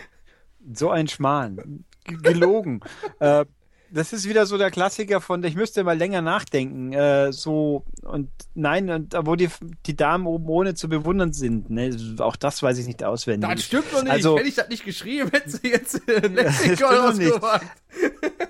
So 0.74 0.90
ein 0.90 1.06
Schmarrn. 1.06 1.84
G 2.04 2.16
gelogen. 2.16 2.80
äh, 3.20 3.44
das 3.90 4.12
ist 4.12 4.28
wieder 4.28 4.46
so 4.46 4.58
der 4.58 4.70
Klassiker 4.70 5.20
von, 5.20 5.42
ich 5.44 5.54
müsste 5.54 5.84
mal 5.84 5.96
länger 5.96 6.22
nachdenken. 6.22 6.92
Äh, 6.92 7.32
so, 7.32 7.84
und 8.02 8.28
nein, 8.54 8.90
und 8.90 9.14
wo 9.22 9.36
die, 9.36 9.48
die 9.86 9.96
Damen 9.96 10.26
oben 10.26 10.48
ohne 10.48 10.74
zu 10.74 10.88
bewundern 10.88 11.32
sind. 11.32 11.70
Ne? 11.70 11.96
Auch 12.18 12.36
das 12.36 12.62
weiß 12.62 12.78
ich 12.78 12.86
nicht 12.86 13.04
auswendig. 13.04 13.48
Das 13.50 13.62
stimmt 13.64 13.86
doch 13.92 14.02
nicht. 14.02 14.12
Also- 14.12 14.36
Hätte 14.38 14.48
ich 14.48 14.54
das 14.54 14.68
nicht 14.68 14.84
geschrieben, 14.84 15.30
hättest 15.32 15.64
du 15.64 15.68
jetzt 15.68 16.08
äh, 16.08 16.18
Lexikon 16.26 16.94
ausgemacht. 16.98 17.66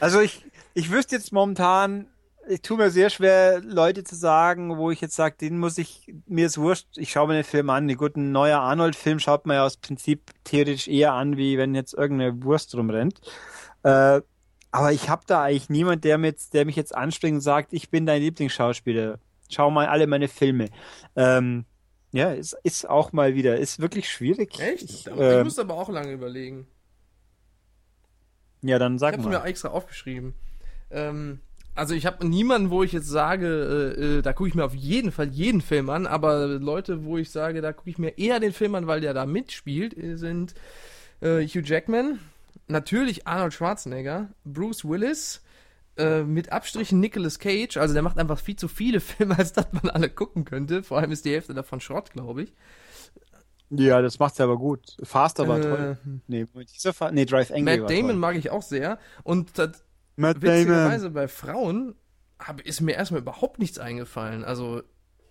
Also 0.00 0.20
ich, 0.20 0.44
ich 0.74 0.92
wüsste 0.92 1.16
jetzt 1.16 1.32
momentan, 1.32 2.06
ich 2.48 2.62
tue 2.62 2.76
mir 2.76 2.90
sehr 2.90 3.10
schwer, 3.10 3.60
Leute 3.60 4.04
zu 4.04 4.14
sagen, 4.14 4.76
wo 4.78 4.90
ich 4.90 5.00
jetzt 5.00 5.16
sage, 5.16 5.36
den 5.40 5.58
muss 5.58 5.76
ich, 5.76 6.14
mir 6.26 6.46
ist 6.46 6.56
wurscht, 6.58 6.86
ich 6.96 7.10
schaue 7.10 7.26
mir 7.28 7.34
den 7.34 7.44
Film 7.44 7.68
an. 7.68 7.92
Gut, 7.96 8.16
ein 8.16 8.32
neuer 8.32 8.60
Arnold-Film 8.60 9.18
schaut 9.18 9.44
man 9.46 9.56
ja 9.56 9.64
aus 9.66 9.76
Prinzip 9.76 10.22
theoretisch 10.44 10.88
eher 10.88 11.14
an, 11.14 11.36
wie 11.36 11.58
wenn 11.58 11.74
jetzt 11.74 11.94
irgendeine 11.94 12.42
Wurst 12.44 12.74
rumrennt. 12.76 13.20
Äh, 13.82 14.20
aber 14.70 14.92
ich 14.92 15.08
habe 15.08 15.22
da 15.26 15.42
eigentlich 15.44 15.70
niemand, 15.70 16.04
der, 16.04 16.18
jetzt, 16.20 16.54
der 16.54 16.64
mich 16.64 16.76
jetzt 16.76 16.94
anspringt 16.94 17.36
und 17.36 17.40
sagt, 17.40 17.72
ich 17.72 17.90
bin 17.90 18.06
dein 18.06 18.22
Lieblingsschauspieler. 18.22 19.18
Schau 19.48 19.70
mal 19.70 19.86
alle 19.86 20.06
meine 20.06 20.28
Filme. 20.28 20.68
Ähm, 21.16 21.64
ja, 22.12 22.30
ist, 22.32 22.56
ist 22.62 22.88
auch 22.88 23.12
mal 23.12 23.34
wieder, 23.34 23.56
ist 23.56 23.80
wirklich 23.80 24.08
schwierig. 24.10 24.58
Echt? 24.58 24.82
Ich, 24.84 25.06
Ich, 25.06 25.12
ähm, 25.18 25.44
musste 25.44 25.62
aber 25.62 25.74
auch 25.74 25.88
lange 25.88 26.12
überlegen. 26.12 26.66
ja, 28.62 28.78
dann 28.78 28.94
Ich 28.94 29.00
sag 29.00 29.14
habe 29.14 29.22
mal. 29.22 29.40
mir 29.40 29.44
extra 29.44 29.68
aufgeschrieben. 29.68 30.34
Ähm, 30.90 31.40
also 31.74 31.94
ich 31.94 32.06
habe 32.06 32.26
niemanden, 32.26 32.70
wo 32.70 32.82
ich 32.82 32.92
jetzt 32.92 33.08
sage, 33.08 33.94
äh, 33.96 34.18
äh, 34.18 34.22
da 34.22 34.32
gucke 34.32 34.48
ich 34.48 34.54
mir 34.54 34.64
auf 34.64 34.74
jeden 34.74 35.12
Fall 35.12 35.28
jeden 35.28 35.60
Film 35.60 35.90
an, 35.90 36.06
aber 36.06 36.46
Leute, 36.46 37.04
wo 37.04 37.18
ich 37.18 37.30
sage, 37.30 37.60
da 37.60 37.72
gucke 37.72 37.90
ich 37.90 37.98
mir 37.98 38.18
eher 38.18 38.40
den 38.40 38.52
Film 38.52 38.74
an, 38.74 38.86
weil 38.86 39.00
der 39.00 39.14
da 39.14 39.26
mitspielt, 39.26 39.96
äh, 39.96 40.16
sind 40.16 40.54
äh, 41.20 41.46
Hugh 41.46 41.62
Jackman, 41.64 42.18
natürlich 42.66 43.26
Arnold 43.26 43.52
Schwarzenegger, 43.54 44.28
Bruce 44.44 44.84
Willis, 44.84 45.42
äh, 45.96 46.22
mit 46.22 46.52
Abstrichen 46.52 47.00
Nicolas 47.00 47.38
Cage, 47.38 47.76
also 47.76 47.92
der 47.94 48.02
macht 48.02 48.18
einfach 48.18 48.38
viel 48.38 48.56
zu 48.56 48.68
viele 48.68 49.00
Filme, 49.00 49.36
als 49.38 49.52
dass 49.52 49.66
man 49.72 49.90
alle 49.90 50.08
gucken 50.08 50.44
könnte. 50.44 50.82
Vor 50.82 50.98
allem 50.98 51.10
ist 51.10 51.24
die 51.24 51.32
Hälfte 51.32 51.54
davon 51.54 51.80
Schrott, 51.80 52.10
glaube 52.12 52.42
ich. 52.42 52.52
Ja, 53.70 54.00
das 54.00 54.18
macht's 54.18 54.40
aber 54.40 54.56
gut. 54.56 54.96
Fast 55.02 55.40
aber 55.40 55.58
Äh, 55.58 55.62
toll. 55.62 55.98
Nee, 56.26 56.46
dieser 56.72 57.12
nee, 57.12 57.26
Drive 57.26 57.50
Angry 57.50 57.62
Matt 57.64 57.80
war 57.80 57.88
Damon 57.88 58.10
toll. 58.10 58.16
mag 58.16 58.36
ich 58.36 58.50
auch 58.50 58.62
sehr. 58.62 58.98
Und 59.24 59.58
das 59.58 59.84
Matt 60.16 60.42
Damon. 60.42 60.58
Witzigerweise 60.58 61.10
bei 61.10 61.28
Frauen 61.28 61.94
hab, 62.38 62.60
ist 62.62 62.80
mir 62.80 62.92
erstmal 62.94 63.20
überhaupt 63.20 63.58
nichts 63.58 63.78
eingefallen. 63.78 64.42
Also 64.44 64.82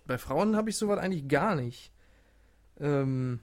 bei 0.06 0.18
Frauen 0.18 0.54
habe 0.56 0.70
ich 0.70 0.76
sowas 0.76 0.98
eigentlich 0.98 1.26
gar 1.26 1.54
nicht. 1.56 1.92
Ähm, 2.78 3.40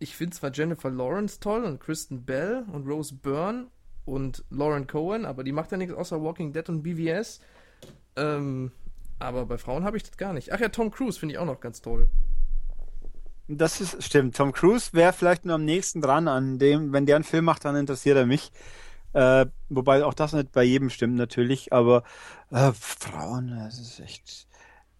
ich 0.00 0.16
finde 0.16 0.34
zwar 0.34 0.50
Jennifer 0.52 0.90
Lawrence 0.90 1.38
toll 1.38 1.62
und 1.62 1.78
Kristen 1.78 2.24
Bell 2.24 2.64
und 2.72 2.88
Rose 2.88 3.14
Byrne 3.14 3.66
und 4.06 4.44
Lauren 4.50 4.86
Cohen, 4.86 5.26
aber 5.26 5.44
die 5.44 5.52
macht 5.52 5.70
ja 5.70 5.76
nichts 5.76 5.94
außer 5.94 6.20
Walking 6.20 6.52
Dead 6.52 6.68
und 6.70 6.82
BVS. 6.82 7.40
Ähm, 8.16 8.72
aber 9.18 9.44
bei 9.44 9.58
Frauen 9.58 9.84
habe 9.84 9.98
ich 9.98 10.02
das 10.02 10.16
gar 10.16 10.32
nicht. 10.32 10.52
Ach 10.52 10.58
ja, 10.58 10.70
Tom 10.70 10.90
Cruise 10.90 11.20
finde 11.20 11.34
ich 11.34 11.38
auch 11.38 11.44
noch 11.44 11.60
ganz 11.60 11.82
toll. 11.82 12.08
Das 13.46 13.80
ist, 13.80 14.02
stimmt. 14.02 14.36
Tom 14.36 14.52
Cruise 14.52 14.90
wäre 14.94 15.12
vielleicht 15.12 15.44
nur 15.44 15.56
am 15.56 15.64
nächsten 15.64 16.00
dran 16.00 16.28
an 16.28 16.58
dem, 16.58 16.92
wenn 16.92 17.04
der 17.04 17.16
einen 17.16 17.24
Film 17.24 17.44
macht, 17.44 17.66
dann 17.66 17.76
interessiert 17.76 18.16
er 18.16 18.26
mich. 18.26 18.52
Äh, 19.12 19.46
wobei 19.68 20.04
auch 20.04 20.14
das 20.14 20.32
nicht 20.32 20.52
bei 20.52 20.62
jedem 20.62 20.88
stimmt 20.88 21.16
natürlich, 21.16 21.72
aber 21.72 22.04
äh, 22.50 22.72
Frauen, 22.72 23.48
das 23.64 23.78
ist 23.78 24.00
echt. 24.00 24.46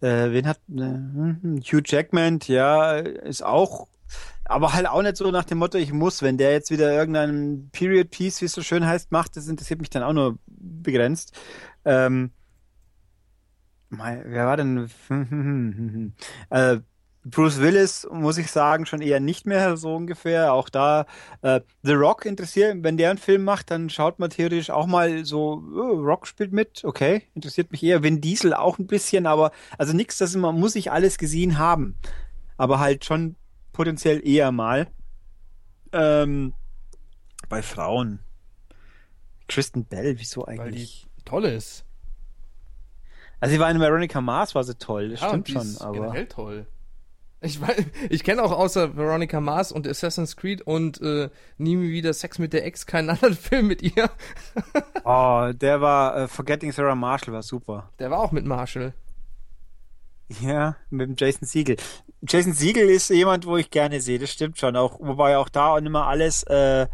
Äh, 0.01 0.31
wen 0.31 0.47
hat 0.47 0.59
äh, 0.69 0.81
hm, 0.81 1.61
Hugh 1.63 1.81
Jackman, 1.85 2.39
ja, 2.45 2.97
ist 2.97 3.43
auch 3.43 3.87
Aber 4.51 4.73
halt 4.73 4.85
auch 4.85 5.01
nicht 5.01 5.15
so 5.15 5.31
nach 5.31 5.45
dem 5.45 5.59
Motto, 5.59 5.77
ich 5.77 5.93
muss, 5.93 6.21
wenn 6.21 6.37
der 6.37 6.51
jetzt 6.51 6.71
wieder 6.71 6.91
irgendeinen 6.91 7.69
Period 7.71 8.09
Piece, 8.11 8.41
wie 8.41 8.45
es 8.45 8.51
so 8.51 8.61
schön 8.61 8.85
heißt, 8.85 9.09
macht, 9.09 9.37
das 9.37 9.47
interessiert 9.47 9.79
mich 9.79 9.89
dann 9.89 10.03
auch 10.03 10.11
nur 10.11 10.39
begrenzt. 10.47 11.39
Ähm, 11.85 12.31
wer 13.89 14.45
war 14.45 14.57
denn? 14.57 14.89
äh, 16.49 16.79
Bruce 17.23 17.61
Willis, 17.61 18.05
muss 18.11 18.37
ich 18.37 18.51
sagen, 18.51 18.85
schon 18.85 19.01
eher 19.01 19.21
nicht 19.21 19.45
mehr 19.45 19.77
so 19.77 19.95
ungefähr. 19.95 20.53
Auch 20.53 20.67
da 20.67 21.05
äh, 21.43 21.61
The 21.83 21.93
Rock 21.93 22.25
interessiert, 22.25 22.75
wenn 22.81 22.97
der 22.97 23.11
einen 23.11 23.19
Film 23.19 23.45
macht, 23.45 23.71
dann 23.71 23.89
schaut 23.89 24.19
man 24.19 24.31
theoretisch 24.31 24.69
auch 24.69 24.85
mal 24.85 25.23
so, 25.23 25.63
oh, 25.73 26.01
Rock 26.01 26.27
spielt 26.27 26.51
mit, 26.51 26.83
okay, 26.83 27.23
interessiert 27.35 27.71
mich 27.71 27.83
eher. 27.83 28.03
Vin 28.03 28.19
Diesel 28.19 28.53
auch 28.53 28.79
ein 28.79 28.87
bisschen, 28.87 29.27
aber 29.27 29.51
also 29.77 29.93
nichts, 29.93 30.17
das 30.17 30.35
man 30.35 30.59
muss 30.59 30.75
ich 30.75 30.91
alles 30.91 31.17
gesehen 31.17 31.57
haben. 31.57 31.95
Aber 32.57 32.79
halt 32.79 33.05
schon 33.05 33.37
potenziell 33.73 34.25
eher 34.25 34.51
mal. 34.51 34.87
Ähm, 35.93 36.53
bei 37.49 37.61
Frauen. 37.61 38.19
Kristen 39.47 39.85
Bell, 39.85 40.17
wieso 40.19 40.45
eigentlich? 40.45 40.59
Weil 40.59 40.71
die 40.71 41.25
toll 41.25 41.45
ist. 41.45 41.85
Also 43.41 43.53
sie 43.53 43.59
war 43.59 43.69
in 43.69 43.79
Veronica 43.79 44.21
Mars, 44.21 44.55
war 44.55 44.63
sie 44.63 44.75
toll, 44.75 45.09
das 45.09 45.21
ja, 45.21 45.29
stimmt 45.29 45.49
schon. 45.49 45.77
aber 45.79 45.93
generell 45.93 46.27
toll. 46.27 46.67
Ich, 47.41 47.59
ich 48.09 48.23
kenne 48.23 48.43
auch 48.43 48.51
außer 48.51 48.95
Veronica 48.95 49.41
Mars 49.41 49.71
und 49.71 49.87
Assassin's 49.87 50.37
Creed 50.37 50.61
und 50.61 51.01
äh, 51.01 51.29
Nie 51.57 51.79
wieder 51.81 52.13
Sex 52.13 52.37
mit 52.37 52.53
der 52.53 52.65
Ex 52.65 52.85
keinen 52.85 53.09
anderen 53.09 53.35
Film 53.35 53.67
mit 53.67 53.81
ihr. 53.81 54.11
oh, 55.03 55.49
der 55.53 55.81
war 55.81 56.17
äh, 56.17 56.27
Forgetting 56.27 56.71
Sarah 56.71 56.95
Marshall 56.95 57.33
war 57.33 57.41
super. 57.41 57.89
Der 57.97 58.11
war 58.11 58.19
auch 58.19 58.31
mit 58.31 58.45
Marshall. 58.45 58.93
Ja, 60.39 60.77
mit 60.89 61.09
dem 61.09 61.15
Jason 61.17 61.47
Siegel. 61.47 61.77
Jason 62.21 62.53
Siegel 62.53 62.89
ist 62.89 63.09
jemand, 63.09 63.45
wo 63.45 63.57
ich 63.57 63.69
gerne 63.69 63.99
sehe, 63.99 64.19
das 64.19 64.31
stimmt 64.31 64.57
schon. 64.57 64.75
Auch, 64.75 64.99
wobei 64.99 65.37
auch 65.37 65.49
da 65.49 65.75
und 65.75 65.85
immer 65.85 66.07
alles. 66.07 66.43
Äh, 66.43 66.87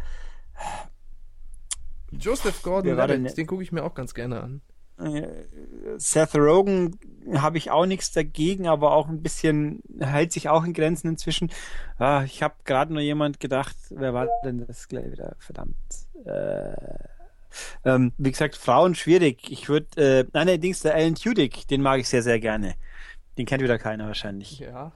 Joseph 2.10 2.62
Gordon-Levitt, 2.62 3.36
den 3.36 3.46
gucke 3.46 3.62
ich 3.62 3.70
mir 3.70 3.84
auch 3.84 3.94
ganz 3.94 4.14
gerne 4.14 4.42
an. 4.42 4.62
Seth 5.98 6.34
Rogen 6.34 6.98
habe 7.34 7.56
ich 7.56 7.70
auch 7.70 7.86
nichts 7.86 8.10
dagegen, 8.10 8.66
aber 8.66 8.92
auch 8.92 9.08
ein 9.08 9.22
bisschen 9.22 9.80
hält 10.00 10.32
sich 10.32 10.48
auch 10.48 10.64
in 10.64 10.72
Grenzen 10.72 11.08
inzwischen. 11.08 11.52
Ah, 11.98 12.24
ich 12.24 12.42
habe 12.42 12.54
gerade 12.64 12.92
nur 12.92 13.02
jemand 13.02 13.38
gedacht, 13.38 13.76
wer 13.90 14.12
war 14.12 14.26
denn 14.44 14.66
das 14.66 14.88
gleich 14.88 15.12
wieder? 15.12 15.36
Verdammt. 15.38 15.76
Äh, 16.24 16.72
ähm, 17.84 18.12
wie 18.18 18.30
gesagt, 18.32 18.56
Frauen 18.56 18.96
schwierig. 18.96 19.50
Ich 19.50 19.68
würde, 19.68 19.86
äh, 19.96 20.24
nein, 20.32 20.48
allerdings 20.48 20.80
der 20.80 20.94
Alan 20.94 21.14
Tudyk, 21.14 21.68
den 21.68 21.80
mag 21.80 22.00
ich 22.00 22.08
sehr, 22.08 22.22
sehr 22.22 22.40
gerne. 22.40 22.74
Den 23.38 23.46
kennt 23.46 23.62
wieder 23.62 23.78
keiner 23.78 24.06
wahrscheinlich. 24.06 24.58
Ja. 24.58 24.92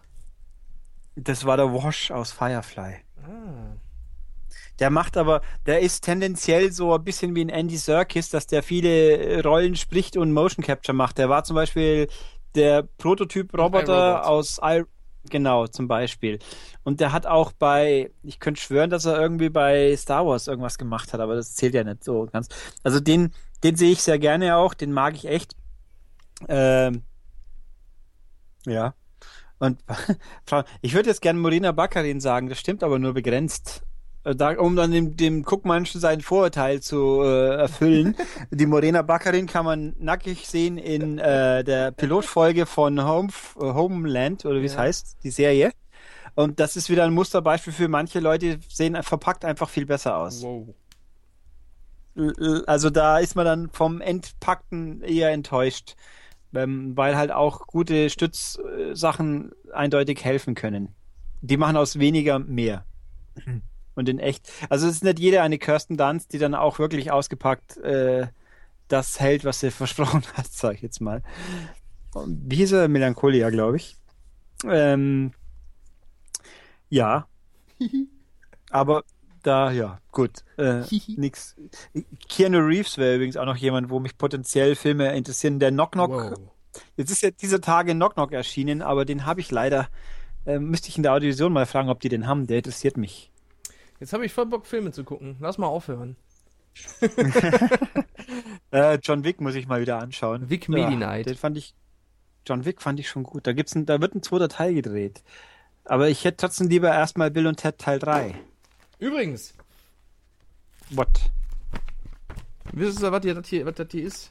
Das 1.14 1.44
war 1.44 1.56
der 1.56 1.72
Wash 1.72 2.10
aus 2.10 2.32
Firefly. 2.32 2.96
Ah. 3.24 3.76
Der 4.78 4.90
macht 4.90 5.16
aber, 5.16 5.42
der 5.66 5.80
ist 5.80 6.02
tendenziell 6.02 6.72
so 6.72 6.92
ein 6.94 7.04
bisschen 7.04 7.34
wie 7.34 7.44
ein 7.44 7.50
Andy 7.50 7.76
Serkis, 7.76 8.30
dass 8.30 8.46
der 8.46 8.62
viele 8.62 9.42
Rollen 9.42 9.76
spricht 9.76 10.16
und 10.16 10.32
Motion 10.32 10.64
Capture 10.64 10.94
macht. 10.94 11.18
Der 11.18 11.28
war 11.28 11.44
zum 11.44 11.54
Beispiel 11.54 12.08
der 12.54 12.82
Prototyp-Roboter 12.82 14.26
aus 14.26 14.60
I 14.62 14.84
Genau, 15.30 15.68
zum 15.68 15.86
Beispiel. 15.86 16.40
Und 16.82 16.98
der 16.98 17.12
hat 17.12 17.26
auch 17.26 17.52
bei, 17.52 18.10
ich 18.24 18.40
könnte 18.40 18.60
schwören, 18.60 18.90
dass 18.90 19.04
er 19.04 19.20
irgendwie 19.20 19.50
bei 19.50 19.96
Star 19.96 20.26
Wars 20.26 20.48
irgendwas 20.48 20.78
gemacht 20.78 21.12
hat, 21.12 21.20
aber 21.20 21.36
das 21.36 21.54
zählt 21.54 21.74
ja 21.74 21.84
nicht 21.84 22.02
so 22.02 22.26
ganz. 22.26 22.48
Also 22.82 22.98
den, 22.98 23.32
den 23.62 23.76
sehe 23.76 23.92
ich 23.92 24.02
sehr 24.02 24.18
gerne 24.18 24.56
auch, 24.56 24.74
den 24.74 24.90
mag 24.90 25.14
ich 25.14 25.26
echt. 25.26 25.54
Ähm, 26.48 27.02
ja. 28.66 28.94
Und 29.58 29.78
ich 30.80 30.94
würde 30.94 31.08
jetzt 31.08 31.22
gerne 31.22 31.38
Morina 31.38 31.72
Baccarin 31.72 32.20
sagen, 32.20 32.48
das 32.48 32.58
stimmt 32.58 32.82
aber 32.82 32.98
nur 32.98 33.14
begrenzt. 33.14 33.82
Äh, 34.24 34.34
da, 34.34 34.58
um 34.58 34.76
dann 34.76 34.90
dem, 34.90 35.16
dem 35.16 35.42
Guckmanschen 35.42 36.00
sein 36.00 36.20
Vorurteil 36.20 36.80
zu 36.80 37.22
äh, 37.22 37.56
erfüllen. 37.56 38.16
die 38.50 38.66
Morena 38.66 39.02
Baccarin 39.02 39.46
kann 39.46 39.64
man 39.64 39.94
nackig 39.98 40.48
sehen 40.48 40.78
in 40.78 41.18
äh, 41.18 41.64
der 41.64 41.92
Pilotfolge 41.92 42.66
von 42.66 43.04
Home, 43.04 43.28
äh, 43.60 43.72
Homeland, 43.72 44.44
oder 44.44 44.60
wie 44.60 44.66
es 44.66 44.76
heißt, 44.76 45.18
die 45.22 45.30
Serie. 45.30 45.72
Und 46.34 46.60
das 46.60 46.76
ist 46.76 46.88
wieder 46.88 47.04
ein 47.04 47.12
Musterbeispiel 47.12 47.72
für 47.72 47.88
manche 47.88 48.20
Leute, 48.20 48.58
sehen 48.68 49.00
verpackt 49.02 49.44
einfach 49.44 49.68
viel 49.68 49.86
besser 49.86 50.16
aus. 50.16 50.42
Wow. 50.42 50.74
Also 52.66 52.90
da 52.90 53.18
ist 53.18 53.36
man 53.36 53.44
dann 53.44 53.70
vom 53.70 54.00
Entpackten 54.00 55.02
eher 55.02 55.30
enttäuscht, 55.30 55.96
weil 56.52 57.16
halt 57.16 57.32
auch 57.32 57.66
gute 57.66 58.10
Stützsachen 58.10 59.52
eindeutig 59.72 60.24
helfen 60.24 60.54
können. 60.54 60.94
Die 61.40 61.56
machen 61.56 61.76
aus 61.76 61.98
weniger 61.98 62.38
mehr. 62.38 62.84
Und 63.94 64.08
in 64.08 64.18
echt. 64.18 64.50
Also 64.68 64.86
es 64.86 64.96
ist 64.96 65.04
nicht 65.04 65.18
jeder 65.18 65.42
eine 65.42 65.58
Kirsten 65.58 65.96
Dunst, 65.96 66.32
die 66.32 66.38
dann 66.38 66.54
auch 66.54 66.78
wirklich 66.78 67.10
ausgepackt 67.10 67.78
äh, 67.78 68.28
das 68.88 69.20
hält, 69.20 69.44
was 69.44 69.60
sie 69.60 69.70
versprochen 69.72 70.22
hat, 70.34 70.46
sag 70.46 70.74
ich 70.74 70.82
jetzt 70.82 71.00
mal. 71.00 71.22
Wie 72.14 72.56
hieß 72.56 72.72
er? 72.72 72.88
Melancholia, 72.88 73.50
glaube 73.50 73.78
ich. 73.78 73.96
Ähm, 74.64 75.32
ja. 76.90 77.26
Aber 78.70 79.04
da, 79.42 79.70
ja, 79.70 79.98
gut. 80.10 80.44
Äh, 80.56 80.82
nix. 81.16 81.56
Keanu 82.28 82.58
Reeves 82.58 82.98
wäre 82.98 83.16
übrigens 83.16 83.36
auch 83.36 83.44
noch 83.44 83.56
jemand, 83.56 83.90
wo 83.90 84.00
mich 84.00 84.16
potenziell 84.16 84.74
Filme 84.74 85.14
interessieren. 85.14 85.58
Der 85.58 85.70
Knock 85.70 85.92
Knock. 85.92 86.10
Wow. 86.10 86.38
Jetzt 86.96 87.10
ist 87.10 87.22
ja 87.22 87.30
dieser 87.30 87.60
Tage 87.60 87.92
Knock 87.92 88.14
Knock 88.14 88.32
erschienen, 88.32 88.82
aber 88.82 89.04
den 89.04 89.26
habe 89.26 89.40
ich 89.40 89.50
leider. 89.50 89.88
Äh, 90.46 90.58
müsste 90.58 90.88
ich 90.88 90.96
in 90.96 91.02
der 91.02 91.12
Audiovision 91.12 91.52
mal 91.52 91.66
fragen, 91.66 91.88
ob 91.88 92.00
die 92.00 92.08
den 92.08 92.26
haben. 92.26 92.46
Der 92.46 92.58
interessiert 92.58 92.96
mich. 92.96 93.30
Jetzt 94.00 94.12
habe 94.12 94.26
ich 94.26 94.32
voll 94.32 94.46
Bock, 94.46 94.66
Filme 94.66 94.90
zu 94.92 95.04
gucken. 95.04 95.36
Lass 95.40 95.58
mal 95.58 95.66
aufhören. 95.66 96.16
äh, 98.70 98.98
John 99.02 99.24
Wick 99.24 99.40
muss 99.40 99.54
ich 99.54 99.68
mal 99.68 99.80
wieder 99.80 99.98
anschauen. 99.98 100.48
Wick 100.50 100.68
Medi 100.68 100.96
Night. 100.96 101.26
Den 101.26 101.36
fand 101.36 101.58
ich. 101.58 101.74
John 102.46 102.64
Wick 102.64 102.82
fand 102.82 102.98
ich 102.98 103.08
schon 103.08 103.22
gut. 103.22 103.46
Da 103.46 103.52
gibt's 103.52 103.74
ein, 103.74 103.86
da 103.86 104.00
wird 104.00 104.14
ein 104.14 104.22
zweiter 104.22 104.48
Teil 104.48 104.74
gedreht. 104.74 105.22
Aber 105.84 106.08
ich 106.08 106.24
hätte 106.24 106.38
trotzdem 106.38 106.68
lieber 106.68 106.88
erstmal 106.90 107.30
Bill 107.30 107.46
und 107.46 107.56
Ted 107.56 107.78
Teil 107.78 107.98
3. 107.98 108.34
Übrigens. 109.02 109.52
What? 110.90 111.08
Wisst 112.72 113.02
ihr, 113.02 113.10
was, 113.10 113.20
das 113.20 113.48
hier, 113.48 113.66
was 113.66 113.74
das 113.74 113.88
hier 113.90 114.06
ist? 114.06 114.30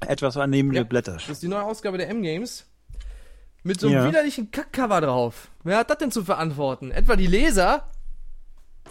Etwas 0.00 0.38
annehmende 0.38 0.80
ja, 0.80 0.84
Blätter. 0.84 1.12
Das 1.12 1.28
ist 1.28 1.42
die 1.42 1.48
neue 1.48 1.64
Ausgabe 1.64 1.98
der 1.98 2.08
M-Games. 2.08 2.64
Mit 3.62 3.78
so 3.78 3.88
einem 3.88 3.96
ja. 3.96 4.08
widerlichen 4.08 4.50
Kackcover 4.50 5.02
drauf. 5.02 5.48
Wer 5.64 5.76
hat 5.76 5.90
das 5.90 5.98
denn 5.98 6.10
zu 6.10 6.24
verantworten? 6.24 6.90
Etwa 6.90 7.16
die 7.16 7.26
Leser? 7.26 7.90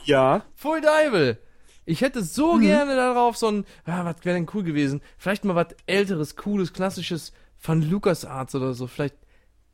Ja. 0.04 0.46
Full 0.54 0.82
Deibel. 0.82 1.40
Ich 1.86 2.02
hätte 2.02 2.24
so 2.24 2.54
mhm. 2.54 2.62
gerne 2.62 2.96
darauf 2.96 3.36
so 3.36 3.50
ein, 3.50 3.66
ja, 3.88 4.06
was 4.06 4.18
wäre 4.24 4.36
denn 4.36 4.48
cool 4.54 4.64
gewesen? 4.64 5.02
Vielleicht 5.18 5.44
mal 5.44 5.56
was 5.56 5.76
älteres, 5.88 6.36
cooles, 6.36 6.72
klassisches 6.72 7.34
von 7.58 7.82
LucasArts 7.82 8.54
oder 8.54 8.76
so. 8.76 8.86
Vielleicht 8.86 9.16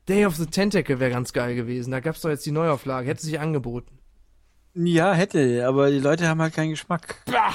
Day 0.07 0.25
of 0.25 0.37
the 0.37 0.45
Tentacle 0.45 1.01
wäre 1.01 1.11
ganz 1.11 1.33
geil 1.33 1.55
gewesen. 1.55 1.91
Da 1.91 1.99
gab's 1.99 2.21
doch 2.21 2.29
jetzt 2.29 2.45
die 2.45 2.51
Neuauflage. 2.51 3.09
Hätte 3.09 3.25
sich 3.25 3.41
angeboten. 3.41 3.99
Ja, 4.75 5.13
hätte, 5.13 5.67
aber 5.67 5.91
die 5.91 5.99
Leute 5.99 6.27
haben 6.27 6.41
halt 6.41 6.53
keinen 6.53 6.71
Geschmack. 6.71 7.21
Bah! 7.25 7.53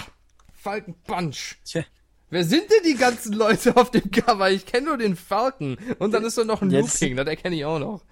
Falken 0.53 0.95
Punch. 1.05 1.57
Tja. 1.65 1.85
Wer 2.31 2.45
sind 2.45 2.65
denn 2.71 2.83
die 2.85 2.97
ganzen 2.97 3.33
Leute 3.33 3.77
auf 3.77 3.91
dem 3.91 4.11
Cover? 4.11 4.51
Ich 4.51 4.67
kenne 4.67 4.89
nur 4.89 4.99
den 4.99 5.17
Falken. 5.17 5.79
Und 5.99 6.13
dann 6.13 6.25
ist 6.25 6.37
da 6.37 6.45
noch 6.45 6.61
ein 6.61 6.71
Jetzt, 6.71 7.01
Looping, 7.01 7.17
das 7.17 7.27
erkenne 7.27 7.57
ich 7.57 7.65
auch 7.65 7.79
noch. 7.79 8.03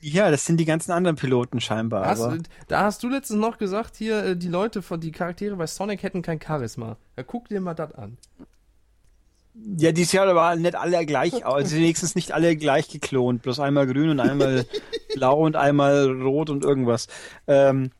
Ja, 0.00 0.30
das 0.30 0.46
sind 0.46 0.58
die 0.58 0.64
ganzen 0.64 0.92
anderen 0.92 1.16
Piloten 1.16 1.60
scheinbar. 1.60 2.06
Hast, 2.06 2.26
da 2.68 2.84
hast 2.84 3.02
du 3.02 3.08
letztens 3.08 3.40
noch 3.40 3.58
gesagt, 3.58 3.96
hier, 3.96 4.24
äh, 4.24 4.36
die 4.36 4.48
Leute 4.48 4.82
von 4.82 5.00
die 5.00 5.12
Charaktere 5.12 5.56
bei 5.56 5.66
Sonic 5.66 6.02
hätten 6.02 6.22
kein 6.22 6.40
Charisma. 6.40 6.96
Ja, 7.16 7.22
guck 7.22 7.48
dir 7.48 7.60
mal 7.60 7.74
das 7.74 7.92
an. 7.92 8.16
Ja, 9.54 9.92
die 9.92 10.04
sehen 10.04 10.20
aber 10.20 10.56
nicht 10.56 10.76
alle 10.76 11.04
gleich 11.04 11.44
aus. 11.44 11.54
Also 11.54 11.76
wenigstens 11.76 12.14
nicht 12.14 12.32
alle 12.32 12.56
gleich 12.56 12.88
geklont. 12.88 13.42
Bloß 13.42 13.60
einmal 13.60 13.86
grün 13.86 14.10
und 14.10 14.20
einmal 14.20 14.64
blau 15.14 15.44
und 15.44 15.56
einmal 15.56 16.08
rot 16.08 16.48
und 16.50 16.64
irgendwas. 16.64 17.08
Ähm, 17.46 17.90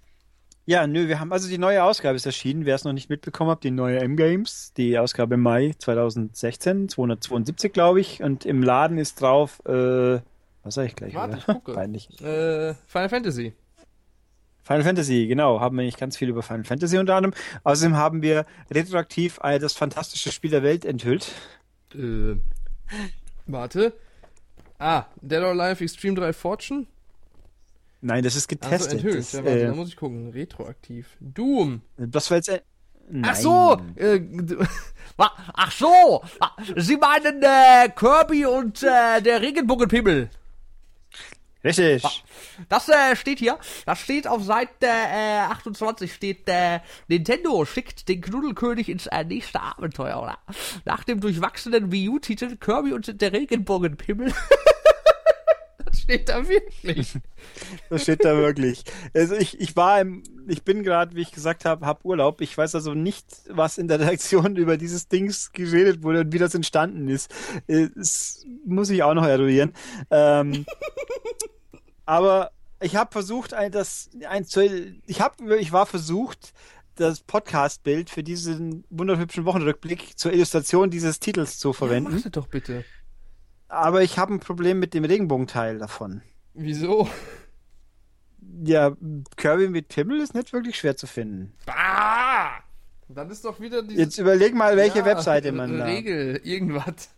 ja, 0.67 0.87
nö, 0.87 1.09
wir 1.09 1.21
haben 1.21 1.33
also 1.33 1.49
die 1.49 1.59
neue 1.59 1.83
Ausgabe 1.83 2.17
ist 2.17 2.27
erschienen. 2.27 2.65
Wer 2.65 2.75
es 2.75 2.85
noch 2.85 2.93
nicht 2.93 3.11
mitbekommen 3.11 3.51
hat, 3.51 3.65
die 3.65 3.71
neue 3.71 3.99
M-Games, 4.01 4.73
die 4.77 4.99
Ausgabe 4.99 5.37
Mai 5.37 5.75
2016, 5.79 6.89
272, 6.89 7.73
glaube 7.73 8.01
ich. 8.01 8.23
Und 8.23 8.45
im 8.45 8.63
Laden 8.63 8.99
ist 8.99 9.21
drauf, 9.21 9.61
äh, 9.67 10.21
was 10.63 10.75
sag 10.75 10.87
ich 10.87 10.97
gleich? 10.97 11.15
Warte, 11.15 11.39
ich 11.39 11.47
gucke. 11.47 11.73
Äh, 11.73 12.75
Final 12.87 13.09
Fantasy. 13.09 13.55
Final 14.63 14.85
Fantasy, 14.85 15.27
genau, 15.27 15.59
haben 15.59 15.77
wir 15.77 15.85
nicht 15.85 15.99
ganz 15.99 16.17
viel 16.17 16.29
über 16.29 16.43
Final 16.43 16.65
Fantasy 16.65 16.99
unter 16.99 17.17
anderem. 17.17 17.35
Außerdem 17.65 17.97
haben 17.97 18.23
wir 18.23 18.47
retroaktiv 18.71 19.41
das 19.43 19.73
fantastische 19.73 20.31
Spiel 20.31 20.51
der 20.51 20.63
Welt 20.63 20.85
enthüllt. 20.85 21.33
Äh, 21.95 22.37
warte. 23.47 23.95
Ah, 24.79 25.07
Dead 25.21 25.41
or 25.43 25.49
Alive 25.49 25.83
Extreme 25.83 26.15
3 26.15 26.33
Fortune? 26.33 26.87
Nein, 28.03 28.25
das 28.25 28.37
ist 28.37 28.49
getestet. 28.49 28.93
Also 28.93 28.97
enthüllt. 28.97 29.19
Das, 29.19 29.33
ja, 29.33 29.45
warte, 29.45 29.61
äh, 29.61 29.67
da 29.67 29.75
muss 29.75 29.89
ich 29.89 29.97
gucken. 29.97 30.31
Retroaktiv. 30.31 31.17
Doom. 31.21 31.83
Das 31.97 32.31
war 32.31 32.39
jetzt. 32.39 32.49
Äh, 32.49 32.61
Ach 33.23 33.35
so! 33.35 33.81
Äh, 33.97 34.21
ach 35.17 35.73
so! 35.73 36.23
Sie 36.77 36.97
meinen 36.97 37.43
äh, 37.43 37.89
Kirby 37.89 38.47
und 38.47 38.85
äh, 38.85 39.21
der 39.21 39.41
Regenbogenpimmel. 39.41 40.31
Richtig. 41.63 42.25
Das 42.69 42.89
äh, 42.89 43.17
steht 43.17 43.39
hier. 43.39 43.59
Das 43.85 44.01
steht 44.01 44.27
auf 44.27 44.43
Seite 44.45 44.87
äh, 44.87 45.41
28 45.41 46.13
steht 46.13 46.49
äh, 46.49 46.81
Nintendo 47.09 47.65
schickt 47.67 48.09
den 48.09 48.23
Knuddelkönig 48.23 48.89
ins 48.89 49.07
äh, 49.09 49.25
nächste 49.25 49.61
Abenteuer, 49.61 50.23
oder? 50.23 50.39
Nach 50.85 51.05
dem 51.05 51.21
durchwachsenen 51.21 51.93
Wii 51.93 52.09
U-Titel 52.09 52.57
Kirby 52.57 52.93
und 52.93 53.21
der 53.21 53.33
Regenbogenpimmel. 53.33 54.33
das 55.91 56.01
steht 56.01 56.29
da 56.29 56.49
wirklich. 56.49 57.15
Das 57.89 58.03
steht 58.03 58.23
da 58.25 58.37
wirklich. 58.37 58.85
Also 59.15 59.35
ich, 59.35 59.59
ich 59.59 59.75
war 59.75 60.01
im, 60.01 60.23
ich 60.47 60.63
bin 60.63 60.83
gerade, 60.83 61.17
wie 61.17 61.23
ich 61.23 61.33
gesagt 61.33 61.65
habe, 61.65 61.87
hab 61.87 62.05
Urlaub. 62.05 62.43
Ich 62.43 62.57
weiß 62.57 62.75
also 62.75 62.93
nicht, 62.93 63.27
was 63.49 63.79
in 63.79 63.89
der 63.89 63.99
Redaktion 63.99 64.57
über 64.57 64.77
dieses 64.77 65.09
Dings 65.09 65.51
geredet 65.53 66.03
wurde 66.03 66.21
und 66.21 66.33
wie 66.33 66.39
das 66.39 66.55
entstanden 66.55 67.09
ist. 67.09 67.35
Das 67.67 68.45
muss 68.67 68.91
ich 68.91 69.03
auch 69.03 69.15
noch 69.15 69.25
eruieren. 69.25 69.73
Ähm, 70.11 70.67
aber 72.05 72.51
ich 72.83 72.97
habe 72.97 73.11
versucht, 73.11 73.55
ein, 73.55 73.73
das, 73.73 74.11
ein, 74.29 74.47
ich 75.07 75.21
habe, 75.21 75.57
ich 75.59 75.73
war 75.73 75.87
versucht, 75.87 76.53
das 76.97 77.21
Podcast-Bild 77.21 78.11
für 78.11 78.23
diesen 78.23 78.85
wunderhübschen 78.91 79.45
Wochenrückblick 79.45 80.19
zur 80.19 80.33
Illustration 80.33 80.91
dieses 80.91 81.21
Titels 81.21 81.59
zu 81.59 81.73
verwenden. 81.73 82.13
Ja, 82.13 82.21
mach 82.25 82.31
doch 82.31 82.47
bitte. 82.47 82.85
Aber 83.71 84.03
ich 84.03 84.19
habe 84.19 84.35
ein 84.35 84.41
Problem 84.41 84.79
mit 84.81 84.95
dem 84.95 85.05
Regenbogenteil 85.05 85.79
davon. 85.79 86.23
Wieso? 86.55 87.09
Ja, 88.65 88.97
Kirby 89.37 89.69
mit 89.69 89.89
Pimmel 89.89 90.21
ist 90.21 90.35
nicht 90.35 90.53
wirklich 90.53 90.77
schwer 90.79 90.97
zu 90.97 91.07
finden. 91.07 91.53
Bah! 91.67 92.51
Dann 93.09 93.31
ist 93.31 93.45
doch 93.45 93.61
wieder 93.61 93.83
die. 93.83 93.95
Jetzt 93.95 94.19
überleg 94.19 94.55
mal, 94.55 94.77
welche 94.77 94.99
Ja, 95.01 95.05
Webseite 95.05 95.53
man 95.53 95.79
da. 95.79 95.85
Regel, 95.85 96.41
irgendwas. 96.45 97.11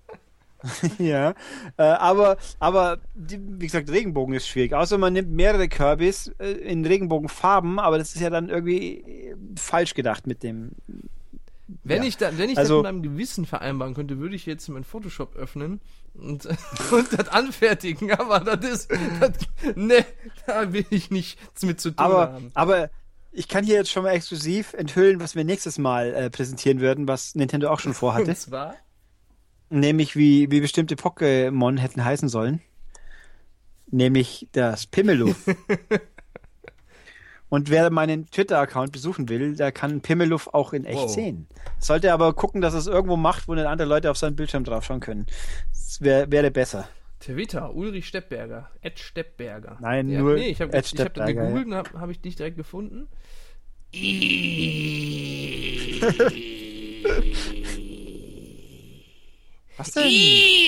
ja, 0.99 1.31
äh, 1.77 1.83
aber, 1.83 2.37
aber 2.61 2.99
die, 3.15 3.41
wie 3.59 3.67
gesagt, 3.67 3.91
Regenbogen 3.91 4.35
ist 4.35 4.47
schwierig. 4.47 4.75
Außer 4.75 4.97
man 4.97 5.13
nimmt 5.13 5.31
mehrere 5.31 5.69
Kirbys 5.69 6.29
äh, 6.39 6.53
in 6.53 6.85
Regenbogenfarben, 6.87 7.79
aber 7.79 7.99
das 7.99 8.15
ist 8.15 8.21
ja 8.21 8.31
dann 8.31 8.49
irgendwie 8.49 8.99
äh, 9.01 9.37
falsch 9.59 9.95
gedacht 9.95 10.27
mit 10.27 10.43
dem. 10.43 10.71
Wenn 11.83 12.03
Ja. 12.03 12.09
ich, 12.09 12.17
da, 12.17 12.37
wenn 12.39 12.49
ich 12.51 12.59
Also- 12.59 12.83
das 12.83 12.93
mit 12.93 13.03
meinem 13.03 13.13
Gewissen 13.15 13.45
vereinbaren 13.47 13.95
könnte, 13.95 14.19
würde 14.19 14.37
ich 14.37 14.47
jetzt 14.47 14.69
meinen 14.69 14.85
Photoshop 14.85 15.35
öffnen 15.35 15.81
und, 16.15 16.47
und 16.91 17.13
das 17.13 17.29
anfertigen. 17.29 18.13
Aber 18.13 18.41
das 18.41 18.65
ist. 18.65 18.91
Das, 19.21 19.33
ne, 19.77 20.05
da 20.47 20.73
will 20.73 20.87
ich 20.91 21.11
nichts 21.11 21.63
mit 21.63 21.81
zu 21.81 21.91
tun 21.91 21.99
Aber, 21.99 22.33
haben. 22.33 22.51
aber 22.55 22.91
ich 23.33 23.49
kann 23.49 23.65
hier 23.65 23.77
jetzt 23.77 23.91
schon 23.91 24.03
mal 24.03 24.11
exklusiv 24.11 24.75
enthüllen, 24.75 25.19
was 25.21 25.35
wir 25.35 25.45
nächstes 25.45 25.79
Mal 25.79 26.15
äh, 26.15 26.31
präsentieren 26.31 26.81
würden, 26.81 27.09
was 27.09 27.35
Nintendo 27.35 27.71
auch 27.71 27.81
schon 27.81 27.95
vorhatte. 27.95 28.31
Und 28.31 28.37
zwar. 28.39 28.75
Nämlich 29.71 30.17
wie, 30.17 30.51
wie 30.51 30.61
bestimmte 30.61 30.97
Pokémon 30.97 31.79
hätten 31.79 32.05
heißen 32.05 32.29
sollen. 32.29 32.61
Nämlich 33.91 34.49
das 34.53 34.87
Pimmeluff. 34.87 35.47
Und 37.53 37.69
wer 37.69 37.91
meinen 37.91 38.31
Twitter-Account 38.31 38.93
besuchen 38.93 39.29
will, 39.29 39.57
der 39.57 39.73
kann 39.73 40.01
Pimmeluff 40.01 40.49
auch 40.55 40.73
in 40.73 40.87
echt 40.87 41.03
Wow. 41.03 41.11
sehen. 41.11 41.47
Sollte 41.79 42.11
aber 42.15 42.33
gucken, 42.33 42.63
dass 42.63 42.73
es 42.73 42.87
irgendwo 42.87 43.17
macht, 43.17 43.47
wo 43.47 43.55
nicht 43.55 43.67
andere 43.67 43.87
Leute 43.87 44.11
auf 44.11 44.17
seinen 44.17 44.37
Bildschirm 44.37 44.65
draufschauen 44.65 45.01
können. 45.01 45.27
Das 45.71 46.01
wär, 46.01 46.33
wäre 46.33 46.51
besser. 46.51 46.89
Twitter, 47.21 47.75
Ulrich 47.75 48.09
Steppberger, 48.09 48.71
Ed 48.81 48.99
Steppberger. 48.99 49.77
Nein, 49.83 50.09
Ja, 50.09 50.21
nur 50.21 50.37
Nee, 50.37 50.47
ich 50.47 50.63
habe 50.63 50.73
hab 50.73 50.81
das 50.81 50.89
Steppberger, 50.89 51.43
gegoogelt 51.43 51.67
und 51.67 51.75
habe 51.75 52.01
hab 52.01 52.09
ich 52.09 52.23
dich 52.23 52.37
direkt 52.37 52.57
gefunden. 52.57 53.07
Was 59.77 59.91
denn? 59.91 60.09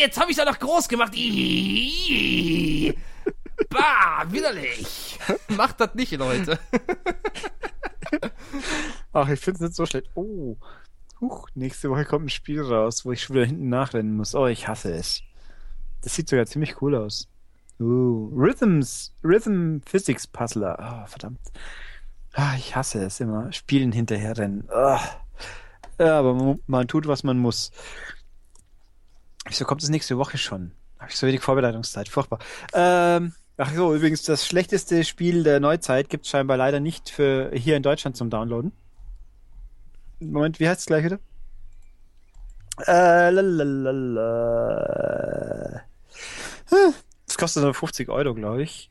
Jetzt 0.01 0.21
habe 0.21 0.31
ich 0.31 0.37
da 0.37 0.45
noch 0.45 0.59
groß 0.59 0.87
gemacht. 0.91 1.15
Bah, 3.69 4.25
widerlich. 4.29 5.19
Macht 5.49 5.81
das 5.81 5.95
nicht, 5.95 6.13
Leute. 6.13 6.59
Ach, 9.13 9.29
ich 9.29 9.41
finde 9.41 9.57
es 9.57 9.61
nicht 9.61 9.75
so 9.75 9.87
schlecht. 9.87 10.11
Oh. 10.15 10.57
Huch, 11.21 11.49
nächste 11.55 11.91
Woche 11.91 12.05
kommt 12.05 12.27
ein 12.27 12.31
Spiel 12.31 12.63
raus, 12.63 13.05
wo 13.05 13.13
ich 13.13 13.23
schon 13.23 13.37
wieder 13.37 13.47
hinten 13.47 13.69
nachrennen 13.69 14.17
muss. 14.17 14.35
Oh, 14.35 14.47
ich 14.47 14.69
hasse 14.69 14.93
es. 14.93 15.23
Das 16.03 16.15
sieht 16.15 16.29
sogar 16.29 16.47
ziemlich 16.47 16.83
cool 16.83 16.95
aus. 16.95 17.29
Uh, 17.81 18.31
Rhythms, 18.35 19.13
Rhythm 19.23 19.81
Physics 19.87 20.27
Puzzler. 20.27 20.77
Oh, 20.79 21.07
verdammt. 21.07 21.41
Ah, 22.35 22.55
ich 22.57 22.77
hasse 22.77 23.05
es 23.05 23.21
immer. 23.21 23.53
Spielen 23.53 23.93
hinterherrennen. 23.93 24.69
Ah. 24.71 25.01
Ja, 25.99 26.19
aber 26.19 26.35
man, 26.35 26.61
man 26.67 26.89
tut, 26.89 27.07
was 27.07 27.23
man 27.23 27.39
muss. 27.39 27.71
Wieso 29.47 29.65
kommt 29.65 29.83
es 29.83 29.89
nächste 29.89 30.19
Woche 30.19 30.39
schon? 30.39 30.73
Habe 30.99 31.11
ich 31.11 31.17
so 31.17 31.27
wenig 31.27 31.41
Vorbereitungszeit. 31.41 32.09
Furchtbar. 32.09 32.39
Ähm, 32.73 33.35
ach 33.57 33.73
so, 33.75 33.95
übrigens, 33.95 34.23
das 34.23 34.47
schlechteste 34.47 35.05
Spiel 35.05 35.43
der 35.43 35.61
Neuzeit 35.61 36.09
gibt 36.09 36.25
es 36.25 36.31
scheinbar 36.31 36.57
leider 36.57 36.81
nicht 36.81 37.11
für 37.11 37.51
hier 37.55 37.77
in 37.77 37.83
Deutschland 37.83 38.17
zum 38.17 38.31
Downloaden. 38.31 38.73
Moment, 40.21 40.61
wie 40.61 40.69
heißt 40.69 40.81
es 40.81 40.87
gleich 40.87 41.05
wieder? 41.05 41.19
Äh, 42.87 43.31
lalalala. 43.31 44.65
Das 47.27 47.39
kostet 47.39 47.63
nur 47.63 47.75
50 47.75 48.09
Euro, 48.09 48.35
glaube 48.35 48.63
ich. 48.63 48.91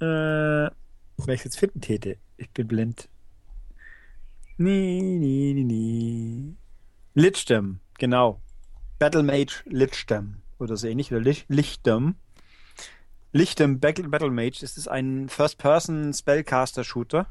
Äh, 0.00 0.04
wenn 0.04 0.70
ich 1.28 1.44
jetzt 1.44 1.58
finden 1.58 1.80
täte. 1.80 2.16
Ich 2.36 2.50
bin 2.50 2.66
blind. 2.66 3.08
Nee, 4.56 5.00
nee, 5.02 5.52
nee, 5.54 5.64
nee. 5.64 6.54
Lichdom, 7.14 7.80
genau. 7.98 8.40
Battle 8.98 9.22
Mage 9.22 9.62
Lichdom 9.66 10.42
oder 10.58 10.76
so 10.76 10.86
ähnlich. 10.86 11.12
Oder 11.12 11.20
Lich 11.20 11.44
Lichdom. 11.48 12.16
Lichdom 13.34 13.80
Battle, 13.80 14.08
Battle 14.08 14.30
Mage. 14.30 14.58
Das 14.60 14.76
ist 14.76 14.86
ein 14.86 15.28
First-Person-Spellcaster-Shooter, 15.28 17.26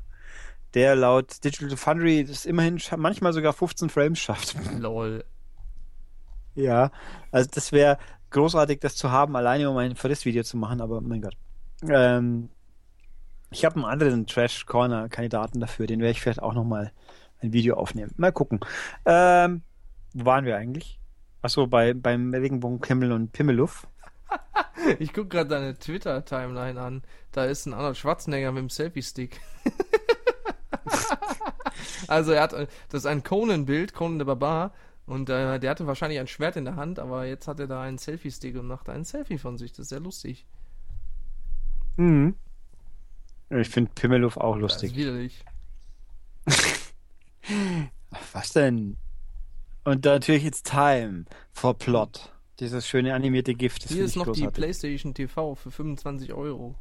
der 0.73 0.95
laut 0.97 1.43
Digital 1.43 1.77
Foundry 1.77 2.25
das 2.25 2.45
immerhin 2.45 2.79
manchmal 2.97 3.31
sogar 3.31 3.53
15 3.53 3.89
Frames 3.89 4.19
schafft. 4.19 4.55
Lol. 4.77 5.23
Ja, 6.55 6.91
also 7.31 7.49
das 7.51 7.71
wäre 7.71 7.97
großartig, 8.31 8.81
das 8.81 8.97
zu 8.97 9.11
haben, 9.11 9.35
alleine 9.37 9.69
um 9.69 9.77
ein 9.77 9.95
Verriss-Video 9.95 10.43
zu 10.43 10.57
machen, 10.57 10.81
aber 10.81 10.99
mein 10.99 11.21
Gott. 11.21 11.37
Ähm, 11.87 12.49
ich 13.49 13.63
habe 13.63 13.75
einen 13.75 13.85
anderen 13.85 14.27
Trash-Corner-Kandidaten 14.27 15.61
dafür, 15.61 15.87
den 15.87 16.01
werde 16.01 16.11
ich 16.11 16.21
vielleicht 16.21 16.41
auch 16.41 16.53
nochmal 16.53 16.91
ein 17.41 17.53
Video 17.53 17.75
aufnehmen. 17.75 18.11
Mal 18.17 18.33
gucken. 18.33 18.59
Ähm, 19.05 19.61
wo 20.13 20.25
waren 20.25 20.43
wir 20.43 20.57
eigentlich? 20.57 20.99
Achso, 21.41 21.65
bei, 21.65 21.93
beim 21.93 22.33
Regenbogen 22.33 22.81
Pimmel 22.81 23.13
und 23.13 23.31
Pimmeluff. 23.31 23.87
Ich 24.99 25.13
guck 25.13 25.29
gerade 25.29 25.49
deine 25.49 25.77
Twitter-Timeline 25.77 26.81
an. 26.81 27.03
Da 27.31 27.45
ist 27.45 27.65
ein 27.65 27.73
Arnold 27.73 27.95
Schwarzenegger 27.95 28.51
mit 28.51 28.63
dem 28.63 28.69
Selfie-Stick. 28.69 29.39
also 32.07 32.33
er 32.33 32.43
hat, 32.43 32.53
das 32.53 33.01
ist 33.01 33.05
ein 33.05 33.23
Conan-Bild, 33.23 33.93
Conan 33.93 34.17
der 34.17 34.25
Barbar. 34.25 34.73
Und 35.05 35.29
äh, 35.29 35.59
der 35.59 35.69
hatte 35.69 35.87
wahrscheinlich 35.87 36.19
ein 36.19 36.27
Schwert 36.27 36.57
in 36.57 36.65
der 36.65 36.75
Hand, 36.75 36.99
aber 36.99 37.25
jetzt 37.25 37.47
hat 37.47 37.59
er 37.59 37.67
da 37.67 37.81
einen 37.81 37.97
Selfie-Stick 37.97 38.57
und 38.57 38.67
macht 38.67 38.89
ein 38.89 39.05
Selfie 39.05 39.37
von 39.37 39.57
sich. 39.57 39.71
Das 39.71 39.79
ist 39.85 39.89
sehr 39.89 39.99
lustig. 39.99 40.45
Mhm. 41.97 42.35
Ich 43.49 43.69
finde 43.69 43.91
Pimmeluff 43.93 44.37
auch 44.37 44.57
Das 44.59 44.75
ist 44.75 44.81
lustig. 44.81 44.95
widerlich. 44.97 45.45
Ach, 48.11 48.19
was 48.33 48.53
denn? 48.53 48.97
Und 49.83 50.05
natürlich 50.05 50.45
It's 50.45 50.63
Time 50.63 51.25
for 51.51 51.77
Plot. 51.77 52.32
Dieses 52.59 52.87
schöne 52.87 53.13
animierte 53.13 53.55
Gift. 53.55 53.87
Hier 53.89 54.05
ist 54.05 54.15
noch 54.15 54.31
die. 54.31 54.47
PlayStation 54.47 55.13
TV 55.13 55.55
für 55.55 55.71
25 55.71 56.33
Euro. 56.33 56.75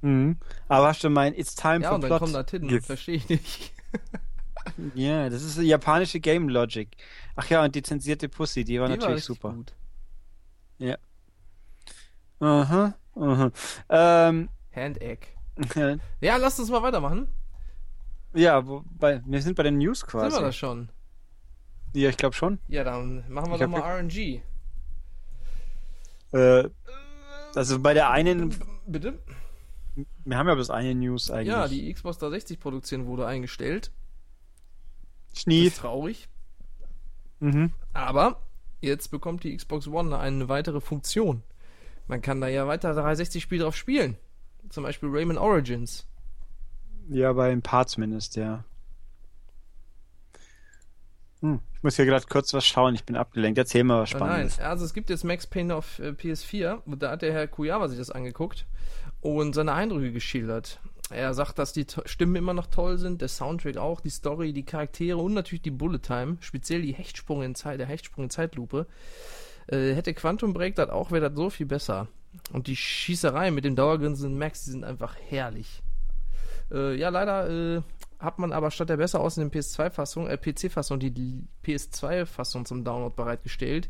Mhm. 0.00 0.36
Aber 0.68 0.88
hast 0.88 1.02
du 1.04 1.10
mein 1.10 1.34
It's 1.34 1.54
Time 1.54 1.80
Ja, 1.82 1.88
for 1.88 1.94
und 1.96 2.00
dann 2.02 2.08
Plot? 2.08 2.20
kommen 2.20 2.32
da 2.32 2.42
Titten. 2.42 2.80
Verstehe 2.82 3.16
ich 3.16 3.28
nicht. 3.28 3.72
Ja, 4.94 5.30
das 5.30 5.42
ist 5.42 5.56
japanische 5.58 6.20
Game 6.20 6.48
Logic. 6.50 6.88
Ach 7.36 7.48
ja, 7.48 7.64
und 7.64 7.74
die 7.74 7.82
zensierte 7.82 8.28
Pussy, 8.28 8.64
die 8.64 8.78
war 8.78 8.86
Die 8.88 8.94
natürlich 8.96 9.14
richtig 9.16 9.24
super. 9.26 9.52
Gut. 9.54 9.72
Aha, 12.40 12.94
aha. 13.16 13.50
Ähm, 13.88 14.48
Hand-Egg. 14.74 15.26
Ja, 16.20 16.36
lass 16.36 16.60
uns 16.60 16.70
mal 16.70 16.82
weitermachen. 16.82 17.28
ja, 18.34 18.64
wobei, 18.66 19.22
wir 19.26 19.42
sind 19.42 19.56
bei 19.56 19.62
den 19.64 19.78
News 19.78 20.00
Sind 20.00 20.10
quasi. 20.10 20.36
wir 20.36 20.42
das 20.42 20.54
schon? 20.56 20.90
Ja, 21.94 22.10
ich 22.10 22.16
glaube 22.16 22.34
schon. 22.36 22.60
Ja, 22.68 22.84
dann 22.84 23.24
machen 23.28 23.48
wir 23.48 23.54
Ich 23.54 23.60
doch 23.62 23.68
mal 23.68 23.80
RNG. 23.80 24.42
Äh, 26.32 26.68
also 27.54 27.78
bei 27.80 27.94
der 27.94 28.10
einen, 28.10 28.54
Bitte? 28.86 29.18
wir 30.24 30.36
haben 30.36 30.48
ja 30.48 30.54
bloß 30.54 30.70
eine 30.70 30.94
News 30.94 31.30
eigentlich. 31.30 31.48
Ja, 31.48 31.68
die 31.68 31.92
Xbox 31.92 32.18
360 32.18 32.60
Produktion 32.60 33.06
wurde 33.06 33.26
eingestellt. 33.26 33.90
Schnief. 35.34 35.68
ist 35.74 35.78
traurig. 35.78 36.28
Mhm. 37.40 37.72
Aber 37.92 38.42
jetzt 38.80 39.10
bekommt 39.10 39.44
die 39.44 39.56
Xbox 39.56 39.86
One 39.86 40.18
eine 40.18 40.48
weitere 40.48 40.80
Funktion. 40.80 41.42
Man 42.06 42.22
kann 42.22 42.40
da 42.40 42.48
ja 42.48 42.66
weiter 42.66 42.94
360 42.94 43.42
Spiele 43.42 43.64
drauf 43.64 43.76
spielen. 43.76 44.16
Zum 44.70 44.82
Beispiel 44.84 45.08
Rayman 45.10 45.38
Origins. 45.38 46.06
Ja, 47.08 47.32
bei 47.32 47.50
ein 47.50 47.62
paar 47.62 47.86
zumindest, 47.86 48.36
ja. 48.36 48.64
Hm, 51.40 51.60
ich 51.74 51.82
muss 51.82 51.96
hier 51.96 52.04
gerade 52.06 52.26
kurz 52.26 52.52
was 52.54 52.66
schauen, 52.66 52.94
ich 52.94 53.04
bin 53.04 53.16
abgelenkt. 53.16 53.58
Erzähl 53.58 53.84
mal 53.84 54.02
was 54.02 54.10
Nein, 54.12 54.18
Spannendes. 54.20 54.58
also 54.60 54.84
es 54.84 54.92
gibt 54.94 55.08
jetzt 55.10 55.24
Max 55.24 55.46
Payne 55.46 55.74
auf 55.74 55.98
äh, 56.00 56.08
PS4 56.10 56.82
und 56.84 57.02
da 57.02 57.12
hat 57.12 57.22
der 57.22 57.32
Herr 57.32 57.46
Kujawa 57.46 57.88
sich 57.88 57.98
das 57.98 58.10
angeguckt 58.10 58.66
und 59.20 59.54
seine 59.54 59.72
Eindrücke 59.72 60.12
geschildert. 60.12 60.80
Er 61.10 61.32
sagt, 61.34 61.58
dass 61.58 61.72
die 61.72 61.86
to- 61.86 62.02
Stimmen 62.06 62.36
immer 62.36 62.52
noch 62.54 62.66
toll 62.66 62.98
sind, 62.98 63.20
der 63.22 63.28
Soundtrack 63.28 63.76
auch, 63.78 64.00
die 64.00 64.10
Story, 64.10 64.52
die 64.52 64.64
Charaktere 64.64 65.16
und 65.16 65.32
natürlich 65.32 65.62
die 65.62 65.70
Bullet 65.70 66.00
Time, 66.00 66.36
speziell 66.40 66.82
die 66.82 66.92
Hechtsprung 66.92 67.42
in 67.42 67.54
Zeit, 67.54 67.80
der 67.80 67.86
Hechtsprung 67.86 68.24
in 68.24 68.30
Zeitlupe. 68.30 68.86
Äh, 69.68 69.94
hätte 69.94 70.12
Quantum 70.14 70.52
Break 70.52 70.74
das 70.74 70.90
auch, 70.90 71.10
wäre 71.10 71.28
das 71.30 71.36
so 71.36 71.48
viel 71.50 71.66
besser. 71.66 72.08
Und 72.52 72.66
die 72.66 72.76
Schießerei 72.76 73.50
mit 73.50 73.64
dem 73.64 73.74
dauergrinsenden 73.76 74.38
Max, 74.38 74.64
die 74.64 74.70
sind 74.72 74.84
einfach 74.84 75.16
herrlich. 75.28 75.82
Äh, 76.70 76.96
ja, 76.96 77.08
leider 77.08 77.48
äh, 77.76 77.82
hat 78.18 78.38
man 78.38 78.52
aber 78.52 78.70
statt 78.70 78.88
der 78.88 78.96
besser 78.96 79.20
aussehenden 79.20 79.56
PS2-Fassung, 79.58 80.26
äh, 80.26 80.36
PC-Fassung, 80.36 80.98
die 80.98 81.44
PS2-Fassung 81.64 82.64
zum 82.66 82.84
Download 82.84 83.14
bereitgestellt. 83.14 83.88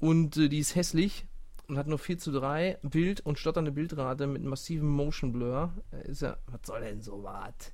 Und 0.00 0.36
äh, 0.36 0.48
die 0.48 0.58
ist 0.58 0.74
hässlich 0.74 1.26
und 1.68 1.78
hat 1.78 1.86
nur 1.86 1.98
4 1.98 2.18
zu 2.18 2.32
3 2.32 2.78
Bild 2.82 3.20
und 3.20 3.38
stotternde 3.38 3.72
Bildrate 3.72 4.26
mit 4.26 4.42
massivem 4.42 4.88
Motion 4.88 5.32
Blur. 5.32 5.72
Äh, 5.92 6.10
Ist 6.10 6.22
ja, 6.22 6.36
was 6.46 6.60
soll 6.64 6.80
denn 6.80 7.02
so 7.02 7.22
was? 7.22 7.72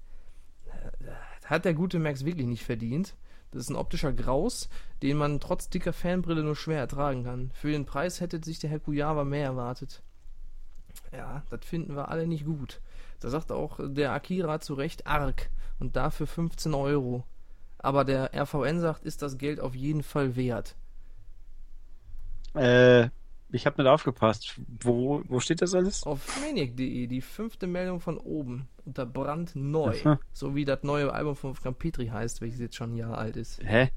Äh, 0.67 1.47
Hat 1.47 1.65
der 1.65 1.75
gute 1.75 1.99
Max 1.99 2.25
wirklich 2.25 2.47
nicht 2.47 2.65
verdient. 2.65 3.15
Das 3.51 3.65
ist 3.65 3.71
ein 3.71 3.77
optischer 3.77 4.13
Graus, 4.15 4.71
den 5.03 5.19
man 5.19 5.39
trotz 5.39 5.69
dicker 5.69 5.93
Fanbrille 5.93 6.43
nur 6.43 6.57
schwer 6.57 6.79
ertragen 6.79 7.25
kann. 7.25 7.51
Für 7.53 7.71
den 7.71 7.85
Preis 7.85 8.21
hätte 8.21 8.41
sich 8.43 8.59
der 8.59 8.71
Herr 8.71 8.81
Kujawa 8.81 9.25
mehr 9.25 9.45
erwartet. 9.45 10.03
Ja, 11.13 11.43
das 11.51 11.65
finden 11.65 11.95
wir 11.95 12.09
alle 12.09 12.27
nicht 12.27 12.47
gut. 12.47 12.81
Da 13.21 13.29
sagt 13.29 13.53
auch 13.53 13.79
der 13.83 14.13
Akira 14.13 14.61
zu 14.61 14.73
Recht 14.75 15.07
arg 15.07 15.51
und 15.83 15.97
dafür 15.97 16.27
15 16.29 16.73
Euro. 16.75 17.25
Aber 17.79 18.05
der 18.05 18.31
RVN 18.35 18.79
sagt, 18.81 19.05
ist 19.05 19.21
das 19.23 19.37
Geld 19.37 19.59
auf 19.61 19.75
jeden 19.75 20.05
Fall 20.05 20.37
wert. 20.37 20.77
Äh, 22.55 23.09
ich 23.51 23.67
habe 23.67 23.83
nicht 23.83 23.91
aufgepasst. 23.91 24.61
Wo, 24.81 25.23
wo 25.27 25.41
steht 25.41 25.61
das 25.61 25.75
alles? 25.75 26.05
Auf 26.05 26.41
maniac.de, 26.41 27.07
die 27.09 27.21
fünfte 27.21 27.67
Meldung 27.67 28.01
von 28.01 28.17
oben, 28.19 28.69
unter 28.85 29.05
brandneu. 29.05 29.95
Aha. 30.05 30.21
So 30.33 30.55
wie 30.55 30.65
das 30.65 30.83
neue 30.85 31.13
Album 31.13 31.35
von 31.35 31.55
Frank 31.55 31.79
Petri 31.79 32.07
heißt, 32.07 32.41
welches 32.41 32.61
jetzt 32.61 32.77
schon 32.77 32.95
ein 32.95 32.97
Jahr 32.97 33.19
alt 33.19 33.37
ist. 33.37 33.61
Hä? 33.65 33.91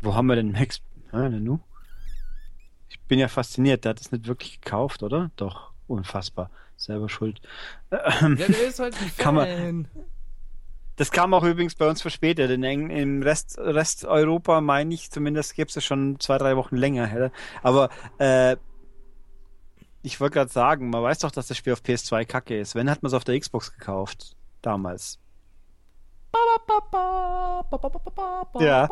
Wo 0.00 0.14
haben 0.14 0.26
wir 0.26 0.36
denn 0.36 0.52
Max? 0.52 0.80
Hä, 1.10 1.28
denn 1.28 1.42
nu? 1.42 1.58
Ich 2.88 3.00
bin 3.00 3.18
ja 3.18 3.26
fasziniert, 3.28 3.84
der 3.84 3.90
hat 3.90 4.00
es 4.00 4.12
nicht 4.12 4.26
wirklich 4.28 4.60
gekauft, 4.60 5.02
oder? 5.02 5.30
Doch, 5.36 5.72
unfassbar. 5.88 6.50
Selber 6.76 7.08
schuld. 7.08 7.40
Ähm, 7.90 8.36
Ja, 8.38 8.46
der 8.46 8.66
ist 8.68 8.78
halt 8.78 8.94
ein 9.00 9.10
Kann 9.18 9.34
man- 9.34 9.46
Fan. 9.48 9.88
Das 10.96 11.10
kam 11.10 11.34
auch 11.34 11.42
übrigens 11.42 11.74
bei 11.74 11.88
uns 11.88 12.02
verspätet. 12.02 12.50
In 12.50 12.62
Im 12.90 13.22
Rest, 13.22 13.58
Rest 13.58 14.04
Europa, 14.04 14.60
meine 14.60 14.94
ich, 14.94 15.10
zumindest 15.10 15.54
gibt 15.54 15.76
es 15.76 15.84
schon 15.84 16.20
zwei, 16.20 16.38
drei 16.38 16.56
Wochen 16.56 16.76
länger. 16.76 17.06
Hätte. 17.06 17.32
Aber 17.62 17.88
äh, 18.18 18.56
ich 20.02 20.20
wollte 20.20 20.34
gerade 20.34 20.50
sagen, 20.52 20.90
man 20.90 21.02
weiß 21.02 21.20
doch, 21.20 21.30
dass 21.30 21.48
das 21.48 21.56
Spiel 21.56 21.72
auf 21.72 21.80
PS2 21.80 22.24
kacke 22.26 22.58
ist. 22.60 22.74
Wenn, 22.74 22.88
hat 22.90 23.02
man 23.02 23.08
es 23.08 23.14
auf 23.14 23.24
der 23.24 23.38
Xbox 23.40 23.72
gekauft. 23.72 24.36
Damals. 24.62 25.18
Ja. 28.60 28.88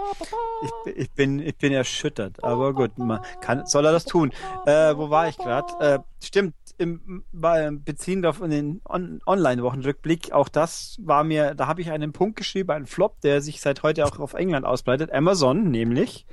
Ich, 0.62 0.70
bin- 0.84 0.94
ich, 0.96 1.10
bin, 1.10 1.38
ich 1.40 1.56
bin 1.56 1.72
erschüttert, 1.72 2.42
aber 2.44 2.72
gut, 2.72 2.96
man 2.98 3.20
kann, 3.40 3.66
soll 3.66 3.84
er 3.86 3.92
das 3.92 4.04
tun. 4.04 4.32
Äh, 4.64 4.96
wo 4.96 5.10
war 5.10 5.28
ich 5.28 5.36
gerade? 5.38 5.72
Äh, 5.80 5.98
stimmt, 6.24 6.54
im, 6.78 7.24
bei, 7.32 7.70
beziehend 7.70 8.26
auf 8.26 8.40
den 8.40 8.80
On 8.84 9.20
Online-Wochenrückblick, 9.26 10.32
auch 10.32 10.48
das 10.48 10.96
war 11.02 11.24
mir, 11.24 11.54
da 11.54 11.66
habe 11.66 11.80
ich 11.80 11.90
einen 11.90 12.12
Punkt 12.12 12.36
geschrieben, 12.36 12.70
einen 12.70 12.86
Flop, 12.86 13.20
der 13.20 13.40
sich 13.40 13.60
seit 13.60 13.82
heute 13.82 14.04
auch 14.04 14.18
auf 14.18 14.34
England 14.34 14.66
ausbreitet. 14.66 15.12
Amazon 15.12 15.70
nämlich. 15.70 16.26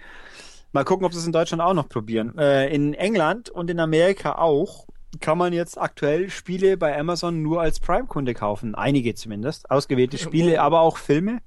Mal 0.72 0.86
gucken, 0.86 1.06
ob 1.06 1.14
sie 1.14 1.20
es 1.20 1.26
in 1.26 1.32
Deutschland 1.32 1.62
auch 1.62 1.74
noch 1.74 1.90
probieren. 1.90 2.38
Äh, 2.38 2.74
in 2.74 2.94
England 2.94 3.50
und 3.50 3.70
in 3.70 3.80
Amerika 3.80 4.36
auch 4.36 4.88
kann 5.20 5.38
man 5.38 5.54
jetzt 5.54 5.80
aktuell 5.80 6.30
Spiele 6.30 6.78
bei 6.78 6.98
Amazon 6.98 7.42
nur 7.42 7.62
als 7.62 7.80
Prime-Kunde 7.80 8.34
kaufen. 8.36 8.76
Einige 8.76 9.16
zumindest. 9.16 9.72
Ausgewählte 9.72 10.20
Spiele, 10.20 10.62
aber 10.62 10.82
auch 10.82 10.98
Filme. 10.98 11.40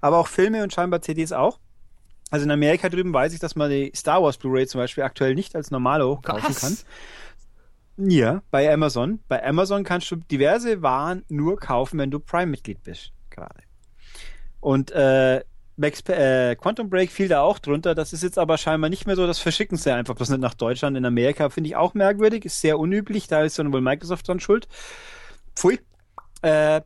Aber 0.00 0.18
auch 0.18 0.26
Filme 0.26 0.62
und 0.62 0.72
scheinbar 0.72 1.00
CDs 1.00 1.32
auch. 1.32 1.60
Also 2.30 2.44
in 2.44 2.50
Amerika 2.50 2.88
drüben 2.88 3.12
weiß 3.12 3.32
ich, 3.32 3.40
dass 3.40 3.56
man 3.56 3.70
die 3.70 3.92
Star 3.94 4.22
Wars 4.22 4.38
Blu-ray 4.38 4.66
zum 4.66 4.80
Beispiel 4.80 5.04
aktuell 5.04 5.34
nicht 5.34 5.56
als 5.56 5.70
Normalo 5.70 6.20
kaufen 6.22 6.54
kann. 6.54 6.76
Ja, 8.02 8.42
bei 8.50 8.72
Amazon. 8.72 9.20
Bei 9.28 9.44
Amazon 9.44 9.84
kannst 9.84 10.10
du 10.10 10.16
diverse 10.16 10.80
Waren 10.82 11.24
nur 11.28 11.58
kaufen, 11.58 11.98
wenn 11.98 12.10
du 12.10 12.18
Prime-Mitglied 12.18 12.82
bist. 12.82 13.12
Gerade. 13.28 13.60
Und 14.60 14.90
äh, 14.92 15.44
Max, 15.76 16.00
äh, 16.08 16.56
Quantum 16.56 16.88
Break 16.88 17.10
fiel 17.10 17.28
da 17.28 17.42
auch 17.42 17.58
drunter. 17.58 17.94
Das 17.94 18.12
ist 18.12 18.22
jetzt 18.22 18.38
aber 18.38 18.58
scheinbar 18.58 18.90
nicht 18.90 19.06
mehr 19.06 19.16
so. 19.16 19.26
Das 19.26 19.38
verschicken 19.38 19.76
sie 19.76 19.92
einfach 19.92 20.14
bloß 20.14 20.30
nicht 20.30 20.40
nach 20.40 20.54
Deutschland. 20.54 20.96
In 20.96 21.04
Amerika 21.04 21.50
finde 21.50 21.68
ich 21.68 21.76
auch 21.76 21.94
merkwürdig. 21.94 22.44
Ist 22.44 22.60
sehr 22.60 22.78
unüblich. 22.78 23.28
Da 23.28 23.42
ist 23.42 23.58
dann 23.58 23.72
wohl 23.72 23.80
Microsoft 23.80 24.28
dran 24.28 24.40
schuld. 24.40 24.66
Pfui. 25.54 25.80
Äh, 26.42 26.80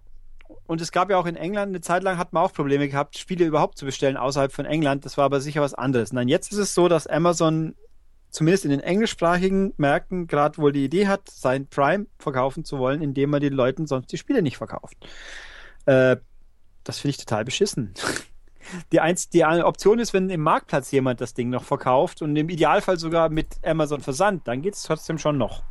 und 0.67 0.81
es 0.81 0.93
gab 0.93 1.11
ja 1.11 1.17
auch 1.17 1.27
in 1.27 1.37
England 1.37 1.71
eine 1.71 1.81
Zeit 1.81 2.03
lang 2.03 2.19
hat 2.19 2.33
man 2.33 2.43
auch 2.43 2.53
Probleme 2.53 2.89
gehabt, 2.89 3.19
Spiele 3.19 3.45
überhaupt 3.45 3.79
zu 3.79 3.85
bestellen 3.85 4.17
außerhalb 4.17 4.53
von 4.53 4.65
England. 4.65 5.05
Das 5.05 5.17
war 5.17 5.27
aber 5.27 5.41
sicher 5.41 5.61
was 5.61 5.75
anderes. 5.75 6.13
Nein, 6.13 6.29
jetzt 6.29 6.53
ist 6.53 6.59
es 6.59 6.75
so, 6.75 6.89
dass 6.89 7.07
Amazon 7.07 7.75
zumindest 8.35 8.65
in 8.65 8.73
den 8.73 8.81
englischsprachigen 8.81 9.73
Märkten 9.77 10.27
gerade 10.27 10.59
wohl 10.59 10.73
die 10.73 10.85
Idee 10.85 11.07
hat, 11.07 11.31
sein 11.31 11.69
Prime 11.69 12.07
verkaufen 12.19 12.65
zu 12.65 12.79
wollen, 12.79 13.01
indem 13.01 13.31
man 13.31 13.41
den 13.41 13.53
Leuten 13.53 13.87
sonst 13.87 14.11
die 14.11 14.19
Spiele 14.19 14.43
nicht 14.43 14.57
verkauft. 14.57 14.97
Äh, 15.87 16.17
das 16.83 16.99
finde 16.99 17.11
ich 17.11 17.19
total 17.19 17.45
beschissen. 17.45 17.95
Die, 18.93 18.99
eins, 18.99 19.29
die 19.29 19.45
eine 19.45 19.67
Option 19.67 19.99
ist, 19.99 20.15
wenn 20.15 20.31
im 20.31 20.41
Marktplatz 20.41 20.91
jemand 20.91 21.21
das 21.21 21.35
Ding 21.35 21.51
noch 21.51 21.65
verkauft 21.65 22.23
und 22.23 22.35
im 22.35 22.49
Idealfall 22.49 22.99
sogar 22.99 23.29
mit 23.29 23.59
Amazon 23.63 24.01
Versand, 24.01 24.49
dann 24.49 24.63
geht 24.63 24.73
es 24.73 24.85
trotzdem 24.85 25.19
schon 25.19 25.37
noch. 25.37 25.63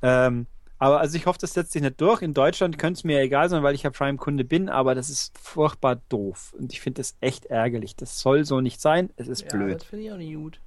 Ähm, 0.00 0.46
aber 0.78 1.00
also 1.00 1.16
ich 1.16 1.26
hoffe, 1.26 1.40
das 1.40 1.52
setzt 1.52 1.72
sich 1.72 1.82
nicht 1.82 2.00
durch. 2.00 2.22
In 2.22 2.32
Deutschland 2.32 2.78
könnte 2.78 2.98
es 2.98 3.04
mir 3.04 3.20
egal 3.20 3.48
sein, 3.48 3.64
weil 3.64 3.74
ich 3.74 3.82
ja 3.82 3.90
Prime-Kunde 3.90 4.44
bin, 4.44 4.68
aber 4.68 4.94
das 4.94 5.10
ist 5.10 5.36
furchtbar 5.36 5.96
doof. 6.08 6.54
Und 6.56 6.72
ich 6.72 6.80
finde 6.80 7.00
das 7.00 7.16
echt 7.20 7.46
ärgerlich. 7.46 7.96
Das 7.96 8.20
soll 8.20 8.44
so 8.44 8.60
nicht 8.60 8.80
sein. 8.80 9.10
Es 9.16 9.26
ist 9.26 9.42
Ja, 9.42 9.48
blöd. 9.58 9.74
das 9.74 9.84
finde 9.84 10.04
ich 10.04 10.12
auch 10.12 10.16
nicht 10.16 10.34
gut. 10.34 10.60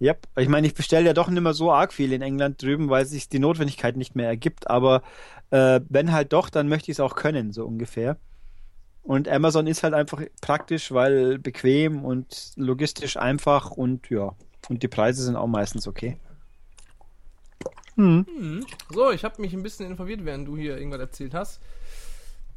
Yep. 0.00 0.28
Ich 0.36 0.48
meine, 0.48 0.66
ich 0.66 0.74
bestelle 0.74 1.06
ja 1.06 1.12
doch 1.14 1.28
nicht 1.28 1.42
mehr 1.42 1.54
so 1.54 1.72
arg 1.72 1.92
viel 1.92 2.12
in 2.12 2.22
England 2.22 2.60
drüben, 2.60 2.90
weil 2.90 3.06
sich 3.06 3.28
die 3.28 3.38
Notwendigkeit 3.38 3.96
nicht 3.96 4.14
mehr 4.14 4.28
ergibt. 4.28 4.68
Aber 4.68 5.02
äh, 5.50 5.80
wenn 5.88 6.12
halt 6.12 6.32
doch, 6.32 6.50
dann 6.50 6.68
möchte 6.68 6.90
ich 6.90 6.96
es 6.96 7.00
auch 7.00 7.14
können, 7.14 7.52
so 7.52 7.64
ungefähr. 7.64 8.18
Und 9.02 9.28
Amazon 9.28 9.66
ist 9.66 9.82
halt 9.82 9.94
einfach 9.94 10.20
praktisch, 10.40 10.92
weil 10.92 11.38
bequem 11.38 12.04
und 12.04 12.52
logistisch 12.56 13.16
einfach 13.16 13.70
und 13.70 14.10
ja. 14.10 14.34
Und 14.68 14.82
die 14.82 14.88
Preise 14.88 15.22
sind 15.22 15.36
auch 15.36 15.46
meistens 15.46 15.86
okay. 15.86 16.18
Mhm. 17.94 18.66
So, 18.92 19.10
ich 19.12 19.24
habe 19.24 19.40
mich 19.40 19.54
ein 19.54 19.62
bisschen 19.62 19.86
informiert, 19.86 20.24
während 20.24 20.46
du 20.48 20.56
hier 20.56 20.76
irgendwas 20.76 21.00
erzählt 21.00 21.34
hast. 21.34 21.60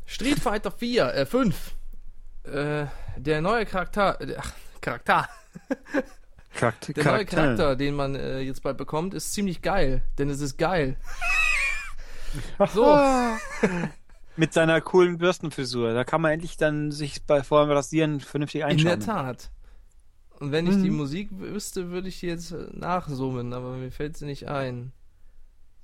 Street 0.06 0.40
Fighter 0.40 0.72
4, 0.72 1.14
äh, 1.14 1.26
5. 1.26 1.76
Äh, 2.44 2.86
der 3.18 3.42
neue 3.42 3.66
Charakter, 3.66 4.20
äh, 4.20 4.36
ach, 4.38 4.54
Charakter. 4.82 5.30
Charakter, 6.54 6.94
Der 6.94 7.04
neue 7.06 7.26
Charakter, 7.26 7.76
den 7.76 7.96
man 7.96 8.16
äh, 8.16 8.40
jetzt 8.40 8.64
bald 8.64 8.78
bekommt, 8.78 9.14
ist 9.14 9.34
ziemlich 9.34 9.62
geil, 9.62 10.02
denn 10.18 10.30
es 10.30 10.42
ist 10.42 10.58
geil. 10.58 10.98
So, 12.74 12.86
Mit 14.38 14.54
seiner 14.54 14.82
coolen 14.82 15.18
Bürstenfrisur. 15.18 15.94
Da 15.94 16.04
kann 16.04 16.22
man 16.22 16.32
endlich 16.32 16.58
dann 16.58 16.92
sich 16.92 17.24
bei 17.26 17.42
vor 17.44 17.66
dem 17.66 17.72
Rasieren 17.72 18.20
vernünftig 18.20 18.62
in 18.62 18.68
einschauen. 18.68 19.00
der 19.00 19.06
Tat. 19.06 19.50
Und 20.40 20.52
wenn 20.52 20.68
ich 20.68 20.76
die 20.78 20.92
Mhm. 20.92 20.98
Musik 20.98 21.30
wüsste, 21.32 21.90
würde 21.90 22.08
ich 22.08 22.20
die 22.20 22.28
jetzt 22.28 22.52
äh, 22.52 22.68
nachsummen, 22.72 23.52
aber 23.54 23.76
mir 23.78 23.92
fällt 23.92 24.16
sie 24.16 24.26
nicht 24.26 24.48
ein. 24.48 24.94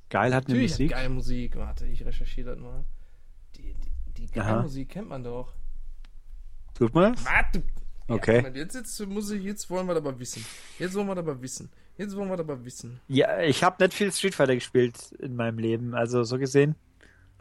Geil 0.10 0.34
hat 0.36 0.46
eine 0.46 0.54
Natürlich 0.54 0.72
Musik. 0.74 0.92
hat 0.92 0.98
geile 1.00 1.10
Musik. 1.10 1.56
Warte, 1.58 1.86
ich 1.88 2.06
recherchiere 2.06 2.52
das 2.52 2.60
mal. 2.60 2.86
Die, 3.56 3.74
die, 3.74 4.28
die 4.28 4.32
geile. 4.32 4.62
Musik 4.62 4.90
kennt 4.90 5.10
man 5.10 5.24
doch. 5.24 5.52
Tut 6.76 6.94
man 6.94 7.14
das? 7.14 7.26
Warte. 7.26 7.64
Okay. 8.07 8.44
Ja, 8.44 8.49
jetzt, 8.49 8.76
jetzt, 8.76 8.99
muss 9.07 9.32
ich, 9.32 9.44
jetzt 9.44 9.69
wollen 9.69 9.88
wir 9.88 9.95
aber 9.95 10.18
wissen. 10.19 10.45
Jetzt 10.77 10.94
wollen 10.94 11.07
wir 11.07 11.18
aber 11.18 11.41
wissen. 11.41 11.69
Jetzt 11.98 12.15
wollen 12.15 12.30
wir 12.30 12.40
aber 12.40 12.64
wissen. 12.64 12.99
Ja, 13.07 13.40
ich 13.41 13.64
habe 13.64 13.84
nicht 13.84 13.95
viel 13.95 14.11
Street 14.11 14.36
Fighter 14.36 14.53
gespielt 14.53 15.11
in 15.19 15.36
meinem 15.36 15.57
Leben, 15.57 15.95
also 15.95 16.23
so 16.23 16.38
gesehen. 16.38 16.76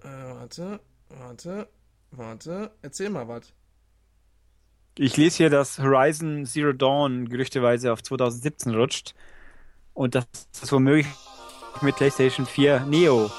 Äh, 0.02 0.06
warte, 0.06 0.80
warte, 1.08 1.68
warte. 2.12 2.70
Erzähl 2.82 3.10
mal 3.10 3.28
was. 3.28 3.52
Ich 4.96 5.16
lese 5.16 5.38
hier, 5.38 5.50
dass 5.50 5.78
Horizon 5.80 6.46
Zero 6.46 6.72
Dawn 6.72 7.28
gerüchteweise 7.28 7.92
auf 7.92 8.02
2017 8.02 8.74
rutscht 8.74 9.14
und 9.92 10.14
dass 10.14 10.26
das 10.60 10.70
womöglich 10.70 11.08
mit 11.82 11.96
PlayStation 11.96 12.46
4 12.46 12.80
Neo. 12.86 13.30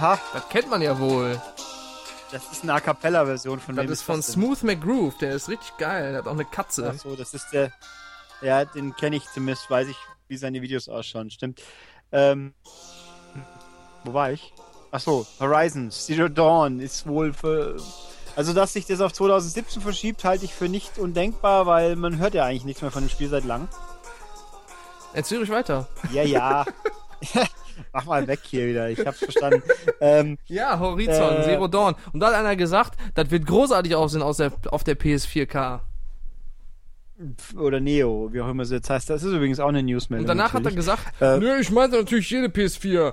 Äh, 0.00 0.02
ha, 0.02 0.18
Das 0.32 0.48
kennt 0.48 0.70
man 0.70 0.80
ja 0.82 0.98
wohl. 0.98 1.40
Das 2.32 2.50
ist 2.52 2.62
eine 2.62 2.74
A 2.74 2.80
Cappella-Version 2.80 3.60
von 3.60 3.76
Das 3.76 3.90
ist 3.90 4.02
von? 4.02 4.22
Smooth 4.22 4.62
McGroove, 4.62 5.18
der 5.18 5.32
ist 5.34 5.48
richtig 5.48 5.76
geil. 5.78 6.12
Der 6.12 6.18
hat 6.20 6.28
auch 6.28 6.32
eine 6.32 6.44
Katze. 6.44 6.92
Ach 6.94 6.98
so, 6.98 7.16
das 7.16 7.34
ist 7.34 7.48
der. 7.52 7.72
Ja, 8.40 8.64
den 8.64 8.94
kenne 8.96 9.16
ich 9.16 9.24
zumindest, 9.32 9.68
weiß 9.68 9.88
ich, 9.88 9.96
wie 10.28 10.36
seine 10.36 10.62
Videos 10.62 10.88
ausschauen. 10.88 11.30
Stimmt. 11.30 11.60
Ähm, 12.12 12.54
wo 14.04 14.14
war 14.14 14.32
ich? 14.32 14.54
Ach 14.92 15.00
so, 15.00 15.26
Horizon 15.38 15.90
Zero 15.90 16.28
Dawn 16.28 16.80
ist 16.80 17.06
wohl 17.06 17.32
für. 17.32 17.76
Also, 18.36 18.54
dass 18.54 18.72
sich 18.72 18.86
das 18.86 19.00
auf 19.00 19.12
2017 19.12 19.82
verschiebt, 19.82 20.24
halte 20.24 20.44
ich 20.44 20.54
für 20.54 20.68
nicht 20.68 20.98
undenkbar, 20.98 21.66
weil 21.66 21.96
man 21.96 22.18
hört 22.18 22.34
ja 22.34 22.44
eigentlich 22.44 22.64
nichts 22.64 22.80
mehr 22.80 22.92
von 22.92 23.04
dem 23.04 23.10
Spiel 23.10 23.28
seit 23.28 23.44
lang. 23.44 23.68
Erzähl 25.12 25.38
ruhig 25.38 25.50
weiter. 25.50 25.88
Ja, 26.12 26.22
ja. 26.22 26.64
Mach 27.92 28.04
mal 28.06 28.26
weg 28.26 28.40
hier 28.42 28.66
wieder, 28.68 28.88
ich 28.90 29.04
hab's 29.06 29.18
verstanden. 29.20 29.62
ähm, 30.00 30.38
Ja, 30.46 30.78
Horizon, 30.78 31.36
Äh. 31.38 31.42
Zero 31.44 31.68
Dawn. 31.68 31.94
Und 32.12 32.20
da 32.20 32.28
hat 32.28 32.34
einer 32.34 32.56
gesagt, 32.56 32.98
das 33.14 33.30
wird 33.30 33.46
großartig 33.46 33.94
aussehen 33.94 34.22
aus 34.22 34.38
der, 34.38 34.52
auf 34.70 34.84
der 34.84 34.98
PS4K. 34.98 35.80
oder 37.58 37.80
Neo, 37.80 38.30
wie 38.32 38.40
auch 38.40 38.48
immer 38.48 38.62
es 38.62 38.70
jetzt 38.70 38.88
heißt. 38.88 39.10
Das 39.10 39.22
ist 39.22 39.32
übrigens 39.32 39.60
auch 39.60 39.68
eine 39.68 39.82
Newsmeldung. 39.82 40.24
Und 40.24 40.28
danach 40.28 40.54
hat 40.54 40.60
er 40.62 40.72
natürlich. 40.72 40.76
gesagt, 40.76 41.20
Äh, 41.20 41.38
nö, 41.38 41.58
ich 41.60 41.70
meinte 41.70 41.96
natürlich 41.98 42.30
jede 42.30 42.46
PS4. 42.48 43.12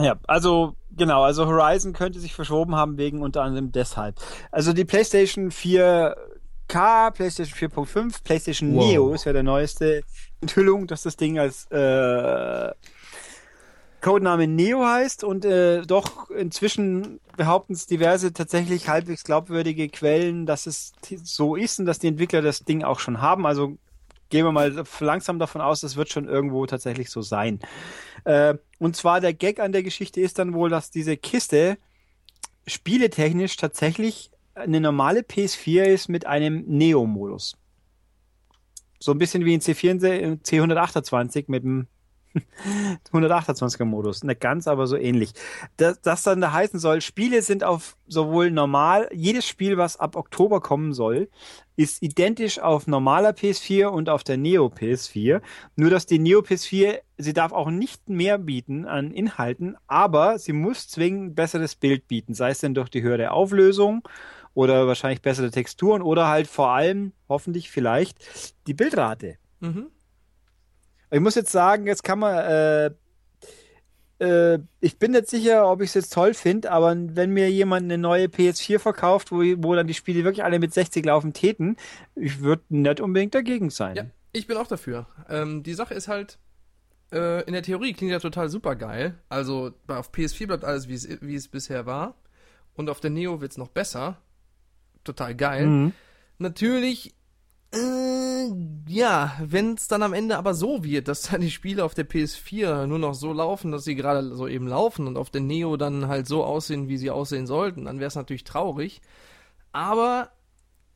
Ja, 0.00 0.16
also 0.26 0.76
genau, 0.94 1.22
also 1.22 1.46
Horizon 1.46 1.92
könnte 1.94 2.20
sich 2.20 2.34
verschoben 2.34 2.74
haben 2.76 2.98
wegen 2.98 3.22
unter 3.22 3.42
anderem 3.42 3.72
deshalb. 3.72 4.16
Also 4.50 4.72
die 4.74 4.84
PlayStation 4.84 5.50
4K, 5.50 7.10
PlayStation 7.12 7.70
4.5, 7.70 8.22
PlayStation 8.22 8.74
Wow. 8.74 8.84
Neo 8.86 9.12
ist 9.14 9.24
ja 9.24 9.32
der 9.32 9.42
neueste 9.42 10.02
Enthüllung, 10.40 10.86
dass 10.86 11.02
das 11.02 11.16
Ding 11.16 11.38
als 11.38 11.66
äh, 11.70 12.72
Codename 14.00 14.46
Neo 14.46 14.84
heißt 14.84 15.24
und 15.24 15.44
äh, 15.44 15.82
doch 15.82 16.30
inzwischen 16.30 17.18
behaupten 17.36 17.72
es 17.72 17.86
diverse 17.86 18.32
tatsächlich 18.32 18.88
halbwegs 18.88 19.24
glaubwürdige 19.24 19.88
Quellen, 19.88 20.46
dass 20.46 20.66
es 20.66 20.92
so 21.24 21.56
ist 21.56 21.80
und 21.80 21.86
dass 21.86 21.98
die 21.98 22.08
Entwickler 22.08 22.42
das 22.42 22.60
Ding 22.60 22.84
auch 22.84 23.00
schon 23.00 23.20
haben. 23.20 23.46
Also 23.46 23.78
gehen 24.28 24.44
wir 24.44 24.52
mal 24.52 24.84
langsam 25.00 25.38
davon 25.38 25.60
aus, 25.60 25.80
das 25.80 25.96
wird 25.96 26.10
schon 26.10 26.28
irgendwo 26.28 26.66
tatsächlich 26.66 27.10
so 27.10 27.22
sein. 27.22 27.60
Äh, 28.24 28.54
und 28.78 28.96
zwar 28.96 29.20
der 29.20 29.34
Gag 29.34 29.60
an 29.60 29.72
der 29.72 29.82
Geschichte 29.82 30.20
ist 30.20 30.38
dann 30.38 30.54
wohl, 30.54 30.70
dass 30.70 30.90
diese 30.90 31.16
Kiste 31.16 31.78
spieletechnisch 32.66 33.56
tatsächlich 33.56 34.30
eine 34.54 34.80
normale 34.80 35.20
PS4 35.20 35.84
ist 35.84 36.08
mit 36.08 36.26
einem 36.26 36.64
Neo-Modus. 36.66 37.56
So 38.98 39.12
ein 39.12 39.18
bisschen 39.18 39.44
wie 39.44 39.54
ein 39.54 39.60
C4, 39.60 40.40
C128 40.42 41.44
mit 41.48 41.64
dem 41.64 41.86
128er 43.12 43.84
Modus. 43.84 44.24
Nicht 44.24 44.40
ganz, 44.40 44.66
aber 44.66 44.86
so 44.86 44.96
ähnlich. 44.96 45.32
Das, 45.76 46.00
das 46.00 46.22
dann 46.22 46.40
da 46.40 46.52
heißen 46.52 46.78
soll, 46.78 47.00
Spiele 47.00 47.42
sind 47.42 47.64
auf 47.64 47.96
sowohl 48.06 48.50
normal, 48.50 49.08
jedes 49.12 49.46
Spiel, 49.46 49.76
was 49.76 49.98
ab 49.98 50.16
Oktober 50.16 50.60
kommen 50.60 50.92
soll, 50.92 51.28
ist 51.76 52.02
identisch 52.02 52.58
auf 52.58 52.86
normaler 52.86 53.30
PS4 53.30 53.86
und 53.86 54.08
auf 54.08 54.24
der 54.24 54.36
Neo 54.36 54.66
PS4. 54.66 55.40
Nur, 55.76 55.90
dass 55.90 56.06
die 56.06 56.18
Neo 56.18 56.40
PS4, 56.40 57.00
sie 57.18 57.32
darf 57.32 57.52
auch 57.52 57.70
nicht 57.70 58.08
mehr 58.08 58.38
bieten 58.38 58.86
an 58.86 59.10
Inhalten, 59.10 59.76
aber 59.86 60.38
sie 60.38 60.52
muss 60.52 60.88
zwingend 60.88 61.34
besseres 61.34 61.74
Bild 61.74 62.08
bieten. 62.08 62.34
Sei 62.34 62.50
es 62.50 62.60
denn 62.60 62.74
durch 62.74 62.88
die 62.88 63.02
höhere 63.02 63.30
Auflösung 63.30 64.06
oder 64.56 64.86
wahrscheinlich 64.86 65.20
bessere 65.20 65.50
Texturen 65.50 66.00
oder 66.00 66.28
halt 66.28 66.46
vor 66.46 66.70
allem, 66.70 67.12
hoffentlich 67.28 67.70
vielleicht, 67.70 68.18
die 68.66 68.72
Bildrate. 68.72 69.36
Mhm. 69.60 69.88
Ich 71.10 71.20
muss 71.20 71.34
jetzt 71.34 71.52
sagen, 71.52 71.86
jetzt 71.86 72.02
kann 72.02 72.18
man, 72.18 72.38
äh, 72.38 72.90
äh, 74.18 74.58
ich 74.80 74.98
bin 74.98 75.12
nicht 75.12 75.28
sicher, 75.28 75.70
ob 75.70 75.82
ich 75.82 75.90
es 75.90 75.94
jetzt 75.94 76.14
toll 76.14 76.32
finde, 76.32 76.72
aber 76.72 76.96
wenn 76.96 77.32
mir 77.32 77.50
jemand 77.50 77.84
eine 77.84 77.98
neue 77.98 78.28
PS4 78.28 78.78
verkauft, 78.78 79.30
wo, 79.30 79.42
wo 79.58 79.74
dann 79.74 79.86
die 79.86 79.94
Spiele 79.94 80.24
wirklich 80.24 80.42
alle 80.42 80.58
mit 80.58 80.72
60 80.72 81.04
laufen 81.04 81.34
täten, 81.34 81.76
ich 82.14 82.40
würde 82.40 82.62
nicht 82.70 83.00
unbedingt 83.00 83.34
dagegen 83.34 83.68
sein. 83.68 83.96
Ja, 83.96 84.06
ich 84.32 84.46
bin 84.46 84.56
auch 84.56 84.68
dafür. 84.68 85.06
Ähm, 85.28 85.64
die 85.64 85.74
Sache 85.74 85.92
ist 85.92 86.08
halt, 86.08 86.38
äh, 87.12 87.44
in 87.44 87.52
der 87.52 87.62
Theorie 87.62 87.92
klingt 87.92 88.12
ja 88.12 88.20
total 88.20 88.48
super 88.48 88.74
geil. 88.74 89.18
Also 89.28 89.72
auf 89.86 90.12
PS4 90.12 90.46
bleibt 90.46 90.64
alles, 90.64 90.88
wie 90.88 90.94
es, 90.94 91.20
wie 91.20 91.34
es 91.34 91.46
bisher 91.46 91.84
war. 91.84 92.16
Und 92.72 92.88
auf 92.88 93.00
der 93.00 93.10
Neo 93.10 93.42
wird's 93.42 93.58
noch 93.58 93.68
besser. 93.68 94.16
Total 95.06 95.34
geil. 95.34 95.66
Mhm. 95.66 95.92
Natürlich, 96.38 97.14
äh, 97.72 98.48
ja, 98.88 99.36
wenn 99.40 99.74
es 99.74 99.88
dann 99.88 100.02
am 100.02 100.12
Ende 100.12 100.36
aber 100.36 100.52
so 100.52 100.84
wird, 100.84 101.08
dass 101.08 101.22
dann 101.22 101.40
die 101.40 101.50
Spiele 101.50 101.84
auf 101.84 101.94
der 101.94 102.08
PS4 102.08 102.86
nur 102.86 102.98
noch 102.98 103.14
so 103.14 103.32
laufen, 103.32 103.72
dass 103.72 103.84
sie 103.84 103.94
gerade 103.94 104.34
so 104.34 104.46
eben 104.48 104.66
laufen 104.66 105.06
und 105.06 105.16
auf 105.16 105.30
der 105.30 105.40
Neo 105.40 105.76
dann 105.76 106.08
halt 106.08 106.26
so 106.26 106.44
aussehen, 106.44 106.88
wie 106.88 106.98
sie 106.98 107.10
aussehen 107.10 107.46
sollten, 107.46 107.84
dann 107.84 107.98
wäre 107.98 108.08
es 108.08 108.16
natürlich 108.16 108.44
traurig. 108.44 109.00
Aber 109.72 110.30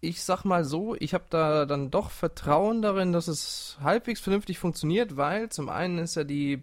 ich 0.03 0.23
sag 0.23 0.45
mal 0.45 0.65
so, 0.65 0.97
ich 0.99 1.13
habe 1.13 1.25
da 1.29 1.67
dann 1.67 1.91
doch 1.91 2.11
Vertrauen 2.11 2.81
darin, 2.81 3.13
dass 3.13 3.29
es 3.29 3.77
halbwegs 3.83 4.21
vernünftig 4.21 4.59
funktioniert, 4.59 5.19
weil 5.19 5.51
zum 5.51 5.69
einen 5.69 5.99
ist 5.99 6.17
ja 6.17 6.25
die 6.25 6.63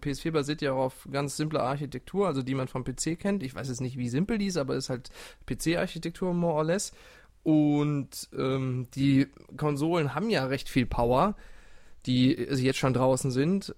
PS4 0.00 0.32
basiert 0.32 0.62
ja 0.62 0.72
auch 0.72 0.86
auf 0.86 1.08
ganz 1.10 1.36
simpler 1.36 1.62
Architektur, 1.62 2.26
also 2.26 2.42
die 2.42 2.56
man 2.56 2.66
vom 2.66 2.82
PC 2.82 3.18
kennt. 3.18 3.44
Ich 3.44 3.54
weiß 3.54 3.68
jetzt 3.68 3.80
nicht, 3.80 3.98
wie 3.98 4.08
simpel 4.08 4.38
die 4.38 4.46
ist, 4.46 4.56
aber 4.56 4.74
ist 4.74 4.90
halt 4.90 5.10
PC-Architektur 5.46 6.34
more 6.34 6.54
or 6.54 6.64
less. 6.64 6.92
Und 7.44 8.28
ähm, 8.36 8.88
die 8.94 9.28
Konsolen 9.56 10.14
haben 10.14 10.30
ja 10.30 10.46
recht 10.46 10.68
viel 10.68 10.86
Power, 10.86 11.36
die 12.06 12.36
äh, 12.36 12.54
jetzt 12.56 12.78
schon 12.78 12.94
draußen 12.94 13.30
sind. 13.30 13.76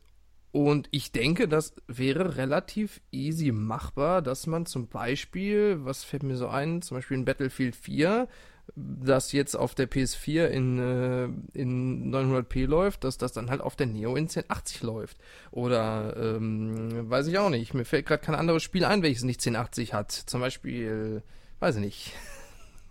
Und 0.51 0.89
ich 0.93 1.12
denke, 1.12 1.48
das 1.48 1.74
wäre 1.89 2.36
relativ 2.36 3.01
easy 3.10 3.51
machbar, 3.52 4.22
dass 4.22 4.47
man 4.47 4.66
zum 4.66 4.86
Beispiel, 4.86 5.78
was 5.85 6.05
fällt 6.05 6.22
mir 6.22 6.36
so 6.36 6.48
ein, 6.48 6.81
zum 6.81 6.97
Beispiel 6.97 7.16
in 7.16 7.24
Battlefield 7.24 7.74
4, 7.74 8.28
das 8.77 9.32
jetzt 9.32 9.55
auf 9.55 9.74
der 9.74 9.89
PS4 9.89 10.47
in, 10.47 10.78
äh, 10.78 11.24
in 11.59 12.12
900p 12.15 12.66
läuft, 12.66 13.05
dass 13.05 13.19
das 13.19 13.32
dann 13.32 13.51
halt 13.51 13.61
auf 13.61 13.77
der 13.77 13.86
Neo 13.86 14.16
in 14.16 14.24
1080 14.24 14.82
läuft. 14.82 15.19
Oder, 15.51 16.16
ähm, 16.16 17.09
weiß 17.09 17.27
ich 17.27 17.39
auch 17.39 17.51
nicht. 17.51 17.74
Mir 17.74 17.85
fällt 17.85 18.07
gerade 18.07 18.23
kein 18.23 18.35
anderes 18.35 18.62
Spiel 18.62 18.85
ein, 18.85 19.03
welches 19.03 19.24
nicht 19.24 19.41
1080 19.41 19.95
hat. 19.95 20.12
Zum 20.12 20.41
Beispiel, 20.41 21.23
weiß 21.61 21.77
ich 21.77 21.82
nicht. 21.82 22.12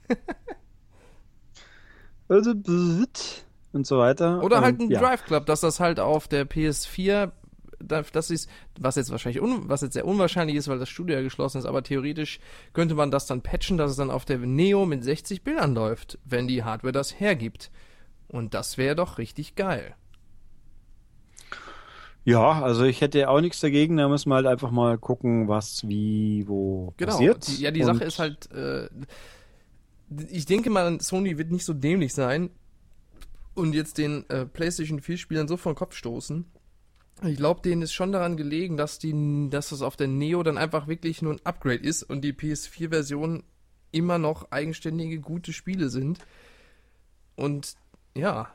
Also, 2.30 2.52
und 3.74 3.86
so 3.86 3.98
weiter. 4.00 4.42
Oder 4.44 4.62
halt 4.62 4.80
ein 4.80 4.90
ja. 4.90 5.00
Drive 5.00 5.26
Club, 5.26 5.46
dass 5.46 5.62
das 5.62 5.80
halt 5.80 6.00
auf 6.00 6.28
der 6.28 6.48
PS4, 6.50 7.32
da- 7.88 8.04
das 8.12 8.30
ist, 8.32 8.50
was 8.80 8.96
jetzt 8.96 9.12
wahrscheinlich, 9.12 9.42
un, 9.42 9.70
was 9.70 9.82
jetzt 9.82 9.94
sehr 9.94 10.06
unwahrscheinlich 10.08 10.56
ist, 10.56 10.68
weil 10.68 10.80
das 10.80 10.90
Studio 10.90 11.16
ja 11.18 11.22
geschlossen 11.22 11.58
ist, 11.60 11.66
aber 11.66 11.84
theoretisch 11.84 12.40
könnte 12.74 12.96
man 12.96 13.12
das 13.12 13.26
dann 13.28 13.42
patchen, 13.42 13.78
dass 13.78 13.92
es 13.92 13.98
dann 13.98 14.12
auf 14.12 14.26
der 14.26 14.38
Neo 14.40 14.86
mit 14.86 15.04
60 15.04 15.44
Bildern 15.44 15.74
läuft, 15.76 16.18
wenn 16.26 16.48
die 16.48 16.64
Hardware 16.64 16.92
das 16.94 17.20
hergibt. 17.20 17.72
Und 18.28 18.54
das 18.54 18.78
wäre 18.78 18.96
doch 18.96 19.18
richtig 19.20 19.56
geil. 19.56 19.96
Ja, 22.26 22.62
also 22.62 22.86
ich 22.86 23.02
hätte 23.02 23.30
auch 23.30 23.42
nichts 23.42 23.60
dagegen, 23.60 23.98
da 23.98 24.08
müssen 24.08 24.30
wir 24.30 24.36
halt 24.36 24.48
einfach 24.48 24.72
mal 24.72 24.98
gucken, 24.98 25.50
was, 25.50 25.86
wie, 25.88 26.48
wo 26.48 26.94
Genau. 26.98 27.12
passiert. 27.12 27.48
Die, 27.48 27.62
ja, 27.62 27.72
die 27.72 27.82
Und 27.82 27.88
Sache 27.88 28.06
ist 28.06 28.18
halt, 28.20 28.50
äh, 28.52 28.88
ich 30.30 30.46
denke 30.46 30.70
mal, 30.70 31.02
Sony 31.02 31.38
wird 31.38 31.52
nicht 31.52 31.66
so 31.66 31.74
dämlich 31.74 32.14
sein 32.14 32.50
und 33.56 33.74
jetzt 33.76 33.98
den 33.98 34.28
äh, 34.30 34.46
PlayStation 34.46 35.02
4 35.02 35.18
Spielern 35.18 35.48
so 35.50 35.58
vor 35.58 35.74
den 35.74 35.78
Kopf 35.78 35.96
stoßen. 35.96 36.46
Ich 37.22 37.38
glaube, 37.38 37.62
denen 37.62 37.82
ist 37.82 37.94
schon 37.94 38.12
daran 38.12 38.36
gelegen, 38.36 38.76
dass 38.76 39.00
die, 39.00 39.48
dass 39.50 39.70
das 39.70 39.82
auf 39.82 39.96
der 39.96 40.08
Neo 40.08 40.44
dann 40.44 40.58
einfach 40.58 40.88
wirklich 40.88 41.22
nur 41.22 41.34
ein 41.34 41.46
Upgrade 41.46 41.84
ist 41.84 42.04
und 42.04 42.22
die 42.22 42.34
PS4-Version 42.34 43.44
immer 43.92 44.18
noch 44.18 44.52
eigenständige, 44.52 45.20
gute 45.20 45.54
Spiele 45.54 45.90
sind. 45.90 46.20
Und 47.36 47.76
ja, 48.16 48.52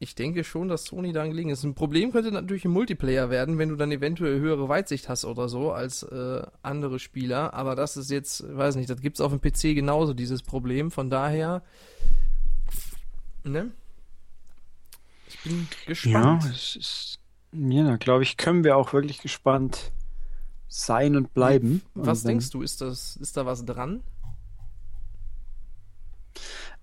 ich 0.00 0.14
denke 0.14 0.44
schon, 0.44 0.68
dass 0.68 0.84
Sony 0.84 1.12
daran 1.12 1.30
gelegen 1.30 1.50
ist. 1.50 1.64
Ein 1.64 1.74
Problem 1.74 2.12
könnte 2.12 2.30
natürlich 2.30 2.64
im 2.64 2.70
Multiplayer 2.70 3.30
werden, 3.30 3.58
wenn 3.58 3.68
du 3.68 3.76
dann 3.76 3.90
eventuell 3.90 4.38
höhere 4.38 4.68
Weitsicht 4.68 5.08
hast 5.08 5.24
oder 5.24 5.48
so 5.48 5.72
als 5.72 6.04
äh, 6.04 6.42
andere 6.62 6.98
Spieler. 6.98 7.52
Aber 7.54 7.74
das 7.74 7.96
ist 7.96 8.10
jetzt, 8.10 8.44
weiß 8.48 8.76
nicht, 8.76 8.88
das 8.88 9.00
gibt's 9.00 9.20
auf 9.20 9.32
dem 9.32 9.40
PC 9.40 9.74
genauso, 9.74 10.14
dieses 10.14 10.42
Problem. 10.42 10.90
Von 10.90 11.10
daher, 11.10 11.62
ne? 13.44 13.72
Ich 15.26 15.40
bin 15.42 15.68
ja, 15.70 15.86
gespannt. 15.86 16.44
es 16.44 16.76
ist, 16.76 17.18
ja, 17.58 17.96
glaube 17.96 18.22
ich, 18.22 18.36
können 18.36 18.64
wir 18.64 18.76
auch 18.76 18.92
wirklich 18.92 19.20
gespannt 19.20 19.92
sein 20.68 21.16
und 21.16 21.32
bleiben. 21.34 21.82
Was 21.94 22.20
und 22.20 22.28
denkst 22.28 22.50
du, 22.50 22.62
ist 22.62 22.80
das, 22.80 23.16
ist 23.16 23.36
da 23.36 23.46
was 23.46 23.64
dran? 23.64 24.02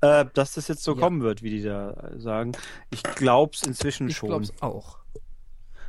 Äh, 0.02 0.26
dass 0.34 0.53
das 0.53 0.68
jetzt 0.68 0.84
so 0.84 0.93
Ja. 0.93 0.99
kommen 0.99 1.22
wird, 1.22 1.41
wie 1.41 1.49
die 1.52 1.61
da 1.61 2.11
sagen. 2.18 2.52
Ich 2.91 3.02
glaub's 3.03 3.64
inzwischen 3.64 4.10
Ich 4.10 4.18
schon. 4.18 4.30
glaub's 4.30 4.53
auch. 4.61 4.97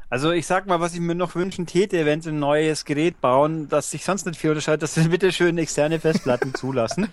Also 0.08 0.30
ich 0.30 0.46
sag 0.46 0.66
mal, 0.66 0.78
was 0.80 0.94
ich 0.94 1.00
mir 1.00 1.16
noch 1.16 1.34
wünschen 1.34 1.66
täte, 1.66 2.06
wenn 2.06 2.20
sie 2.20 2.30
ein 2.30 2.38
neues 2.38 2.84
Gerät 2.84 3.20
bauen, 3.20 3.68
das 3.68 3.90
sich 3.90 4.04
sonst 4.04 4.24
nicht 4.24 4.38
viel 4.38 4.50
unterscheidet, 4.50 4.82
dass 4.82 4.94
sie 4.94 5.08
bitte 5.08 5.32
schön 5.32 5.58
externe 5.58 5.98
Festplatten 5.98 6.54
zulassen. 6.54 7.08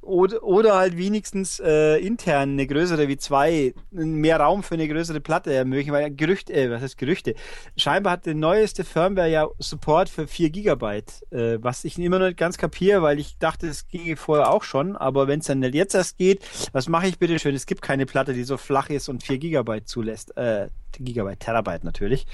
Oder, 0.00 0.42
oder 0.42 0.74
halt 0.74 0.96
wenigstens 0.96 1.60
äh, 1.60 1.96
intern 1.98 2.50
eine 2.50 2.66
größere 2.66 3.06
wie 3.06 3.18
zwei, 3.18 3.72
mehr 3.90 4.40
Raum 4.40 4.64
für 4.64 4.74
eine 4.74 4.88
größere 4.88 5.20
Platte 5.20 5.52
ermöglichen, 5.52 5.92
weil 5.92 6.10
Gerüchte, 6.10 6.52
äh, 6.52 6.70
was 6.70 6.82
heißt 6.82 6.98
Gerüchte? 6.98 7.34
Scheinbar 7.76 8.14
hat 8.14 8.26
die 8.26 8.34
neueste 8.34 8.82
Firmware 8.82 9.30
ja 9.30 9.46
Support 9.60 10.08
für 10.08 10.26
4 10.26 10.50
Gigabyte, 10.50 11.22
äh, 11.30 11.58
was 11.62 11.84
ich 11.84 11.98
immer 11.98 12.18
noch 12.18 12.26
nicht 12.26 12.38
ganz 12.38 12.58
kapiere, 12.58 13.02
weil 13.02 13.20
ich 13.20 13.38
dachte, 13.38 13.68
es 13.68 13.86
ginge 13.86 14.16
vorher 14.16 14.50
auch 14.50 14.64
schon, 14.64 14.96
aber 14.96 15.28
wenn 15.28 15.38
es 15.38 15.46
dann 15.46 15.62
jetzt 15.62 15.94
erst 15.94 16.18
geht, 16.18 16.44
was 16.72 16.88
mache 16.88 17.06
ich 17.06 17.18
bitte 17.18 17.38
schön? 17.38 17.54
Es 17.54 17.66
gibt 17.66 17.82
keine 17.82 18.06
Platte, 18.06 18.34
die 18.34 18.44
so 18.44 18.56
flach 18.56 18.90
ist 18.90 19.08
und 19.08 19.22
4 19.22 19.38
Gigabyte 19.38 19.88
zulässt. 19.88 20.36
Äh, 20.36 20.68
Gigabyte, 21.00 21.40
Terabyte 21.40 21.84
natürlich. 21.84 22.26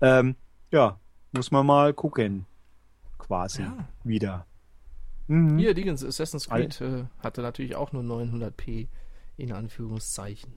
Ähm, 0.00 0.36
ja, 0.70 0.98
muss 1.32 1.50
man 1.50 1.66
mal 1.66 1.92
gucken. 1.94 2.46
Quasi 3.18 3.62
Ja. 3.62 3.88
wieder. 4.04 4.46
Mhm. 5.26 5.58
Hier, 5.58 5.74
Dingens, 5.74 6.04
Assassin's 6.04 6.48
Creed 6.48 6.80
äh, 6.80 7.04
hatte 7.18 7.42
natürlich 7.42 7.76
auch 7.76 7.92
nur 7.92 8.02
900p 8.02 8.88
in 9.36 9.52
Anführungszeichen. 9.52 10.52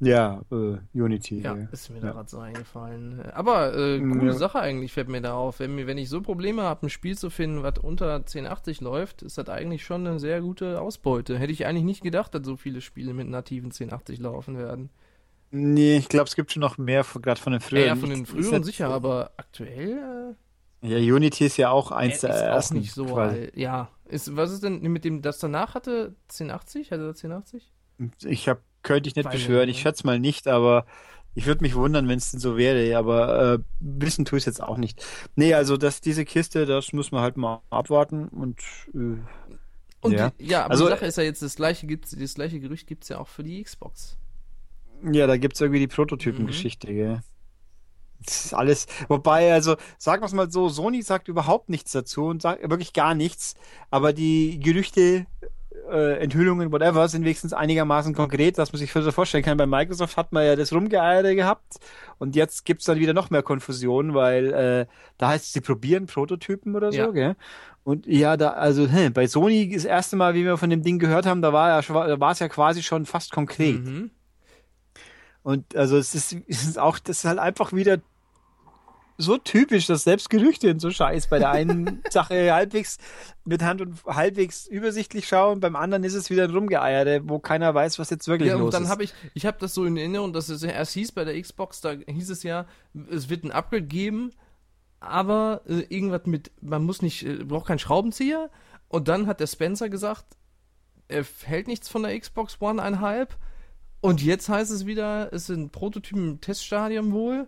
Ja, 0.00 0.42
äh, 0.50 0.78
Unity. 0.92 1.40
Ja, 1.40 1.54
äh, 1.54 1.66
ist 1.72 1.88
mir 1.90 2.00
da 2.00 2.08
ja. 2.08 2.12
gerade 2.12 2.28
so 2.28 2.38
eingefallen. 2.38 3.22
Aber 3.32 3.74
äh, 3.74 4.00
coole 4.00 4.26
Ja. 4.26 4.32
Sache 4.32 4.60
eigentlich 4.60 4.92
fällt 4.92 5.08
mir 5.08 5.20
da 5.22 5.34
auf. 5.34 5.60
Wenn, 5.60 5.76
wenn 5.86 5.98
ich 5.98 6.08
so 6.08 6.20
Probleme 6.20 6.62
habe, 6.62 6.86
ein 6.86 6.90
Spiel 6.90 7.16
zu 7.16 7.30
finden, 7.30 7.62
was 7.62 7.78
unter 7.78 8.12
1080 8.14 8.80
läuft, 8.80 9.22
ist 9.22 9.38
das 9.38 9.48
eigentlich 9.48 9.84
schon 9.84 10.06
eine 10.06 10.18
sehr 10.18 10.40
gute 10.40 10.80
Ausbeute. 10.80 11.38
Hätte 11.38 11.52
ich 11.52 11.64
eigentlich 11.66 11.84
nicht 11.84 12.02
gedacht, 12.02 12.34
dass 12.34 12.44
so 12.44 12.56
viele 12.56 12.80
Spiele 12.80 13.14
mit 13.14 13.28
nativen 13.28 13.66
1080 13.70 14.18
laufen 14.18 14.58
werden. 14.58 14.90
Nee, 15.56 15.96
ich 15.98 16.08
glaube, 16.08 16.26
es 16.26 16.34
gibt 16.34 16.50
schon 16.52 16.60
noch 16.60 16.78
mehr, 16.78 17.04
gerade 17.22 17.40
von 17.40 17.52
den 17.52 17.60
früheren. 17.60 17.86
ja, 17.88 17.96
von 17.96 18.10
den 18.10 18.26
früheren 18.26 18.60
ist 18.62 18.66
sicher, 18.66 18.88
aber 18.90 19.30
aktuell 19.36 20.34
Ja, 20.82 20.96
Unity 20.98 21.46
ist 21.46 21.56
ja 21.58 21.70
auch 21.70 21.92
äh, 21.92 21.94
eins 21.94 22.14
ist 22.14 22.22
der 22.24 22.30
auch 22.34 22.54
ersten. 22.56 22.78
nicht 22.78 22.92
so 22.92 23.04
quasi. 23.06 23.36
alt. 23.38 23.56
Ja, 23.56 23.88
ist, 24.06 24.36
was 24.36 24.50
ist 24.50 24.64
denn 24.64 24.80
mit 24.82 25.04
dem, 25.04 25.22
das 25.22 25.38
danach 25.38 25.74
hatte? 25.74 26.14
1080? 26.30 26.90
Hatte 26.90 27.06
das 27.06 27.22
1080? 27.24 27.72
Ich 28.24 28.48
hab, 28.48 28.60
könnte 28.82 29.08
ich 29.08 29.14
nicht 29.14 29.26
Weiß 29.26 29.32
beschwören. 29.34 29.68
Ich 29.68 29.76
ne? 29.76 29.82
schätze 29.82 30.04
mal 30.06 30.18
nicht, 30.18 30.48
aber 30.48 30.86
ich 31.36 31.46
würde 31.46 31.62
mich 31.62 31.74
wundern, 31.76 32.08
wenn 32.08 32.18
es 32.18 32.32
denn 32.32 32.40
so 32.40 32.56
wäre. 32.56 32.96
Aber 32.98 33.54
äh, 33.54 33.58
wissen 33.80 34.24
tue 34.24 34.38
ich 34.40 34.46
jetzt 34.46 34.60
auch 34.62 34.76
nicht. 34.76 35.04
Nee, 35.36 35.54
also 35.54 35.76
dass 35.76 36.00
diese 36.00 36.24
Kiste, 36.24 36.66
das 36.66 36.92
muss 36.92 37.12
man 37.12 37.22
halt 37.22 37.36
mal 37.36 37.60
abwarten 37.70 38.26
und 38.28 38.58
äh, 38.92 39.18
Und 40.00 40.12
Ja. 40.12 40.30
die, 40.38 40.46
ja, 40.46 40.64
aber 40.64 40.72
Also- 40.72 40.84
die 40.86 40.90
Sache 40.90 41.06
ist 41.06 41.16
ja 41.16 41.22
jetzt, 41.24 41.42
das 41.42 41.54
gleiche 41.54 41.86
gibt's, 41.86 42.10
das 42.18 42.34
gleiche 42.34 42.58
Gerücht 42.60 42.86
gibt's 42.88 43.08
ja 43.08 43.18
auch 43.18 43.28
für 43.28 43.44
die 43.44 43.62
Xbox. 43.62 44.16
Ja, 45.12 45.26
da 45.26 45.36
gibt's 45.36 45.60
irgendwie 45.60 45.80
die 45.80 45.86
Mhm. 45.86 45.90
Prototypengeschichte, 45.96 46.92
gell. 46.92 47.20
Das 48.24 48.46
ist 48.46 48.54
alles, 48.54 48.86
wobei, 49.08 49.52
also, 49.52 49.76
sagen 49.98 50.22
wir 50.22 50.26
es 50.26 50.32
mal 50.32 50.50
so, 50.50 50.68
Sony 50.70 51.02
sagt 51.02 51.28
überhaupt 51.28 51.68
nichts 51.68 51.92
dazu 51.92 52.24
und 52.24 52.40
sagt 52.40 52.62
wirklich 52.62 52.94
gar 52.94 53.14
nichts, 53.14 53.54
aber 53.90 54.14
die 54.14 54.58
Gerüchte, 54.60 55.26
äh, 55.92 56.18
Enthüllungen, 56.20 56.72
whatever, 56.72 57.06
sind 57.08 57.24
wenigstens 57.24 57.52
einigermaßen 57.52 58.14
konkret, 58.14 58.56
dass 58.56 58.72
man 58.72 58.78
sich 58.78 58.92
so 58.92 59.12
vorstellen 59.12 59.44
kann. 59.44 59.58
Bei 59.58 59.66
Microsoft 59.66 60.16
hat 60.16 60.32
man 60.32 60.46
ja 60.46 60.56
das 60.56 60.72
Rumgeeiere 60.72 61.34
gehabt 61.34 61.76
und 62.18 62.34
jetzt 62.34 62.64
gibt's 62.64 62.86
dann 62.86 62.98
wieder 62.98 63.12
noch 63.12 63.28
mehr 63.28 63.42
Konfusion, 63.42 64.14
weil 64.14 64.52
äh, 64.54 64.86
da 65.18 65.28
heißt 65.28 65.44
es, 65.44 65.52
sie 65.52 65.60
probieren 65.60 66.06
Prototypen 66.06 66.74
oder 66.74 66.92
so, 66.92 66.98
Ja. 66.98 67.10
gell? 67.10 67.36
Und 67.82 68.06
ja, 68.06 68.38
da, 68.38 68.52
also, 68.52 68.88
hä, 68.88 69.10
bei 69.10 69.26
Sony 69.26 69.68
das 69.74 69.84
erste 69.84 70.16
Mal, 70.16 70.32
wie 70.34 70.44
wir 70.46 70.56
von 70.56 70.70
dem 70.70 70.82
Ding 70.82 70.98
gehört 70.98 71.26
haben, 71.26 71.42
da 71.42 71.52
war 71.52 71.68
ja, 71.68 71.82
da 72.06 72.18
war 72.18 72.32
es 72.32 72.38
ja 72.38 72.48
quasi 72.48 72.82
schon 72.82 73.04
fast 73.04 73.30
konkret. 73.32 73.84
Mhm. 73.84 74.10
Und 75.44 75.76
also 75.76 75.96
es 75.96 76.14
ist, 76.14 76.36
es 76.48 76.64
ist 76.64 76.78
auch, 76.78 76.98
das 76.98 77.18
ist 77.18 77.24
halt 77.24 77.38
einfach 77.38 77.72
wieder 77.72 77.98
so 79.16 79.38
typisch, 79.38 79.86
dass 79.86 80.02
selbst 80.02 80.28
Gerüchte 80.28 80.70
und 80.70 80.80
so 80.80 80.90
Scheiß 80.90 81.28
bei 81.28 81.38
der 81.38 81.50
einen 81.50 82.02
Sache 82.10 82.52
halbwegs 82.52 82.98
mit 83.44 83.62
Hand 83.62 83.80
und 83.80 84.04
halbwegs 84.06 84.66
übersichtlich 84.66 85.28
schauen, 85.28 85.60
beim 85.60 85.76
anderen 85.76 86.02
ist 86.02 86.14
es 86.14 86.30
wieder 86.30 86.44
ein 86.44 86.50
Rumgeeiere, 86.50 87.20
wo 87.28 87.38
keiner 87.38 87.72
weiß, 87.74 87.98
was 88.00 88.10
jetzt 88.10 88.26
wirklich 88.26 88.48
Ja, 88.48 88.56
und 88.56 88.62
los 88.62 88.72
dann 88.72 88.84
ist. 88.84 88.88
habe 88.88 89.04
ich, 89.04 89.14
ich 89.34 89.46
habe 89.46 89.58
das 89.60 89.74
so 89.74 89.84
in 89.84 89.96
Erinnerung, 89.96 90.32
dass 90.32 90.48
es 90.48 90.62
ja 90.62 90.70
erst 90.70 90.94
hieß 90.94 91.12
bei 91.12 91.24
der 91.24 91.40
Xbox, 91.40 91.80
da 91.80 91.92
hieß 91.92 92.30
es 92.30 92.42
ja, 92.42 92.66
es 93.08 93.28
wird 93.28 93.44
ein 93.44 93.52
Upgrade 93.52 93.84
geben, 93.84 94.32
aber 94.98 95.60
äh, 95.68 95.84
irgendwas 95.94 96.22
mit, 96.24 96.50
man 96.60 96.82
muss 96.82 97.02
nicht, 97.02 97.24
äh, 97.24 97.44
braucht 97.44 97.66
keinen 97.66 97.78
Schraubenzieher. 97.78 98.50
Und 98.88 99.08
dann 99.08 99.26
hat 99.26 99.40
der 99.40 99.46
Spencer 99.46 99.88
gesagt, 99.88 100.24
er 101.08 101.24
hält 101.44 101.68
nichts 101.68 101.88
von 101.88 102.02
der 102.02 102.18
Xbox 102.18 102.60
One 102.60 102.82
einhalb. 102.82 103.36
Und 104.04 104.22
jetzt 104.22 104.50
heißt 104.50 104.70
es 104.70 104.84
wieder, 104.84 105.32
es 105.32 105.46
sind 105.46 105.72
Prototypen 105.72 106.32
im 106.32 106.40
Teststadium 106.42 107.12
wohl, 107.12 107.46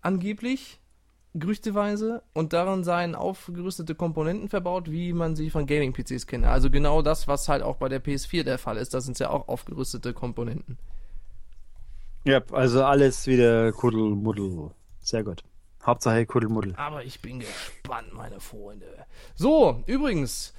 angeblich, 0.00 0.80
gerüchteweise, 1.34 2.24
und 2.32 2.52
darin 2.52 2.82
seien 2.82 3.14
aufgerüstete 3.14 3.94
Komponenten 3.94 4.48
verbaut, 4.48 4.90
wie 4.90 5.12
man 5.12 5.36
sie 5.36 5.50
von 5.50 5.66
Gaming-PCs 5.66 6.26
kennt. 6.26 6.46
Also 6.46 6.68
genau 6.68 7.00
das, 7.00 7.28
was 7.28 7.48
halt 7.48 7.62
auch 7.62 7.76
bei 7.76 7.88
der 7.88 8.02
PS4 8.02 8.42
der 8.42 8.58
Fall 8.58 8.76
ist. 8.76 8.92
Da 8.92 9.00
sind 9.00 9.20
ja 9.20 9.30
auch 9.30 9.46
aufgerüstete 9.46 10.14
Komponenten. 10.14 10.78
Ja, 12.24 12.42
also 12.50 12.82
alles 12.82 13.28
wieder 13.28 13.70
Kuddelmuddel. 13.70 14.72
Sehr 15.00 15.22
gut. 15.22 15.44
Hauptsache 15.86 16.26
Kuddelmuddel. 16.26 16.74
Aber 16.74 17.04
ich 17.04 17.22
bin 17.22 17.38
gespannt, 17.38 18.12
meine 18.12 18.40
Freunde. 18.40 19.06
So, 19.36 19.84
übrigens, 19.86 20.54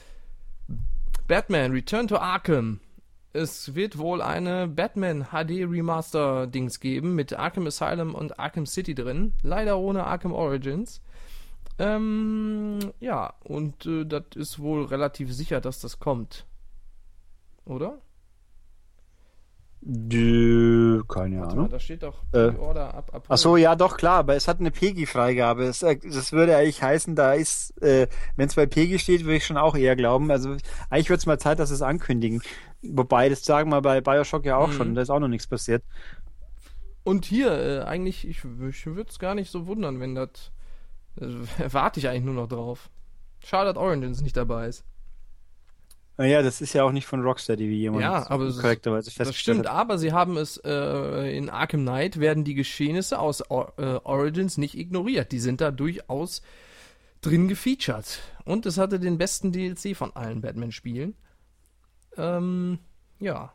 Batman 1.27 1.73
Return 1.73 2.07
to 2.07 2.15
Arkham. 2.15 2.79
Es 3.35 3.75
wird 3.75 3.97
wohl 3.97 4.21
eine 4.21 4.65
Batman 4.65 5.25
HD 5.25 5.67
Remaster 5.69 6.47
Dings 6.47 6.79
geben 6.79 7.15
mit 7.15 7.33
Arkham 7.33 7.67
Asylum 7.67 8.15
und 8.15 8.39
Arkham 8.39 8.65
City 8.65 8.95
drin. 8.95 9.33
Leider 9.43 9.77
ohne 9.77 10.05
Arkham 10.05 10.31
Origins. 10.31 11.01
Ähm, 11.77 12.79
ja, 13.01 13.33
und 13.43 13.85
äh, 13.87 14.05
das 14.05 14.23
ist 14.35 14.59
wohl 14.59 14.85
relativ 14.85 15.33
sicher, 15.33 15.59
dass 15.59 15.81
das 15.81 15.99
kommt. 15.99 16.45
Oder? 17.65 17.97
Dö, 19.87 21.03
keine 21.07 21.41
Warte 21.41 21.55
mal, 21.55 21.59
Ahnung. 21.61 21.69
da 21.69 21.79
steht 21.79 22.01
doch 22.01 22.23
Äh, 22.33 22.49
Order 22.55 22.95
ab 22.95 23.11
April. 23.13 23.27
Ach 23.29 23.37
so, 23.37 23.55
ja, 23.55 23.75
doch, 23.75 23.97
klar, 23.97 24.17
aber 24.17 24.35
es 24.35 24.47
hat 24.47 24.59
eine 24.59 24.71
PEGI-Freigabe. 24.71 25.63
Das, 25.65 25.83
äh, 25.83 25.97
das 25.97 26.31
würde 26.31 26.57
eigentlich 26.57 26.81
heißen, 26.81 27.15
da 27.15 27.33
ist, 27.33 27.79
äh, 27.83 28.07
wenn 28.35 28.47
es 28.47 28.55
bei 28.55 28.65
PEGI 28.65 28.97
steht, 28.97 29.25
würde 29.25 29.35
ich 29.35 29.45
schon 29.45 29.57
auch 29.57 29.75
eher 29.75 29.95
glauben. 29.95 30.31
Also 30.31 30.57
eigentlich 30.89 31.09
wird 31.11 31.19
es 31.19 31.27
mal 31.27 31.37
Zeit, 31.39 31.59
dass 31.59 31.69
sie 31.69 31.75
es 31.75 31.83
ankündigen. 31.83 32.41
Wobei, 32.81 33.29
das 33.29 33.45
sagen 33.45 33.69
wir 33.69 33.81
bei 33.83 34.01
Bioshock 34.01 34.43
ja 34.45 34.57
auch 34.57 34.69
Mhm. 34.69 34.73
schon, 34.73 34.95
da 34.95 35.01
ist 35.03 35.11
auch 35.11 35.19
noch 35.19 35.27
nichts 35.27 35.45
passiert. 35.45 35.83
Und 37.03 37.25
hier, 37.25 37.51
äh, 37.51 37.83
eigentlich, 37.83 38.27
ich, 38.27 38.43
ich 38.43 38.85
würde 38.87 39.09
es 39.11 39.19
gar 39.19 39.35
nicht 39.35 39.51
so 39.51 39.67
wundern, 39.67 39.99
wenn 39.99 40.15
das. 40.15 40.51
Äh, 41.21 41.27
warte 41.71 41.99
ich 41.99 42.07
eigentlich 42.09 42.23
nur 42.23 42.33
noch 42.33 42.47
drauf. 42.47 42.89
Schade, 43.39 43.71
dass 43.71 43.77
Origins 43.81 44.21
nicht 44.21 44.35
dabei 44.35 44.67
ist. 44.67 44.83
Naja, 46.17 46.41
das 46.41 46.61
ist 46.61 46.71
ja 46.73 46.83
auch 46.83 46.93
nicht 46.93 47.05
von 47.05 47.21
Rocksteady, 47.21 47.67
wie 47.69 47.79
jemand 47.79 48.01
Ja, 48.03 48.29
aber 48.29 48.45
es 48.45 48.59
korrekterweise 48.59 49.07
Das 49.07 49.15
festgestellt 49.15 49.57
stimmt, 49.57 49.69
hat. 49.69 49.75
aber 49.75 49.97
sie 49.97 50.13
haben 50.13 50.37
es 50.37 50.57
äh, 50.63 51.37
in 51.37 51.49
Arkham 51.49 51.81
Knight 51.81 52.19
werden 52.19 52.43
die 52.45 52.53
Geschehnisse 52.53 53.19
aus 53.19 53.49
Or 53.51 53.73
äh, 53.77 53.99
Origins 54.03 54.57
nicht 54.57 54.77
ignoriert. 54.77 55.31
Die 55.33 55.39
sind 55.39 55.59
da 55.59 55.71
durchaus 55.71 56.41
drin 57.21 57.47
gefeatured. 57.49 58.19
Und 58.45 58.65
es 58.65 58.77
hatte 58.77 58.99
den 58.99 59.17
besten 59.17 59.51
DLC 59.51 59.95
von 59.95 60.15
allen 60.15 60.39
Batman-Spielen. 60.41 61.15
Ähm, 62.17 62.79
ja. 63.19 63.51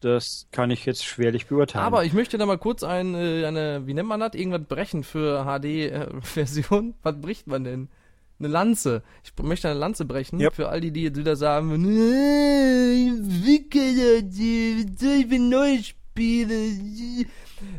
Das 0.00 0.48
kann 0.50 0.72
ich 0.72 0.84
jetzt 0.84 1.04
schwerlich 1.04 1.46
beurteilen. 1.46 1.84
Aber 1.84 2.04
ich 2.04 2.12
möchte 2.12 2.36
da 2.36 2.46
mal 2.46 2.58
kurz 2.58 2.82
ein, 2.82 3.14
äh, 3.14 3.44
eine, 3.46 3.86
wie 3.86 3.94
nennt 3.94 4.08
man 4.08 4.18
das? 4.18 4.34
Irgendwas 4.34 4.64
brechen 4.66 5.04
für 5.04 5.44
HD-Version. 5.44 6.94
Was 7.04 7.20
bricht 7.20 7.46
man 7.46 7.62
denn? 7.62 7.88
Eine 8.42 8.52
Lanze. 8.52 9.02
Ich 9.22 9.32
möchte 9.42 9.68
eine 9.68 9.78
Lanze 9.78 10.04
brechen 10.04 10.40
Yep. 10.40 10.54
für 10.54 10.68
all 10.68 10.80
die, 10.80 10.90
die 10.90 11.04
jetzt 11.04 11.16
wieder 11.16 11.36
sagen, 11.36 11.70
"Äh, 11.70 11.76
ich 15.20 15.30
will 15.30 15.38
neue 15.38 15.82
Spiele. 15.82 16.56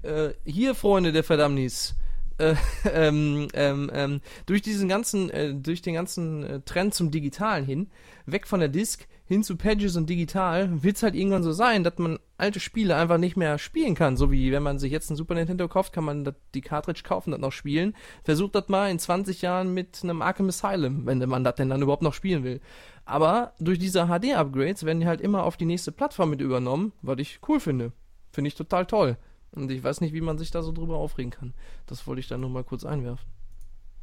Äh, 0.03 0.29
hier, 0.45 0.73
Freunde 0.73 1.11
der 1.11 1.25
Verdammnis. 1.25 1.95
Äh, 2.37 2.55
ähm, 2.93 3.49
ähm, 3.53 3.91
ähm, 3.93 4.21
durch 4.45 4.61
diesen 4.61 4.87
ganzen, 4.87 5.29
äh, 5.29 5.53
durch 5.53 5.81
den 5.81 5.95
ganzen 5.95 6.43
äh, 6.43 6.61
Trend 6.61 6.93
zum 6.93 7.11
Digitalen 7.11 7.65
hin, 7.65 7.89
weg 8.25 8.47
von 8.47 8.61
der 8.61 8.69
Disk 8.69 9.05
hin 9.25 9.43
zu 9.43 9.55
Pages 9.55 9.95
und 9.95 10.09
digital, 10.09 10.83
wird 10.83 10.97
es 10.97 11.03
halt 11.03 11.15
irgendwann 11.15 11.43
so 11.43 11.53
sein, 11.53 11.83
dass 11.83 11.97
man 11.97 12.19
alte 12.37 12.59
Spiele 12.59 12.95
einfach 12.95 13.17
nicht 13.17 13.37
mehr 13.37 13.57
spielen 13.57 13.95
kann. 13.95 14.17
So 14.17 14.31
wie 14.31 14.51
wenn 14.51 14.63
man 14.63 14.79
sich 14.79 14.91
jetzt 14.91 15.09
ein 15.09 15.15
Super 15.15 15.33
Nintendo 15.35 15.67
kauft, 15.67 15.93
kann 15.93 16.03
man 16.03 16.35
die 16.53 16.61
Cartridge 16.61 17.03
kaufen, 17.03 17.31
das 17.31 17.39
noch 17.39 17.51
spielen. 17.51 17.95
Versucht 18.23 18.55
das 18.55 18.67
mal 18.67 18.91
in 18.91 18.99
20 18.99 19.41
Jahren 19.41 19.73
mit 19.73 20.01
einem 20.03 20.21
Arkham 20.21 20.49
Asylum, 20.49 21.05
wenn 21.05 21.19
man 21.29 21.43
das 21.43 21.55
denn 21.55 21.69
dann 21.69 21.81
überhaupt 21.81 22.03
noch 22.03 22.13
spielen 22.13 22.43
will. 22.43 22.59
Aber 23.05 23.53
durch 23.59 23.79
diese 23.79 24.07
HD-Upgrades 24.07 24.85
werden 24.85 24.99
die 24.99 25.07
halt 25.07 25.21
immer 25.21 25.43
auf 25.43 25.57
die 25.57 25.65
nächste 25.65 25.91
Plattform 25.91 26.29
mit 26.29 26.41
übernommen, 26.41 26.91
was 27.01 27.19
ich 27.19 27.39
cool 27.47 27.59
finde. 27.59 27.93
Finde 28.31 28.49
ich 28.49 28.55
total 28.55 28.85
toll. 28.85 29.17
Und 29.51 29.71
ich 29.71 29.83
weiß 29.83 30.01
nicht, 30.01 30.13
wie 30.13 30.21
man 30.21 30.37
sich 30.37 30.51
da 30.51 30.63
so 30.63 30.71
drüber 30.71 30.97
aufregen 30.97 31.31
kann. 31.31 31.53
Das 31.85 32.07
wollte 32.07 32.19
ich 32.19 32.27
dann 32.27 32.41
nur 32.41 32.49
mal 32.49 32.63
kurz 32.63 32.83
einwerfen. 32.85 33.25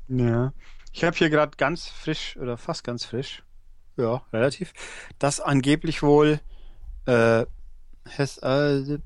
Ja. 0.09 0.53
Ich 0.93 1.05
habe 1.05 1.17
hier 1.17 1.31
gerade 1.31 1.57
ganz 1.57 1.87
frisch 1.87 2.37
oder 2.37 2.57
fast 2.57 2.85
ganz 2.85 3.05
frisch, 3.05 3.45
ja, 3.97 4.23
relativ, 4.33 4.73
dass 5.19 5.41
angeblich 5.41 6.03
wohl 6.03 6.41
äh, 7.07 7.45
has, 8.19 8.39
äh, 8.39 8.99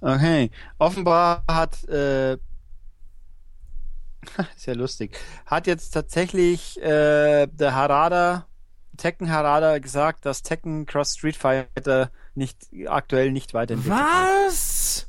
Okay. 0.00 0.50
Offenbar 0.78 1.44
hat, 1.48 1.84
äh, 1.88 2.32
ist 4.56 4.66
ja 4.66 4.74
lustig, 4.74 5.16
hat 5.46 5.66
jetzt 5.66 5.90
tatsächlich 5.90 6.80
äh, 6.82 7.46
der 7.46 7.74
Harada, 7.74 8.46
Tekken 8.96 9.30
Harada 9.30 9.78
gesagt, 9.78 10.26
dass 10.26 10.42
Tekken 10.42 10.86
Cross 10.86 11.14
Street 11.14 11.36
Fighter 11.36 12.10
nicht 12.34 12.68
aktuell 12.86 13.32
nicht 13.32 13.54
weiterentwickelt 13.54 14.00
wird. 14.00 14.48
Was? 14.48 15.08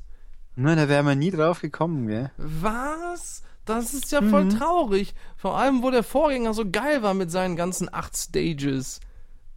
Na, 0.56 0.76
da 0.76 0.88
wäre 0.88 1.04
man 1.04 1.18
nie 1.18 1.32
drauf 1.32 1.62
gekommen, 1.62 2.08
gell? 2.08 2.32
Was? 2.38 3.44
Das 3.66 3.94
ist 3.94 4.12
ja 4.12 4.22
voll 4.22 4.46
Mhm. 4.46 4.50
traurig. 4.50 5.14
Vor 5.38 5.58
allem, 5.58 5.84
wo 5.84 5.90
der 5.92 6.04
Vorgänger 6.04 6.54
so 6.54 6.70
geil 6.70 7.02
war 7.02 7.14
mit 7.14 7.32
seinen 7.32 7.56
ganzen 7.56 7.94
acht 7.94 8.16
Stages. 8.18 9.00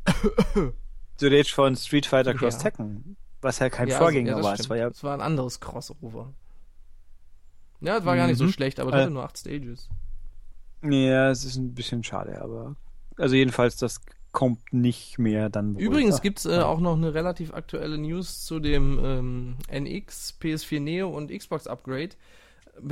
Du 1.19 1.27
redest 1.29 1.53
von 1.53 1.75
Street 1.77 2.05
Fighter 2.05 2.35
Cross 2.35 2.55
Ja. 2.57 2.61
Tekken, 2.61 3.17
was 3.41 3.59
ja 3.59 3.71
kein 3.71 3.89
Ja, 3.89 3.97
Vorgänger 3.97 4.37
also, 4.37 4.37
ja, 4.37 4.37
das 4.37 4.45
war. 4.45 4.53
Es 4.53 4.59
stimmt. 4.59 4.71
war 4.71 4.77
ja 4.77 4.89
Es 4.89 5.03
war 5.03 5.15
ein 5.15 5.21
anderes 5.23 5.61
Crossover. 5.61 6.35
Ja, 7.81 7.97
es 7.99 8.05
war 8.05 8.17
gar 8.17 8.27
nicht 8.27 8.37
so 8.37 8.45
Mhm. 8.45 8.53
schlecht, 8.53 8.81
aber 8.81 8.91
es 8.91 8.97
Äh. 8.97 9.01
hatte 9.03 9.13
nur 9.13 9.25
acht 9.25 9.39
Stages. 9.39 9.89
Ja, 10.83 11.31
es 11.31 11.45
ist 11.45 11.57
ein 11.57 11.75
bisschen 11.75 12.05
schade, 12.05 12.41
aber 12.43 12.77
also 13.17 13.35
jedenfalls, 13.35 13.77
das 13.77 14.03
kommt 14.31 14.73
nicht 14.75 15.19
mehr 15.19 15.49
dann. 15.49 15.75
Übrigens 15.77 16.17
Ah, 16.17 16.21
gibt's 16.23 16.45
äh, 16.45 16.59
auch 16.61 16.81
noch 16.81 16.97
eine 16.97 17.15
relativ 17.15 17.55
aktuelle 17.55 17.97
News 17.97 18.45
zu 18.45 18.61
dem 18.61 19.01
ähm, 19.03 19.57
NX, 19.69 20.37
PS4 20.39 20.81
Neo 20.81 21.09
und 21.09 21.31
Xbox 21.31 21.67
Upgrade 21.67 22.11
äh, 22.11 22.17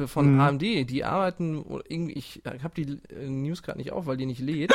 von 0.07 0.35
Mhm. 0.35 0.41
AMD. 0.41 0.63
Die 0.63 1.05
arbeiten 1.05 1.65
irgendwie, 1.89 2.15
ich 2.15 2.43
habe 2.63 2.75
die 2.75 2.99
äh, 3.13 3.29
News 3.29 3.63
gerade 3.63 3.79
nicht 3.79 3.93
auf, 3.93 4.07
weil 4.07 4.17
die 4.17 4.27
nicht 4.27 4.41
lädt. 4.41 4.73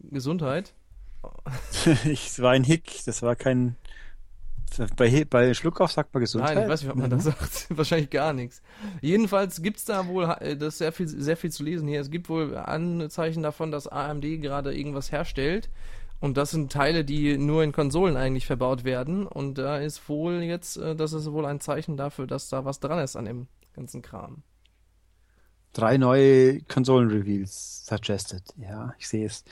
Gesundheit. 0.00 0.74
ich, 2.04 2.26
es 2.26 2.42
war 2.42 2.50
ein 2.52 2.64
Hick, 2.64 3.02
das 3.06 3.22
war 3.22 3.36
kein. 3.36 3.76
Bei, 4.96 5.26
bei 5.28 5.52
Schluckauf 5.52 5.92
sagt 5.92 6.14
man 6.14 6.22
Gesundheit. 6.22 6.54
Nein, 6.54 6.64
ich 6.64 6.70
weiß 6.70 6.82
nicht, 6.82 6.90
was 6.90 6.98
man 6.98 7.10
da 7.10 7.18
sagt. 7.18 7.66
Wahrscheinlich 7.76 8.08
gar 8.08 8.32
nichts. 8.32 8.62
Jedenfalls 9.02 9.60
gibt's 9.62 9.84
da 9.84 10.06
wohl, 10.06 10.24
äh, 10.40 10.56
das 10.56 10.74
ist 10.74 10.78
sehr 10.78 10.92
viel, 10.92 11.06
sehr 11.08 11.36
viel 11.36 11.50
zu 11.50 11.62
lesen 11.62 11.86
hier. 11.88 12.00
Es 12.00 12.10
gibt 12.10 12.28
wohl 12.30 12.56
Anzeichen 12.56 13.42
davon, 13.42 13.70
dass 13.70 13.86
AMD 13.86 14.24
gerade 14.40 14.74
irgendwas 14.74 15.12
herstellt. 15.12 15.68
Und 16.20 16.36
das 16.36 16.52
sind 16.52 16.72
Teile, 16.72 17.04
die 17.04 17.36
nur 17.36 17.64
in 17.64 17.72
Konsolen 17.72 18.16
eigentlich 18.16 18.46
verbaut 18.46 18.84
werden. 18.84 19.26
Und 19.26 19.58
da 19.58 19.76
ist 19.78 20.08
wohl 20.08 20.40
jetzt, 20.42 20.78
äh, 20.78 20.96
das 20.96 21.12
ist 21.12 21.30
wohl 21.30 21.44
ein 21.44 21.60
Zeichen 21.60 21.96
dafür, 21.98 22.26
dass 22.26 22.48
da 22.48 22.64
was 22.64 22.80
dran 22.80 23.00
ist 23.00 23.16
an 23.16 23.26
dem 23.26 23.48
ganzen 23.74 24.02
Kram. 24.02 24.42
Drei 25.72 25.96
neue 25.96 26.60
Konsolen-Reveals 26.62 27.86
suggested. 27.86 28.42
Ja, 28.58 28.94
ich 28.98 29.08
sehe 29.08 29.24
es. 29.24 29.42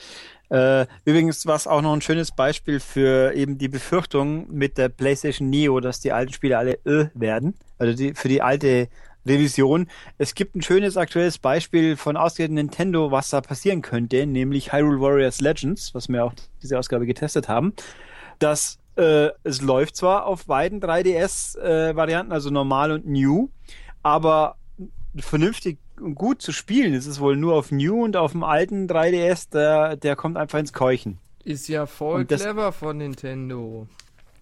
Äh, 0.51 0.87
übrigens 1.07 1.47
war 1.47 1.57
es 1.57 1.67
auch 1.67 1.81
noch 1.81 1.95
ein 1.95 2.03
schönes 2.03 2.31
Beispiel 2.33 2.79
für 2.79 3.33
eben 3.35 3.57
die 3.57 3.69
Befürchtung 3.69 4.51
mit 4.53 4.77
der 4.77 4.91
PlayStation 4.91 5.49
Neo, 5.49 5.81
dass 5.81 6.01
die 6.01 6.13
alten 6.13 6.33
Spiele 6.33 6.59
alle 6.59 6.79
ö 6.85 7.07
werden. 7.15 7.55
Also 7.79 7.97
die, 7.97 8.15
für 8.15 8.29
die 8.29 8.43
alte 8.43 8.89
Revision. 9.27 9.89
Es 10.19 10.35
gibt 10.35 10.57
ein 10.57 10.63
schönes 10.63 10.97
aktuelles 10.97 11.39
Beispiel 11.39 11.97
von 11.97 12.17
ausgerechnet 12.17 12.57
Nintendo, 12.57 13.11
was 13.11 13.31
da 13.31 13.41
passieren 13.41 13.83
könnte, 13.83 14.27
nämlich 14.27 14.73
Hyrule 14.73 15.01
Warriors 15.01 15.41
Legends, 15.41 15.95
was 15.95 16.09
wir 16.09 16.25
auch 16.25 16.35
diese 16.63 16.79
Ausgabe 16.79 17.07
getestet 17.07 17.49
haben. 17.49 17.75
Das 18.39 18.79
äh, 18.97 19.31
es 19.45 19.61
läuft 19.61 19.97
zwar 19.97 20.27
auf 20.27 20.47
beiden 20.47 20.81
3DS-Varianten, 20.81 22.33
also 22.33 22.51
normal 22.51 22.93
und 22.93 23.07
New, 23.07 23.49
aber 24.03 24.57
vernünftig 25.17 25.79
und 26.01 26.15
gut 26.15 26.41
zu 26.41 26.53
spielen 26.53 26.95
ist 26.95 27.07
es 27.07 27.21
wohl 27.21 27.37
nur 27.37 27.55
auf 27.55 27.71
New 27.73 28.05
und 28.05 28.17
auf 28.17 28.33
dem 28.33 28.43
alten 28.45 28.87
3DS, 28.89 29.51
der, 29.51 29.97
der 29.97 30.17
kommt 30.17 30.37
einfach 30.37 30.59
ins 30.59 30.73
Keuchen. 30.73 31.19
Ist 31.45 31.69
ja 31.69 31.87
voll 31.87 32.25
das- 32.25 32.43
clever 32.43 32.73
von 32.73 32.99
Nintendo. 32.99 33.87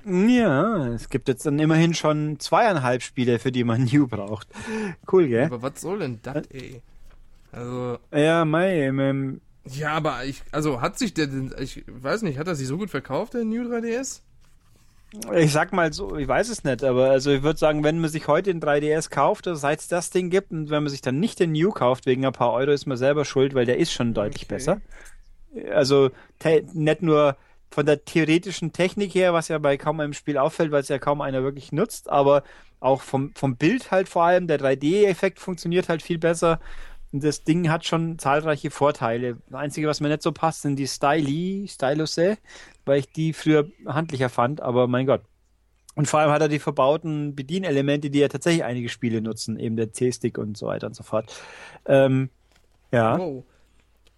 Ja, 0.05 0.87
es 0.89 1.09
gibt 1.11 1.29
jetzt 1.29 1.45
dann 1.45 1.59
immerhin 1.59 1.93
schon 1.93 2.39
zweieinhalb 2.39 3.03
Spiele, 3.03 3.39
für 3.39 3.53
die 3.53 3.65
man 3.65 3.85
New 3.93 4.07
braucht. 4.07 4.49
Cool, 5.11 5.29
gell? 5.29 5.45
Aber 5.47 5.63
was 5.63 5.81
soll 5.81 5.99
denn 5.99 6.21
das, 6.23 6.47
ey? 6.51 6.81
Also, 7.53 7.99
Ja, 8.13 8.45
mei, 8.45 8.83
ähm, 8.87 9.41
ja, 9.65 9.91
aber 9.93 10.25
ich, 10.25 10.43
also 10.53 10.81
hat 10.81 10.99
sich 10.99 11.13
der, 11.15 11.27
denn- 11.27 11.55
ich 11.59 11.85
weiß 11.89 12.23
nicht, 12.23 12.39
hat 12.39 12.47
er 12.47 12.55
sich 12.55 12.67
so 12.69 12.79
gut 12.79 12.91
verkauft, 12.91 13.35
der 13.35 13.45
New 13.45 13.63
3DS? 13.63 14.21
Ich 15.35 15.53
sag 15.53 15.73
mal 15.73 15.93
so, 15.93 16.17
ich 16.17 16.29
weiß 16.29 16.51
es 16.51 16.65
nicht, 16.65 16.85
aber 16.85 17.11
also 17.11 17.31
ich 17.31 17.43
würde 17.43 17.59
sagen, 17.59 17.83
wenn 17.83 17.99
man 17.99 18.11
sich 18.11 18.29
heute 18.29 18.53
den 18.53 18.61
3DS 18.61 19.09
kauft, 19.11 19.47
also 19.49 19.59
seit 19.59 19.81
es 19.81 19.89
das 19.89 20.11
Ding 20.11 20.29
gibt, 20.31 20.51
und 20.53 20.71
wenn 20.71 20.83
man 20.83 20.91
sich 20.91 21.01
dann 21.01 21.19
nicht 21.19 21.41
den 21.41 21.53
New 21.53 21.71
kauft 21.71 22.05
wegen 22.07 22.27
ein 22.27 22.33
paar 22.33 22.53
Euro, 22.53 22.73
ist 22.73 22.87
man 22.87 22.99
selber 22.99 23.25
schuld, 23.25 23.55
weil 23.55 23.65
der 23.67 23.79
ist 23.79 23.93
schon 23.93 24.13
deutlich 24.15 24.47
Okay. 24.47 24.49
besser. 24.49 24.83
Also 25.73 26.11
nicht 26.75 27.03
nur 27.03 27.37
von 27.71 27.87
der 27.87 28.05
theoretischen 28.05 28.73
Technik 28.73 29.15
her, 29.15 29.33
was 29.35 29.49
ja 29.49 29.59
bei 29.59 29.77
kaum 29.77 30.01
einem 30.01 30.15
Spiel 30.15 30.39
auffällt, 30.39 30.73
weil 30.73 30.83
es 30.83 30.89
ja 30.89 30.99
kaum 30.99 31.21
einer 31.21 31.43
wirklich 31.43 31.73
nutzt, 31.73 32.09
aber 32.11 32.43
auch 32.81 33.03
vom, 33.03 33.33
vom 33.35 33.57
Bild 33.57 33.91
halt 33.91 34.09
vor 34.09 34.25
allem, 34.25 34.47
der 34.47 34.59
3D-Effekt 34.59 35.41
funktioniert 35.41 35.89
halt 35.89 36.03
viel 36.03 36.19
besser. 36.19 36.61
Das 37.13 37.43
Ding 37.45 37.71
hat 37.71 37.87
schon 37.87 38.19
zahlreiche 38.19 38.71
Vorteile. 38.71 39.39
Das 39.47 39.55
Einzige, 39.61 39.89
was 39.89 40.01
mir 40.01 40.09
nicht 40.09 40.23
so 40.23 40.33
passt, 40.33 40.63
sind 40.63 40.77
die 40.77 40.87
Styli, 40.87 41.67
Stylusse, 41.69 42.37
weil 42.85 42.99
ich 43.01 43.13
die 43.13 43.33
früher 43.33 43.71
handlicher 43.87 44.29
fand, 44.29 44.61
aber 44.61 44.87
mein 44.89 45.07
Gott. 45.07 45.23
Und 45.95 46.07
vor 46.07 46.21
allem 46.21 46.31
hat 46.31 46.43
er 46.43 46.49
die 46.49 46.59
verbauten 46.61 47.35
Bedienelemente, 47.35 48.11
die 48.11 48.21
ja 48.21 48.29
tatsächlich 48.29 48.63
einige 48.65 48.89
Spiele 48.89 49.21
nutzen, 49.23 49.59
eben 49.59 49.77
der 49.77 49.93
C-Stick 49.93 50.39
und 50.39 50.57
so 50.57 50.67
weiter 50.67 50.87
und 50.87 50.95
so 50.95 51.03
fort. 51.03 51.35
Ähm, 51.87 52.31
ja. 52.93 53.19
Wow. 53.19 53.45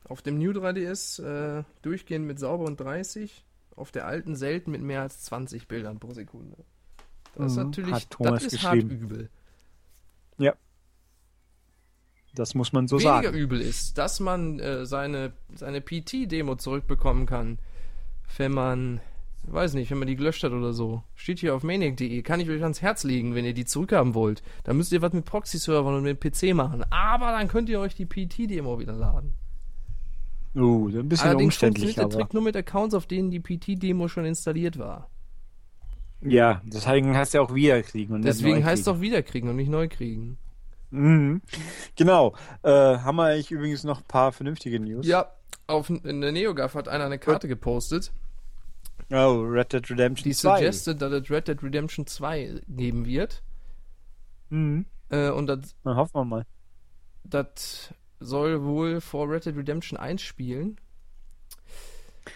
Auf 0.05 0.23
dem 0.23 0.39
New 0.39 0.51
3DS 0.51 1.23
äh, 1.23 1.65
durchgehend 1.83 2.27
mit 2.27 2.39
sauber 2.41 2.65
und 2.65 2.81
30, 2.81 3.45
auf 3.77 3.93
der 3.93 4.07
alten 4.07 4.35
selten 4.37 4.73
mit 4.73 4.83
mehr 4.83 5.03
als 5.03 5.23
20 5.23 5.69
Bildern 5.69 6.01
pro 6.01 6.12
Sekunde. 6.12 6.57
Das 7.35 7.53
ist 7.53 7.57
Mhm, 7.57 7.65
natürlich, 7.65 7.93
hat 7.93 8.11
Thomas 8.11 8.43
das 8.43 8.53
ist 8.53 8.53
geschrieben. 8.53 8.91
hart 8.91 9.01
übel. 9.01 9.31
Das 12.35 12.55
muss 12.55 12.73
man 12.73 12.86
so 12.86 12.97
Weniger 12.97 13.23
sagen. 13.23 13.36
übel 13.36 13.61
ist, 13.61 13.98
dass 13.98 14.20
man 14.20 14.61
äh, 14.61 14.86
seine, 14.86 15.32
seine 15.55 15.81
PT-Demo 15.81 16.57
zurückbekommen 16.57 17.27
kann, 17.27 17.59
wenn 18.36 18.52
man, 18.52 19.01
weiß 19.44 19.74
nicht, 19.74 19.90
wenn 19.90 19.98
man 19.98 20.07
die 20.07 20.16
gelöscht 20.16 20.44
hat 20.44 20.52
oder 20.52 20.73
so. 20.73 21.02
Steht 21.16 21.40
hier 21.40 21.55
auf 21.55 21.65
maniac.de, 21.65 22.23
kann 22.23 22.40
ich 22.40 22.48
euch 22.48 22.62
ans 22.62 22.82
Herz 22.82 23.02
legen, 23.02 23.35
wenn 23.35 23.44
ihr 23.44 23.55
die 23.55 23.65
zurückhaben 23.65 24.15
wollt. 24.15 24.43
Dann 24.65 24.77
müsst 24.77 24.93
ihr 24.93 25.02
was 25.02 25.12
mit 25.12 25.24
Proxy-Servern 25.24 25.94
und 25.94 26.02
mit 26.05 26.20
PC 26.20 26.55
machen. 26.55 26.85
Aber 26.90 27.32
dann 27.32 27.48
könnt 27.48 27.69
ihr 27.69 27.81
euch 27.81 27.94
die 27.94 28.07
PT-Demo 28.07 28.78
wieder 28.78 28.93
laden. 28.93 29.35
Uh, 30.55 30.89
ein 30.89 31.09
bisschen 31.09 31.28
Allerdings 31.28 31.55
umständlich, 31.55 31.94
funktioniert 31.94 32.12
der. 32.12 32.20
Trick 32.20 32.35
nur 32.35 32.43
mit 32.43 32.57
Accounts, 32.57 32.94
auf 32.94 33.07
denen 33.07 33.31
die 33.31 33.40
PT-Demo 33.40 34.09
schon 34.09 34.24
installiert 34.24 34.78
war. 34.78 35.09
Ja, 36.23 36.61
deswegen 36.65 37.16
heißt 37.16 37.35
ja 37.35 37.40
auch 37.40 37.55
wiederkriegen 37.55 38.15
und 38.15 38.23
Deswegen 38.23 38.65
heißt 38.65 38.81
es 38.81 38.85
doch 38.85 39.01
wiederkriegen 39.01 39.48
und 39.48 39.57
nicht 39.57 39.70
neu 39.70 39.89
kriegen. 39.89 40.39
Mhm. 40.91 41.41
Genau. 41.97 42.35
Äh, 42.62 42.71
haben 42.71 43.17
wir 43.17 43.25
eigentlich 43.25 43.51
übrigens 43.51 43.85
noch 43.85 43.99
ein 44.01 44.07
paar 44.09 44.33
vernünftige 44.33 44.81
News? 44.81 45.07
Ja, 45.07 45.33
auf, 45.67 45.89
in 45.91 46.21
der 46.21 46.33
NeoGAF 46.33 46.75
hat 46.75 46.89
einer 46.89 47.05
eine 47.05 47.19
Karte 47.19 47.49
gepostet, 47.49 48.12
Oh, 49.12 49.41
Red 49.43 49.73
Dead 49.73 49.91
Redemption 49.91 50.31
die 50.31 50.37
2. 50.37 50.57
suggested, 50.59 51.03
dass 51.03 51.12
es 51.12 51.31
Red 51.31 51.49
Dead 51.49 51.61
Redemption 51.62 52.07
2 52.07 52.61
geben 52.69 53.07
wird. 53.07 53.43
Mhm. 54.51 54.87
Äh, 55.09 55.31
und 55.31 55.49
das 55.49 55.75
Dann 55.83 55.97
hoffen 55.97 56.15
wir 56.15 56.25
mal. 56.25 56.47
das 57.25 57.93
soll 58.21 58.62
wohl 58.62 59.01
vor 59.01 59.29
Red 59.29 59.47
Dead 59.47 59.57
Redemption 59.57 59.99
1 59.99 60.23
spielen. 60.23 60.77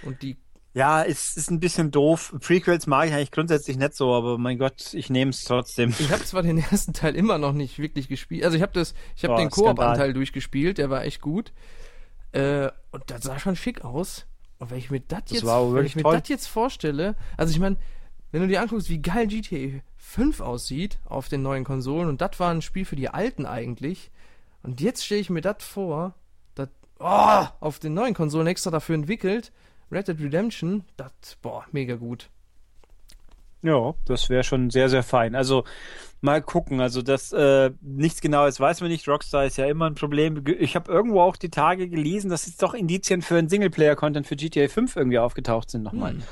Und 0.03 0.23
die 0.23 0.37
Ja, 0.75 1.05
es 1.05 1.37
ist 1.37 1.53
ein 1.53 1.61
bisschen 1.61 1.93
doof. 1.93 2.35
Prequels 2.41 2.89
mag 2.89 3.07
ich 3.07 3.15
eigentlich 3.15 3.31
grundsätzlich 3.31 3.77
nicht 3.77 3.95
so, 3.95 4.13
aber 4.13 4.39
mein 4.39 4.59
Gott, 4.59 4.93
ich 4.93 5.09
nehme 5.09 5.31
es 5.31 5.45
trotzdem. 5.45 5.95
Ich 6.01 6.11
habe 6.11 6.25
zwar 6.25 6.43
den 6.43 6.59
ersten 6.59 6.93
Teil 6.93 7.15
immer 7.15 7.39
noch 7.39 7.53
nicht 7.53 7.79
wirklich 7.79 8.09
gespielt. 8.09 8.45
Also 8.45 8.57
ich 8.57 8.63
habe 8.63 8.73
das, 8.73 8.93
ich 9.17 9.25
habe 9.25 9.35
Oh, 9.35 9.39
den. 9.39 9.51
Koop-Anteil 9.51 10.13
durchgespielt, 10.13 10.79
der 10.79 10.91
war 10.91 11.05
echt 11.05 11.21
gut. 11.21 11.53
Äh, 12.33 12.71
und 12.91 13.05
das 13.07 13.23
sah 13.23 13.39
schon 13.39 13.55
schick 13.55 13.85
aus. 13.85 14.27
Und 14.59 14.73
wenn 14.73 14.79
ich 14.79 14.91
mir 14.91 14.99
das 15.01 15.23
jetzt, 15.29 15.47
wenn 15.47 15.87
ich 15.87 15.95
mir 15.95 16.03
das 16.03 16.29
jetzt 16.29 16.47
vorstelle, 16.49 17.15
also 17.37 17.53
ich 17.53 17.61
meine, 17.61 17.77
wenn 18.33 18.43
du 18.43 18.49
dir 18.49 18.61
anguckst, 18.61 18.89
wie 18.89 19.01
geil 19.01 19.29
GTA 19.29 19.81
5 19.97 20.41
aussieht 20.41 20.99
auf 21.05 21.29
den 21.29 21.43
neuen 21.43 21.63
Konsolen 21.63 22.09
und 22.09 22.21
das 22.21 22.41
war 22.41 22.51
ein 22.51 22.63
Spiel 22.63 22.85
für 22.85 22.97
die 22.97 23.09
alten 23.11 23.47
eigentlich. 23.47 24.11
Und 24.65 24.81
jetzt 24.81 25.05
stelle 25.05 25.21
ich 25.21 25.31
mir 25.31 25.41
das 25.41 25.63
vor, 25.63 26.15
das 26.57 26.69
oh, 26.99 27.45
auf 27.61 27.79
den 27.79 27.95
neuen 27.95 28.15
Konsolen 28.15 28.49
extra 28.49 28.73
dafür 28.73 28.97
entwickelt. 28.97 29.53
Red 29.91 30.09
Dead 30.09 30.21
Redemption, 30.21 30.85
das 30.97 31.13
boah, 31.43 31.65
mega 31.73 31.97
gut. 31.97 32.31
Ja, 33.63 33.95
das 34.05 34.29
wäre 34.29 34.45
schon 34.45 34.69
sehr, 34.69 34.91
sehr 34.91 35.03
fein. 35.03 35.35
Also 35.35 35.65
mal 36.21 36.43
gucken. 36.43 36.81
Also 36.81 37.01
das 37.01 37.33
äh, 37.33 37.71
nichts 37.81 38.21
Genaues 38.21 38.61
weiß 38.61 38.83
man 38.83 38.91
nicht. 38.91 39.09
Rockstar 39.09 39.47
ist 39.47 39.57
ja 39.57 39.65
immer 39.67 39.87
ein 39.87 39.95
Problem. 39.95 40.45
Ich 40.59 40.77
habe 40.77 40.93
irgendwo 40.93 41.23
auch 41.23 41.37
die 41.37 41.51
Tage 41.51 41.89
gelesen, 41.89 42.29
dass 42.29 42.47
jetzt 42.47 42.63
doch 42.63 42.75
Indizien 42.75 43.23
für 43.23 43.39
einen 43.39 43.49
Singleplayer-Content 43.49 44.27
für 44.27 44.37
GTA 44.37 44.69
5 44.69 44.97
irgendwie 44.97 45.19
aufgetaucht 45.19 45.71
sind 45.71 45.83
nochmal. 45.83 46.13
Hm. 46.13 46.23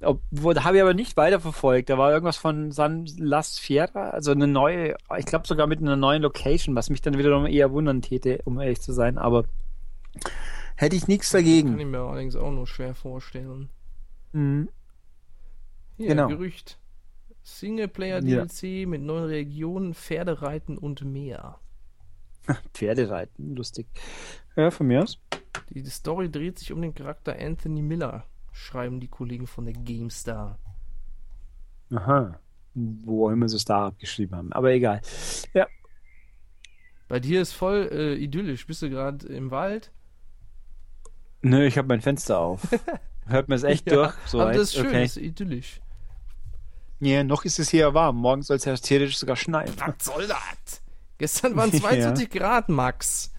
Habe 0.00 0.76
ich 0.76 0.82
aber 0.82 0.94
nicht 0.94 1.16
weiterverfolgt. 1.16 1.90
Da 1.90 1.98
war 1.98 2.12
irgendwas 2.12 2.36
von 2.36 2.70
San 2.70 3.06
Las 3.18 3.58
Fiera, 3.58 4.10
also 4.10 4.30
eine 4.30 4.46
neue, 4.46 4.94
ich 5.16 5.26
glaube 5.26 5.48
sogar 5.48 5.66
mit 5.66 5.80
einer 5.80 5.96
neuen 5.96 6.22
Location, 6.22 6.76
was 6.76 6.88
mich 6.88 7.02
dann 7.02 7.18
wiederum 7.18 7.46
eher 7.46 7.72
wundern 7.72 8.00
täte, 8.00 8.40
um 8.44 8.60
ehrlich 8.60 8.80
zu 8.80 8.92
sein. 8.92 9.18
Aber 9.18 9.44
hätte 10.78 10.96
ich 10.96 11.08
nichts 11.08 11.30
Kann 11.32 11.40
dagegen. 11.40 11.78
ich 11.78 11.86
mir 11.86 11.98
allerdings 11.98 12.36
auch 12.36 12.50
nur 12.52 12.66
schwer 12.66 12.94
vorstellen. 12.94 13.68
Mhm. 14.32 14.68
Hier, 15.96 16.08
Genau. 16.08 16.28
Gerücht. 16.28 16.78
Singleplayer-DLC 17.42 18.86
mit 18.86 19.02
neuen 19.02 19.24
Regionen, 19.24 19.94
Pferdereiten 19.94 20.78
und 20.78 21.02
mehr. 21.04 21.58
Pferdereiten, 22.74 23.56
lustig. 23.56 23.86
Ja, 24.54 24.70
von 24.70 24.86
mir 24.86 25.02
aus. 25.02 25.18
Die, 25.70 25.82
die 25.82 25.90
Story 25.90 26.30
dreht 26.30 26.58
sich 26.58 26.72
um 26.72 26.80
den 26.82 26.94
Charakter 26.94 27.36
Anthony 27.38 27.82
Miller, 27.82 28.24
schreiben 28.52 29.00
die 29.00 29.08
Kollegen 29.08 29.46
von 29.46 29.64
der 29.64 29.74
GameStar. 29.74 30.58
Aha. 31.90 32.38
Wo 32.74 33.30
immer 33.30 33.48
sie 33.48 33.56
es 33.56 33.64
da 33.64 33.86
abgeschrieben 33.86 34.36
haben. 34.36 34.52
Aber 34.52 34.70
egal. 34.72 35.00
Ja. 35.54 35.66
Bei 37.08 37.18
dir 37.18 37.40
ist 37.40 37.52
voll 37.54 37.88
äh, 37.90 38.14
idyllisch. 38.14 38.66
Bist 38.66 38.82
du 38.82 38.90
gerade 38.90 39.26
im 39.26 39.50
Wald? 39.50 39.90
Nö, 41.42 41.66
ich 41.66 41.78
habe 41.78 41.88
mein 41.88 42.00
Fenster 42.00 42.38
auf. 42.38 42.62
Hört 43.26 43.48
man 43.48 43.56
es 43.56 43.62
echt 43.64 43.86
Ja, 43.90 43.94
durch? 43.94 44.14
So 44.26 44.40
aber 44.40 44.52
das 44.52 44.62
ist 44.62 44.74
schön, 44.74 44.86
okay. 44.86 45.02
das 45.02 45.16
ist 45.16 45.22
idyllisch. 45.22 45.80
Ja, 47.00 47.22
noch 47.22 47.44
ist 47.44 47.58
es 47.58 47.68
hier 47.68 47.94
warm. 47.94 48.16
Morgen 48.16 48.42
soll 48.42 48.56
es 48.56 48.64
ja 48.64 48.74
theoretisch 48.74 49.18
sogar 49.18 49.36
schneien. 49.36 49.72
Was 49.78 50.04
soll 50.04 50.26
das? 50.26 50.82
Gestern 51.18 51.54
waren 51.56 51.70
Ja. 51.72 51.80
22 51.80 52.30
Grad, 52.30 52.68
Max. 52.68 53.32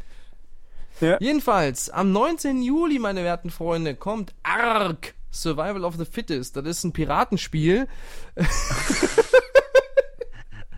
Ja. 1.02 1.18
Jedenfalls, 1.20 1.90
am 1.90 2.12
19. 2.12 2.62
Juli, 2.62 3.00
meine 3.00 3.24
werten 3.24 3.50
Freunde, 3.50 3.96
kommt 3.96 4.34
ARK, 4.44 5.16
Survival 5.32 5.84
of 5.84 5.96
the 5.98 6.06
Fittest. 6.06 6.56
Das 6.56 6.66
ist 6.66 6.84
ein 6.84 6.94
Piratenspiel. 6.94 7.88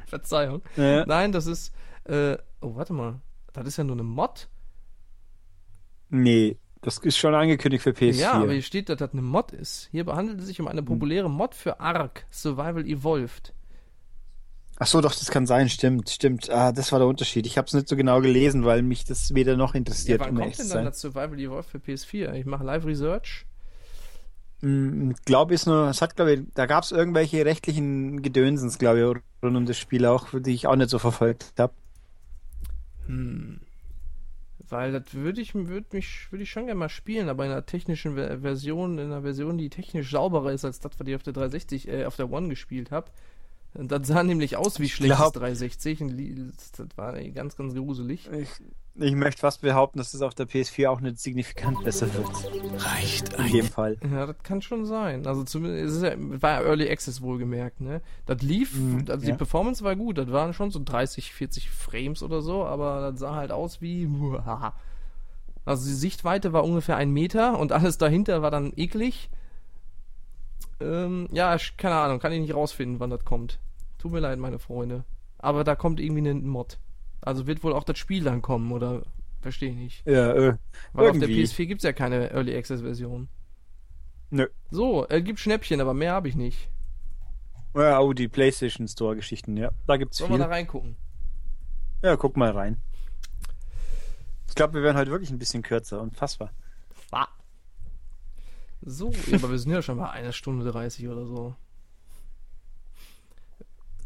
Verzeihung. 0.05 0.61
Ja. 0.75 1.05
Nein, 1.05 1.31
das 1.31 1.47
ist, 1.47 1.73
äh, 2.05 2.37
oh, 2.61 2.75
warte 2.75 2.93
mal. 2.93 3.19
Das 3.53 3.65
ist 3.65 3.77
ja 3.77 3.83
nur 3.83 3.95
eine 3.95 4.03
Mod. 4.03 4.47
Nee, 6.09 6.57
das 6.81 6.97
ist 6.99 7.17
schon 7.17 7.35
angekündigt 7.35 7.83
für 7.83 7.91
PS4. 7.91 8.13
Ja, 8.13 8.33
aber 8.33 8.53
hier 8.53 8.61
steht, 8.61 8.89
dass 8.89 8.97
das 8.97 9.11
eine 9.13 9.21
Mod 9.21 9.51
ist. 9.51 9.87
Hier 9.91 10.05
handelt 10.07 10.39
es 10.39 10.47
sich 10.47 10.59
um 10.59 10.67
eine 10.67 10.81
populäre 10.83 11.29
Mod 11.29 11.53
für 11.55 11.79
ARK, 11.79 12.25
Survival 12.31 12.85
Evolved. 12.85 13.53
Ach 14.79 14.87
so, 14.87 14.99
doch, 14.99 15.13
das 15.13 15.29
kann 15.29 15.45
sein, 15.45 15.69
stimmt, 15.69 16.09
stimmt. 16.09 16.49
Ah, 16.49 16.71
das 16.71 16.91
war 16.91 16.97
der 16.97 17.07
Unterschied. 17.07 17.45
Ich 17.45 17.59
habe 17.59 17.67
es 17.67 17.73
nicht 17.75 17.87
so 17.87 17.95
genau 17.95 18.19
gelesen, 18.19 18.65
weil 18.65 18.81
mich 18.81 19.05
das 19.05 19.35
weder 19.35 19.55
noch 19.55 19.75
Ja, 19.75 19.77
interessiert. 19.77 20.21
wann 20.21 20.31
um 20.31 20.37
kommt 20.37 20.57
denn 20.57 20.69
dann 20.69 20.85
das 20.85 20.99
Survival 20.99 21.37
Evolved 21.39 21.69
für 21.69 21.77
PS4? 21.77 22.33
Ich 22.33 22.47
mache 22.47 22.63
Live 22.63 22.83
Research. 22.85 23.45
Hm, 24.61 25.15
glaube 25.25 25.53
ist 25.53 25.67
nur, 25.67 25.87
es 25.89 26.01
hat 26.01 26.15
glaube 26.15 26.33
ich, 26.33 26.41
da 26.55 26.65
gab 26.65 26.83
es 26.83 26.91
irgendwelche 26.91 27.45
rechtlichen 27.45 28.23
Gedönsens, 28.23 28.79
glaube 28.79 28.99
ich, 28.99 29.43
rund 29.43 29.55
um 29.55 29.65
das 29.67 29.77
Spiel 29.77 30.05
auch, 30.07 30.27
die 30.33 30.53
ich 30.53 30.65
auch 30.65 30.75
nicht 30.75 30.89
so 30.89 30.97
verfolgt 30.97 31.53
habe. 31.59 31.73
Hm. 33.05 33.59
Weil 34.71 34.93
das 34.93 35.13
würde 35.13 35.41
ich, 35.41 35.53
würd 35.53 35.91
würde 35.91 36.43
ich 36.43 36.49
schon 36.49 36.65
gerne 36.65 36.79
mal 36.79 36.89
spielen, 36.89 37.27
aber 37.29 37.45
in 37.45 37.51
einer 37.51 37.65
technischen 37.65 38.15
Ver- 38.15 38.39
Version, 38.39 38.97
in 38.97 39.05
einer 39.07 39.21
Version, 39.21 39.57
die 39.57 39.69
technisch 39.69 40.11
sauberer 40.11 40.53
ist 40.53 40.63
als 40.65 40.79
das, 40.79 40.93
was 40.97 41.07
ich 41.07 41.15
auf 41.15 41.23
der 41.23 41.33
360, 41.33 41.87
äh, 41.89 42.05
auf 42.05 42.15
der 42.15 42.31
One 42.31 42.47
gespielt 42.49 42.89
habe. 42.91 43.11
Und 43.73 43.91
das 43.91 44.07
sah 44.07 44.21
nämlich 44.23 44.57
aus 44.57 44.79
wie 44.79 44.89
schlechtes 44.89 45.17
glaub- 45.17 45.33
360. 45.33 46.01
und 46.01 46.09
li- 46.09 46.51
Das 46.77 46.87
war 46.97 47.13
ganz, 47.31 47.55
ganz 47.55 47.73
gruselig. 47.73 48.29
Ich, 48.31 48.49
ich 48.95 49.15
möchte 49.15 49.39
fast 49.39 49.61
behaupten, 49.61 49.97
dass 49.97 50.13
es 50.13 50.21
auf 50.21 50.33
der 50.35 50.45
PS4 50.45 50.89
auch 50.89 50.99
nicht 50.99 51.19
signifikant 51.19 51.81
besser 51.83 52.13
wird. 52.13 52.27
Reicht 52.83 53.33
In 53.39 53.51
dem 53.53 53.65
Fall. 53.67 53.95
Ja, 54.11 54.25
das 54.25 54.35
kann 54.43 54.61
schon 54.61 54.85
sein. 54.85 55.25
Also 55.25 55.45
zumindest, 55.45 55.85
es 55.89 55.95
ist 55.97 56.03
ja, 56.03 56.13
war 56.41 56.61
ja 56.61 56.67
Early 56.67 56.89
Access 56.89 57.21
wohlgemerkt, 57.21 57.79
ne? 57.79 58.01
Das 58.25 58.41
lief, 58.41 58.75
Mhm, 58.77 59.05
also 59.07 59.25
ja. 59.25 59.31
die 59.31 59.37
Performance 59.37 59.83
war 59.85 59.95
gut, 59.95 60.17
das 60.17 60.29
waren 60.31 60.53
schon 60.53 60.71
so 60.71 60.81
30, 60.83 61.31
40 61.33 61.69
Frames 61.69 62.21
oder 62.23 62.41
so, 62.41 62.65
aber 62.65 63.11
das 63.11 63.19
sah 63.21 63.35
halt 63.35 63.51
aus 63.53 63.81
wie. 63.81 64.05
Also 65.63 65.85
die 65.87 65.93
Sichtweite 65.93 66.53
war 66.53 66.63
ungefähr 66.63 66.97
ein 66.97 67.11
Meter 67.11 67.59
und 67.59 67.71
alles 67.71 67.99
dahinter 67.99 68.41
war 68.41 68.49
dann 68.49 68.73
eklig. 68.75 69.29
Ähm, 70.81 71.27
ja, 71.31 71.55
ich- 71.55 71.75
keine 71.77 71.95
Ahnung, 71.95 72.19
kann 72.19 72.31
ich 72.31 72.39
nicht 72.41 72.53
rausfinden, 72.53 72.99
wann 72.99 73.09
das 73.09 73.23
kommt. 73.25 73.59
Tut 73.97 74.11
mir 74.11 74.19
leid, 74.19 74.39
meine 74.39 74.59
Freunde. 74.59 75.03
Aber 75.37 75.63
da 75.63 75.75
kommt 75.75 75.99
irgendwie 75.99 76.27
ein 76.29 76.47
Mod. 76.47 76.77
Also 77.21 77.45
wird 77.47 77.63
wohl 77.63 77.73
auch 77.73 77.83
das 77.83 77.97
Spiel 77.97 78.23
dann 78.23 78.41
kommen, 78.41 78.71
oder? 78.71 79.03
Verstehe 79.41 79.69
ich 79.71 79.75
nicht. 79.75 80.07
Ja, 80.07 80.31
äh, 80.33 80.57
Weil 80.93 81.09
auf 81.09 81.15
Irgendwie. 81.15 81.35
der 81.35 81.45
PS4 81.45 81.65
gibt's 81.67 81.83
ja 81.83 81.93
keine 81.93 82.31
Early 82.31 82.55
Access 82.55 82.81
Version. 82.81 83.27
nö. 84.29 84.47
So, 84.69 85.07
äh, 85.09 85.21
gibt 85.21 85.39
Schnäppchen, 85.39 85.81
aber 85.81 85.93
mehr 85.93 86.13
habe 86.13 86.27
ich 86.29 86.35
nicht. 86.35 86.69
Ja, 87.75 87.99
oh, 87.99 88.13
die 88.13 88.27
PlayStation 88.27 88.87
Store 88.87 89.15
Geschichten, 89.15 89.57
ja. 89.57 89.71
Da 89.87 89.97
gibt's 89.97 90.17
Sollen 90.17 90.31
wir 90.31 90.37
viel. 90.37 90.43
da 90.45 90.49
reingucken? 90.49 90.95
Ja, 92.03 92.15
guck 92.17 92.37
mal 92.37 92.51
rein. 92.51 92.81
Ich 94.47 94.55
glaube, 94.55 94.73
wir 94.75 94.83
werden 94.83 94.97
heute 94.97 95.11
wirklich 95.11 95.31
ein 95.31 95.39
bisschen 95.39 95.61
kürzer 95.63 96.01
und 96.01 96.15
fassbar. 96.15 96.49
Ah. 96.51 96.70
So, 98.83 99.11
ja, 99.27 99.37
aber 99.37 99.51
wir 99.51 99.59
sind 99.59 99.71
ja 99.71 99.81
schon 99.81 99.97
bei 99.97 100.09
einer 100.09 100.31
Stunde 100.31 100.69
30 100.71 101.07
oder 101.07 101.25
so. 101.25 101.55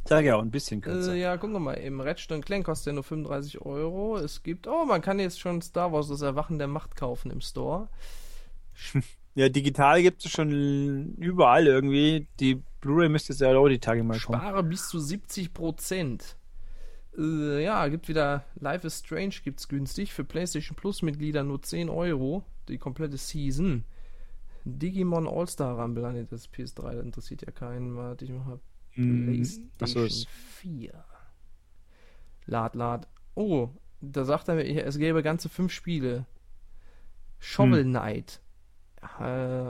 Sag 0.07 0.23
ja, 0.23 0.35
auch 0.35 0.41
ein 0.41 0.51
bisschen 0.51 0.81
kürzer. 0.81 1.13
Äh, 1.13 1.21
ja, 1.21 1.37
gucken 1.37 1.53
wir 1.53 1.59
mal. 1.59 1.73
Im 1.73 1.99
Ratchet 1.99 2.45
Clank 2.45 2.65
kostet 2.65 2.87
ja 2.87 2.93
nur 2.93 3.03
35 3.03 3.61
Euro. 3.61 4.17
Es 4.17 4.43
gibt, 4.43 4.67
oh, 4.67 4.85
man 4.85 5.01
kann 5.01 5.19
jetzt 5.19 5.39
schon 5.39 5.61
Star 5.61 5.91
Wars 5.91 6.09
das 6.09 6.21
Erwachen 6.21 6.59
der 6.59 6.67
Macht 6.67 6.95
kaufen 6.95 7.31
im 7.31 7.41
Store. 7.41 7.89
Ja, 9.37 9.49
digital 9.49 10.01
gibt 10.01 10.23
es 10.23 10.31
schon 10.31 11.13
überall 11.15 11.67
irgendwie. 11.67 12.25
Die 12.39 12.63
Blu-ray 12.79 13.09
müsste 13.09 13.33
jetzt 13.33 13.41
ja 13.41 13.53
auch 13.53 13.67
die 13.67 13.79
Tage 13.79 14.01
mal 14.01 14.17
kommen. 14.17 14.39
Spare 14.39 14.63
bis 14.63 14.87
zu 14.87 14.97
70 14.97 15.53
Prozent. 15.53 16.37
Äh, 17.17 17.61
ja, 17.61 17.85
gibt 17.89 18.07
wieder 18.07 18.45
Life 18.55 18.87
is 18.87 18.99
Strange 18.99 19.35
gibt's 19.43 19.67
günstig. 19.67 20.13
Für 20.13 20.23
PlayStation 20.23 20.77
Plus 20.77 21.01
Mitglieder 21.01 21.43
nur 21.43 21.61
10 21.61 21.89
Euro. 21.89 22.45
Die 22.69 22.77
komplette 22.77 23.17
Season. 23.17 23.83
Digimon 24.65 25.27
All-Star 25.27 25.79
Rumble, 25.79 26.05
ah, 26.05 26.11
nee, 26.11 26.25
das 26.29 26.41
ist 26.41 26.53
PS3, 26.53 26.95
das 26.95 27.05
interessiert 27.05 27.43
ja 27.43 27.51
keinen. 27.51 27.95
Warte, 27.95 28.25
ich 28.25 28.31
mache 28.31 28.59
Hm, 28.91 29.25
PlayStation 29.25 29.79
achso, 29.81 30.03
ist- 30.05 30.27
4. 30.27 31.03
Lad, 32.47 32.75
lad. 32.75 33.07
Oh, 33.35 33.69
da 34.01 34.23
sagt 34.23 34.47
er 34.47 34.55
mir, 34.55 34.85
es 34.85 34.97
gäbe 34.97 35.21
ganze 35.23 35.49
fünf 35.49 35.71
Spiele. 35.71 36.25
Shovel 37.39 37.83
Hm. 37.83 37.91
Knight. 37.91 38.41
Äh, 39.19 39.69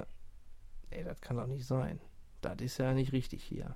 ey, 0.92 1.04
das 1.04 1.20
kann 1.22 1.38
doch 1.38 1.48
nicht 1.48 1.66
sein. 1.66 2.00
Das 2.42 2.58
ist 2.62 2.78
ja 2.78 2.94
nicht 2.94 3.12
richtig 3.12 3.44
hier. 3.44 3.76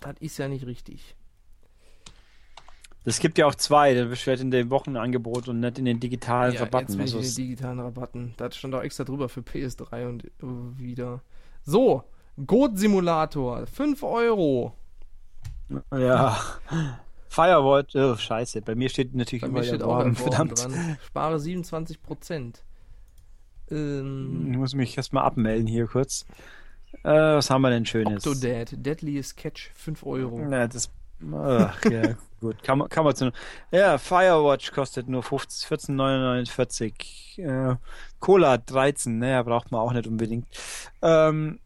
Das 0.00 0.16
ist 0.20 0.38
ja 0.38 0.48
nicht 0.48 0.66
richtig. 0.66 1.16
Es 3.06 3.18
gibt 3.18 3.36
ja 3.36 3.46
auch 3.46 3.54
zwei, 3.54 3.94
du 3.94 4.08
halt 4.08 4.40
in 4.40 4.50
dem 4.50 4.70
Wochenangebot 4.70 5.48
und 5.48 5.60
nicht 5.60 5.78
in 5.78 5.84
den 5.84 6.00
digitalen 6.00 6.54
ja, 6.54 6.60
Rabatten. 6.60 6.98
jetzt 6.98 7.00
Also 7.00 7.18
in 7.18 7.24
den 7.24 7.34
digitalen 7.34 7.80
Rabatten. 7.80 8.34
Das 8.38 8.56
stand 8.56 8.74
auch 8.74 8.82
extra 8.82 9.04
drüber 9.04 9.28
für 9.28 9.40
PS3 9.40 10.08
und 10.08 10.24
äh, 10.24 10.30
wieder. 10.78 11.22
So, 11.62 12.04
Goat 12.46 12.78
Simulator. 12.78 13.66
5 13.66 14.02
Euro. 14.02 14.74
ja. 15.92 16.36
Firewatch, 17.28 17.96
oh, 17.96 18.16
scheiße. 18.16 18.62
Bei 18.62 18.74
mir 18.74 18.88
steht 18.88 19.14
natürlich 19.14 19.42
Bei 19.42 19.48
mir 19.48 19.64
steht 19.64 19.82
auch 19.82 19.98
erworben 19.98 20.14
verdammt. 20.14 20.64
dran. 20.64 20.96
Spare 21.04 21.40
27 21.40 22.02
Prozent. 22.02 22.62
Ähm, 23.70 24.48
Ich 24.50 24.56
muss 24.56 24.74
mich 24.74 24.96
erstmal 24.96 25.24
abmelden 25.24 25.66
hier 25.66 25.86
kurz. 25.86 26.26
Äh, 27.02 27.10
was 27.10 27.50
haben 27.50 27.62
wir 27.62 27.70
denn 27.70 27.84
Schönes? 27.86 28.26
Octodad, 28.26 28.72
Deadliest 28.76 29.36
Catch, 29.36 29.70
5 29.74 30.06
Euro. 30.06 30.40
Ja, 30.48 30.68
das. 30.68 30.90
Ach, 31.32 31.84
ja, 31.84 32.14
gut. 32.40 32.62
Kann 32.62 32.78
man, 32.78 32.88
kann 32.88 33.04
man 33.04 33.14
zu. 33.14 33.32
Ja, 33.70 33.98
Firewatch 33.98 34.72
kostet 34.72 35.08
nur 35.08 35.22
15 35.22 35.96
14,49. 35.96 37.72
Äh, 37.72 37.76
Cola 38.20 38.58
13, 38.58 39.18
naja, 39.18 39.42
braucht 39.42 39.70
man 39.70 39.80
auch 39.80 39.92
nicht 39.92 40.06
unbedingt. 40.06 40.46
Ähm, 41.02 41.60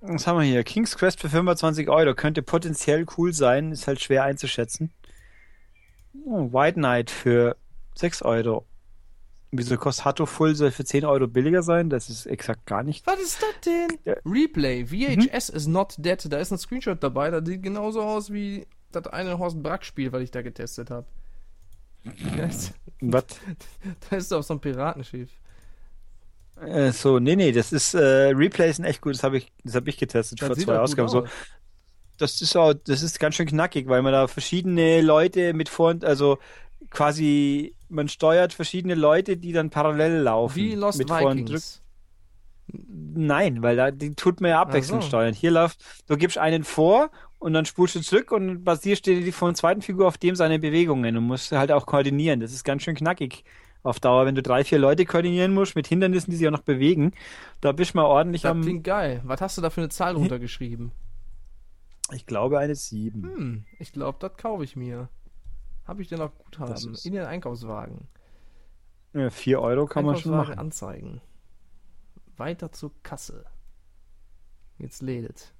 was 0.00 0.26
haben 0.26 0.38
wir 0.38 0.44
hier? 0.44 0.62
King's 0.62 0.96
Quest 0.96 1.20
für 1.20 1.28
25 1.28 1.88
Euro. 1.88 2.14
Könnte 2.14 2.42
potenziell 2.42 3.04
cool 3.16 3.32
sein, 3.32 3.72
ist 3.72 3.88
halt 3.88 4.00
schwer 4.00 4.22
einzuschätzen. 4.22 4.92
Oh, 6.24 6.52
White 6.52 6.74
Knight 6.74 7.10
für 7.10 7.56
6 7.94 8.22
Euro. 8.22 8.67
Wieso 9.50 9.78
kostet 9.78 10.04
Hatto 10.04 10.26
Full 10.26 10.54
soll 10.54 10.70
für 10.70 10.84
10 10.84 11.06
Euro 11.06 11.26
billiger 11.26 11.62
sein? 11.62 11.88
Das 11.88 12.10
ist 12.10 12.26
exakt 12.26 12.66
gar 12.66 12.82
nicht. 12.82 13.06
Was 13.06 13.18
ist 13.18 13.40
das 13.40 13.60
denn? 13.64 13.98
Ja. 14.04 14.14
Replay, 14.26 14.84
VHS 14.84 15.48
is 15.48 15.66
not 15.66 15.94
dead. 15.96 16.20
Da 16.30 16.38
ist 16.38 16.52
ein 16.52 16.58
Screenshot 16.58 17.02
dabei, 17.02 17.30
das 17.30 17.46
sieht 17.46 17.62
genauso 17.62 18.02
aus 18.02 18.30
wie 18.32 18.66
das 18.92 19.06
eine 19.06 19.38
Horst 19.38 19.62
Brack-Spiel, 19.62 20.12
was 20.12 20.22
ich 20.22 20.30
da 20.30 20.42
getestet 20.42 20.90
habe. 20.90 21.06
Was? 22.34 22.72
da 23.00 24.16
ist 24.16 24.32
auf 24.32 24.44
so 24.44 24.54
einem 24.54 24.60
Piratenschiff. 24.60 25.30
Äh, 26.60 26.92
so, 26.92 27.18
nee, 27.18 27.36
nee, 27.36 27.52
das 27.52 27.72
ist 27.72 27.94
äh, 27.94 28.30
Replay 28.34 28.68
ist 28.68 28.80
ein 28.80 28.84
echt 28.84 29.00
gut, 29.00 29.14
das 29.14 29.22
habe 29.22 29.38
ich, 29.38 29.52
das 29.64 29.76
habe 29.76 29.88
ich 29.88 29.96
getestet 29.96 30.40
Das 30.40 30.48
vor 30.48 30.56
zwei 30.56 30.74
doch 30.74 30.82
Ausgaben. 30.82 31.08
So, 31.08 31.26
das 32.18 32.42
ist 32.42 32.56
auch, 32.56 32.74
das 32.74 33.02
ist 33.02 33.20
ganz 33.20 33.36
schön 33.36 33.46
knackig, 33.46 33.88
weil 33.88 34.02
man 34.02 34.12
da 34.12 34.26
verschiedene 34.26 35.00
Leute 35.00 35.54
mit 35.54 35.68
vor, 35.68 35.94
also 36.02 36.38
quasi, 36.90 37.74
man 37.88 38.08
steuert 38.08 38.52
verschiedene 38.52 38.94
Leute, 38.94 39.36
die 39.36 39.52
dann 39.52 39.70
parallel 39.70 40.22
laufen. 40.22 40.56
Wie 40.56 40.74
Lost 40.74 40.98
mit 40.98 41.10
Vikings. 41.10 41.82
Nein, 42.70 43.62
weil 43.62 43.76
da 43.76 43.90
die 43.90 44.14
tut 44.14 44.40
man 44.40 44.50
ja 44.50 44.60
abwechselnd 44.60 45.02
so. 45.02 45.08
steuern. 45.08 45.32
Hier 45.32 45.50
läuft, 45.50 45.82
du 46.06 46.16
gibst 46.16 46.36
einen 46.36 46.64
vor 46.64 47.10
und 47.38 47.54
dann 47.54 47.64
spulst 47.64 47.94
du 47.94 48.00
zurück 48.00 48.30
und 48.30 48.62
basierst 48.64 49.06
dir 49.06 49.20
die 49.20 49.32
von 49.32 49.50
der 49.50 49.54
zweiten 49.54 49.80
Figur 49.80 50.06
auf 50.06 50.18
dem 50.18 50.34
seine 50.36 50.58
Bewegungen 50.58 51.16
und 51.16 51.24
musst 51.24 51.50
halt 51.52 51.72
auch 51.72 51.86
koordinieren. 51.86 52.40
Das 52.40 52.52
ist 52.52 52.64
ganz 52.64 52.82
schön 52.82 52.94
knackig 52.94 53.44
auf 53.82 54.00
Dauer, 54.00 54.26
wenn 54.26 54.34
du 54.34 54.42
drei, 54.42 54.64
vier 54.64 54.78
Leute 54.78 55.06
koordinieren 55.06 55.54
musst 55.54 55.76
mit 55.76 55.86
Hindernissen, 55.86 56.30
die 56.30 56.36
sich 56.36 56.46
auch 56.46 56.52
noch 56.52 56.62
bewegen. 56.62 57.12
Da 57.60 57.72
bist 57.72 57.94
du 57.94 57.98
mal 57.98 58.04
ordentlich 58.04 58.42
Das 58.42 58.50
am. 58.50 58.60
klingt 58.60 58.84
geil. 58.84 59.22
Was 59.24 59.40
hast 59.40 59.56
du 59.56 59.62
da 59.62 59.70
für 59.70 59.80
eine 59.80 59.88
Zahl 59.88 60.14
runtergeschrieben? 60.16 60.92
Ich 62.12 62.26
glaube 62.26 62.58
eine 62.58 62.74
7. 62.74 63.22
Hm, 63.22 63.64
ich 63.78 63.92
glaube, 63.92 64.18
das 64.20 64.36
kaufe 64.36 64.64
ich 64.64 64.76
mir. 64.76 65.08
Habe 65.88 66.02
ich 66.02 66.08
denn 66.08 66.18
noch 66.18 66.36
Guthaben? 66.38 66.94
In 67.02 67.12
den 67.12 67.24
Einkaufswagen. 67.24 68.06
Ja, 69.14 69.30
4 69.30 69.60
Euro 69.60 69.86
kann 69.86 70.04
man 70.04 70.16
schon 70.16 70.32
machen. 70.32 70.58
anzeigen. 70.58 71.20
Weiter 72.36 72.70
zur 72.70 72.92
Kasse. 73.02 73.44
Jetzt 74.78 75.02
lädt. 75.02 75.52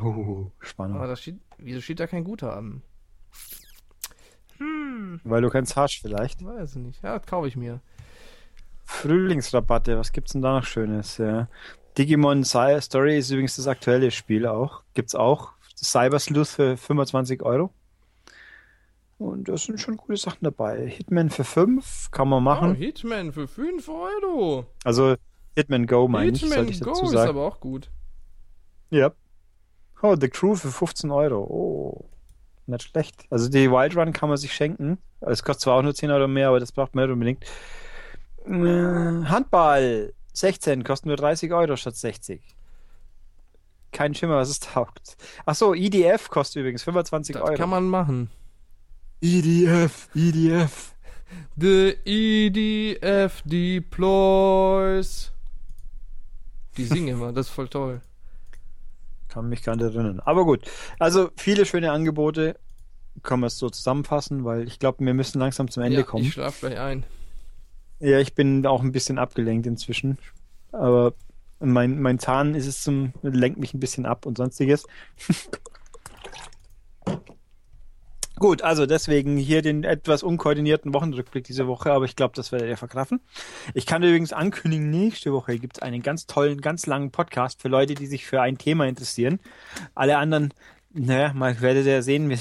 Oh, 0.00 0.46
Aber 0.46 0.50
spannend. 0.66 0.98
da 1.00 1.14
steht, 1.14 1.38
wieso 1.58 1.80
steht 1.82 2.00
da 2.00 2.06
kein 2.06 2.24
Guthaben? 2.24 2.82
Hm, 4.56 5.20
Weil 5.24 5.42
du 5.42 5.50
keins 5.50 5.76
hast 5.76 6.00
vielleicht. 6.00 6.42
weiß 6.44 6.76
ich 6.76 6.82
nicht. 6.82 7.02
Ja, 7.02 7.18
das 7.18 7.26
kaufe 7.26 7.48
ich 7.48 7.56
mir. 7.56 7.80
Frühlingsrabatte, 8.84 9.98
was 9.98 10.12
gibt's 10.12 10.32
denn 10.32 10.42
da 10.42 10.54
noch 10.58 10.64
Schönes? 10.64 11.18
Ja. 11.18 11.48
Digimon 11.98 12.44
Story 12.44 13.18
ist 13.18 13.30
übrigens 13.30 13.56
das 13.56 13.66
aktuelle 13.66 14.10
Spiel 14.10 14.46
auch. 14.46 14.82
Gibt's 14.94 15.14
auch. 15.14 15.52
Cyber 15.76 16.18
Sleuth 16.18 16.48
für 16.48 16.76
25 16.76 17.42
Euro. 17.42 17.72
Und 19.20 19.50
da 19.50 19.58
sind 19.58 19.78
schon 19.78 19.98
gute 19.98 20.16
Sachen 20.16 20.38
dabei. 20.44 20.86
Hitman 20.88 21.28
für 21.28 21.44
5 21.44 22.10
kann 22.10 22.26
man 22.28 22.38
Oh, 22.38 22.40
machen. 22.40 22.74
Hitman 22.74 23.32
für 23.34 23.46
5 23.46 23.86
Euro. 23.90 24.64
Also 24.82 25.16
Hitman 25.54 25.86
Go 25.86 26.08
meine 26.08 26.30
ich, 26.32 26.40
Hitman 26.40 26.68
ich 26.68 26.80
Go 26.80 26.86
dazu 26.92 27.04
ist 27.04 27.10
sagen. 27.10 27.28
aber 27.28 27.46
auch 27.46 27.60
gut. 27.60 27.90
Ja. 28.88 29.12
Oh, 30.00 30.16
The 30.18 30.28
Crew 30.30 30.54
für 30.54 30.70
15 30.70 31.10
Euro. 31.10 31.36
Oh, 31.44 32.08
nicht 32.66 32.84
schlecht. 32.84 33.26
Also 33.28 33.50
die 33.50 33.70
Wild 33.70 33.94
Run 33.94 34.14
kann 34.14 34.30
man 34.30 34.38
sich 34.38 34.54
schenken. 34.54 34.96
Es 35.20 35.42
kostet 35.42 35.64
zwar 35.64 35.76
auch 35.76 35.82
nur 35.82 35.94
10 35.94 36.10
Euro 36.10 36.26
mehr, 36.26 36.48
aber 36.48 36.58
das 36.60 36.72
braucht 36.72 36.94
man 36.94 37.04
nicht 37.04 37.12
unbedingt. 37.12 37.44
Äh, 38.46 39.26
Handball 39.28 40.14
16 40.32 40.82
kostet 40.82 41.06
nur 41.08 41.16
30 41.16 41.52
Euro 41.52 41.76
statt 41.76 41.94
60. 41.96 42.40
Kein 43.92 44.14
Schimmer, 44.14 44.36
was 44.36 44.48
es 44.48 44.60
taugt. 44.60 45.18
Achso, 45.44 45.74
EDF 45.74 46.30
kostet 46.30 46.60
übrigens 46.62 46.82
25 46.84 47.34
Das 47.34 47.42
Euro. 47.42 47.54
kann 47.56 47.68
man 47.68 47.86
machen. 47.86 48.30
EDF, 49.22 50.08
EDF. 50.14 50.94
The 51.56 51.96
EDF 52.04 53.42
deploys. 53.44 55.30
Die 56.76 56.84
singen 56.84 57.08
immer, 57.08 57.32
das 57.32 57.48
ist 57.48 57.52
voll 57.52 57.68
toll. 57.68 58.00
Kann 59.28 59.48
mich 59.48 59.62
gar 59.62 59.76
nicht 59.76 59.84
erinnern. 59.84 60.20
Aber 60.20 60.44
gut. 60.44 60.64
Also 60.98 61.30
viele 61.36 61.66
schöne 61.66 61.92
Angebote. 61.92 62.58
Können 63.22 63.42
wir 63.42 63.48
es 63.48 63.58
so 63.58 63.68
zusammenfassen, 63.68 64.44
weil 64.44 64.66
ich 64.66 64.78
glaube, 64.78 65.04
wir 65.04 65.12
müssen 65.12 65.38
langsam 65.38 65.70
zum 65.70 65.82
Ende 65.82 65.98
ja, 65.98 66.02
kommen. 66.04 66.24
ich 66.24 66.32
schlaf 66.32 66.60
gleich 66.60 66.78
ein. 66.78 67.04
Ja, 67.98 68.18
ich 68.18 68.34
bin 68.34 68.64
auch 68.66 68.82
ein 68.82 68.92
bisschen 68.92 69.18
abgelenkt 69.18 69.66
inzwischen. 69.66 70.16
Aber 70.72 71.12
mein, 71.58 72.00
mein 72.00 72.18
Zahn 72.18 72.54
ist 72.54 72.66
es 72.66 72.82
zum, 72.82 73.12
lenkt 73.22 73.58
mich 73.58 73.74
ein 73.74 73.80
bisschen 73.80 74.06
ab 74.06 74.24
und 74.24 74.38
sonstiges. 74.38 74.86
Gut, 78.40 78.62
also 78.62 78.86
deswegen 78.86 79.36
hier 79.36 79.60
den 79.60 79.84
etwas 79.84 80.22
unkoordinierten 80.22 80.94
Wochenrückblick 80.94 81.44
diese 81.44 81.66
Woche, 81.66 81.92
aber 81.92 82.06
ich 82.06 82.16
glaube, 82.16 82.32
das 82.34 82.52
werdet 82.52 82.70
ihr 82.70 82.78
verkraffen. 82.78 83.20
Ich 83.74 83.84
kann 83.84 84.02
übrigens 84.02 84.32
ankündigen, 84.32 84.88
nächste 84.88 85.34
Woche 85.34 85.58
gibt 85.58 85.76
es 85.76 85.82
einen 85.82 86.00
ganz 86.00 86.26
tollen, 86.26 86.62
ganz 86.62 86.86
langen 86.86 87.10
Podcast 87.10 87.60
für 87.60 87.68
Leute, 87.68 87.94
die 87.94 88.06
sich 88.06 88.24
für 88.24 88.40
ein 88.40 88.56
Thema 88.56 88.86
interessieren. 88.86 89.40
Alle 89.94 90.16
anderen, 90.16 90.54
naja, 90.94 91.34
mal 91.34 91.60
werdet 91.60 91.84
ihr 91.84 92.02
sehen, 92.02 92.34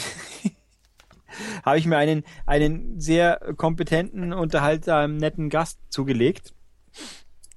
habe 1.66 1.78
ich 1.78 1.86
mir 1.86 1.98
einen, 1.98 2.24
einen 2.46 3.02
sehr 3.02 3.54
kompetenten, 3.58 4.32
unterhaltsamen, 4.32 5.18
netten 5.18 5.50
Gast 5.50 5.82
zugelegt. 5.90 6.54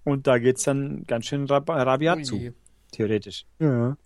Und 0.03 0.27
da 0.27 0.39
geht's 0.39 0.65
dann 0.65 1.05
ganz 1.05 1.27
schön 1.27 1.47
rab 1.47 1.71
rabiat 1.71 2.17
Ui. 2.17 2.25
zu, 2.25 2.55
theoretisch. 2.91 3.47
Ja. 3.61 3.97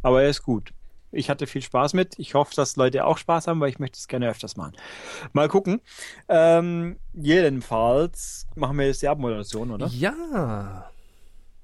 Aber 0.00 0.22
er 0.22 0.30
ist 0.30 0.42
gut. 0.42 0.72
Ich 1.12 1.30
hatte 1.30 1.46
viel 1.46 1.62
Spaß 1.62 1.94
mit. 1.94 2.18
Ich 2.18 2.34
hoffe, 2.34 2.54
dass 2.54 2.76
Leute 2.76 3.04
auch 3.04 3.18
Spaß 3.18 3.46
haben, 3.46 3.60
weil 3.60 3.68
ich 3.68 3.78
möchte 3.78 3.98
es 3.98 4.08
gerne 4.08 4.28
öfters 4.28 4.56
machen. 4.56 4.74
Mal 5.32 5.48
gucken. 5.48 5.80
Ähm, 6.28 6.98
jedenfalls 7.12 8.46
machen 8.56 8.78
wir 8.78 8.86
jetzt 8.86 9.02
die 9.02 9.08
Abmoderation, 9.08 9.70
oder? 9.70 9.86
Ja. 9.88 10.90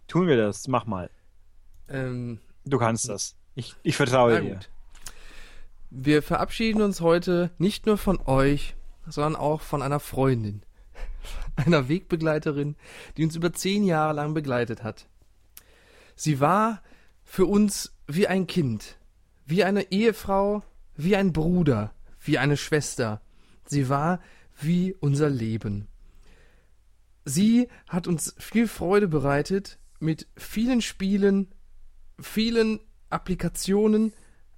Tun 0.06 0.26
wir 0.26 0.36
das. 0.36 0.68
Mach 0.68 0.86
mal. 0.86 1.10
Ähm, 1.88 2.40
Du 2.68 2.78
kannst 2.78 3.08
das. 3.08 3.34
Ich, 3.54 3.74
ich 3.82 3.96
vertraue 3.96 4.40
dir. 4.40 4.60
Wir 5.90 6.22
verabschieden 6.22 6.82
uns 6.82 7.00
heute 7.00 7.50
nicht 7.58 7.86
nur 7.86 7.96
von 7.96 8.20
euch, 8.26 8.76
sondern 9.06 9.36
auch 9.36 9.62
von 9.62 9.80
einer 9.82 10.00
Freundin. 10.00 10.62
Einer 11.56 11.88
Wegbegleiterin, 11.88 12.76
die 13.16 13.24
uns 13.24 13.34
über 13.34 13.52
zehn 13.52 13.84
Jahre 13.84 14.12
lang 14.12 14.32
begleitet 14.32 14.84
hat. 14.84 15.08
Sie 16.14 16.40
war 16.40 16.82
für 17.24 17.46
uns 17.46 17.92
wie 18.06 18.26
ein 18.26 18.46
Kind, 18.46 18.97
wie 19.48 19.64
eine 19.64 19.90
Ehefrau, 19.90 20.62
wie 20.94 21.16
ein 21.16 21.32
Bruder, 21.32 21.94
wie 22.20 22.36
eine 22.36 22.58
Schwester. 22.58 23.22
Sie 23.64 23.88
war 23.88 24.20
wie 24.60 24.94
unser 25.00 25.30
Leben. 25.30 25.88
Sie 27.24 27.68
hat 27.88 28.06
uns 28.06 28.34
viel 28.38 28.68
Freude 28.68 29.08
bereitet 29.08 29.78
mit 30.00 30.28
vielen 30.36 30.82
Spielen, 30.82 31.48
vielen 32.20 32.80
Applikationen, 33.08 34.12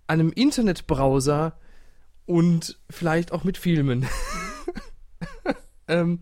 einem 0.08 0.32
Internetbrowser 0.32 1.56
und 2.26 2.80
vielleicht 2.90 3.30
auch 3.30 3.44
mit 3.44 3.58
Filmen. 3.58 4.08
ähm, 5.88 6.20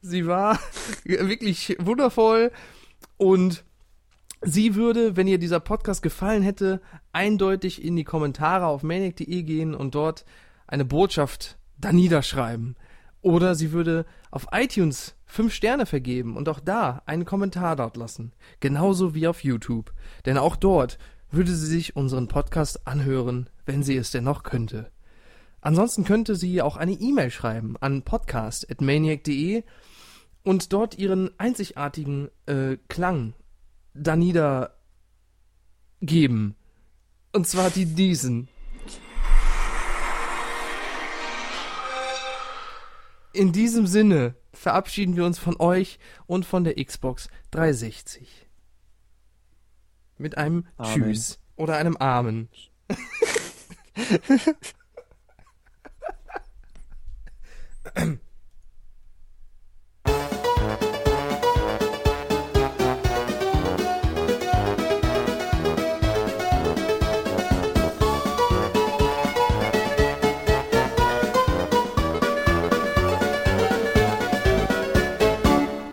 sie 0.00 0.26
war 0.26 0.58
wirklich 1.04 1.76
wundervoll 1.78 2.50
und 3.16 3.64
sie 4.42 4.74
würde, 4.74 5.16
wenn 5.16 5.26
ihr 5.26 5.38
dieser 5.38 5.60
Podcast 5.60 6.02
gefallen 6.02 6.42
hätte, 6.42 6.80
eindeutig 7.12 7.84
in 7.84 7.96
die 7.96 8.04
Kommentare 8.04 8.66
auf 8.66 8.82
maniac.de 8.82 9.42
gehen 9.42 9.74
und 9.74 9.94
dort 9.94 10.24
eine 10.66 10.84
Botschaft 10.84 11.58
da 11.78 11.92
niederschreiben. 11.92 12.76
Oder 13.20 13.54
sie 13.54 13.72
würde 13.72 14.06
auf 14.30 14.46
iTunes 14.52 15.16
fünf 15.26 15.52
Sterne 15.52 15.86
vergeben 15.86 16.36
und 16.36 16.48
auch 16.48 16.60
da 16.60 17.02
einen 17.06 17.24
Kommentar 17.24 17.76
dort 17.76 17.96
lassen. 17.96 18.32
Genauso 18.60 19.14
wie 19.14 19.26
auf 19.26 19.42
YouTube. 19.42 19.92
Denn 20.24 20.38
auch 20.38 20.56
dort 20.56 20.98
würde 21.30 21.52
sie 21.52 21.66
sich 21.66 21.96
unseren 21.96 22.28
Podcast 22.28 22.86
anhören, 22.86 23.50
wenn 23.66 23.82
sie 23.82 23.96
es 23.96 24.10
denn 24.10 24.24
noch 24.24 24.44
könnte. 24.44 24.90
Ansonsten 25.60 26.04
könnte 26.04 26.36
sie 26.36 26.62
auch 26.62 26.76
eine 26.76 26.92
E-Mail 26.92 27.30
schreiben 27.30 27.76
an 27.80 28.02
podcast.maniac.de 28.02 29.64
und 30.44 30.72
dort 30.72 30.96
ihren 30.96 31.30
einzigartigen 31.38 32.28
äh, 32.46 32.76
Klang 32.88 33.34
da 33.98 34.16
niedergeben. 34.16 34.74
Und 37.32 37.46
zwar 37.46 37.70
die 37.70 37.86
diesen. 37.86 38.48
In 43.32 43.52
diesem 43.52 43.86
Sinne 43.86 44.34
verabschieden 44.52 45.14
wir 45.14 45.24
uns 45.24 45.38
von 45.38 45.54
euch 45.60 46.00
und 46.26 46.44
von 46.44 46.64
der 46.64 46.74
Xbox 46.82 47.28
360. 47.52 48.48
Mit 50.16 50.36
einem 50.36 50.66
Amen. 50.76 50.92
Tschüss 50.92 51.38
oder 51.56 51.76
einem 51.76 51.96
Amen. 51.96 52.48